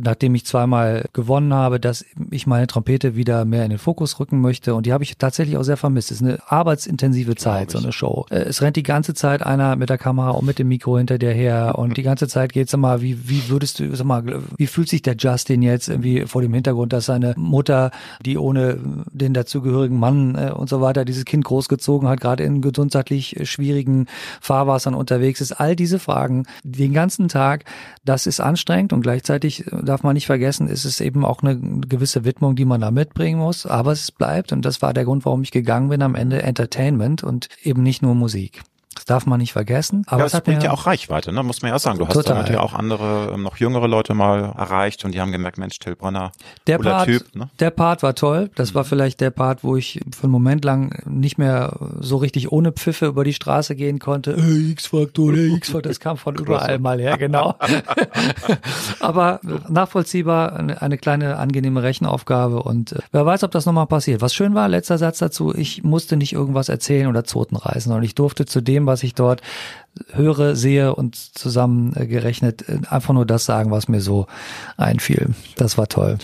nachdem 0.00 0.34
ich 0.34 0.44
zweimal 0.44 1.04
gewonnen 1.12 1.54
habe, 1.54 1.80
dass 1.80 2.04
ich 2.30 2.46
meine 2.46 2.66
Trompete 2.66 3.16
wieder 3.16 3.44
mehr 3.44 3.64
in 3.64 3.70
den 3.70 3.78
Fokus 3.78 4.18
rücken 4.20 4.40
möchte. 4.40 4.74
Und 4.74 4.86
die 4.86 4.92
habe 4.92 5.04
ich 5.04 5.16
tatsächlich 5.16 5.56
auch 5.56 5.62
sehr 5.62 5.76
vermisst. 5.76 6.10
Es 6.10 6.20
ist 6.20 6.26
eine 6.26 6.38
arbeitsintensive 6.46 7.34
Zeit, 7.36 7.70
so 7.70 7.78
eine 7.78 7.92
Show. 7.92 8.26
Äh, 8.30 8.40
es 8.40 8.62
rennt 8.62 8.76
die 8.76 8.82
ganze 8.82 9.14
Zeit 9.14 9.44
einer 9.44 9.76
mit 9.76 9.90
der 9.90 9.98
Kamera 9.98 10.30
und 10.30 10.46
mit 10.46 10.58
dem 10.58 10.68
Mikro 10.68 10.98
hinter 10.98 11.18
dir 11.18 11.32
her. 11.32 11.74
Und 11.78 11.96
die 11.96 12.02
ganze 12.02 12.28
Zeit 12.28 12.52
geht's 12.52 12.72
immer, 12.72 13.00
wie, 13.00 13.28
wie 13.28 13.48
würdest 13.48 13.78
du, 13.80 13.94
sag 13.94 14.06
mal, 14.06 14.24
wie 14.56 14.66
fühlt 14.66 14.88
sich 14.88 15.02
der 15.02 15.16
Justin 15.16 15.62
jetzt 15.62 15.88
irgendwie 15.88 16.26
vor 16.26 16.42
dem 16.42 16.54
Hintergrund, 16.54 16.92
dass 16.92 17.06
seine 17.06 17.34
Mutter, 17.36 17.90
die 18.24 18.38
ohne 18.38 18.78
den 19.12 19.34
dazugehörigen 19.34 19.98
Mann 19.98 20.34
äh, 20.36 20.50
und 20.50 20.68
so 20.68 20.80
weiter 20.80 21.04
dieses 21.04 21.24
Kind 21.24 21.44
großgezogen 21.44 22.08
hat, 22.08 22.20
gerade 22.20 22.42
in 22.44 22.60
gesundheitlich 22.60 23.36
schwierigen 23.44 24.06
Fahrwassern 24.40 24.94
unterwegs 24.94 25.40
ist. 25.40 25.52
All 25.52 25.76
diese 25.76 25.98
Fragen 25.98 26.46
den 26.62 26.92
ganzen 26.92 27.28
Tag, 27.28 27.64
das 28.04 28.26
ist 28.26 28.40
anstrengend 28.40 28.92
und 28.92 29.02
gleichzeitig 29.02 29.64
darf 29.84 30.02
man 30.02 30.14
nicht 30.14 30.26
vergessen, 30.26 30.68
ist 30.68 30.84
es 30.84 31.00
eben 31.00 31.24
auch 31.24 31.42
eine 31.42 31.58
gewisse 31.58 32.24
Widmung, 32.24 32.56
die 32.56 32.64
man 32.64 32.80
da 32.80 32.90
mitbringen 32.90 33.38
muss. 33.38 33.66
Aber 33.66 33.92
es 33.92 34.10
bleibt, 34.10 34.52
und 34.52 34.64
das 34.64 34.82
war 34.82 34.92
der 34.94 35.04
Grund, 35.04 35.24
warum 35.24 35.42
ich 35.42 35.50
gegangen 35.50 35.88
bin, 35.88 36.02
am 36.02 36.14
Ende 36.14 36.42
Entertainment 36.42 37.22
und 37.22 37.48
eben 37.62 37.82
nicht 37.82 38.02
nur 38.02 38.14
Musik. 38.14 38.62
Das 39.04 39.16
darf 39.16 39.26
man 39.26 39.38
nicht 39.38 39.52
vergessen. 39.52 40.04
Aber 40.06 40.20
ja, 40.20 40.26
es 40.26 40.40
bringt 40.40 40.62
ja 40.62 40.70
auch 40.70 40.86
Reichweite, 40.86 41.30
ne? 41.30 41.42
muss 41.42 41.60
man 41.60 41.68
ja 41.68 41.74
auch 41.74 41.80
sagen. 41.80 41.98
Du 41.98 42.08
hast 42.08 42.26
damit 42.26 42.48
ja 42.48 42.60
auch 42.60 42.72
andere, 42.72 43.32
ähm, 43.34 43.42
noch 43.42 43.58
jüngere 43.58 43.86
Leute 43.86 44.14
mal 44.14 44.54
erreicht 44.56 45.04
und 45.04 45.14
die 45.14 45.20
haben 45.20 45.30
gemerkt, 45.30 45.58
Mensch, 45.58 45.78
Till 45.78 45.94
Brenner, 45.94 46.32
der 46.66 46.78
Part, 46.78 47.04
Typ. 47.04 47.34
Ne? 47.34 47.50
Der 47.60 47.68
Part 47.68 48.02
war 48.02 48.14
toll. 48.14 48.50
Das 48.54 48.70
mhm. 48.70 48.76
war 48.76 48.84
vielleicht 48.84 49.20
der 49.20 49.28
Part, 49.28 49.62
wo 49.62 49.76
ich 49.76 50.00
für 50.16 50.22
einen 50.22 50.32
Moment 50.32 50.64
lang 50.64 51.02
nicht 51.04 51.36
mehr 51.36 51.78
so 52.00 52.16
richtig 52.16 52.50
ohne 52.50 52.72
Pfiffe 52.72 53.04
über 53.04 53.24
die 53.24 53.34
Straße 53.34 53.76
gehen 53.76 53.98
konnte. 53.98 54.36
Hey, 54.38 54.70
X-Faktor, 54.70 55.32
hey, 55.34 55.54
X-Faktor, 55.54 55.82
das 55.82 56.00
kam 56.00 56.16
von 56.16 56.34
überall 56.38 56.78
mal 56.78 56.98
her, 56.98 57.18
genau. 57.18 57.56
Aber 59.00 59.40
nachvollziehbar, 59.68 60.54
eine, 60.54 60.80
eine, 60.80 60.96
kleine 60.96 61.36
angenehme 61.36 61.82
Rechenaufgabe 61.82 62.62
und 62.62 62.92
äh, 62.92 63.00
wer 63.12 63.26
weiß, 63.26 63.44
ob 63.44 63.50
das 63.50 63.66
nochmal 63.66 63.86
passiert. 63.86 64.22
Was 64.22 64.32
schön 64.32 64.54
war, 64.54 64.66
letzter 64.66 64.96
Satz 64.96 65.18
dazu, 65.18 65.54
ich 65.54 65.84
musste 65.84 66.16
nicht 66.16 66.32
irgendwas 66.32 66.70
erzählen 66.70 67.06
oder 67.08 67.24
Zoten 67.24 67.56
reißen, 67.56 67.90
sondern 67.90 68.04
ich 68.04 68.14
durfte 68.14 68.46
zu 68.46 68.62
dem, 68.62 68.86
was 68.86 68.93
ich 69.02 69.14
dort 69.14 69.42
höre, 70.12 70.56
sehe 70.56 70.94
und 70.94 71.16
zusammengerechnet 71.16 72.68
äh, 72.68 72.80
einfach 72.88 73.14
nur 73.14 73.26
das 73.26 73.44
sagen, 73.44 73.70
was 73.70 73.88
mir 73.88 74.00
so 74.00 74.26
einfiel. 74.76 75.34
Das 75.56 75.78
war 75.78 75.88
toll. 75.88 76.18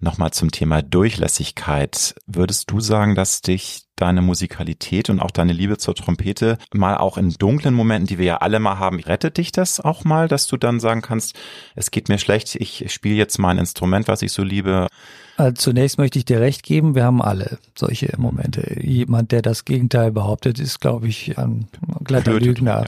Nochmal 0.00 0.32
zum 0.32 0.50
Thema 0.50 0.82
Durchlässigkeit. 0.82 2.14
Würdest 2.26 2.70
du 2.70 2.80
sagen, 2.80 3.14
dass 3.14 3.40
dich 3.40 3.84
deine 3.96 4.22
Musikalität 4.22 5.08
und 5.08 5.20
auch 5.20 5.30
deine 5.30 5.52
Liebe 5.52 5.78
zur 5.78 5.94
Trompete 5.94 6.58
mal 6.72 6.96
auch 6.96 7.16
in 7.16 7.30
dunklen 7.30 7.74
Momenten, 7.74 8.08
die 8.08 8.18
wir 8.18 8.26
ja 8.26 8.36
alle 8.38 8.58
mal 8.58 8.78
haben, 8.78 9.00
rettet 9.00 9.38
dich 9.38 9.52
das 9.52 9.80
auch 9.80 10.04
mal, 10.04 10.28
dass 10.28 10.46
du 10.46 10.56
dann 10.56 10.80
sagen 10.80 11.00
kannst, 11.00 11.36
es 11.74 11.90
geht 11.90 12.08
mir 12.08 12.18
schlecht, 12.18 12.56
ich 12.56 12.92
spiele 12.92 13.14
jetzt 13.14 13.38
mein 13.38 13.56
Instrument, 13.56 14.08
was 14.08 14.22
ich 14.22 14.32
so 14.32 14.42
liebe? 14.42 14.88
Also 15.36 15.54
zunächst 15.54 15.98
möchte 15.98 16.18
ich 16.18 16.24
dir 16.24 16.40
recht 16.40 16.62
geben, 16.62 16.94
wir 16.94 17.04
haben 17.04 17.20
alle 17.20 17.58
solche 17.76 18.12
Momente. 18.18 18.80
Jemand, 18.80 19.32
der 19.32 19.42
das 19.42 19.64
Gegenteil 19.64 20.12
behauptet, 20.12 20.58
ist, 20.60 20.80
glaube 20.80 21.08
ich, 21.08 21.36
ein 21.38 21.66
glatter 22.04 22.38
Lügner. 22.38 22.86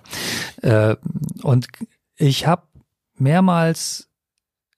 Ja. 0.63 0.93
Äh, 0.93 0.97
und 1.43 1.69
ich 2.17 2.47
habe 2.47 2.63
mehrmals 3.19 4.09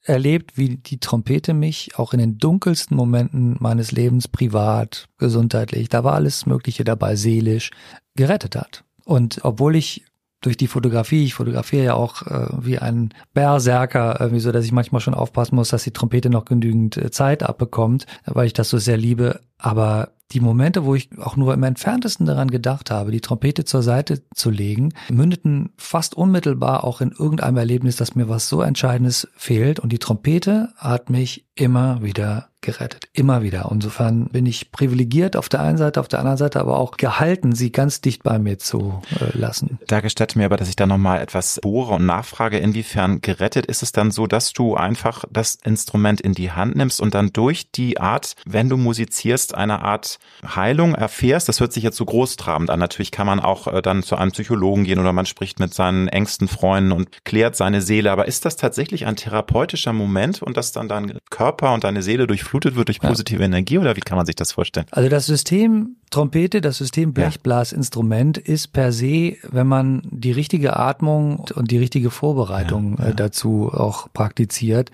erlebt, 0.02 0.56
wie 0.56 0.76
die 0.76 0.98
Trompete 0.98 1.52
mich 1.52 1.98
auch 1.98 2.12
in 2.14 2.18
den 2.18 2.38
dunkelsten 2.38 2.96
Momenten 2.96 3.56
meines 3.60 3.92
Lebens 3.92 4.26
privat, 4.26 5.06
gesundheitlich, 5.18 5.88
da 5.88 6.02
war 6.02 6.14
alles 6.14 6.46
Mögliche 6.46 6.84
dabei, 6.84 7.14
seelisch, 7.14 7.70
gerettet 8.16 8.56
hat. 8.56 8.84
Und 9.04 9.40
obwohl 9.42 9.76
ich 9.76 10.04
durch 10.41 10.57
die 10.57 10.68
Fotografie, 10.68 11.24
ich 11.24 11.34
fotografiere 11.34 11.84
ja 11.84 11.95
auch 11.95 12.22
äh, 12.22 12.49
wie 12.61 12.78
ein 12.78 13.12
Berserker, 13.34 14.20
irgendwie 14.20 14.41
so, 14.41 14.53
dass 14.53 14.64
ich 14.64 14.72
manchmal 14.72 15.01
schon 15.01 15.14
aufpassen 15.14 15.57
muss, 15.57 15.70
dass 15.70 15.84
die 15.84 15.93
Trompete 15.93 16.30
noch 16.30 16.45
genügend 16.45 16.97
äh, 16.97 17.11
Zeit 17.11 17.43
abbekommt, 17.43 18.07
weil 18.24 18.47
ich 18.47 18.53
das 18.53 18.70
so 18.70 18.78
sehr 18.78 18.97
liebe. 18.97 19.41
Aber 19.59 20.12
die 20.32 20.41
Momente, 20.41 20.84
wo 20.84 20.95
ich 20.95 21.09
auch 21.18 21.36
nur 21.36 21.55
im 21.55 21.62
entferntesten 21.62 22.26
daran 22.26 22.51
gedacht 22.51 22.91
habe, 22.91 23.11
die 23.11 23.20
Trompete 23.20 23.64
zur 23.64 23.82
Seite 23.82 24.22
zu 24.34 24.51
legen, 24.51 24.93
mündeten 25.11 25.70
fast 25.78 26.14
unmittelbar 26.14 26.84
auch 26.84 27.01
in 27.01 27.12
irgendeinem 27.12 27.57
Erlebnis, 27.57 27.97
dass 27.97 28.14
mir 28.14 28.28
was 28.28 28.49
so 28.49 28.61
Entscheidendes 28.61 29.28
fehlt. 29.36 29.80
Und 29.80 29.91
die 29.91 29.99
Trompete 29.99 30.68
hat 30.76 31.11
mich 31.11 31.47
immer 31.55 32.03
wieder 32.03 32.47
gerettet. 32.61 33.09
Immer 33.12 33.42
wieder. 33.42 33.68
Insofern 33.70 34.26
bin 34.26 34.46
ich 34.46 34.72
privilegiert 34.72 35.36
auf 35.36 35.48
der 35.48 35.61
einen 35.61 35.78
Seite, 35.78 36.00
auf 36.00 36.09
der 36.09 36.18
anderen 36.18 36.38
Seite 36.38 36.61
aber 36.61 36.78
auch 36.78 36.96
gehalten, 36.96 37.54
sie 37.54 37.70
ganz 37.70 38.00
dicht 38.00 38.22
bei 38.22 38.38
mir 38.38 38.59
zu 38.59 39.00
äh, 39.20 39.36
lassen. 39.36 39.78
Da 39.86 40.00
gestatte 40.00 40.38
mir 40.38 40.46
aber, 40.46 40.56
dass 40.56 40.68
ich 40.68 40.76
da 40.76 40.86
nochmal 40.86 41.20
etwas 41.20 41.61
bohre 41.62 41.94
und 41.94 42.06
nachfrage, 42.06 42.59
inwiefern 42.59 43.20
gerettet 43.20 43.66
ist 43.66 43.82
es 43.82 43.92
dann 43.92 44.11
so, 44.11 44.26
dass 44.26 44.52
du 44.52 44.74
einfach 44.74 45.24
das 45.30 45.54
Instrument 45.54 46.20
in 46.20 46.32
die 46.32 46.50
Hand 46.50 46.76
nimmst 46.76 47.00
und 47.00 47.14
dann 47.14 47.32
durch 47.32 47.70
die 47.70 48.00
Art, 48.00 48.34
wenn 48.44 48.68
du 48.68 48.76
musizierst, 48.76 49.54
eine 49.54 49.82
Art 49.82 50.18
Heilung 50.44 50.94
erfährst. 50.94 51.48
Das 51.48 51.61
hört 51.61 51.72
sich 51.72 51.84
jetzt 51.84 51.96
so 51.96 52.04
großtrabend 52.04 52.70
an. 52.70 52.80
Natürlich 52.80 53.11
kann 53.11 53.26
man 53.26 53.40
auch 53.40 53.68
äh, 53.68 53.82
dann 53.82 54.02
zu 54.02 54.16
einem 54.16 54.32
Psychologen 54.32 54.84
gehen 54.84 54.98
oder 54.98 55.12
man 55.12 55.26
spricht 55.26 55.61
mit 55.61 55.74
seinen 55.74 56.09
engsten 56.09 56.48
Freunden 56.48 56.92
und 56.92 57.24
klärt 57.24 57.56
seine 57.56 57.82
Seele. 57.82 58.11
Aber 58.11 58.26
ist 58.26 58.44
das 58.44 58.56
tatsächlich 58.56 59.06
ein 59.06 59.16
therapeutischer 59.16 59.92
Moment 59.92 60.42
und 60.42 60.56
dass 60.56 60.72
dann 60.72 60.88
dein 60.88 61.18
Körper 61.30 61.72
und 61.72 61.84
deine 61.84 62.02
Seele 62.02 62.26
durchflutet 62.49 62.76
wird 62.76 62.88
durch 62.88 63.01
positive 63.01 63.40
ja. 63.40 63.46
Energie 63.46 63.78
oder 63.78 63.96
wie 63.96 64.01
kann 64.01 64.16
man 64.16 64.26
sich 64.26 64.36
das 64.36 64.53
vorstellen? 64.53 64.86
Also 64.90 65.09
das 65.09 65.26
System 65.26 65.96
Trompete, 66.11 66.61
das 66.61 66.78
System 66.78 67.12
Blechblasinstrument 67.12 68.38
ist 68.38 68.68
per 68.68 68.92
se, 68.92 69.36
wenn 69.42 69.66
man 69.66 70.03
die 70.05 70.32
richtige 70.32 70.76
Atmung 70.76 71.44
und 71.55 71.70
die 71.70 71.78
richtige 71.78 72.11
Vorbereitung 72.11 72.96
ja, 72.99 73.05
ja. 73.05 73.11
Äh, 73.11 73.14
dazu 73.14 73.70
auch 73.72 74.09
praktiziert, 74.12 74.90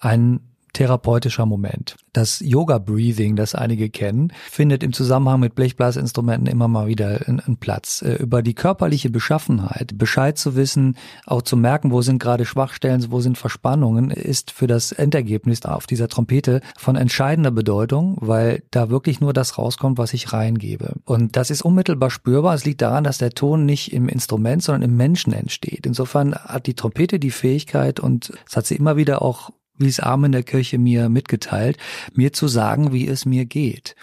ein 0.00 0.40
therapeutischer 0.76 1.46
Moment. 1.46 1.96
Das 2.12 2.40
Yoga 2.40 2.76
Breathing, 2.76 3.34
das 3.34 3.54
einige 3.54 3.88
kennen, 3.88 4.30
findet 4.50 4.82
im 4.82 4.92
Zusammenhang 4.92 5.40
mit 5.40 5.54
Blechblasinstrumenten 5.54 6.46
immer 6.46 6.68
mal 6.68 6.86
wieder 6.86 7.26
einen 7.26 7.56
Platz. 7.56 8.02
Äh, 8.02 8.16
über 8.16 8.42
die 8.42 8.54
körperliche 8.54 9.08
Beschaffenheit, 9.08 9.96
Bescheid 9.96 10.36
zu 10.36 10.54
wissen, 10.54 10.96
auch 11.24 11.40
zu 11.40 11.56
merken, 11.56 11.92
wo 11.92 12.02
sind 12.02 12.18
gerade 12.18 12.44
Schwachstellen, 12.44 13.06
wo 13.10 13.20
sind 13.20 13.38
Verspannungen, 13.38 14.10
ist 14.10 14.50
für 14.50 14.66
das 14.66 14.92
Endergebnis 14.92 15.64
auf 15.64 15.86
dieser 15.86 16.08
Trompete 16.08 16.60
von 16.76 16.96
entscheidender 16.96 17.50
Bedeutung, 17.50 18.18
weil 18.20 18.62
da 18.70 18.90
wirklich 18.90 19.20
nur 19.20 19.32
das 19.32 19.56
rauskommt, 19.56 19.96
was 19.96 20.12
ich 20.12 20.34
reingebe. 20.34 20.92
Und 21.06 21.36
das 21.36 21.50
ist 21.50 21.62
unmittelbar 21.62 22.10
spürbar. 22.10 22.54
Es 22.54 22.66
liegt 22.66 22.82
daran, 22.82 23.04
dass 23.04 23.16
der 23.16 23.30
Ton 23.30 23.64
nicht 23.64 23.94
im 23.94 24.10
Instrument, 24.10 24.62
sondern 24.62 24.90
im 24.90 24.96
Menschen 24.98 25.32
entsteht. 25.32 25.86
Insofern 25.86 26.34
hat 26.34 26.66
die 26.66 26.74
Trompete 26.74 27.18
die 27.18 27.30
Fähigkeit 27.30 27.98
und 27.98 28.34
es 28.46 28.56
hat 28.56 28.66
sie 28.66 28.76
immer 28.76 28.96
wieder 28.96 29.22
auch 29.22 29.50
wie 29.78 29.88
es 29.88 30.00
Arm 30.00 30.24
in 30.24 30.32
der 30.32 30.42
Kirche 30.42 30.78
mir 30.78 31.08
mitgeteilt, 31.08 31.76
mir 32.14 32.32
zu 32.32 32.48
sagen, 32.48 32.92
wie 32.92 33.06
es 33.06 33.26
mir 33.26 33.44
geht. 33.44 33.96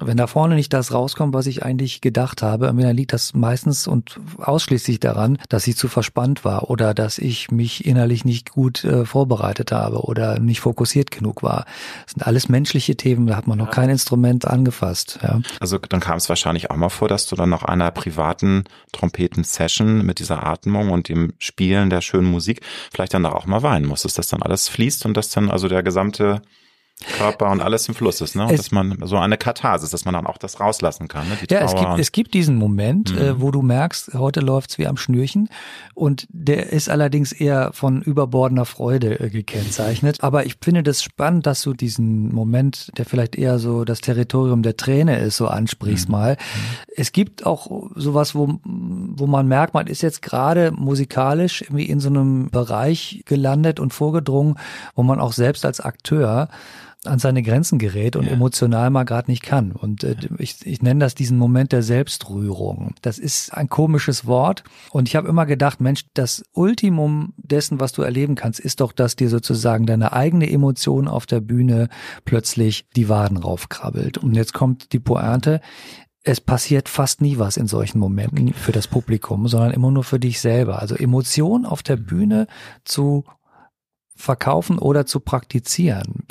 Wenn 0.00 0.16
da 0.16 0.26
vorne 0.26 0.54
nicht 0.54 0.72
das 0.72 0.92
rauskommt, 0.92 1.34
was 1.34 1.46
ich 1.46 1.64
eigentlich 1.64 2.00
gedacht 2.00 2.42
habe, 2.42 2.66
dann 2.66 2.96
liegt 2.96 3.12
das 3.12 3.34
meistens 3.34 3.86
und 3.86 4.20
ausschließlich 4.38 5.00
daran, 5.00 5.38
dass 5.48 5.66
ich 5.66 5.76
zu 5.76 5.88
verspannt 5.88 6.44
war 6.44 6.70
oder 6.70 6.94
dass 6.94 7.18
ich 7.18 7.50
mich 7.50 7.84
innerlich 7.84 8.24
nicht 8.24 8.50
gut 8.50 8.84
äh, 8.84 9.04
vorbereitet 9.04 9.72
habe 9.72 10.02
oder 10.02 10.38
nicht 10.38 10.60
fokussiert 10.60 11.10
genug 11.10 11.42
war. 11.42 11.64
Das 12.04 12.12
sind 12.14 12.26
alles 12.26 12.48
menschliche 12.48 12.96
Themen, 12.96 13.26
da 13.26 13.36
hat 13.36 13.46
man 13.46 13.58
noch 13.58 13.70
kein 13.70 13.90
Instrument 13.90 14.46
angefasst. 14.46 15.18
Ja. 15.22 15.40
Also 15.60 15.78
dann 15.78 16.00
kam 16.00 16.18
es 16.18 16.28
wahrscheinlich 16.28 16.70
auch 16.70 16.76
mal 16.76 16.88
vor, 16.88 17.08
dass 17.08 17.26
du 17.26 17.34
dann 17.34 17.50
nach 17.50 17.64
einer 17.64 17.90
privaten 17.90 18.64
Trompeten-Session 18.92 20.04
mit 20.04 20.20
dieser 20.20 20.46
Atmung 20.46 20.90
und 20.90 21.08
dem 21.08 21.32
Spielen 21.38 21.90
der 21.90 22.00
schönen 22.00 22.30
Musik 22.30 22.60
vielleicht 22.92 23.14
dann 23.14 23.26
auch 23.26 23.46
mal 23.46 23.62
weinen 23.62 23.86
musstest, 23.86 24.18
dass 24.18 24.28
dann 24.28 24.42
alles 24.42 24.68
fließt 24.68 25.06
und 25.08 25.16
dass 25.16 25.30
dann 25.30 25.50
also 25.50 25.66
der 25.68 25.82
gesamte 25.82 26.42
Körper 27.16 27.50
und 27.50 27.60
alles 27.60 27.86
im 27.88 27.94
Fluss 27.94 28.20
ist, 28.20 28.34
ne? 28.34 28.46
Und 28.46 28.58
dass 28.58 28.72
man 28.72 28.98
so 29.04 29.16
eine 29.16 29.38
Katharsis, 29.38 29.90
dass 29.90 30.04
man 30.04 30.14
dann 30.14 30.26
auch 30.26 30.36
das 30.36 30.58
rauslassen 30.58 31.06
kann, 31.06 31.28
ne? 31.28 31.38
Die 31.48 31.54
ja, 31.54 31.60
es 31.60 31.74
gibt, 31.74 31.98
es 31.98 32.12
gibt 32.12 32.34
diesen 32.34 32.56
Moment, 32.56 33.12
mhm. 33.12 33.18
äh, 33.18 33.40
wo 33.40 33.52
du 33.52 33.62
merkst, 33.62 34.14
heute 34.14 34.40
läuft's 34.40 34.78
wie 34.78 34.86
am 34.88 34.96
Schnürchen 34.96 35.48
und 35.94 36.26
der 36.30 36.72
ist 36.72 36.90
allerdings 36.90 37.30
eher 37.30 37.70
von 37.72 38.02
überbordender 38.02 38.64
Freude 38.64 39.20
äh, 39.20 39.30
gekennzeichnet. 39.30 40.24
Aber 40.24 40.44
ich 40.44 40.56
finde 40.60 40.82
das 40.82 41.02
spannend, 41.02 41.46
dass 41.46 41.62
du 41.62 41.72
diesen 41.72 42.34
Moment, 42.34 42.90
der 42.98 43.04
vielleicht 43.04 43.36
eher 43.36 43.60
so 43.60 43.84
das 43.84 44.00
Territorium 44.00 44.64
der 44.64 44.76
Träne 44.76 45.20
ist, 45.20 45.36
so 45.36 45.46
ansprichst 45.46 46.08
mhm. 46.08 46.12
mal. 46.12 46.32
Mhm. 46.32 46.36
Es 46.96 47.12
gibt 47.12 47.46
auch 47.46 47.90
sowas, 47.94 48.34
wo, 48.34 48.58
wo 48.64 49.26
man 49.28 49.46
merkt, 49.46 49.72
man 49.74 49.86
ist 49.86 50.02
jetzt 50.02 50.20
gerade 50.20 50.72
musikalisch 50.72 51.62
irgendwie 51.62 51.86
in 51.86 52.00
so 52.00 52.08
einem 52.08 52.50
Bereich 52.50 53.22
gelandet 53.24 53.78
und 53.78 53.94
vorgedrungen, 53.94 54.56
wo 54.96 55.04
man 55.04 55.20
auch 55.20 55.32
selbst 55.32 55.64
als 55.64 55.80
Akteur 55.80 56.48
an 57.04 57.20
seine 57.20 57.42
Grenzen 57.42 57.78
gerät 57.78 58.16
und 58.16 58.26
ja. 58.26 58.32
emotional 58.32 58.90
mal 58.90 59.04
gerade 59.04 59.30
nicht 59.30 59.42
kann. 59.42 59.72
Und 59.72 60.02
äh, 60.02 60.16
ich, 60.38 60.66
ich 60.66 60.82
nenne 60.82 61.00
das 61.00 61.14
diesen 61.14 61.38
Moment 61.38 61.70
der 61.70 61.82
Selbstrührung. 61.82 62.94
Das 63.02 63.18
ist 63.18 63.54
ein 63.54 63.68
komisches 63.68 64.26
Wort. 64.26 64.64
Und 64.90 65.08
ich 65.08 65.14
habe 65.14 65.28
immer 65.28 65.46
gedacht, 65.46 65.80
Mensch, 65.80 66.06
das 66.14 66.44
Ultimum 66.52 67.34
dessen, 67.36 67.78
was 67.78 67.92
du 67.92 68.02
erleben 68.02 68.34
kannst, 68.34 68.58
ist 68.58 68.80
doch, 68.80 68.92
dass 68.92 69.14
dir 69.14 69.28
sozusagen 69.28 69.86
deine 69.86 70.12
eigene 70.12 70.50
Emotion 70.50 71.06
auf 71.06 71.26
der 71.26 71.40
Bühne 71.40 71.88
plötzlich 72.24 72.88
die 72.96 73.08
Waden 73.08 73.36
raufkrabbelt. 73.36 74.18
Und 74.18 74.34
jetzt 74.34 74.52
kommt 74.52 74.92
die 74.92 75.00
Pointe 75.00 75.60
es 76.24 76.42
passiert 76.42 76.90
fast 76.90 77.22
nie 77.22 77.38
was 77.38 77.56
in 77.56 77.68
solchen 77.68 77.98
Momenten 78.00 78.52
für 78.52 78.72
das 78.72 78.86
Publikum, 78.86 79.48
sondern 79.48 79.70
immer 79.70 79.90
nur 79.90 80.04
für 80.04 80.18
dich 80.18 80.40
selber. 80.40 80.78
Also 80.78 80.94
Emotion 80.94 81.64
auf 81.64 81.82
der 81.82 81.96
Bühne 81.96 82.48
zu 82.84 83.24
verkaufen 84.14 84.78
oder 84.78 85.06
zu 85.06 85.20
praktizieren 85.20 86.26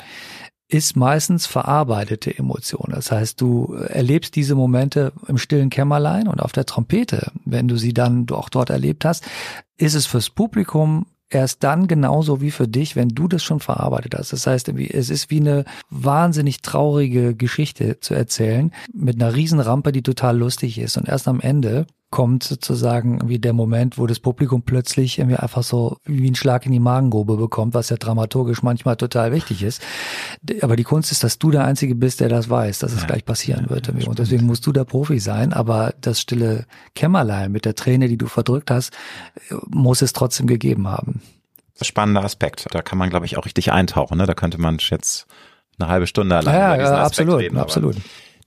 ist 0.68 0.96
meistens 0.96 1.46
verarbeitete 1.46 2.36
Emotion. 2.36 2.90
Das 2.90 3.10
heißt, 3.10 3.40
du 3.40 3.74
erlebst 3.88 4.36
diese 4.36 4.54
Momente 4.54 5.12
im 5.26 5.38
stillen 5.38 5.70
Kämmerlein 5.70 6.28
und 6.28 6.40
auf 6.40 6.52
der 6.52 6.66
Trompete, 6.66 7.32
wenn 7.44 7.68
du 7.68 7.76
sie 7.76 7.94
dann 7.94 8.26
auch 8.30 8.50
dort 8.50 8.68
erlebt 8.68 9.04
hast, 9.06 9.24
ist 9.78 9.94
es 9.94 10.06
fürs 10.06 10.28
Publikum 10.28 11.06
erst 11.30 11.62
dann 11.62 11.88
genauso 11.88 12.40
wie 12.40 12.50
für 12.50 12.68
dich, 12.68 12.96
wenn 12.96 13.08
du 13.08 13.28
das 13.28 13.42
schon 13.42 13.60
verarbeitet 13.60 14.14
hast. 14.16 14.32
Das 14.32 14.46
heißt, 14.46 14.68
es 14.68 15.10
ist 15.10 15.30
wie 15.30 15.40
eine 15.40 15.64
wahnsinnig 15.90 16.62
traurige 16.62 17.34
Geschichte 17.34 18.00
zu 18.00 18.14
erzählen 18.14 18.72
mit 18.92 19.20
einer 19.20 19.34
Riesenrampe, 19.34 19.92
die 19.92 20.02
total 20.02 20.38
lustig 20.38 20.78
ist. 20.78 20.96
Und 20.96 21.08
erst 21.08 21.28
am 21.28 21.40
Ende 21.40 21.86
kommt 22.10 22.42
sozusagen 22.42 23.28
wie 23.28 23.38
der 23.38 23.52
Moment, 23.52 23.98
wo 23.98 24.06
das 24.06 24.18
Publikum 24.18 24.62
plötzlich 24.62 25.18
irgendwie 25.18 25.36
einfach 25.36 25.62
so 25.62 25.98
wie 26.04 26.30
ein 26.30 26.34
Schlag 26.34 26.64
in 26.64 26.72
die 26.72 26.80
Magengrube 26.80 27.36
bekommt, 27.36 27.74
was 27.74 27.90
ja 27.90 27.96
dramaturgisch 27.96 28.62
manchmal 28.62 28.96
total 28.96 29.30
wichtig 29.32 29.62
ist. 29.62 29.82
Aber 30.62 30.76
die 30.76 30.84
Kunst 30.84 31.12
ist, 31.12 31.22
dass 31.22 31.38
du 31.38 31.50
der 31.50 31.64
Einzige 31.64 31.94
bist, 31.94 32.20
der 32.20 32.30
das 32.30 32.48
weiß, 32.48 32.78
dass 32.78 32.92
es 32.92 33.02
ja, 33.02 33.06
gleich 33.06 33.26
passieren 33.26 33.66
ja, 33.68 33.70
wird. 33.70 33.88
Und 34.06 34.18
deswegen 34.18 34.46
musst 34.46 34.66
du 34.66 34.72
der 34.72 34.84
Profi 34.84 35.18
sein. 35.18 35.52
Aber 35.52 35.94
das 36.00 36.20
stille 36.20 36.64
Kämmerlein 36.94 37.52
mit 37.52 37.66
der 37.66 37.74
Träne, 37.74 38.08
die 38.08 38.16
du 38.16 38.26
verdrückt 38.26 38.70
hast, 38.70 38.96
muss 39.68 40.00
es 40.00 40.14
trotzdem 40.14 40.46
gegeben 40.46 40.88
haben. 40.88 41.20
Spannender 41.82 42.24
Aspekt. 42.24 42.66
Da 42.70 42.80
kann 42.80 42.98
man, 42.98 43.10
glaube 43.10 43.26
ich, 43.26 43.36
auch 43.36 43.44
richtig 43.44 43.70
eintauchen. 43.70 44.16
Ne? 44.16 44.24
Da 44.24 44.34
könnte 44.34 44.58
man 44.58 44.78
jetzt 44.80 45.26
eine 45.78 45.90
halbe 45.90 46.06
Stunde 46.06 46.36
allein 46.36 46.54
ja, 46.54 46.74
über 46.74 46.82
diesen 46.82 46.94
ja, 46.94 47.02
Aspekt 47.02 47.28
absolut, 47.28 47.40
reden. 47.40 47.58
Absolut. 47.58 47.96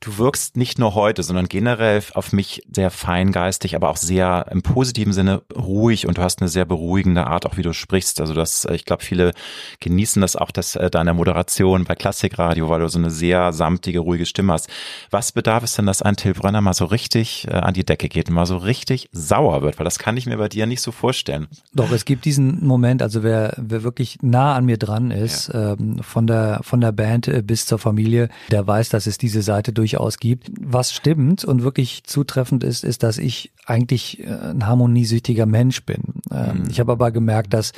Du 0.01 0.17
wirkst 0.17 0.57
nicht 0.57 0.79
nur 0.79 0.95
heute, 0.95 1.21
sondern 1.21 1.47
generell 1.47 2.01
auf 2.15 2.33
mich 2.33 2.63
sehr 2.71 2.89
feingeistig, 2.89 3.75
aber 3.75 3.89
auch 3.89 3.97
sehr 3.97 4.47
im 4.49 4.63
positiven 4.63 5.13
Sinne 5.13 5.43
ruhig 5.55 6.07
und 6.07 6.17
du 6.17 6.23
hast 6.23 6.41
eine 6.41 6.49
sehr 6.49 6.65
beruhigende 6.65 7.27
Art, 7.27 7.45
auch 7.45 7.55
wie 7.57 7.61
du 7.61 7.71
sprichst. 7.71 8.19
Also 8.19 8.33
das, 8.33 8.65
äh, 8.65 8.73
ich 8.73 8.85
glaube, 8.85 9.03
viele 9.03 9.31
genießen 9.79 10.21
das 10.21 10.35
auch, 10.35 10.49
dass 10.49 10.75
äh, 10.75 10.89
deine 10.89 11.13
Moderation 11.13 11.83
bei 11.83 11.93
Klassikradio, 11.93 12.67
weil 12.67 12.81
du 12.81 12.89
so 12.89 12.97
eine 12.97 13.11
sehr 13.11 13.53
samtige, 13.53 13.99
ruhige 13.99 14.25
Stimme 14.25 14.53
hast. 14.53 14.69
Was 15.11 15.31
bedarf 15.31 15.63
es 15.63 15.75
denn, 15.75 15.85
dass 15.85 16.01
ein 16.01 16.15
Till 16.15 16.33
Brenner 16.33 16.61
mal 16.61 16.73
so 16.73 16.85
richtig 16.85 17.47
äh, 17.47 17.51
an 17.51 17.75
die 17.75 17.85
Decke 17.85 18.09
geht 18.09 18.29
und 18.29 18.35
mal 18.35 18.47
so 18.47 18.57
richtig 18.57 19.07
sauer 19.11 19.61
wird? 19.61 19.77
Weil 19.77 19.85
das 19.85 19.99
kann 19.99 20.17
ich 20.17 20.25
mir 20.25 20.37
bei 20.37 20.49
dir 20.49 20.65
nicht 20.65 20.81
so 20.81 20.91
vorstellen. 20.91 21.47
Doch, 21.73 21.91
es 21.91 22.05
gibt 22.05 22.25
diesen 22.25 22.65
Moment, 22.65 23.03
also 23.03 23.21
wer, 23.21 23.53
wer 23.57 23.83
wirklich 23.83 24.17
nah 24.23 24.55
an 24.55 24.65
mir 24.65 24.77
dran 24.77 25.11
ist, 25.11 25.49
ja. 25.53 25.73
ähm, 25.73 25.99
von 26.01 26.25
der, 26.25 26.61
von 26.63 26.81
der 26.81 26.91
Band 26.91 27.29
bis 27.45 27.67
zur 27.67 27.77
Familie, 27.77 28.29
der 28.49 28.65
weiß, 28.65 28.89
dass 28.89 29.05
es 29.05 29.19
diese 29.19 29.43
Seite 29.43 29.71
durchaus 29.91 30.17
gibt. 30.17 30.51
Was 30.59 30.93
stimmt 30.93 31.43
und 31.45 31.63
wirklich 31.63 32.03
zutreffend 32.03 32.63
ist, 32.63 32.83
ist, 32.83 33.03
dass 33.03 33.17
ich 33.17 33.51
eigentlich 33.65 34.23
äh, 34.23 34.27
ein 34.27 34.65
harmoniesüchtiger 34.65 35.45
Mensch 35.45 35.85
bin. 35.85 36.01
Ähm, 36.31 36.63
mhm. 36.63 36.69
Ich 36.69 36.79
habe 36.79 36.91
aber 36.91 37.11
gemerkt, 37.11 37.53
dass 37.53 37.73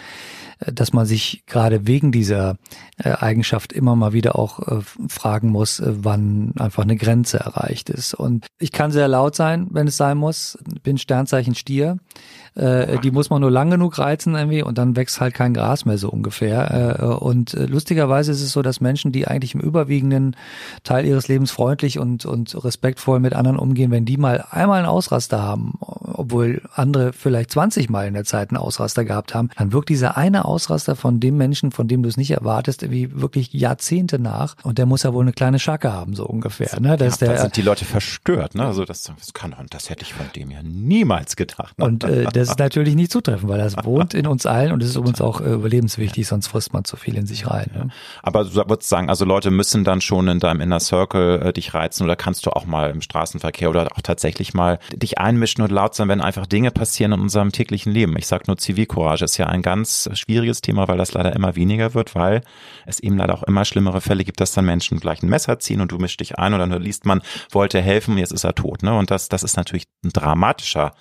dass 0.59 0.93
man 0.93 1.05
sich 1.05 1.43
gerade 1.45 1.87
wegen 1.87 2.11
dieser 2.11 2.57
äh, 2.97 3.11
Eigenschaft 3.11 3.73
immer 3.73 3.95
mal 3.95 4.13
wieder 4.13 4.37
auch 4.37 4.59
äh, 4.59 4.81
fragen 5.07 5.49
muss, 5.49 5.79
äh, 5.79 5.93
wann 5.95 6.53
einfach 6.57 6.83
eine 6.83 6.95
Grenze 6.95 7.39
erreicht 7.39 7.89
ist. 7.89 8.13
Und 8.13 8.47
ich 8.59 8.71
kann 8.71 8.91
sehr 8.91 9.07
laut 9.07 9.35
sein, 9.35 9.67
wenn 9.71 9.87
es 9.87 9.97
sein 9.97 10.17
muss. 10.17 10.57
Bin 10.83 10.97
Sternzeichen 10.97 11.55
Stier. 11.55 11.97
Äh, 12.55 12.99
die 12.99 13.09
muss 13.09 13.31
man 13.31 13.41
nur 13.41 13.49
lang 13.49 13.71
genug 13.71 13.97
reizen 13.97 14.35
irgendwie 14.35 14.61
und 14.61 14.77
dann 14.77 14.95
wächst 14.95 15.19
halt 15.19 15.33
kein 15.33 15.55
Gras 15.55 15.85
mehr 15.85 15.97
so 15.97 16.09
ungefähr. 16.09 16.99
Äh, 16.99 17.05
und 17.05 17.55
äh, 17.55 17.65
lustigerweise 17.65 18.31
ist 18.31 18.41
es 18.41 18.51
so, 18.51 18.61
dass 18.61 18.79
Menschen, 18.79 19.11
die 19.11 19.27
eigentlich 19.27 19.55
im 19.55 19.61
überwiegenden 19.61 20.35
Teil 20.83 21.05
ihres 21.05 21.27
Lebens 21.27 21.49
freundlich 21.51 21.97
und, 21.97 22.25
und 22.25 22.63
respektvoll 22.63 23.19
mit 23.19 23.33
anderen 23.33 23.57
umgehen, 23.57 23.89
wenn 23.89 24.05
die 24.05 24.17
mal 24.17 24.45
einmal 24.51 24.79
einen 24.79 24.87
Ausraster 24.87 25.41
haben, 25.41 25.73
obwohl 25.79 26.61
andere 26.75 27.11
vielleicht 27.13 27.51
20 27.51 27.89
Mal 27.89 28.07
in 28.07 28.13
der 28.13 28.23
Zeit 28.23 28.51
einen 28.51 28.57
Ausraster 28.57 29.03
gehabt 29.03 29.33
haben, 29.33 29.49
dann 29.57 29.73
wirkt 29.73 29.89
dieser 29.89 30.15
eine 30.15 30.42
Ausraster 30.43 30.95
von 30.95 31.19
dem 31.19 31.37
Menschen, 31.37 31.71
von 31.71 31.87
dem 31.87 32.03
du 32.03 32.09
es 32.09 32.17
nicht 32.17 32.31
erwartest, 32.31 32.89
wie 32.91 33.19
wirklich 33.19 33.53
Jahrzehnte 33.53 34.19
nach 34.19 34.55
und 34.63 34.77
der 34.77 34.85
muss 34.85 35.03
ja 35.03 35.13
wohl 35.13 35.23
eine 35.23 35.33
kleine 35.33 35.59
Schacke 35.59 35.91
haben, 35.91 36.15
so 36.15 36.25
ungefähr. 36.25 36.79
Ne? 36.79 36.97
Dass 36.97 37.19
ja, 37.19 37.27
der, 37.27 37.35
da 37.35 37.41
sind 37.43 37.57
die 37.57 37.61
Leute 37.61 37.85
verstört. 37.85 38.55
Ne? 38.55 38.65
Also 38.65 38.85
das, 38.85 39.03
das 39.03 39.33
kann 39.33 39.55
das 39.69 39.89
hätte 39.89 40.03
ich 40.03 40.13
von 40.13 40.25
dem 40.35 40.51
ja 40.51 40.59
niemals 40.63 41.35
gedacht. 41.35 41.77
Ne? 41.77 41.85
Und 41.85 42.03
äh, 42.03 42.25
das 42.25 42.49
ist 42.49 42.59
natürlich 42.59 42.95
nicht 42.95 43.11
zutreffend, 43.11 43.49
weil 43.49 43.59
das 43.59 43.75
wohnt 43.83 44.13
in 44.13 44.27
uns 44.27 44.45
allen 44.45 44.71
und 44.71 44.83
ist 44.83 44.97
uns 44.97 45.21
auch 45.21 45.41
äh, 45.41 45.53
überlebenswichtig, 45.53 46.27
sonst 46.27 46.47
frisst 46.47 46.73
man 46.73 46.85
zu 46.85 46.97
viel 46.97 47.15
in 47.15 47.25
sich 47.25 47.47
rein. 47.47 47.69
Ne? 47.73 47.89
Aber 48.21 48.43
du 48.43 48.55
würdest 48.55 48.89
sagen, 48.89 49.09
also 49.09 49.25
Leute 49.25 49.51
müssen 49.51 49.83
dann 49.83 50.01
schon 50.01 50.27
in 50.27 50.39
deinem 50.39 50.61
Inner 50.61 50.79
Circle 50.79 51.41
äh, 51.41 51.53
dich 51.53 51.73
reizen 51.73 52.03
oder 52.03 52.15
kannst 52.15 52.45
du 52.45 52.51
auch 52.51 52.65
mal 52.65 52.89
im 52.89 53.01
Straßenverkehr 53.01 53.69
oder 53.69 53.87
auch 53.93 54.01
tatsächlich 54.01 54.53
mal 54.53 54.79
dich 54.95 55.17
einmischen 55.17 55.63
und 55.63 55.71
laut 55.71 55.95
sein, 55.95 56.07
wenn 56.07 56.21
einfach 56.21 56.45
Dinge 56.45 56.71
passieren 56.71 57.13
in 57.13 57.21
unserem 57.21 57.51
täglichen 57.51 57.91
Leben. 57.91 58.17
Ich 58.17 58.27
sage 58.27 58.43
nur 58.47 58.57
Zivilcourage 58.57 59.25
ist 59.25 59.37
ja 59.37 59.47
ein 59.47 59.61
ganz 59.61 60.09
schwieriges 60.13 60.32
Thema, 60.61 60.87
weil 60.87 60.97
das 60.97 61.13
leider 61.13 61.33
immer 61.33 61.55
weniger 61.55 61.93
wird, 61.93 62.15
weil 62.15 62.41
es 62.85 62.99
eben 62.99 63.17
leider 63.17 63.33
auch 63.33 63.43
immer 63.43 63.65
schlimmere 63.65 64.01
Fälle 64.01 64.23
gibt, 64.23 64.39
dass 64.39 64.53
dann 64.53 64.65
Menschen 64.65 64.99
gleich 64.99 65.23
ein 65.23 65.29
Messer 65.29 65.59
ziehen 65.59 65.81
und 65.81 65.91
du 65.91 65.97
mischst 65.97 66.19
dich 66.19 66.37
ein 66.37 66.53
oder 66.53 66.67
nur 66.67 66.79
liest 66.79 67.05
man, 67.05 67.21
wollte 67.51 67.81
helfen, 67.81 68.17
jetzt 68.17 68.33
ist 68.33 68.43
er 68.43 68.55
tot. 68.55 68.83
Ne? 68.83 68.97
Und 68.97 69.11
das, 69.11 69.29
das 69.29 69.43
ist 69.43 69.57
natürlich 69.57 69.85
ein 70.03 70.09
dramatischer 70.09 70.93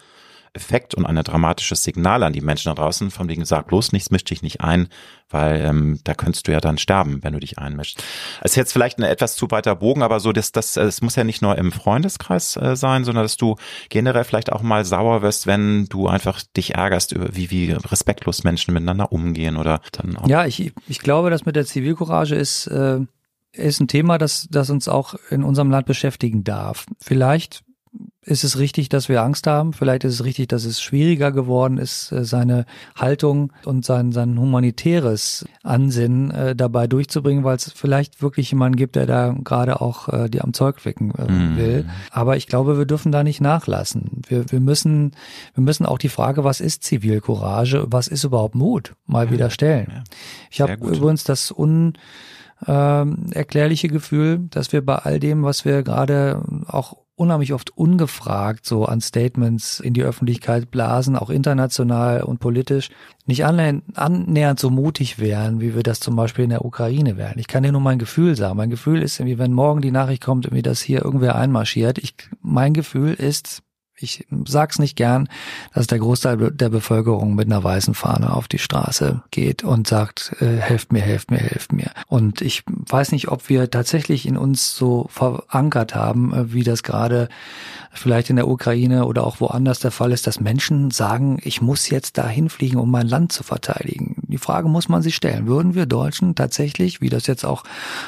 Effekt 0.55 0.95
und 0.95 1.07
ein 1.07 1.17
dramatisches 1.17 1.83
Signal 1.83 2.23
an 2.23 2.33
die 2.33 2.43
Menschen 2.43 2.69
da 2.69 2.75
draußen, 2.75 3.11
von 3.11 3.29
wegen, 3.29 3.45
sag 3.45 3.69
bloß 3.69 3.93
nichts, 3.93 4.11
misch 4.11 4.25
dich 4.25 4.43
nicht 4.43 4.61
ein, 4.61 4.89
weil 5.31 5.63
ähm, 5.63 5.99
da 6.05 6.15
könntest 6.15 6.47
du 6.47 6.53
ja 6.53 6.61
dann 6.61 6.77
sterben, 6.77 7.23
wenn 7.23 7.33
du 7.33 7.41
dich 7.41 7.59
einmischst. 7.59 8.03
Es 8.43 8.53
ist 8.53 8.57
jetzt 8.57 8.73
vielleicht 8.73 8.99
ein 8.99 9.05
etwas 9.05 9.35
zu 9.35 9.51
weiter 9.51 9.77
Bogen, 9.77 10.03
aber 10.03 10.21
so, 10.21 10.33
dass 10.33 10.53
das, 10.53 10.77
es 10.77 11.01
muss 11.01 11.17
ja 11.17 11.25
nicht 11.25 11.41
nur 11.41 11.57
im 11.57 11.73
Freundeskreis 11.73 12.57
äh, 12.57 12.77
sein, 12.77 13.05
sondern 13.05 13.25
dass 13.25 13.39
du 13.39 13.57
generell 13.89 14.25
vielleicht 14.25 14.53
auch 14.53 14.63
mal 14.63 14.85
sauer 14.85 15.23
wirst, 15.23 15.47
wenn 15.47 15.87
du 15.87 16.09
einfach 16.09 16.43
dich 16.57 16.75
ärgerst 16.75 17.15
wie, 17.35 17.51
wie 17.51 17.73
respektlos 17.73 18.45
Menschen 18.45 18.75
miteinander 18.75 19.11
umgehen 19.11 19.57
oder 19.57 19.81
dann 19.93 20.17
auch. 20.17 20.29
Ja, 20.29 20.45
ich, 20.45 20.73
ich 20.87 20.99
glaube, 20.99 21.31
dass 21.31 21.47
mit 21.47 21.57
der 21.57 21.65
Zivilcourage 21.65 22.35
ist, 22.35 22.67
äh, 22.67 23.01
ist 23.53 23.81
ein 23.81 23.89
Thema, 23.89 24.19
das, 24.19 24.49
das 24.51 24.71
uns 24.71 24.89
auch 24.89 25.15
in 25.31 25.45
unserem 25.45 25.71
Land 25.71 25.87
beschäftigen 25.87 26.45
darf. 26.45 26.87
Vielleicht 27.01 27.63
ist 28.25 28.45
es 28.45 28.59
richtig, 28.59 28.89
dass 28.89 29.09
wir 29.09 29.23
Angst 29.23 29.49
haben. 29.49 29.73
Vielleicht 29.73 30.05
ist 30.05 30.15
es 30.15 30.25
richtig, 30.25 30.49
dass 30.49 30.65
es 30.65 30.81
schwieriger 30.81 31.33
geworden 31.33 31.77
ist, 31.77 32.13
äh, 32.13 32.25
seine 32.25 32.67
Haltung 32.95 33.53
und 33.65 33.85
sein, 33.85 34.13
sein 34.13 34.39
humanitäres 34.39 35.45
Ansinnen 35.65 36.31
äh, 36.31 36.55
dabei 36.55 36.87
durchzubringen, 36.87 37.43
weil 37.43 37.57
es 37.57 37.73
vielleicht 37.73 38.23
wirklich 38.23 38.53
jemanden 38.53 38.77
gibt, 38.77 38.95
der 38.95 39.07
da 39.07 39.35
gerade 39.43 39.81
auch 39.81 40.09
äh, 40.09 40.29
die 40.29 40.41
am 40.41 40.53
Zeug 40.53 40.85
wecken 40.85 41.13
äh, 41.17 41.31
mhm. 41.31 41.57
will. 41.57 41.91
Aber 42.11 42.37
ich 42.37 42.47
glaube, 42.47 42.79
wir 42.79 42.87
dürfen 42.87 43.11
da 43.11 43.25
nicht 43.25 43.41
nachlassen. 43.41 44.23
Wir, 44.29 44.51
wir 44.53 44.61
müssen, 44.61 45.13
wir 45.55 45.65
müssen 45.65 45.85
auch 45.85 45.99
die 45.99 46.09
Frage, 46.09 46.45
was 46.45 46.61
ist 46.61 46.85
Zivilcourage, 46.85 47.87
was 47.89 48.07
ist 48.07 48.23
überhaupt 48.23 48.55
Mut, 48.55 48.95
mal 49.07 49.33
wieder 49.33 49.51
stellen. 49.51 49.89
Ja. 49.91 50.05
Ich 50.51 50.61
habe 50.61 50.75
übrigens 50.75 51.25
das 51.25 51.51
un 51.51 51.95
ähm, 52.69 53.27
erklärliche 53.33 53.89
Gefühl, 53.89 54.47
dass 54.51 54.73
wir 54.73 54.85
bei 54.85 54.95
all 54.95 55.19
dem, 55.19 55.43
was 55.43 55.65
wir 55.65 55.83
gerade 55.83 56.43
auch 56.69 57.02
unheimlich 57.23 57.53
oft 57.53 57.77
ungefragt 57.77 58.67
so 58.67 58.85
an 58.85 59.01
Statements 59.01 59.81
in 59.81 59.95
die 59.95 60.03
Öffentlichkeit 60.03 60.71
blasen, 60.71 61.17
auch 61.17 61.31
international 61.31 62.23
und 62.23 62.41
politisch, 62.41 62.91
nicht 63.25 63.45
annähernd, 63.45 64.61
so 64.61 64.69
mutig 64.69 65.19
wären, 65.19 65.61
wie 65.61 65.75
wir 65.75 65.83
das 65.83 66.01
zum 66.01 66.17
Beispiel 66.17 66.45
in 66.45 66.51
der 66.51 66.65
Ukraine 66.65 67.17
wären. 67.17 67.39
Ich 67.39 67.47
kann 67.47 67.63
dir 67.63 67.73
nur 67.73 67.81
mein 67.81 67.99
Gefühl 67.99 68.37
sagen. 68.37 68.57
Mein 68.57 68.71
Gefühl 68.71 69.03
ist 69.03 69.19
irgendwie, 69.21 69.39
wenn 69.39 69.53
morgen 69.53 69.81
die 69.81 69.93
Nachricht 69.93 70.23
kommt, 70.23 70.45
irgendwie, 70.45 70.63
dass 70.63 70.81
hier 70.81 71.05
irgendwer 71.05 71.37
einmarschiert. 71.37 71.99
Ich, 71.99 72.15
mein 72.43 72.75
Gefühl 72.75 73.15
ist, 73.15 73.63
ich 74.03 74.27
sag's 74.47 74.79
nicht 74.79 74.97
gern, 74.97 75.29
dass 75.75 75.87
der 75.87 75.99
Großteil 75.99 76.51
der 76.51 76.69
Bevölkerung 76.69 77.35
mit 77.35 77.47
einer 77.47 77.63
weißen 77.63 77.95
Fahne 77.95 78.35
auf 78.35 78.49
die 78.49 78.59
Straße 78.59 79.23
geht 79.31 79.65
und 79.65 79.87
sagt, 79.87 80.35
äh, 80.41 80.57
helft 80.57 80.93
mir, 80.93 81.01
helft 81.01 81.31
mir, 81.31 81.39
helft 81.39 81.73
mir. 81.73 81.91
Und 82.09 82.41
ich 82.41 82.65
weiß 82.67 83.13
nicht, 83.13 83.29
ob 83.29 83.49
wir 83.49 83.71
tatsächlich 83.71 84.27
in 84.27 84.37
uns 84.37 84.75
so 84.75 85.07
verankert 85.11 85.95
haben, 85.95 86.33
äh, 86.33 86.53
wie 86.53 86.65
das 86.65 86.83
gerade 86.83 87.29
vielleicht 87.93 88.31
in 88.31 88.37
der 88.37 88.49
Ukraine 88.49 89.05
oder 89.05 89.27
auch 89.27 89.41
woanders 89.41 89.81
der 89.81 89.91
Fall 89.91 90.13
ist, 90.13 90.27
dass 90.27 90.41
Menschen 90.41 90.91
sagen, 90.91 91.39
ich 91.43 91.61
muss 91.61 91.91
jetzt 91.91 92.19
dahin 92.19 92.49
fliegen, 92.49 92.79
um 92.79 92.91
mein 92.91 93.07
Land 93.07 93.33
zu 93.33 93.43
verteidigen. 93.43 94.23
Die 94.29 94.39
Frage 94.39 94.69
muss 94.69 94.89
man 94.89 95.03
sich 95.03 95.15
stellen. 95.15 95.47
Würden 95.47 95.75
wir 95.75 95.87
Deutschen 95.87 96.35
tatsächlich, 96.35 97.01
wie 97.01 97.11
das 97.11 97.27
jetzt 97.27 97.45
auch 97.45 97.65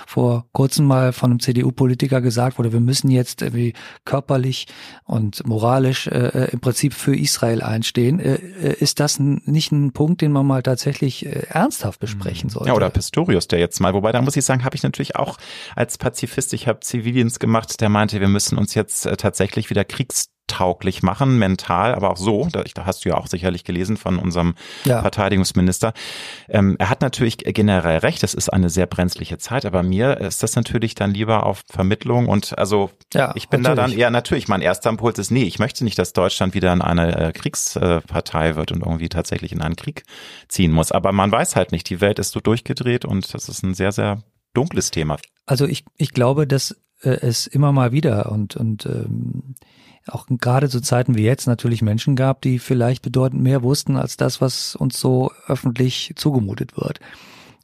vor 0.06 0.46
kurzem 0.52 0.86
mal 0.86 1.12
von 1.12 1.30
einem 1.30 1.40
CDU-Politiker 1.40 2.20
gesagt 2.20 2.58
wurde, 2.58 2.72
wir 2.72 2.80
müssen 2.80 3.10
jetzt 3.10 3.42
irgendwie 3.42 3.74
körperlich 4.04 4.66
und 5.04 5.46
moralisch 5.46 6.06
äh, 6.06 6.28
äh, 6.28 6.50
im 6.52 6.60
Prinzip 6.60 6.94
für 6.94 7.14
Israel 7.14 7.62
einstehen, 7.62 8.20
äh, 8.20 8.34
äh 8.34 8.74
ist 8.84 9.00
das 9.00 9.18
nicht 9.18 9.72
ein 9.72 9.92
Punkt, 9.92 10.20
den 10.20 10.32
man 10.32 10.46
mal 10.46 10.62
tatsächlich 10.62 11.26
äh, 11.26 11.46
ernsthaft 11.48 12.00
besprechen 12.00 12.48
sollte? 12.48 12.68
Ja, 12.68 12.74
oder 12.74 12.90
Pistorius, 12.90 13.48
der 13.48 13.58
jetzt 13.58 13.80
mal, 13.80 13.94
wobei 13.94 14.12
da 14.12 14.22
muss 14.22 14.36
ich 14.36 14.44
sagen, 14.44 14.64
habe 14.64 14.76
ich 14.76 14.82
natürlich 14.82 15.16
auch 15.16 15.36
als 15.76 15.98
Pazifist, 15.98 16.54
ich 16.54 16.66
habe 16.66 16.80
Zivildienst 16.80 17.38
gemacht, 17.38 17.80
der 17.80 17.88
meinte, 17.88 18.20
wir 18.20 18.28
müssen 18.28 18.56
uns 18.56 18.74
jetzt 18.74 19.06
äh, 19.06 19.16
tatsächlich 19.16 19.68
wieder 19.74 19.84
kriegstauglich 19.84 21.02
machen, 21.02 21.38
mental, 21.38 21.94
aber 21.94 22.10
auch 22.10 22.16
so. 22.16 22.48
Da, 22.52 22.62
da 22.62 22.86
hast 22.86 23.04
du 23.04 23.08
ja 23.08 23.16
auch 23.16 23.26
sicherlich 23.26 23.64
gelesen 23.64 23.96
von 23.96 24.18
unserem 24.18 24.54
ja. 24.84 25.00
Verteidigungsminister. 25.00 25.92
Ähm, 26.48 26.76
er 26.78 26.90
hat 26.90 27.00
natürlich 27.00 27.38
generell 27.38 27.98
recht, 27.98 28.22
es 28.22 28.34
ist 28.34 28.52
eine 28.52 28.70
sehr 28.70 28.86
brenzliche 28.86 29.38
Zeit, 29.38 29.66
aber 29.66 29.82
mir 29.82 30.18
ist 30.20 30.42
das 30.42 30.54
natürlich 30.54 30.94
dann 30.94 31.12
lieber 31.12 31.44
auf 31.44 31.62
Vermittlung 31.68 32.28
und 32.28 32.56
also 32.58 32.90
ja, 33.12 33.32
ich 33.34 33.48
bin 33.48 33.62
natürlich. 33.62 33.76
da 33.76 33.88
dann 33.88 33.98
eher 33.98 34.10
natürlich, 34.10 34.48
mein 34.48 34.62
erster 34.62 34.90
Impuls 34.90 35.18
ist, 35.18 35.30
nee, 35.30 35.44
ich 35.44 35.58
möchte 35.58 35.82
nicht, 35.84 35.98
dass 35.98 36.12
Deutschland 36.12 36.54
wieder 36.54 36.72
in 36.72 36.82
eine 36.82 37.16
äh, 37.16 37.32
Kriegspartei 37.32 38.56
wird 38.56 38.70
und 38.70 38.82
irgendwie 38.82 39.08
tatsächlich 39.08 39.52
in 39.52 39.60
einen 39.60 39.76
Krieg 39.76 40.04
ziehen 40.48 40.72
muss. 40.72 40.92
Aber 40.92 41.12
man 41.12 41.32
weiß 41.32 41.56
halt 41.56 41.72
nicht, 41.72 41.90
die 41.90 42.00
Welt 42.00 42.18
ist 42.18 42.30
so 42.30 42.40
durchgedreht 42.40 43.04
und 43.04 43.34
das 43.34 43.48
ist 43.48 43.62
ein 43.62 43.74
sehr, 43.74 43.92
sehr 43.92 44.22
dunkles 44.54 44.90
Thema. 44.90 45.18
Also 45.46 45.66
ich, 45.66 45.84
ich 45.96 46.12
glaube, 46.12 46.46
dass 46.46 46.76
äh, 47.04 47.18
es 47.20 47.46
immer 47.46 47.72
mal 47.72 47.92
wieder 47.92 48.30
und, 48.32 48.56
und 48.56 48.86
ähm, 48.86 49.54
auch 50.06 50.26
gerade 50.28 50.68
zu 50.68 50.80
Zeiten 50.80 51.16
wie 51.16 51.24
jetzt 51.24 51.46
natürlich 51.46 51.80
Menschen 51.82 52.16
gab, 52.16 52.42
die 52.42 52.58
vielleicht 52.58 53.02
bedeutend 53.02 53.42
mehr 53.42 53.62
wussten 53.62 53.96
als 53.96 54.16
das, 54.16 54.40
was 54.40 54.76
uns 54.76 55.00
so 55.00 55.30
öffentlich 55.46 56.12
zugemutet 56.16 56.76
wird. 56.76 57.00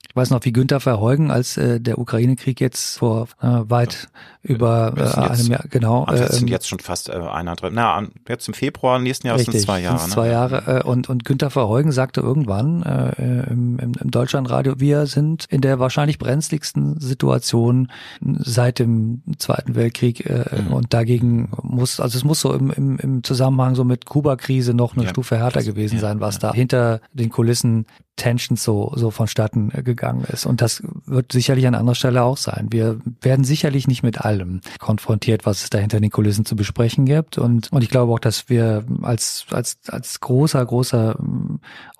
Ich 0.09 0.17
weiß 0.17 0.31
noch, 0.31 0.45
wie 0.45 0.53
Günther 0.53 0.81
Verheugen, 0.81 1.31
als 1.31 1.57
äh, 1.57 1.81
der 1.81 1.99
Ukraine-Krieg 1.99 2.61
jetzt 2.61 2.99
vor 2.99 3.29
äh, 3.41 3.47
weit 3.47 4.09
über 4.43 4.95
äh, 4.97 5.21
einem 5.21 5.47
Jahr, 5.47 5.65
genau. 5.71 6.03
Also 6.03 6.25
das 6.25 6.37
sind 6.37 6.49
ähm, 6.49 6.53
jetzt 6.53 6.69
schon 6.69 6.81
fast 6.81 7.11
äh, 7.11 7.13
eineinhalb, 7.13 7.73
na, 7.73 8.09
jetzt 8.27 8.49
im 8.49 8.55
Februar 8.55 8.99
nächsten 8.99 9.29
Jahres 9.29 9.45
sind 9.45 9.61
zwei 9.61 9.81
Jahre. 9.81 10.03
Ne? 10.03 10.11
Zwei 10.11 10.29
Jahre. 10.29 10.81
Äh, 10.81 10.83
und, 10.83 11.09
und 11.09 11.25
Günther 11.25 11.51
Verheugen 11.51 11.93
sagte 11.93 12.23
irgendwann 12.23 12.83
äh, 12.83 13.53
im, 13.53 13.79
im, 13.79 13.93
im 14.01 14.11
Deutschlandradio, 14.11 14.81
wir 14.81 15.07
sind 15.07 15.45
in 15.45 15.61
der 15.61 15.79
wahrscheinlich 15.79 16.19
brenzligsten 16.19 16.99
Situation 16.99 17.93
seit 18.21 18.81
dem 18.81 19.23
Zweiten 19.39 19.77
Weltkrieg 19.77 20.27
äh, 20.27 20.45
mhm. 20.61 20.73
und 20.73 20.93
dagegen 20.93 21.53
muss, 21.63 22.01
also 22.01 22.19
es 22.19 22.25
muss 22.25 22.41
so 22.41 22.53
im, 22.53 22.71
im, 22.71 22.99
im 22.99 23.23
Zusammenhang 23.23 23.77
so 23.77 23.85
mit 23.85 24.07
Kuba-Krise 24.07 24.75
noch 24.75 24.97
eine 24.97 25.05
ja, 25.05 25.11
Stufe 25.11 25.37
härter 25.37 25.63
gewesen 25.63 25.97
ja, 25.97 26.01
sein, 26.01 26.21
was 26.21 26.37
ja. 26.37 26.49
da 26.49 26.53
hinter 26.53 27.01
den 27.13 27.29
Kulissen 27.29 27.87
Tensions 28.17 28.63
so, 28.63 28.93
so 28.97 29.11
vonstatten 29.11 29.71
äh, 29.73 29.83
gegangen 29.83 30.25
ist. 30.25 30.47
Und 30.47 30.61
das 30.61 30.83
wird 31.07 31.33
sicherlich 31.33 31.67
an 31.67 31.75
anderer 31.75 31.95
Stelle 31.95 32.23
auch 32.23 32.37
sein. 32.37 32.69
Wir 32.71 32.99
werden 33.21 33.45
sicherlich 33.45 33.89
nicht 33.89 34.03
mit 34.03 34.21
allem 34.21 34.61
konfrontiert, 34.79 35.47
was 35.47 35.63
es 35.63 35.71
da 35.71 35.79
hinter 35.79 36.01
den 36.01 36.11
Kulissen 36.11 36.45
zu 36.45 36.57
besprechen 36.57 37.07
gibt. 37.07 37.39
Und, 37.39 37.73
und 37.73 37.83
ich 37.83 37.89
glaube 37.89 38.13
auch, 38.13 38.19
dass 38.19 38.49
wir 38.49 38.85
als, 39.03 39.47
als, 39.51 39.79
als 39.89 40.21
großer, 40.21 40.65
großer 40.65 41.19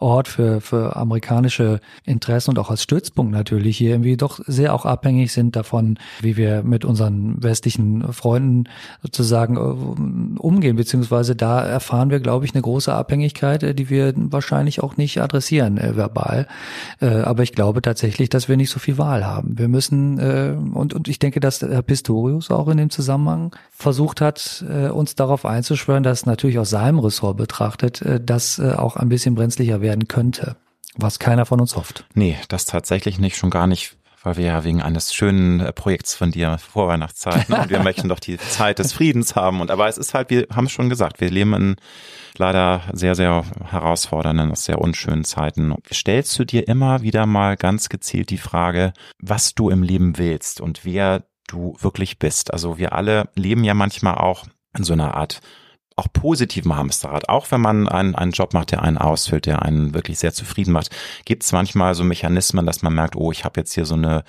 Ort 0.01 0.29
für, 0.29 0.61
für 0.61 0.97
amerikanische 0.97 1.81
Interessen 2.05 2.51
und 2.51 2.59
auch 2.59 2.71
als 2.71 2.83
Stützpunkt 2.83 3.33
natürlich 3.33 3.77
hier 3.77 3.91
irgendwie 3.91 4.17
doch 4.17 4.41
sehr 4.47 4.75
auch 4.75 4.87
abhängig 4.87 5.33
sind 5.33 5.57
davon, 5.57 5.99
wie 6.21 6.37
wir 6.37 6.63
mit 6.63 6.85
unseren 6.85 7.43
westlichen 7.43 8.13
Freunden 8.13 8.65
sozusagen 9.03 9.57
äh, 9.57 10.41
umgehen, 10.41 10.77
beziehungsweise 10.77 11.37
da 11.37 11.61
erfahren 11.61 12.11
wir, 12.11 12.21
glaube 12.21 12.45
ich, 12.45 12.55
eine 12.55 12.63
große 12.63 12.93
Abhängigkeit, 12.93 13.63
äh, 13.63 13.75
die 13.75 13.91
wir 13.91 14.13
wahrscheinlich 14.17 14.83
auch 14.83 14.97
nicht 14.97 15.21
adressieren 15.21 15.79
verbal. 15.97 16.47
Äh, 17.01 17.07
aber 17.07 17.43
ich 17.43 17.53
glaube 17.53 17.83
tatsächlich, 17.83 18.29
dass 18.29 18.49
wir 18.49 18.57
nicht 18.57 18.71
so 18.71 18.79
viel 18.79 18.99
Wahl 18.99 19.27
haben. 19.27 19.59
Wir 19.59 19.69
müssen, 19.69 20.19
äh, 20.19 20.55
und, 20.75 20.95
und 20.95 21.09
ich 21.09 21.19
denke, 21.19 21.41
dass 21.41 21.61
Herr 21.61 21.83
Pistorius 21.83 22.51
auch 22.51 22.69
in 22.69 22.79
dem 22.79 22.91
Zusammenhang 22.91 23.55
versucht 23.71 24.21
hat, 24.21 24.65
äh, 24.69 24.89
uns 24.89 25.15
darauf 25.15 25.45
einzuschwören, 25.45 26.03
dass 26.03 26.27
natürlich 26.27 26.59
aus 26.59 26.71
seinem 26.71 26.99
Ressort 26.99 27.37
betrachtet, 27.37 28.03
äh, 28.03 28.21
das 28.23 28.59
äh, 28.59 28.73
auch 28.73 28.97
ein 28.97 29.09
bisschen 29.09 29.35
brenzlicher 29.35 29.81
werden 29.91 30.09
könnte. 30.09 30.57
Was 30.97 31.19
keiner 31.19 31.47
von 31.47 31.61
uns 31.61 31.77
hofft. 31.77 32.07
Nee, 32.15 32.39
das 32.49 32.65
tatsächlich 32.65 33.19
nicht, 33.19 33.37
schon 33.37 33.51
gar 33.51 33.67
nicht 33.67 33.97
weil 34.23 34.37
wir 34.37 34.45
ja 34.45 34.65
wegen 34.65 34.83
eines 34.83 35.15
schönen 35.15 35.61
äh, 35.61 35.73
Projekts 35.73 36.15
von 36.15 36.31
dir 36.31 36.59
Vorweihnachtszeiten 36.59 37.55
und 37.55 37.71
wir 37.71 37.83
möchten 37.83 38.09
doch 38.09 38.21
die 38.21 38.37
Zeit 38.51 38.79
des 38.79 38.93
Friedens 38.93 39.35
haben. 39.35 39.61
Und 39.61 39.71
aber 39.71 39.89
es 39.89 39.97
ist 39.97 40.13
halt, 40.13 40.29
wir 40.29 40.47
haben 40.55 40.67
es 40.67 40.73
schon 40.73 40.91
gesagt, 40.91 41.21
wir 41.21 41.31
leben 41.31 41.55
in 41.55 41.77
leider 42.37 42.83
sehr, 42.93 43.15
sehr 43.15 43.45
herausfordernden, 43.65 44.55
sehr 44.57 44.79
unschönen 44.79 45.25
Zeiten. 45.25 45.75
Stellst 45.91 46.39
du 46.39 46.45
dir 46.45 46.69
immer 46.69 47.03
wieder 47.03 47.27
mal 47.27 47.57
ganz 47.57 47.89
gezielt 47.89 48.31
die 48.31 48.39
Frage, 48.39 48.93
was 49.19 49.55
du 49.55 49.71
im 49.71 49.83
Leben 49.83 50.19
willst 50.19 50.61
und 50.61 50.85
wer 50.85 51.25
du 51.49 51.77
wirklich 51.81 52.19
bist? 52.19 52.53
Also 52.53 52.77
wir 52.77 52.93
alle 52.93 53.31
leben 53.35 53.65
ja 53.65 53.73
manchmal 53.73 54.17
auch 54.17 54.45
in 54.77 54.85
so 54.85 54.93
einer 54.93 55.15
Art 55.15 55.41
auch 56.01 56.13
positiven 56.13 56.75
Hamsterrad. 56.75 57.29
Auch 57.29 57.51
wenn 57.51 57.61
man 57.61 57.89
einen, 57.89 58.15
einen 58.15 58.33
Job 58.33 58.55
macht, 58.55 58.73
der 58.73 58.83
einen 58.83 58.99
ausfüllt, 58.99 59.47
der 59.47 59.63
einen 59.63 59.95
wirklich 59.95 60.19
sehr 60.19 60.33
zufrieden 60.33 60.73
macht, 60.73 60.91
gibt 61.25 61.45
es 61.45 61.53
manchmal 61.53 61.95
so 61.95 62.03
Mechanismen, 62.05 62.67
dass 62.67 62.83
man 62.83 62.95
merkt, 62.95 63.17
oh, 63.17 63.31
ich 63.31 63.45
habe 63.45 63.61
jetzt 63.61 63.75
hier 63.75 63.85
so 63.85 63.95
eine 63.95 64.25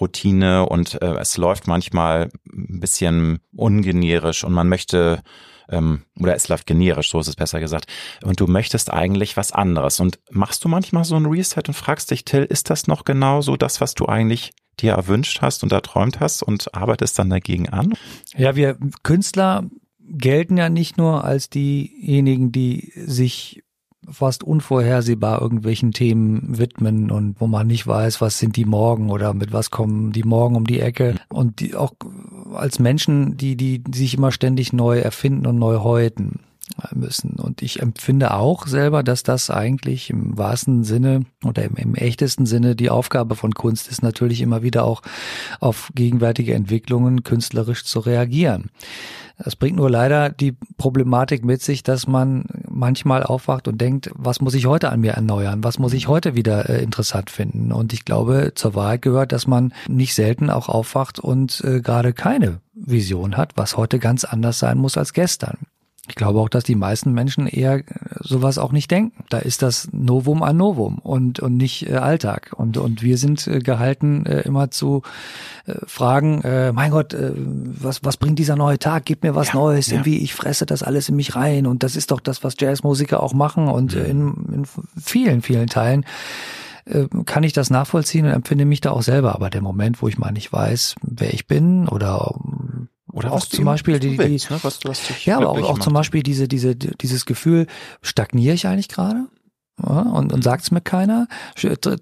Routine 0.00 0.66
und 0.66 1.00
äh, 1.02 1.16
es 1.18 1.36
läuft 1.36 1.66
manchmal 1.66 2.30
ein 2.52 2.80
bisschen 2.80 3.40
ungenerisch 3.54 4.44
und 4.44 4.52
man 4.52 4.68
möchte 4.68 5.22
ähm, 5.68 6.02
oder 6.18 6.34
es 6.34 6.48
läuft 6.48 6.66
generisch, 6.66 7.10
so 7.10 7.20
ist 7.20 7.28
es 7.28 7.36
besser 7.36 7.60
gesagt. 7.60 7.86
Und 8.24 8.40
du 8.40 8.46
möchtest 8.46 8.92
eigentlich 8.92 9.36
was 9.36 9.52
anderes. 9.52 10.00
Und 10.00 10.18
machst 10.30 10.64
du 10.64 10.68
manchmal 10.68 11.04
so 11.04 11.16
ein 11.16 11.26
Reset 11.26 11.62
und 11.68 11.74
fragst 11.74 12.10
dich, 12.10 12.24
Till, 12.24 12.44
ist 12.44 12.70
das 12.70 12.86
noch 12.86 13.04
genau 13.04 13.40
so 13.40 13.56
das, 13.56 13.80
was 13.80 13.94
du 13.94 14.06
eigentlich 14.06 14.52
dir 14.80 14.92
erwünscht 14.92 15.42
hast 15.42 15.62
und 15.62 15.72
erträumt 15.72 16.20
hast 16.20 16.42
und 16.42 16.74
arbeitest 16.74 17.18
dann 17.18 17.30
dagegen 17.30 17.68
an? 17.68 17.94
Ja, 18.36 18.56
wir 18.56 18.78
Künstler 19.02 19.64
gelten 20.10 20.56
ja 20.56 20.68
nicht 20.68 20.98
nur 20.98 21.24
als 21.24 21.50
diejenigen, 21.50 22.52
die 22.52 22.92
sich 22.96 23.62
fast 24.08 24.42
unvorhersehbar 24.42 25.40
irgendwelchen 25.40 25.92
Themen 25.92 26.58
widmen 26.58 27.10
und 27.10 27.40
wo 27.40 27.46
man 27.46 27.66
nicht 27.66 27.86
weiß, 27.86 28.20
was 28.20 28.38
sind 28.38 28.56
die 28.56 28.64
morgen 28.64 29.10
oder 29.10 29.34
mit 29.34 29.52
was 29.52 29.70
kommen 29.70 30.12
die 30.12 30.24
morgen 30.24 30.56
um 30.56 30.66
die 30.66 30.80
Ecke. 30.80 31.14
Und 31.28 31.60
die 31.60 31.76
auch 31.76 31.92
als 32.54 32.78
Menschen, 32.78 33.36
die 33.36 33.56
die 33.56 33.82
sich 33.94 34.14
immer 34.14 34.32
ständig 34.32 34.72
neu 34.72 34.98
erfinden 34.98 35.46
und 35.46 35.58
neu 35.58 35.78
häuten 35.78 36.40
müssen. 36.94 37.32
Und 37.32 37.62
ich 37.62 37.80
empfinde 37.80 38.34
auch 38.34 38.66
selber, 38.66 39.02
dass 39.02 39.22
das 39.22 39.50
eigentlich 39.50 40.10
im 40.10 40.36
wahrsten 40.36 40.84
Sinne 40.84 41.24
oder 41.44 41.64
im, 41.64 41.76
im, 41.76 41.94
echtesten 41.94 42.46
Sinne 42.46 42.76
die 42.76 42.90
Aufgabe 42.90 43.36
von 43.36 43.52
Kunst 43.52 43.88
ist, 43.88 44.02
natürlich 44.02 44.40
immer 44.40 44.62
wieder 44.62 44.84
auch 44.84 45.02
auf 45.60 45.90
gegenwärtige 45.94 46.54
Entwicklungen 46.54 47.22
künstlerisch 47.22 47.84
zu 47.84 48.00
reagieren. 48.00 48.70
Es 49.42 49.56
bringt 49.56 49.76
nur 49.76 49.90
leider 49.90 50.28
die 50.28 50.52
Problematik 50.76 51.44
mit 51.44 51.62
sich, 51.62 51.82
dass 51.82 52.06
man 52.06 52.44
manchmal 52.68 53.22
aufwacht 53.22 53.68
und 53.68 53.80
denkt, 53.80 54.10
was 54.14 54.40
muss 54.40 54.54
ich 54.54 54.66
heute 54.66 54.90
an 54.90 55.00
mir 55.00 55.12
erneuern? 55.12 55.64
Was 55.64 55.78
muss 55.78 55.94
ich 55.94 56.08
heute 56.08 56.34
wieder 56.34 56.68
äh, 56.68 56.82
interessant 56.82 57.30
finden? 57.30 57.72
Und 57.72 57.94
ich 57.94 58.04
glaube, 58.04 58.52
zur 58.54 58.74
Wahrheit 58.74 59.02
gehört, 59.02 59.32
dass 59.32 59.46
man 59.46 59.72
nicht 59.88 60.14
selten 60.14 60.50
auch 60.50 60.68
aufwacht 60.68 61.18
und 61.18 61.62
äh, 61.64 61.80
gerade 61.80 62.12
keine 62.12 62.60
Vision 62.74 63.36
hat, 63.36 63.52
was 63.56 63.78
heute 63.78 63.98
ganz 63.98 64.24
anders 64.24 64.58
sein 64.58 64.76
muss 64.76 64.98
als 64.98 65.14
gestern. 65.14 65.58
Ich 66.08 66.16
glaube 66.16 66.40
auch, 66.40 66.48
dass 66.48 66.64
die 66.64 66.74
meisten 66.74 67.12
Menschen 67.12 67.46
eher 67.46 67.78
äh, 67.78 67.84
sowas 68.20 68.58
auch 68.58 68.72
nicht 68.72 68.90
denken. 68.90 69.22
Da 69.28 69.38
ist 69.38 69.62
das 69.62 69.88
Novum 69.92 70.42
an 70.42 70.56
Novum 70.56 70.98
und, 70.98 71.40
und 71.40 71.56
nicht 71.56 71.88
äh, 71.88 71.96
Alltag. 71.96 72.52
Und, 72.56 72.78
und 72.78 73.02
wir 73.02 73.18
sind 73.18 73.46
äh, 73.46 73.60
gehalten, 73.60 74.26
äh, 74.26 74.40
immer 74.40 74.70
zu 74.70 75.02
äh, 75.66 75.74
fragen, 75.86 76.42
äh, 76.42 76.72
mein 76.72 76.90
Gott, 76.90 77.14
äh, 77.14 77.32
was, 77.36 78.02
was 78.02 78.16
bringt 78.16 78.38
dieser 78.38 78.56
neue 78.56 78.78
Tag? 78.78 79.04
Gib 79.04 79.22
mir 79.22 79.34
was 79.34 79.48
ja, 79.48 79.54
Neues. 79.54 79.88
Ja. 79.88 79.94
Irgendwie, 79.94 80.18
ich 80.18 80.34
fresse 80.34 80.66
das 80.66 80.82
alles 80.82 81.08
in 81.08 81.16
mich 81.16 81.36
rein. 81.36 81.66
Und 81.66 81.82
das 81.82 81.96
ist 81.96 82.10
doch 82.10 82.20
das, 82.20 82.42
was 82.42 82.54
Jazzmusiker 82.58 83.22
auch 83.22 83.34
machen. 83.34 83.68
Und 83.68 83.94
äh, 83.94 84.04
in, 84.06 84.34
in 84.52 84.64
vielen, 85.00 85.42
vielen 85.42 85.66
Teilen 85.66 86.04
kann 87.26 87.44
ich 87.44 87.52
das 87.52 87.70
nachvollziehen 87.70 88.26
und 88.26 88.32
empfinde 88.32 88.64
mich 88.64 88.80
da 88.80 88.90
auch 88.90 89.02
selber. 89.02 89.34
Aber 89.34 89.48
der 89.48 89.60
Moment, 89.60 90.02
wo 90.02 90.08
ich 90.08 90.18
mal 90.18 90.32
nicht 90.32 90.52
weiß, 90.52 90.96
wer 91.02 91.32
ich 91.32 91.46
bin 91.46 91.86
oder 91.86 92.34
oder 93.12 93.32
auch 93.32 93.44
zum 93.44 93.64
Beispiel 93.64 93.98
die, 93.98 94.18
willst, 94.18 94.48
die 94.48 94.52
ne? 94.52 94.60
was, 94.62 94.80
was 94.84 95.24
ja, 95.24 95.38
aber 95.38 95.50
auch, 95.50 95.62
auch 95.62 95.78
zum 95.78 95.92
Beispiel 95.92 96.22
diese, 96.22 96.48
diese, 96.48 96.76
dieses 96.76 97.26
Gefühl, 97.26 97.66
stagniere 98.02 98.54
ich 98.54 98.66
eigentlich 98.66 98.88
gerade? 98.88 99.26
Ja, 99.82 100.02
und, 100.02 100.32
und 100.32 100.44
sagt 100.44 100.64
es 100.64 100.70
mir 100.70 100.80
keiner, 100.80 101.26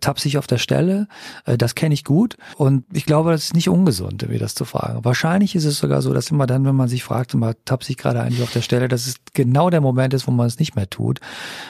tapp 0.00 0.18
sich 0.18 0.36
auf 0.38 0.46
der 0.46 0.58
Stelle, 0.58 1.06
äh, 1.44 1.56
das 1.56 1.74
kenne 1.74 1.94
ich 1.94 2.04
gut 2.04 2.36
und 2.56 2.84
ich 2.92 3.06
glaube, 3.06 3.30
das 3.30 3.44
ist 3.44 3.54
nicht 3.54 3.68
ungesund, 3.68 4.26
wie 4.28 4.38
das 4.38 4.54
zu 4.54 4.64
fragen. 4.64 5.04
Wahrscheinlich 5.04 5.54
ist 5.54 5.64
es 5.64 5.78
sogar 5.78 6.02
so, 6.02 6.12
dass 6.12 6.30
immer 6.30 6.46
dann, 6.46 6.64
wenn 6.64 6.74
man 6.74 6.88
sich 6.88 7.04
fragt, 7.04 7.34
immer 7.34 7.54
tappt 7.64 7.84
sich 7.84 7.96
gerade 7.96 8.20
eigentlich 8.20 8.42
auf 8.42 8.52
der 8.52 8.62
Stelle, 8.62 8.88
dass 8.88 9.06
es 9.06 9.16
genau 9.32 9.70
der 9.70 9.80
Moment 9.80 10.12
ist, 10.14 10.26
wo 10.26 10.32
man 10.32 10.46
es 10.46 10.58
nicht 10.58 10.74
mehr 10.74 10.90
tut, 10.90 11.20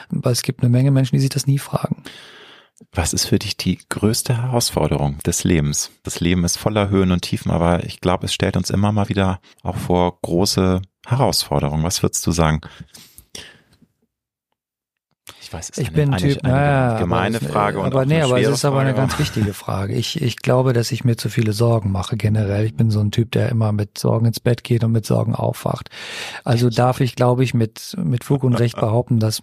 weil 0.09 0.31
es 0.31 0.41
gibt 0.41 0.61
eine 0.61 0.69
Menge 0.69 0.89
Menschen, 0.89 1.15
die 1.15 1.21
sich 1.21 1.29
das 1.29 1.45
nie 1.45 1.59
fragen. 1.59 2.03
Was 2.91 3.13
ist 3.13 3.25
für 3.25 3.37
dich 3.37 3.55
die 3.55 3.77
größte 3.89 4.35
Herausforderung 4.41 5.19
des 5.19 5.43
Lebens? 5.43 5.91
Das 6.03 6.19
Leben 6.19 6.43
ist 6.43 6.57
voller 6.57 6.89
Höhen 6.89 7.11
und 7.11 7.21
Tiefen, 7.21 7.51
aber 7.51 7.83
ich 7.83 8.01
glaube, 8.01 8.25
es 8.25 8.33
stellt 8.33 8.57
uns 8.57 8.71
immer 8.71 8.91
mal 8.91 9.09
wieder 9.09 9.39
auch 9.61 9.77
vor 9.77 10.19
große 10.21 10.81
Herausforderungen. 11.05 11.83
Was 11.83 12.01
würdest 12.01 12.25
du 12.25 12.31
sagen? 12.31 12.61
Ich 15.49 15.53
weiß, 15.53 15.69
es 15.71 15.77
ist 15.79 15.81
ich 15.81 15.87
eine, 15.87 15.95
bin 15.95 16.13
ein 16.13 16.19
Typ, 16.19 16.43
eine, 16.43 16.53
eine 16.53 16.63
naja, 16.63 16.99
gemeine 16.99 17.37
aber, 17.37 17.49
Frage. 17.49 17.79
Und 17.79 17.87
aber 17.87 18.05
nee, 18.05 18.21
aber 18.21 18.39
es 18.39 18.47
ist 18.47 18.65
aber 18.65 18.81
eine 18.81 18.93
ganz 18.93 19.17
wichtige 19.17 19.53
Frage. 19.53 19.95
Ich, 19.95 20.21
ich 20.21 20.37
glaube, 20.37 20.73
dass 20.73 20.91
ich 20.91 21.03
mir 21.03 21.17
zu 21.17 21.27
viele 21.29 21.53
Sorgen 21.53 21.91
mache 21.91 22.17
generell. 22.17 22.65
Ich 22.65 22.75
bin 22.75 22.91
so 22.91 22.99
ein 22.99 23.09
Typ, 23.09 23.31
der 23.31 23.49
immer 23.49 23.71
mit 23.71 23.97
Sorgen 23.97 24.27
ins 24.27 24.39
Bett 24.39 24.63
geht 24.63 24.83
und 24.83 24.91
mit 24.91 25.07
Sorgen 25.07 25.33
aufwacht. 25.33 25.89
Also 26.43 26.69
darf 26.69 27.01
ich, 27.01 27.15
glaube 27.15 27.43
ich, 27.43 27.55
mit, 27.55 27.97
mit 27.97 28.25
Fug 28.25 28.43
und 28.43 28.53
Recht 28.53 28.75
behaupten, 28.79 29.19
dass 29.19 29.41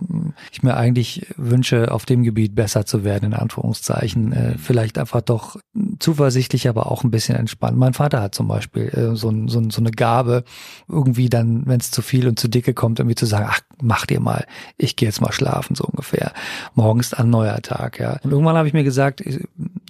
ich 0.52 0.62
mir 0.62 0.76
eigentlich 0.76 1.26
wünsche, 1.36 1.90
auf 1.90 2.06
dem 2.06 2.22
Gebiet 2.22 2.54
besser 2.54 2.86
zu 2.86 3.02
werden, 3.02 3.32
in 3.32 3.34
Anführungszeichen. 3.34 4.32
Äh, 4.32 4.50
mhm. 4.50 4.58
vielleicht 4.58 4.98
einfach 4.98 5.22
doch 5.22 5.56
zuversichtlich, 5.98 6.68
aber 6.68 6.92
auch 6.92 7.02
ein 7.02 7.10
bisschen 7.10 7.34
entspannt. 7.34 7.76
Mein 7.78 7.94
Vater 7.94 8.22
hat 8.22 8.32
zum 8.32 8.46
Beispiel 8.46 8.90
äh, 8.90 9.16
so, 9.16 9.32
so, 9.48 9.70
so 9.70 9.80
eine 9.80 9.90
Gabe, 9.90 10.44
irgendwie 10.86 11.28
dann, 11.28 11.66
wenn 11.66 11.80
es 11.80 11.90
zu 11.90 12.00
viel 12.00 12.28
und 12.28 12.38
zu 12.38 12.46
dicke 12.46 12.74
kommt, 12.74 13.00
irgendwie 13.00 13.16
zu 13.16 13.26
sagen, 13.26 13.46
ach, 13.50 13.58
mach 13.82 14.06
dir 14.06 14.20
mal, 14.20 14.46
ich 14.78 14.94
gehe 14.94 15.08
jetzt 15.08 15.20
mal 15.20 15.32
schlafen, 15.32 15.74
so 15.74 15.95
ungefähr. 15.96 16.32
Morgen 16.74 17.00
ist 17.00 17.18
ein 17.18 17.30
neuer 17.30 17.60
Tag, 17.62 17.98
ja. 17.98 18.18
Und 18.22 18.30
irgendwann 18.30 18.56
habe 18.56 18.68
ich 18.68 18.74
mir 18.74 18.84
gesagt, 18.84 19.22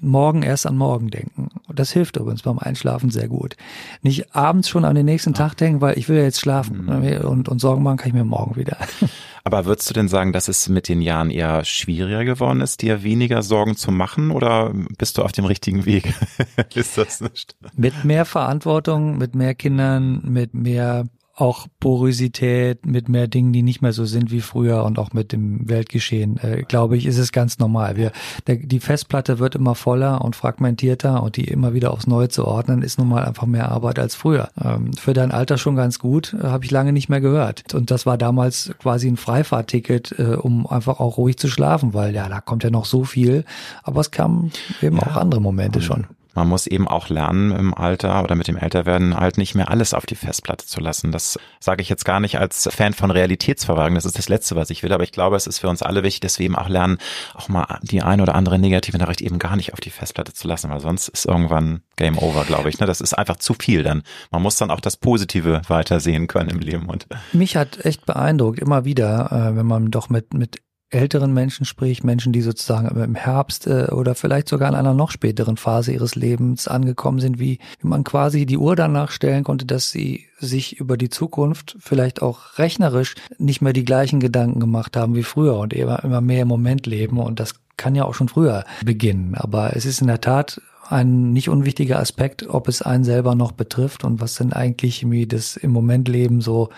morgen 0.00 0.42
erst 0.42 0.66
an 0.66 0.76
morgen 0.76 1.10
denken. 1.10 1.48
Und 1.66 1.78
das 1.78 1.90
hilft 1.92 2.16
übrigens 2.16 2.42
beim 2.42 2.58
Einschlafen 2.58 3.10
sehr 3.10 3.28
gut. 3.28 3.56
Nicht 4.02 4.34
abends 4.34 4.68
schon 4.68 4.84
an 4.84 4.94
den 4.94 5.06
nächsten 5.06 5.34
Tag 5.34 5.56
denken, 5.56 5.80
weil 5.80 5.98
ich 5.98 6.08
will 6.08 6.16
ja 6.16 6.22
jetzt 6.22 6.40
schlafen. 6.40 6.84
Mhm. 6.84 7.24
Und, 7.26 7.48
und 7.48 7.60
Sorgen 7.60 7.82
machen 7.82 7.98
kann 7.98 8.08
ich 8.08 8.14
mir 8.14 8.24
morgen 8.24 8.56
wieder. 8.56 8.76
Aber 9.44 9.64
würdest 9.64 9.88
du 9.88 9.94
denn 9.94 10.08
sagen, 10.08 10.32
dass 10.32 10.48
es 10.48 10.68
mit 10.68 10.88
den 10.88 11.00
Jahren 11.00 11.30
eher 11.30 11.64
schwieriger 11.64 12.24
geworden 12.24 12.60
ist, 12.60 12.82
dir 12.82 13.04
weniger 13.04 13.44
Sorgen 13.44 13.76
zu 13.76 13.92
machen 13.92 14.32
oder 14.32 14.72
bist 14.98 15.18
du 15.18 15.22
auf 15.22 15.30
dem 15.30 15.44
richtigen 15.44 15.86
Weg? 15.86 16.14
ist 16.74 16.98
das 16.98 17.20
nicht? 17.20 17.54
Mit 17.76 18.04
mehr 18.04 18.24
Verantwortung, 18.24 19.18
mit 19.18 19.36
mehr 19.36 19.54
Kindern, 19.54 20.20
mit 20.24 20.52
mehr 20.52 21.06
auch 21.36 21.66
Porosität 21.80 22.86
mit 22.86 23.10
mehr 23.10 23.28
Dingen, 23.28 23.52
die 23.52 23.62
nicht 23.62 23.82
mehr 23.82 23.92
so 23.92 24.06
sind 24.06 24.30
wie 24.30 24.40
früher 24.40 24.84
und 24.84 24.98
auch 24.98 25.12
mit 25.12 25.32
dem 25.32 25.68
Weltgeschehen, 25.68 26.38
äh, 26.38 26.62
glaube 26.62 26.96
ich, 26.96 27.04
ist 27.04 27.18
es 27.18 27.30
ganz 27.30 27.58
normal. 27.58 27.96
Wir, 27.96 28.10
der, 28.46 28.56
die 28.56 28.80
Festplatte 28.80 29.38
wird 29.38 29.54
immer 29.54 29.74
voller 29.74 30.24
und 30.24 30.34
fragmentierter 30.34 31.22
und 31.22 31.36
die 31.36 31.44
immer 31.44 31.74
wieder 31.74 31.92
aufs 31.92 32.06
Neue 32.06 32.30
zu 32.30 32.46
ordnen, 32.46 32.80
ist 32.80 32.98
nun 32.98 33.08
mal 33.08 33.24
einfach 33.24 33.46
mehr 33.46 33.70
Arbeit 33.70 33.98
als 33.98 34.14
früher. 34.14 34.48
Ähm, 34.62 34.94
für 34.94 35.12
dein 35.12 35.30
Alter 35.30 35.58
schon 35.58 35.76
ganz 35.76 35.98
gut, 35.98 36.34
äh, 36.40 36.46
habe 36.46 36.64
ich 36.64 36.70
lange 36.70 36.94
nicht 36.94 37.10
mehr 37.10 37.20
gehört. 37.20 37.74
Und 37.74 37.90
das 37.90 38.06
war 38.06 38.16
damals 38.16 38.72
quasi 38.78 39.06
ein 39.06 39.18
Freifahrtticket, 39.18 40.18
äh, 40.18 40.36
um 40.36 40.66
einfach 40.66 41.00
auch 41.00 41.18
ruhig 41.18 41.36
zu 41.36 41.48
schlafen, 41.48 41.92
weil 41.92 42.14
ja, 42.14 42.30
da 42.30 42.40
kommt 42.40 42.64
ja 42.64 42.70
noch 42.70 42.86
so 42.86 43.04
viel. 43.04 43.44
Aber 43.82 44.00
es 44.00 44.10
kamen 44.10 44.52
eben 44.80 44.96
ja. 44.96 45.02
auch 45.02 45.16
andere 45.16 45.42
Momente 45.42 45.82
schon 45.82 46.06
man 46.36 46.48
muss 46.48 46.66
eben 46.66 46.86
auch 46.86 47.08
lernen 47.08 47.50
im 47.50 47.74
Alter 47.74 48.22
oder 48.22 48.34
mit 48.34 48.46
dem 48.46 48.56
Älterwerden 48.56 49.16
halt 49.16 49.38
nicht 49.38 49.54
mehr 49.54 49.70
alles 49.70 49.94
auf 49.94 50.06
die 50.06 50.14
Festplatte 50.14 50.66
zu 50.66 50.80
lassen. 50.80 51.10
Das 51.10 51.38
sage 51.60 51.82
ich 51.82 51.88
jetzt 51.88 52.04
gar 52.04 52.20
nicht 52.20 52.38
als 52.38 52.68
Fan 52.70 52.92
von 52.92 53.10
Realitätsverwahrung. 53.10 53.94
Das 53.94 54.04
ist 54.04 54.18
das 54.18 54.28
Letzte, 54.28 54.54
was 54.54 54.70
ich 54.70 54.82
will. 54.82 54.92
Aber 54.92 55.02
ich 55.02 55.12
glaube, 55.12 55.36
es 55.36 55.46
ist 55.46 55.58
für 55.58 55.68
uns 55.68 55.82
alle 55.82 56.02
wichtig, 56.02 56.20
dass 56.20 56.38
wir 56.38 56.46
eben 56.46 56.54
auch 56.54 56.68
lernen, 56.68 56.98
auch 57.34 57.48
mal 57.48 57.78
die 57.82 58.02
ein 58.02 58.20
oder 58.20 58.34
andere 58.34 58.58
negative 58.58 58.98
Nachricht 58.98 59.22
eben 59.22 59.38
gar 59.38 59.56
nicht 59.56 59.72
auf 59.72 59.80
die 59.80 59.90
Festplatte 59.90 60.34
zu 60.34 60.46
lassen, 60.46 60.70
weil 60.70 60.80
sonst 60.80 61.08
ist 61.08 61.24
irgendwann 61.24 61.80
Game 61.96 62.18
Over, 62.18 62.44
glaube 62.44 62.68
ich. 62.68 62.78
Ne? 62.78 62.86
Das 62.86 63.00
ist 63.00 63.14
einfach 63.14 63.36
zu 63.36 63.54
viel 63.54 63.82
dann. 63.82 64.02
Man 64.30 64.42
muss 64.42 64.56
dann 64.56 64.70
auch 64.70 64.80
das 64.80 64.98
Positive 64.98 65.62
weitersehen 65.68 66.26
können 66.26 66.50
im 66.50 66.60
Leben. 66.60 66.86
Und 66.86 67.06
Mich 67.32 67.56
hat 67.56 67.84
echt 67.84 68.04
beeindruckt, 68.04 68.58
immer 68.58 68.84
wieder, 68.84 69.32
äh, 69.32 69.56
wenn 69.56 69.66
man 69.66 69.90
doch 69.90 70.10
mit, 70.10 70.34
mit 70.34 70.58
älteren 70.96 71.32
Menschen 71.32 71.64
spricht, 71.64 72.04
Menschen, 72.04 72.32
die 72.32 72.40
sozusagen 72.40 72.88
im 73.00 73.14
Herbst 73.14 73.66
äh, 73.66 73.88
oder 73.92 74.14
vielleicht 74.14 74.48
sogar 74.48 74.68
in 74.68 74.74
einer 74.74 74.94
noch 74.94 75.10
späteren 75.10 75.56
Phase 75.56 75.92
ihres 75.92 76.14
Lebens 76.14 76.66
angekommen 76.66 77.20
sind, 77.20 77.38
wie, 77.38 77.58
wie 77.80 77.88
man 77.88 78.04
quasi 78.04 78.46
die 78.46 78.58
Uhr 78.58 78.74
danach 78.74 79.10
stellen 79.10 79.44
konnte, 79.44 79.66
dass 79.66 79.90
sie 79.90 80.26
sich 80.38 80.78
über 80.80 80.96
die 80.96 81.08
Zukunft 81.08 81.76
vielleicht 81.78 82.22
auch 82.22 82.58
rechnerisch 82.58 83.14
nicht 83.38 83.62
mehr 83.62 83.72
die 83.72 83.84
gleichen 83.84 84.20
Gedanken 84.20 84.60
gemacht 84.60 84.96
haben 84.96 85.14
wie 85.14 85.22
früher 85.22 85.58
und 85.58 85.72
immer, 85.72 86.02
immer 86.04 86.20
mehr 86.20 86.42
im 86.42 86.48
Moment 86.48 86.86
leben 86.86 87.18
und 87.18 87.40
das 87.40 87.54
kann 87.76 87.94
ja 87.94 88.04
auch 88.04 88.14
schon 88.14 88.28
früher 88.28 88.64
beginnen. 88.84 89.34
Aber 89.34 89.76
es 89.76 89.84
ist 89.84 90.00
in 90.00 90.06
der 90.06 90.20
Tat 90.20 90.60
ein 90.90 91.32
nicht 91.32 91.48
unwichtiger 91.48 91.98
Aspekt, 91.98 92.48
ob 92.48 92.68
es 92.68 92.82
einen 92.82 93.04
selber 93.04 93.34
noch 93.34 93.52
betrifft 93.52 94.04
und 94.04 94.20
was 94.20 94.34
denn 94.34 94.52
eigentlich 94.52 95.02
irgendwie 95.02 95.26
das 95.26 95.56
im 95.56 95.70
Moment 95.70 96.08
Leben 96.08 96.40
so 96.40 96.70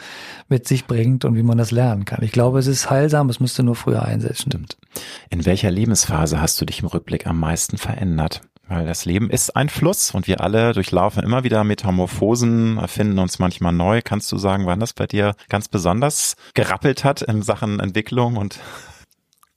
mit 0.48 0.66
sich 0.66 0.86
bringt 0.86 1.24
und 1.24 1.36
wie 1.36 1.42
man 1.42 1.59
das 1.59 1.70
lernen 1.70 2.04
kann. 2.04 2.22
Ich 2.22 2.32
glaube, 2.32 2.59
es 2.59 2.66
ist 2.66 2.90
heilsam, 2.90 3.28
es 3.28 3.40
müsste 3.40 3.62
nur 3.62 3.76
früher 3.76 4.02
einsetzen. 4.02 4.50
Stimmt. 4.50 4.76
In 5.30 5.46
welcher 5.46 5.70
Lebensphase 5.70 6.40
hast 6.40 6.61
du 6.61 6.64
dich 6.64 6.80
im 6.80 6.88
Rückblick 6.88 7.26
am 7.26 7.38
meisten 7.38 7.78
verändert? 7.78 8.40
Weil 8.68 8.86
das 8.86 9.06
Leben 9.06 9.30
ist 9.30 9.56
ein 9.56 9.70
Fluss 9.70 10.11
und 10.11 10.26
wir 10.26 10.42
alle 10.42 10.74
durchlaufen 10.74 11.22
immer 11.22 11.42
wieder 11.42 11.64
Metamorphosen, 11.64 12.76
erfinden 12.76 13.18
uns 13.18 13.38
manchmal 13.38 13.72
neu. 13.72 14.02
Kannst 14.04 14.30
du 14.30 14.36
sagen, 14.36 14.66
wann 14.66 14.80
das 14.80 14.92
bei 14.92 15.06
dir 15.06 15.34
ganz 15.48 15.68
besonders 15.68 16.36
gerappelt 16.52 17.02
hat 17.02 17.22
in 17.22 17.40
Sachen 17.40 17.80
Entwicklung 17.80 18.36
und 18.36 18.61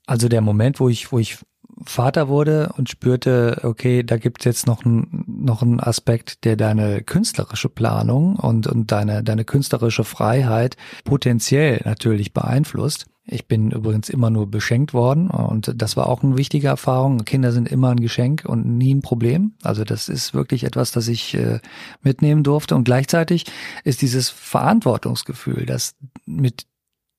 also 0.07 0.27
der 0.27 0.41
Moment, 0.41 0.81
wo 0.81 0.89
ich, 0.89 1.11
wo 1.13 1.19
ich 1.19 1.37
Vater 1.83 2.27
wurde 2.27 2.73
und 2.77 2.89
spürte, 2.89 3.61
okay, 3.63 4.03
da 4.03 4.17
gibt 4.17 4.41
es 4.41 4.45
jetzt 4.45 4.67
noch, 4.67 4.85
ein, 4.85 5.25
noch 5.27 5.61
einen 5.61 5.79
Aspekt, 5.79 6.43
der 6.45 6.55
deine 6.55 7.01
künstlerische 7.01 7.69
Planung 7.69 8.35
und, 8.35 8.67
und 8.67 8.91
deine, 8.91 9.23
deine 9.23 9.45
künstlerische 9.45 10.03
Freiheit 10.03 10.77
potenziell 11.03 11.81
natürlich 11.85 12.33
beeinflusst. 12.33 13.07
Ich 13.23 13.47
bin 13.47 13.71
übrigens 13.71 14.09
immer 14.09 14.29
nur 14.31 14.49
beschenkt 14.49 14.93
worden 14.93 15.29
und 15.29 15.71
das 15.75 15.95
war 15.95 16.09
auch 16.09 16.23
eine 16.23 16.37
wichtige 16.37 16.67
Erfahrung. 16.67 17.23
Kinder 17.23 17.51
sind 17.51 17.69
immer 17.69 17.89
ein 17.91 17.99
Geschenk 17.99 18.43
und 18.45 18.65
nie 18.65 18.95
ein 18.95 19.01
Problem. 19.01 19.53
Also 19.61 19.83
das 19.83 20.09
ist 20.09 20.33
wirklich 20.33 20.63
etwas, 20.63 20.91
das 20.91 21.07
ich 21.07 21.35
äh, 21.35 21.59
mitnehmen 22.01 22.43
durfte. 22.43 22.75
Und 22.75 22.83
gleichzeitig 22.83 23.45
ist 23.83 24.01
dieses 24.01 24.29
Verantwortungsgefühl, 24.29 25.65
das 25.67 25.95
mit 26.25 26.65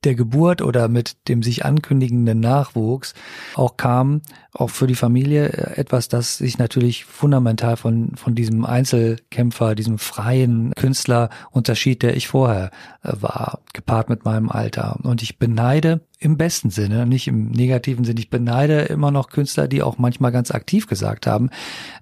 der 0.04 0.14
Geburt 0.14 0.62
oder 0.62 0.88
mit 0.88 1.28
dem 1.28 1.42
sich 1.42 1.64
ankündigenden 1.64 2.40
Nachwuchs 2.40 3.14
auch 3.54 3.76
kam, 3.76 4.22
auch 4.52 4.70
für 4.70 4.86
die 4.86 4.94
Familie 4.94 5.48
äh, 5.48 5.80
etwas, 5.80 6.08
das 6.08 6.38
sich 6.38 6.58
natürlich 6.58 7.04
fundamental 7.04 7.76
von, 7.76 8.16
von 8.16 8.34
diesem 8.34 8.64
Einzelkämpfer, 8.64 9.74
diesem 9.74 9.98
freien 9.98 10.72
Künstler 10.74 11.30
unterschied, 11.50 12.02
der 12.02 12.16
ich 12.16 12.28
vorher 12.28 12.70
äh, 13.02 13.12
war, 13.20 13.60
gepaart 13.72 14.08
mit 14.08 14.24
meinem 14.24 14.50
Alter. 14.50 14.98
Und 15.02 15.22
ich 15.22 15.38
beneide 15.38 16.00
im 16.22 16.36
besten 16.36 16.70
Sinne, 16.70 17.04
nicht 17.06 17.26
im 17.26 17.50
negativen 17.50 18.04
Sinne. 18.04 18.20
Ich 18.20 18.30
beneide 18.30 18.82
immer 18.82 19.10
noch 19.10 19.28
Künstler, 19.28 19.66
die 19.66 19.82
auch 19.82 19.98
manchmal 19.98 20.30
ganz 20.30 20.50
aktiv 20.50 20.86
gesagt 20.86 21.26
haben, 21.26 21.50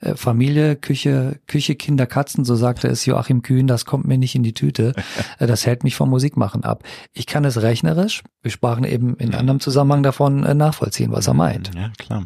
äh, 0.01 0.14
Familie, 0.14 0.76
Küche, 0.76 1.40
Küche, 1.47 1.74
Kinder, 1.74 2.06
Katzen, 2.06 2.44
so 2.44 2.55
sagte 2.55 2.88
es 2.88 3.06
Joachim 3.06 3.42
Kühn, 3.42 3.66
das 3.66 3.86
kommt 3.86 4.06
mir 4.06 4.18
nicht 4.18 4.34
in 4.34 4.42
die 4.42 4.55
Tüte. 4.55 4.94
Äh, 5.38 5.47
das 5.47 5.66
hält 5.66 5.84
mich 5.84 5.97
vom 5.97 6.10
Musikmachen 6.10 6.64
ab. 6.64 6.82
Ich 7.12 7.26
kann 7.26 7.44
es 7.44 7.60
rechnerisch, 7.62 8.22
wir 8.42 8.51
sprachen 8.51 8.84
eben 8.84 9.16
in 9.16 9.34
anderem 9.34 9.60
Zusammenhang 9.60 10.02
davon, 10.02 10.44
äh, 10.44 10.55
nachvollziehen, 10.55 11.12
was 11.12 11.26
er 11.26 11.34
meint. 11.34 11.70
Ja, 11.74 11.90
klar. 11.98 12.24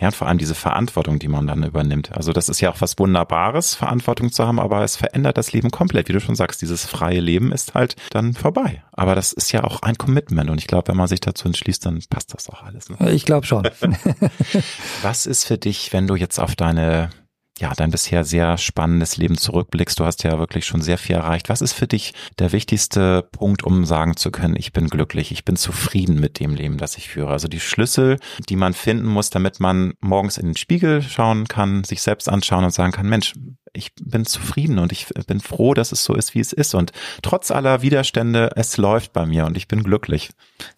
Ja, 0.00 0.08
und 0.08 0.14
vor 0.14 0.28
allem 0.28 0.38
diese 0.38 0.54
Verantwortung, 0.54 1.18
die 1.18 1.28
man 1.28 1.46
dann 1.46 1.64
übernimmt. 1.64 2.16
Also 2.16 2.32
das 2.32 2.48
ist 2.48 2.60
ja 2.60 2.70
auch 2.70 2.80
was 2.80 2.98
Wunderbares, 2.98 3.74
Verantwortung 3.74 4.30
zu 4.30 4.46
haben, 4.46 4.60
aber 4.60 4.82
es 4.82 4.96
verändert 4.96 5.38
das 5.38 5.52
Leben 5.52 5.70
komplett. 5.70 6.08
Wie 6.08 6.12
du 6.12 6.20
schon 6.20 6.36
sagst, 6.36 6.62
dieses 6.62 6.86
freie 6.86 7.20
Leben 7.20 7.52
ist 7.52 7.74
halt 7.74 7.96
dann 8.10 8.34
vorbei. 8.34 8.82
Aber 8.96 9.14
das 9.14 9.32
ist 9.32 9.52
ja 9.52 9.62
auch 9.62 9.82
ein 9.82 9.96
Commitment 9.98 10.48
und 10.48 10.58
ich 10.58 10.66
glaube, 10.66 10.88
wenn 10.88 10.96
man 10.96 11.06
sich 11.06 11.20
dazu 11.20 11.46
entschließt, 11.46 11.84
dann 11.84 12.02
passt 12.08 12.32
das 12.32 12.48
auch 12.48 12.62
alles. 12.62 12.88
Ne? 12.88 13.12
Ich 13.12 13.26
glaube 13.26 13.46
schon. 13.46 13.62
was 15.02 15.26
ist 15.26 15.44
für 15.44 15.58
dich, 15.58 15.92
wenn 15.92 16.06
du 16.06 16.16
jetzt 16.16 16.40
auf 16.40 16.56
deine 16.56 17.10
ja, 17.58 17.72
dein 17.74 17.90
bisher 17.90 18.24
sehr 18.24 18.58
spannendes 18.58 19.16
Leben 19.16 19.38
zurückblickst. 19.38 19.98
Du 19.98 20.04
hast 20.04 20.22
ja 20.24 20.38
wirklich 20.38 20.66
schon 20.66 20.82
sehr 20.82 20.98
viel 20.98 21.16
erreicht. 21.16 21.48
Was 21.48 21.62
ist 21.62 21.72
für 21.72 21.86
dich 21.86 22.12
der 22.38 22.52
wichtigste 22.52 23.22
Punkt, 23.32 23.64
um 23.64 23.86
sagen 23.86 24.16
zu 24.16 24.30
können, 24.30 24.56
ich 24.56 24.74
bin 24.74 24.88
glücklich, 24.88 25.32
ich 25.32 25.44
bin 25.44 25.56
zufrieden 25.56 26.20
mit 26.20 26.38
dem 26.38 26.54
Leben, 26.54 26.76
das 26.76 26.98
ich 26.98 27.08
führe? 27.08 27.30
Also 27.30 27.48
die 27.48 27.60
Schlüssel, 27.60 28.18
die 28.50 28.56
man 28.56 28.74
finden 28.74 29.06
muss, 29.06 29.30
damit 29.30 29.58
man 29.58 29.94
morgens 30.00 30.36
in 30.36 30.46
den 30.46 30.56
Spiegel 30.56 31.00
schauen 31.00 31.48
kann, 31.48 31.82
sich 31.84 32.02
selbst 32.02 32.28
anschauen 32.28 32.64
und 32.64 32.74
sagen 32.74 32.92
kann, 32.92 33.08
Mensch, 33.08 33.32
ich 33.72 33.94
bin 33.94 34.26
zufrieden 34.26 34.78
und 34.78 34.92
ich 34.92 35.06
bin 35.26 35.40
froh, 35.40 35.72
dass 35.72 35.92
es 35.92 36.04
so 36.04 36.14
ist, 36.14 36.34
wie 36.34 36.40
es 36.40 36.52
ist. 36.52 36.74
Und 36.74 36.92
trotz 37.22 37.50
aller 37.50 37.80
Widerstände, 37.80 38.50
es 38.56 38.76
läuft 38.76 39.14
bei 39.14 39.24
mir 39.24 39.46
und 39.46 39.56
ich 39.56 39.66
bin 39.66 39.82
glücklich. 39.82 40.30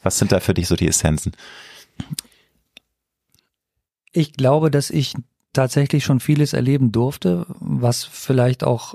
Was 0.02 0.18
sind 0.18 0.30
da 0.30 0.38
für 0.38 0.54
dich 0.54 0.68
so 0.68 0.76
die 0.76 0.88
Essenzen? 0.88 1.32
Ich 4.12 4.32
glaube, 4.32 4.70
dass 4.70 4.90
ich 4.90 5.14
tatsächlich 5.52 6.04
schon 6.04 6.20
vieles 6.20 6.52
erleben 6.52 6.92
durfte, 6.92 7.46
was 7.60 8.04
vielleicht 8.04 8.64
auch 8.64 8.94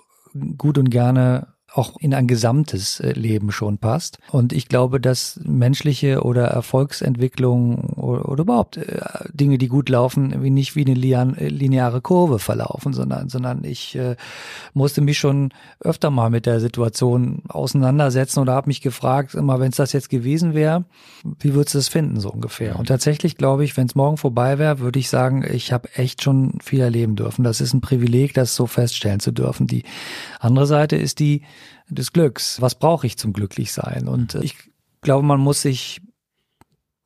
gut 0.57 0.77
und 0.77 0.89
gerne 0.89 1.52
auch 1.73 1.97
in 1.99 2.13
ein 2.13 2.27
gesamtes 2.27 2.99
äh, 2.99 3.13
Leben 3.13 3.51
schon 3.51 3.79
passt. 3.79 4.19
Und 4.31 4.53
ich 4.53 4.67
glaube, 4.67 4.99
dass 4.99 5.39
menschliche 5.43 6.23
oder 6.23 6.45
Erfolgsentwicklung 6.45 7.95
oder, 7.95 8.29
oder 8.29 8.41
überhaupt 8.41 8.77
äh, 8.77 9.01
Dinge, 9.33 9.57
die 9.57 9.69
gut 9.69 9.89
laufen, 9.89 10.43
wie 10.43 10.51
nicht 10.51 10.75
wie 10.75 10.85
eine 10.85 10.93
äh, 10.93 11.47
lineare 11.47 12.01
Kurve 12.01 12.37
verlaufen, 12.37 12.93
sondern, 12.93 13.29
sondern 13.29 13.63
ich 13.63 13.95
äh, 13.95 14.15
musste 14.73 15.01
mich 15.01 15.17
schon 15.17 15.49
öfter 15.79 16.11
mal 16.11 16.29
mit 16.29 16.45
der 16.45 16.59
Situation 16.59 17.41
auseinandersetzen 17.47 18.39
oder 18.39 18.53
habe 18.53 18.67
mich 18.67 18.81
gefragt, 18.81 19.33
immer 19.33 19.59
wenn 19.59 19.69
es 19.69 19.77
das 19.77 19.93
jetzt 19.93 20.09
gewesen 20.09 20.53
wäre, 20.53 20.85
wie 21.39 21.55
würdest 21.55 21.73
du 21.73 21.79
es 21.79 21.87
finden, 21.87 22.19
so 22.19 22.29
ungefähr. 22.29 22.77
Und 22.77 22.87
tatsächlich 22.87 23.35
glaube 23.35 23.63
ich, 23.65 23.75
wenn 23.77 23.87
es 23.87 23.95
morgen 23.95 24.17
vorbei 24.17 24.59
wäre, 24.59 24.79
würde 24.79 24.99
ich 24.99 25.09
sagen, 25.09 25.43
ich 25.51 25.73
habe 25.73 25.89
echt 25.95 26.21
schon 26.21 26.59
viel 26.61 26.81
erleben 26.81 27.15
dürfen. 27.15 27.43
Das 27.43 27.61
ist 27.61 27.73
ein 27.73 27.81
Privileg, 27.81 28.35
das 28.35 28.55
so 28.55 28.67
feststellen 28.67 29.19
zu 29.19 29.31
dürfen. 29.31 29.65
Die 29.65 29.83
andere 30.39 30.67
Seite 30.67 30.97
ist 30.97 31.19
die, 31.19 31.41
des 31.89 32.13
Glücks. 32.13 32.61
Was 32.61 32.75
brauche 32.75 33.07
ich 33.07 33.17
zum 33.17 33.33
Glücklichsein? 33.33 34.07
Und 34.07 34.35
äh, 34.35 34.43
ich 34.43 34.55
glaube, 35.01 35.25
man 35.25 35.39
muss 35.39 35.61
sich, 35.61 36.01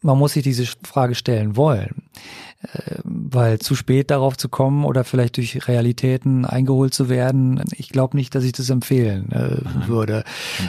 man 0.01 0.17
muss 0.17 0.33
sich 0.33 0.43
diese 0.43 0.65
Frage 0.83 1.15
stellen 1.15 1.55
wollen. 1.55 2.09
Äh, 2.61 2.99
weil 3.03 3.59
zu 3.59 3.75
spät 3.75 4.09
darauf 4.09 4.35
zu 4.35 4.49
kommen 4.49 4.83
oder 4.83 5.03
vielleicht 5.03 5.37
durch 5.37 5.67
Realitäten 5.67 6.43
eingeholt 6.43 6.93
zu 6.93 7.07
werden, 7.07 7.63
ich 7.75 7.89
glaube 7.89 8.17
nicht, 8.17 8.33
dass 8.33 8.43
ich 8.43 8.51
das 8.51 8.71
empfehlen 8.71 9.31
äh, 9.31 9.61
mhm. 9.61 9.87
würde. 9.87 10.23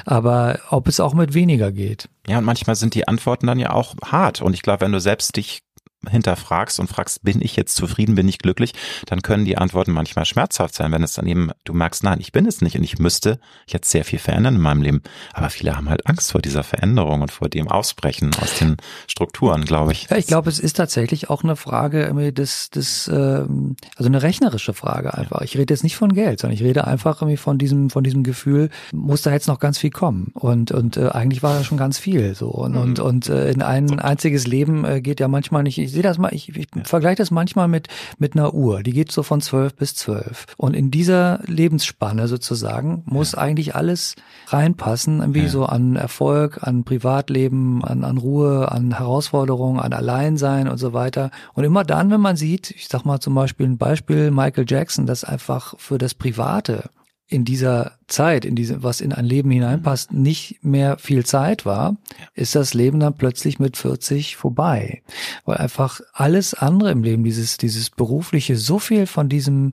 Aber 0.05 0.59
ob 0.68 0.86
es 0.86 1.01
auch 1.01 1.14
mit 1.14 1.32
weniger 1.32 1.72
geht. 1.72 2.10
Ja, 2.26 2.39
und 2.39 2.44
manchmal 2.44 2.76
sind 2.76 2.94
die 2.94 3.09
Antworten 3.09 3.47
dann 3.47 3.59
ja 3.59 3.72
auch 3.72 3.94
hart. 4.05 4.43
Und 4.43 4.52
ich 4.52 4.60
glaube, 4.60 4.82
wenn 4.82 4.93
du 4.93 5.01
selbst 5.01 5.36
dich 5.36 5.60
hinterfragst 6.08 6.78
und 6.78 6.88
fragst, 6.88 7.24
bin 7.24 7.40
ich 7.42 7.56
jetzt 7.56 7.74
zufrieden, 7.74 8.14
bin 8.14 8.28
ich 8.28 8.38
glücklich, 8.38 8.72
dann 9.06 9.22
können 9.22 9.44
die 9.44 9.58
Antworten 9.58 9.92
manchmal 9.92 10.24
schmerzhaft 10.24 10.74
sein, 10.74 10.92
wenn 10.92 11.02
es 11.02 11.14
dann 11.14 11.26
eben, 11.26 11.50
du 11.64 11.74
merkst, 11.74 12.04
nein, 12.04 12.20
ich 12.20 12.32
bin 12.32 12.46
es 12.46 12.60
nicht 12.60 12.76
und 12.76 12.84
ich 12.84 12.98
müsste 12.98 13.40
jetzt 13.66 13.90
sehr 13.90 14.04
viel 14.04 14.18
verändern 14.18 14.56
in 14.56 14.60
meinem 14.60 14.82
Leben. 14.82 15.02
Aber 15.32 15.50
viele 15.50 15.76
haben 15.76 15.88
halt 15.88 16.06
Angst 16.06 16.30
vor 16.32 16.40
dieser 16.40 16.62
Veränderung 16.62 17.22
und 17.22 17.32
vor 17.32 17.48
dem 17.48 17.68
Ausbrechen 17.68 18.30
aus 18.40 18.58
den 18.58 18.76
Strukturen, 19.08 19.64
glaube 19.64 19.92
ich. 19.92 20.08
Ja, 20.08 20.16
ich 20.16 20.26
glaube, 20.26 20.50
es 20.50 20.60
ist 20.60 20.76
tatsächlich 20.76 21.30
auch 21.30 21.42
eine 21.42 21.56
Frage 21.56 22.32
des, 22.32 22.70
des, 22.70 23.08
ähm, 23.08 23.76
also 23.96 24.08
eine 24.08 24.22
rechnerische 24.22 24.74
Frage 24.74 25.14
einfach. 25.14 25.40
Ich 25.42 25.56
rede 25.56 25.74
jetzt 25.74 25.82
nicht 25.82 25.96
von 25.96 26.12
Geld, 26.12 26.40
sondern 26.40 26.54
ich 26.54 26.62
rede 26.62 26.86
einfach 26.86 27.20
irgendwie 27.20 27.36
von 27.36 27.58
diesem, 27.58 27.90
von 27.90 28.04
diesem 28.04 28.22
Gefühl, 28.22 28.70
muss 28.92 29.22
da 29.22 29.32
jetzt 29.32 29.48
noch 29.48 29.58
ganz 29.58 29.78
viel 29.78 29.90
kommen. 29.90 30.30
Und, 30.34 30.70
und 30.70 30.96
äh, 30.96 31.08
eigentlich 31.08 31.42
war 31.42 31.56
ja 31.56 31.64
schon 31.64 31.78
ganz 31.78 31.98
viel 31.98 32.34
so. 32.34 32.48
Und, 32.50 32.72
mhm. 32.72 32.78
und, 32.78 33.00
und 33.00 33.28
äh, 33.28 33.50
in 33.50 33.62
ein 33.62 33.98
einziges 33.98 34.46
Leben 34.46 34.84
äh, 34.84 35.00
geht 35.00 35.20
ja 35.20 35.28
manchmal 35.28 35.62
nicht 35.64 35.88
ich 35.89 35.94
sehe 35.94 36.02
das 36.02 36.19
mal, 36.19 36.32
ich, 36.32 36.51
ich 36.51 36.66
ja. 36.74 36.85
vergleiche 36.85 37.16
das 37.16 37.31
manchmal 37.31 37.66
mit, 37.66 37.89
mit 38.19 38.35
einer 38.35 38.52
Uhr. 38.52 38.82
Die 38.82 38.93
geht 38.93 39.10
so 39.10 39.23
von 39.23 39.40
zwölf 39.40 39.74
bis 39.74 39.94
zwölf. 39.94 40.47
Und 40.59 40.74
in 40.74 40.90
dieser 40.90 41.40
Lebensspanne 41.47 42.28
sozusagen 42.28 43.02
muss 43.06 43.32
ja. 43.32 43.39
eigentlich 43.39 43.74
alles 43.74 44.15
reinpassen, 44.48 45.20
irgendwie 45.20 45.44
ja. 45.44 45.48
so 45.48 45.65
an 45.65 45.97
Erfolg, 45.97 46.62
an 46.62 46.85
Privatleben, 46.85 47.82
an, 47.82 48.05
an 48.05 48.19
Ruhe, 48.19 48.70
an 48.70 48.98
Herausforderungen, 48.98 49.81
an 49.81 49.94
Alleinsein 49.94 50.69
und 50.69 50.77
so 50.77 50.93
weiter. 50.93 51.31
Und 51.55 51.65
immer 51.65 51.85
dann, 51.85 52.10
wenn 52.10 52.20
man 52.20 52.36
sieht, 52.36 52.70
ich 52.70 52.89
sag 52.89 53.05
mal 53.05 53.20
zum 53.20 53.35
Beispiel 53.35 53.66
ein 53.66 53.78
Beispiel 53.78 54.31
Michael 54.31 54.66
Jackson, 54.69 55.06
das 55.06 55.24
einfach 55.24 55.74
für 55.78 55.97
das 55.97 56.15
Private 56.15 56.90
in 57.28 57.44
dieser 57.44 57.92
Zeit, 58.06 58.46
in 58.46 58.56
diese, 58.56 58.82
was 58.82 59.02
in 59.02 59.12
ein 59.12 59.26
Leben 59.26 59.50
hineinpasst, 59.50 60.12
nicht 60.12 60.60
mehr 60.62 60.96
viel 60.96 61.26
Zeit 61.26 61.66
war, 61.66 61.96
ist 62.34 62.55
das 62.55 62.72
Leben 62.72 63.00
dann 63.00 63.18
plötzlich 63.18 63.59
mit 63.59 63.76
40 63.76 64.36
vorbei. 64.36 65.02
Weil 65.44 65.59
einfach 65.59 66.00
alles 66.14 66.55
andere 66.55 66.90
im 66.90 67.02
Leben, 67.02 67.24
dieses, 67.24 67.59
dieses 67.59 67.90
berufliche, 67.90 68.56
so 68.56 68.78
viel 68.78 69.06
von 69.06 69.28
diesem 69.28 69.72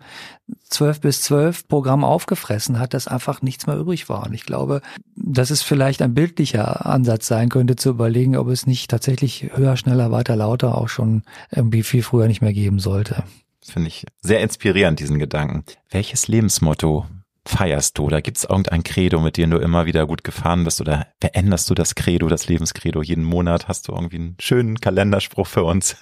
12 0.69 0.99
bis 0.99 1.22
12 1.22 1.69
Programm 1.69 2.03
aufgefressen 2.03 2.77
hat, 2.77 2.94
dass 2.94 3.07
einfach 3.07 3.41
nichts 3.41 3.68
mehr 3.68 3.77
übrig 3.77 4.10
war. 4.10 4.26
Und 4.26 4.34
ich 4.34 4.45
glaube, 4.45 4.82
dass 5.15 5.49
es 5.49 5.61
vielleicht 5.61 6.02
ein 6.02 6.14
bildlicher 6.14 6.86
Ansatz 6.86 7.26
sein 7.26 7.48
könnte, 7.48 7.77
zu 7.77 7.90
überlegen, 7.90 8.36
ob 8.36 8.49
es 8.49 8.68
nicht 8.68 8.91
tatsächlich 8.91 9.52
höher, 9.53 9.77
schneller, 9.77 10.11
weiter, 10.11 10.36
lauter 10.36 10.77
auch 10.77 10.90
schon 10.90 11.23
irgendwie 11.52 11.84
viel 11.84 12.03
früher 12.03 12.27
nicht 12.27 12.41
mehr 12.41 12.53
geben 12.53 12.80
sollte. 12.80 13.23
Finde 13.64 13.88
ich 13.88 14.06
sehr 14.22 14.41
inspirierend, 14.41 14.99
diesen 14.99 15.19
Gedanken. 15.19 15.64
Welches 15.90 16.27
Lebensmotto 16.27 17.06
feierst 17.48 17.98
du? 17.98 18.06
Oder 18.06 18.22
gibt 18.22 18.38
es 18.38 18.44
irgendein 18.44 18.84
Credo, 18.84 19.20
mit 19.20 19.38
dem 19.38 19.52
du 19.52 19.58
immer 19.58 19.86
wieder 19.86 20.06
gut 20.08 20.24
gefahren 20.24 20.64
bist? 20.64 20.82
Oder 20.82 21.08
veränderst 21.22 21.70
du 21.70 21.76
das 21.76 21.96
Credo, 21.96 22.28
das 22.28 22.48
Lebenskredo 22.48 23.02
jeden 23.02 23.24
Monat? 23.24 23.68
Hast 23.68 23.88
du 23.88 23.94
irgendwie 23.94 24.18
einen 24.18 24.36
schönen 24.40 24.80
Kalenderspruch 24.80 25.48
für 25.48 25.64
uns? 25.64 25.96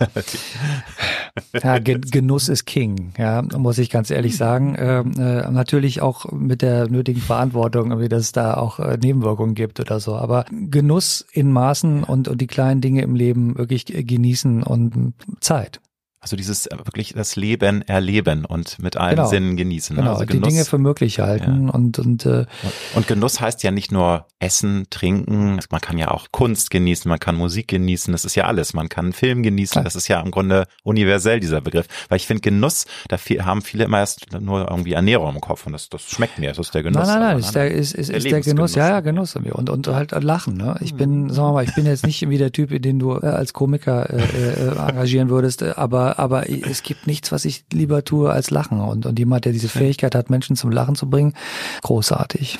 ja, 1.63 1.79
Genuss 1.79 2.49
ist 2.49 2.65
King, 2.65 3.13
ja, 3.17 3.41
muss 3.41 3.77
ich 3.77 3.89
ganz 3.89 4.09
ehrlich 4.09 4.37
sagen. 4.37 4.75
Ähm, 4.77 5.13
äh, 5.17 5.49
natürlich 5.51 6.01
auch 6.01 6.31
mit 6.31 6.61
der 6.61 6.89
nötigen 6.89 7.21
Verantwortung, 7.21 7.99
wie 7.99 8.09
das 8.09 8.31
da 8.31 8.55
auch 8.55 8.79
äh, 8.79 8.97
Nebenwirkungen 9.01 9.55
gibt 9.55 9.79
oder 9.79 9.99
so. 9.99 10.15
Aber 10.15 10.45
Genuss 10.51 11.25
in 11.31 11.51
Maßen 11.51 12.03
und, 12.03 12.27
und 12.27 12.39
die 12.39 12.47
kleinen 12.47 12.81
Dinge 12.81 13.01
im 13.01 13.15
Leben 13.15 13.57
wirklich 13.57 13.85
genießen 13.85 14.63
und 14.63 15.13
Zeit. 15.41 15.81
Also 16.23 16.37
dieses 16.37 16.67
äh, 16.67 16.77
wirklich 16.77 17.13
das 17.13 17.35
Leben 17.35 17.81
erleben 17.81 18.45
und 18.45 18.79
mit 18.79 18.95
allen 18.95 19.17
genau. 19.17 19.27
Sinnen 19.27 19.57
genießen. 19.57 19.97
Genau, 19.97 20.13
also 20.13 20.25
Genuss, 20.25 20.47
die 20.47 20.53
Dinge 20.53 20.65
für 20.65 20.77
möglich 20.77 21.19
halten 21.19 21.65
ja. 21.65 21.73
und 21.73 21.99
und, 21.99 22.25
äh, 22.25 22.45
und 22.95 23.07
Genuss 23.07 23.41
heißt 23.41 23.61
ja 23.63 23.71
nicht 23.71 23.91
nur 23.91 24.25
Essen, 24.39 24.87
Trinken. 24.89 25.59
Man 25.69 25.81
kann 25.81 25.97
ja 25.97 26.11
auch 26.11 26.27
Kunst 26.31 26.71
genießen, 26.71 27.09
man 27.09 27.19
kann 27.19 27.35
Musik 27.35 27.67
genießen. 27.67 28.13
Das 28.13 28.23
ist 28.23 28.35
ja 28.35 28.45
alles. 28.45 28.73
Man 28.73 28.87
kann 28.87 29.11
Film 29.11 29.43
genießen. 29.43 29.79
Ja. 29.79 29.83
Das 29.83 29.97
ist 29.97 30.07
ja 30.07 30.21
im 30.21 30.31
Grunde 30.31 30.65
universell 30.83 31.41
dieser 31.41 31.59
Begriff. 31.59 31.87
Weil 32.07 32.15
ich 32.17 32.25
finde 32.25 32.39
Genuss, 32.39 32.85
da 33.09 33.17
haben 33.17 33.61
viele 33.61 33.83
immer 33.83 33.99
erst 33.99 34.31
nur 34.39 34.69
irgendwie 34.69 34.93
Ernährung 34.93 35.35
im 35.35 35.41
Kopf 35.41 35.65
und 35.65 35.73
das, 35.73 35.89
das 35.89 36.03
schmeckt 36.03 36.39
mir. 36.39 36.49
Das 36.49 36.59
ist 36.59 36.73
der 36.73 36.83
Genuss. 36.83 37.05
Nein, 37.05 37.19
nein, 37.19 37.29
nein, 37.31 37.39
ist 37.39 37.53
der, 37.53 37.69
ist, 37.69 37.93
ist, 37.93 38.09
der 38.09 38.17
ist 38.17 38.31
der 38.31 38.41
Genuss. 38.41 38.75
Ja, 38.75 38.87
ja, 38.87 38.99
Genuss 39.01 39.35
und 39.35 39.69
und 39.69 39.87
halt 39.87 40.11
Lachen. 40.23 40.55
Ne? 40.55 40.77
Ich 40.79 40.93
bin, 40.93 41.29
sagen 41.29 41.49
wir 41.49 41.53
mal, 41.53 41.63
ich 41.65 41.75
bin 41.75 41.85
jetzt 41.85 42.05
nicht 42.05 42.29
wie 42.29 42.37
der 42.37 42.53
Typ, 42.53 42.81
den 42.81 42.99
du 42.99 43.13
äh, 43.13 43.25
als 43.25 43.51
Komiker 43.51 44.09
äh, 44.09 44.21
äh, 44.21 44.67
engagieren 44.69 45.29
würdest, 45.29 45.63
aber 45.63 46.12
aber 46.19 46.49
es 46.49 46.83
gibt 46.83 47.07
nichts, 47.07 47.31
was 47.31 47.45
ich 47.45 47.65
lieber 47.71 48.03
tue 48.03 48.31
als 48.31 48.49
lachen. 48.49 48.79
Und, 48.81 49.05
und 49.05 49.19
jemand, 49.19 49.45
der 49.45 49.51
diese 49.51 49.69
Fähigkeit 49.69 50.15
hat, 50.15 50.29
Menschen 50.29 50.55
zum 50.55 50.71
Lachen 50.71 50.95
zu 50.95 51.09
bringen, 51.09 51.33
großartig. 51.81 52.59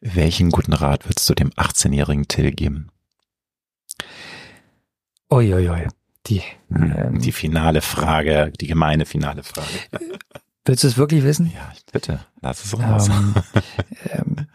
Welchen 0.00 0.50
guten 0.50 0.72
Rat 0.72 1.06
würdest 1.06 1.28
du 1.28 1.34
dem 1.34 1.50
18-jährigen 1.50 2.26
Till 2.28 2.52
geben? 2.52 2.88
Uiuiui. 5.30 5.88
Die, 6.26 6.42
hm, 6.68 6.94
ähm, 6.96 7.20
die 7.20 7.32
finale 7.32 7.80
Frage, 7.80 8.52
die 8.60 8.66
gemeine 8.66 9.06
finale 9.06 9.42
Frage. 9.42 9.68
Willst 10.64 10.84
du 10.84 10.88
es 10.88 10.98
wirklich 10.98 11.24
wissen? 11.24 11.50
Ja, 11.54 11.72
bitte, 11.92 12.20
lass 12.42 12.64
es 12.64 12.78
raus. 12.78 13.08
Ähm, 13.08 13.34
ähm, 14.10 14.46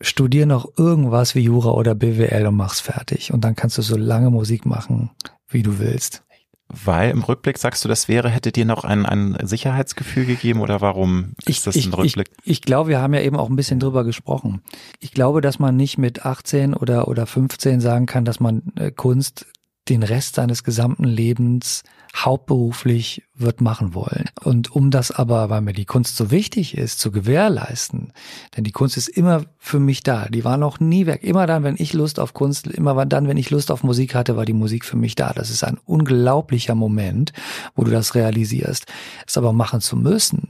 studier 0.00 0.46
noch 0.46 0.68
irgendwas 0.76 1.34
wie 1.34 1.40
Jura 1.40 1.70
oder 1.70 1.94
BWL 1.94 2.46
und 2.46 2.56
mach's 2.56 2.80
fertig. 2.80 3.32
Und 3.32 3.42
dann 3.42 3.56
kannst 3.56 3.78
du 3.78 3.82
so 3.82 3.96
lange 3.96 4.30
Musik 4.30 4.66
machen, 4.66 5.10
wie 5.48 5.62
du 5.62 5.78
willst. 5.78 6.22
Weil 6.70 7.10
im 7.10 7.22
Rückblick 7.22 7.56
sagst 7.56 7.82
du, 7.84 7.88
das 7.88 8.08
wäre, 8.08 8.28
hätte 8.28 8.52
dir 8.52 8.66
noch 8.66 8.84
ein, 8.84 9.06
ein 9.06 9.38
Sicherheitsgefühl 9.42 10.26
gegeben 10.26 10.60
oder 10.60 10.82
warum 10.82 11.32
ist 11.38 11.48
ich, 11.48 11.62
das 11.62 11.76
ein 11.76 11.94
Rückblick? 11.94 12.30
Ich, 12.42 12.50
ich 12.50 12.62
glaube, 12.62 12.90
wir 12.90 13.00
haben 13.00 13.14
ja 13.14 13.22
eben 13.22 13.36
auch 13.36 13.48
ein 13.48 13.56
bisschen 13.56 13.80
drüber 13.80 14.04
gesprochen. 14.04 14.60
Ich 15.00 15.12
glaube, 15.12 15.40
dass 15.40 15.58
man 15.58 15.76
nicht 15.76 15.96
mit 15.96 16.26
18 16.26 16.74
oder, 16.74 17.08
oder 17.08 17.26
15 17.26 17.80
sagen 17.80 18.04
kann, 18.04 18.26
dass 18.26 18.38
man 18.38 18.62
äh, 18.76 18.90
Kunst 18.90 19.46
den 19.88 20.02
Rest 20.02 20.34
seines 20.36 20.64
gesamten 20.64 21.04
Lebens 21.04 21.82
hauptberuflich 22.16 23.22
wird 23.34 23.60
machen 23.60 23.94
wollen. 23.94 24.26
Und 24.42 24.72
um 24.72 24.90
das 24.90 25.10
aber, 25.10 25.50
weil 25.50 25.60
mir 25.60 25.72
die 25.72 25.84
Kunst 25.84 26.16
so 26.16 26.30
wichtig 26.30 26.76
ist, 26.76 26.98
zu 27.00 27.10
gewährleisten, 27.10 28.12
denn 28.56 28.64
die 28.64 28.72
Kunst 28.72 28.96
ist 28.96 29.08
immer 29.08 29.44
für 29.58 29.78
mich 29.78 30.02
da. 30.02 30.26
Die 30.28 30.44
war 30.44 30.56
noch 30.56 30.80
nie 30.80 31.06
weg. 31.06 31.22
Immer 31.22 31.46
dann, 31.46 31.62
wenn 31.62 31.76
ich 31.78 31.92
Lust 31.92 32.18
auf 32.18 32.34
Kunst, 32.34 32.66
immer 32.66 33.06
dann, 33.06 33.28
wenn 33.28 33.36
ich 33.36 33.50
Lust 33.50 33.70
auf 33.70 33.84
Musik 33.84 34.14
hatte, 34.14 34.36
war 34.36 34.44
die 34.44 34.52
Musik 34.52 34.84
für 34.84 34.96
mich 34.96 35.14
da. 35.14 35.32
Das 35.32 35.50
ist 35.50 35.64
ein 35.64 35.78
unglaublicher 35.84 36.74
Moment, 36.74 37.32
wo 37.74 37.84
du 37.84 37.90
das 37.90 38.14
realisierst. 38.14 38.86
Es 39.26 39.36
aber 39.36 39.52
machen 39.52 39.80
zu 39.80 39.96
müssen, 39.96 40.48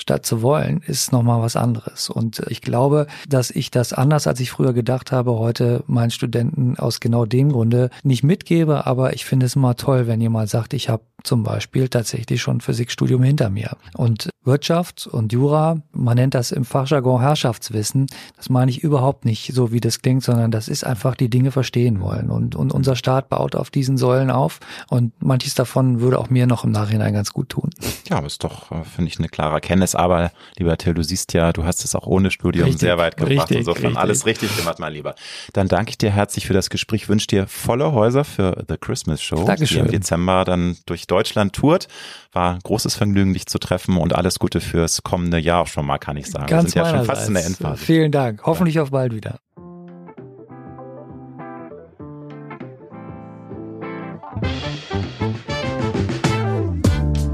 statt 0.00 0.24
zu 0.24 0.42
wollen, 0.42 0.82
ist 0.86 1.12
nochmal 1.12 1.42
was 1.42 1.56
anderes. 1.56 2.08
Und 2.08 2.42
ich 2.48 2.62
glaube, 2.62 3.06
dass 3.28 3.50
ich 3.50 3.70
das 3.70 3.92
anders, 3.92 4.26
als 4.26 4.40
ich 4.40 4.50
früher 4.50 4.72
gedacht 4.72 5.12
habe, 5.12 5.32
heute 5.32 5.84
meinen 5.86 6.10
Studenten 6.10 6.78
aus 6.78 7.00
genau 7.00 7.26
dem 7.26 7.52
Grunde 7.52 7.90
nicht 8.02 8.24
mitgebe. 8.24 8.86
Aber 8.86 9.12
ich 9.12 9.24
finde 9.24 9.46
es 9.46 9.56
immer 9.56 9.76
toll, 9.76 10.06
wenn 10.06 10.20
jemand 10.20 10.48
sagt, 10.48 10.72
ich 10.72 10.88
habe 10.88 11.02
zum 11.22 11.42
Beispiel 11.42 11.88
tatsächlich 11.88 12.40
schon 12.40 12.60
Physikstudium 12.60 13.22
hinter 13.22 13.50
mir. 13.50 13.76
Und 13.94 14.30
Wirtschaft 14.42 15.06
und 15.06 15.32
Jura, 15.32 15.82
man 15.92 16.16
nennt 16.16 16.34
das 16.34 16.50
im 16.50 16.64
Fachjargon 16.64 17.20
Herrschaftswissen, 17.20 18.06
das 18.36 18.48
meine 18.48 18.70
ich 18.70 18.82
überhaupt 18.82 19.26
nicht 19.26 19.52
so, 19.52 19.70
wie 19.70 19.80
das 19.80 20.00
klingt, 20.00 20.22
sondern 20.22 20.50
das 20.50 20.68
ist 20.68 20.84
einfach 20.84 21.14
die 21.14 21.28
Dinge 21.28 21.50
verstehen 21.50 22.00
wollen. 22.00 22.30
Und, 22.30 22.56
und 22.56 22.72
unser 22.72 22.96
Staat 22.96 23.28
baut 23.28 23.54
auf 23.54 23.70
diesen 23.70 23.98
Säulen 23.98 24.30
auf 24.30 24.60
und 24.88 25.12
manches 25.22 25.54
davon 25.54 26.00
würde 26.00 26.18
auch 26.18 26.30
mir 26.30 26.46
noch 26.46 26.64
im 26.64 26.70
Nachhinein 26.70 27.12
ganz 27.12 27.32
gut 27.32 27.50
tun. 27.50 27.70
Ja, 28.08 28.16
aber 28.16 28.26
ist 28.26 28.42
doch, 28.42 28.72
äh, 28.72 28.84
finde 28.84 29.10
ich, 29.10 29.18
eine 29.18 29.28
klare 29.28 29.60
Erkenntnis. 29.94 29.94
Aber, 29.94 30.32
lieber 30.56 30.76
Till, 30.76 30.94
du 30.94 31.02
siehst 31.02 31.32
ja, 31.32 31.52
du 31.52 31.64
hast 31.64 31.84
es 31.84 31.94
auch 31.94 32.06
ohne 32.06 32.30
Studium 32.30 32.64
richtig, 32.64 32.80
sehr 32.80 32.98
weit 32.98 33.16
gebracht. 33.16 33.42
Richtig, 33.42 33.58
Insofern 33.58 33.86
richtig. 33.86 33.98
alles 33.98 34.26
richtig 34.26 34.56
gemacht, 34.56 34.78
mein 34.78 34.92
Lieber. 34.92 35.14
Dann 35.52 35.68
danke 35.68 35.90
ich 35.90 35.98
dir 35.98 36.10
herzlich 36.10 36.46
für 36.46 36.52
das 36.52 36.70
Gespräch, 36.70 37.08
wünsche 37.08 37.26
dir 37.26 37.46
volle 37.46 37.92
Häuser 37.92 38.24
für 38.24 38.64
The 38.68 38.76
Christmas 38.76 39.22
Show, 39.22 39.44
Dankeschön. 39.44 39.82
die 39.82 39.86
im 39.86 39.90
Dezember 40.00 40.44
dann 40.44 40.76
durch 40.86 41.06
Deutschland 41.06 41.52
tourt. 41.54 41.88
War 42.32 42.58
großes 42.62 42.94
Vergnügen, 42.94 43.32
dich 43.32 43.46
zu 43.46 43.58
treffen 43.58 43.96
und 43.96 44.14
alles 44.14 44.38
Gute 44.38 44.60
fürs 44.60 45.02
kommende 45.02 45.38
Jahr 45.38 45.66
schon 45.66 45.86
mal, 45.86 45.98
kann 45.98 46.16
ich 46.16 46.30
sagen. 46.30 46.46
Ganz 46.46 46.74
Wir 46.74 46.84
sind 46.84 46.92
ja 46.92 46.98
schon 46.98 47.06
fast 47.06 47.28
in 47.28 47.34
der 47.34 47.44
Endphase. 47.44 47.84
Vielen 47.84 48.12
Dank. 48.12 48.42
Hoffentlich 48.44 48.76
ja. 48.76 48.82
auf 48.82 48.90
bald 48.90 49.14
wieder. 49.14 49.40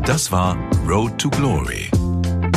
Das 0.07 0.31
war 0.31 0.57
Road 0.89 1.19
to 1.19 1.29
Glory. 1.29 1.91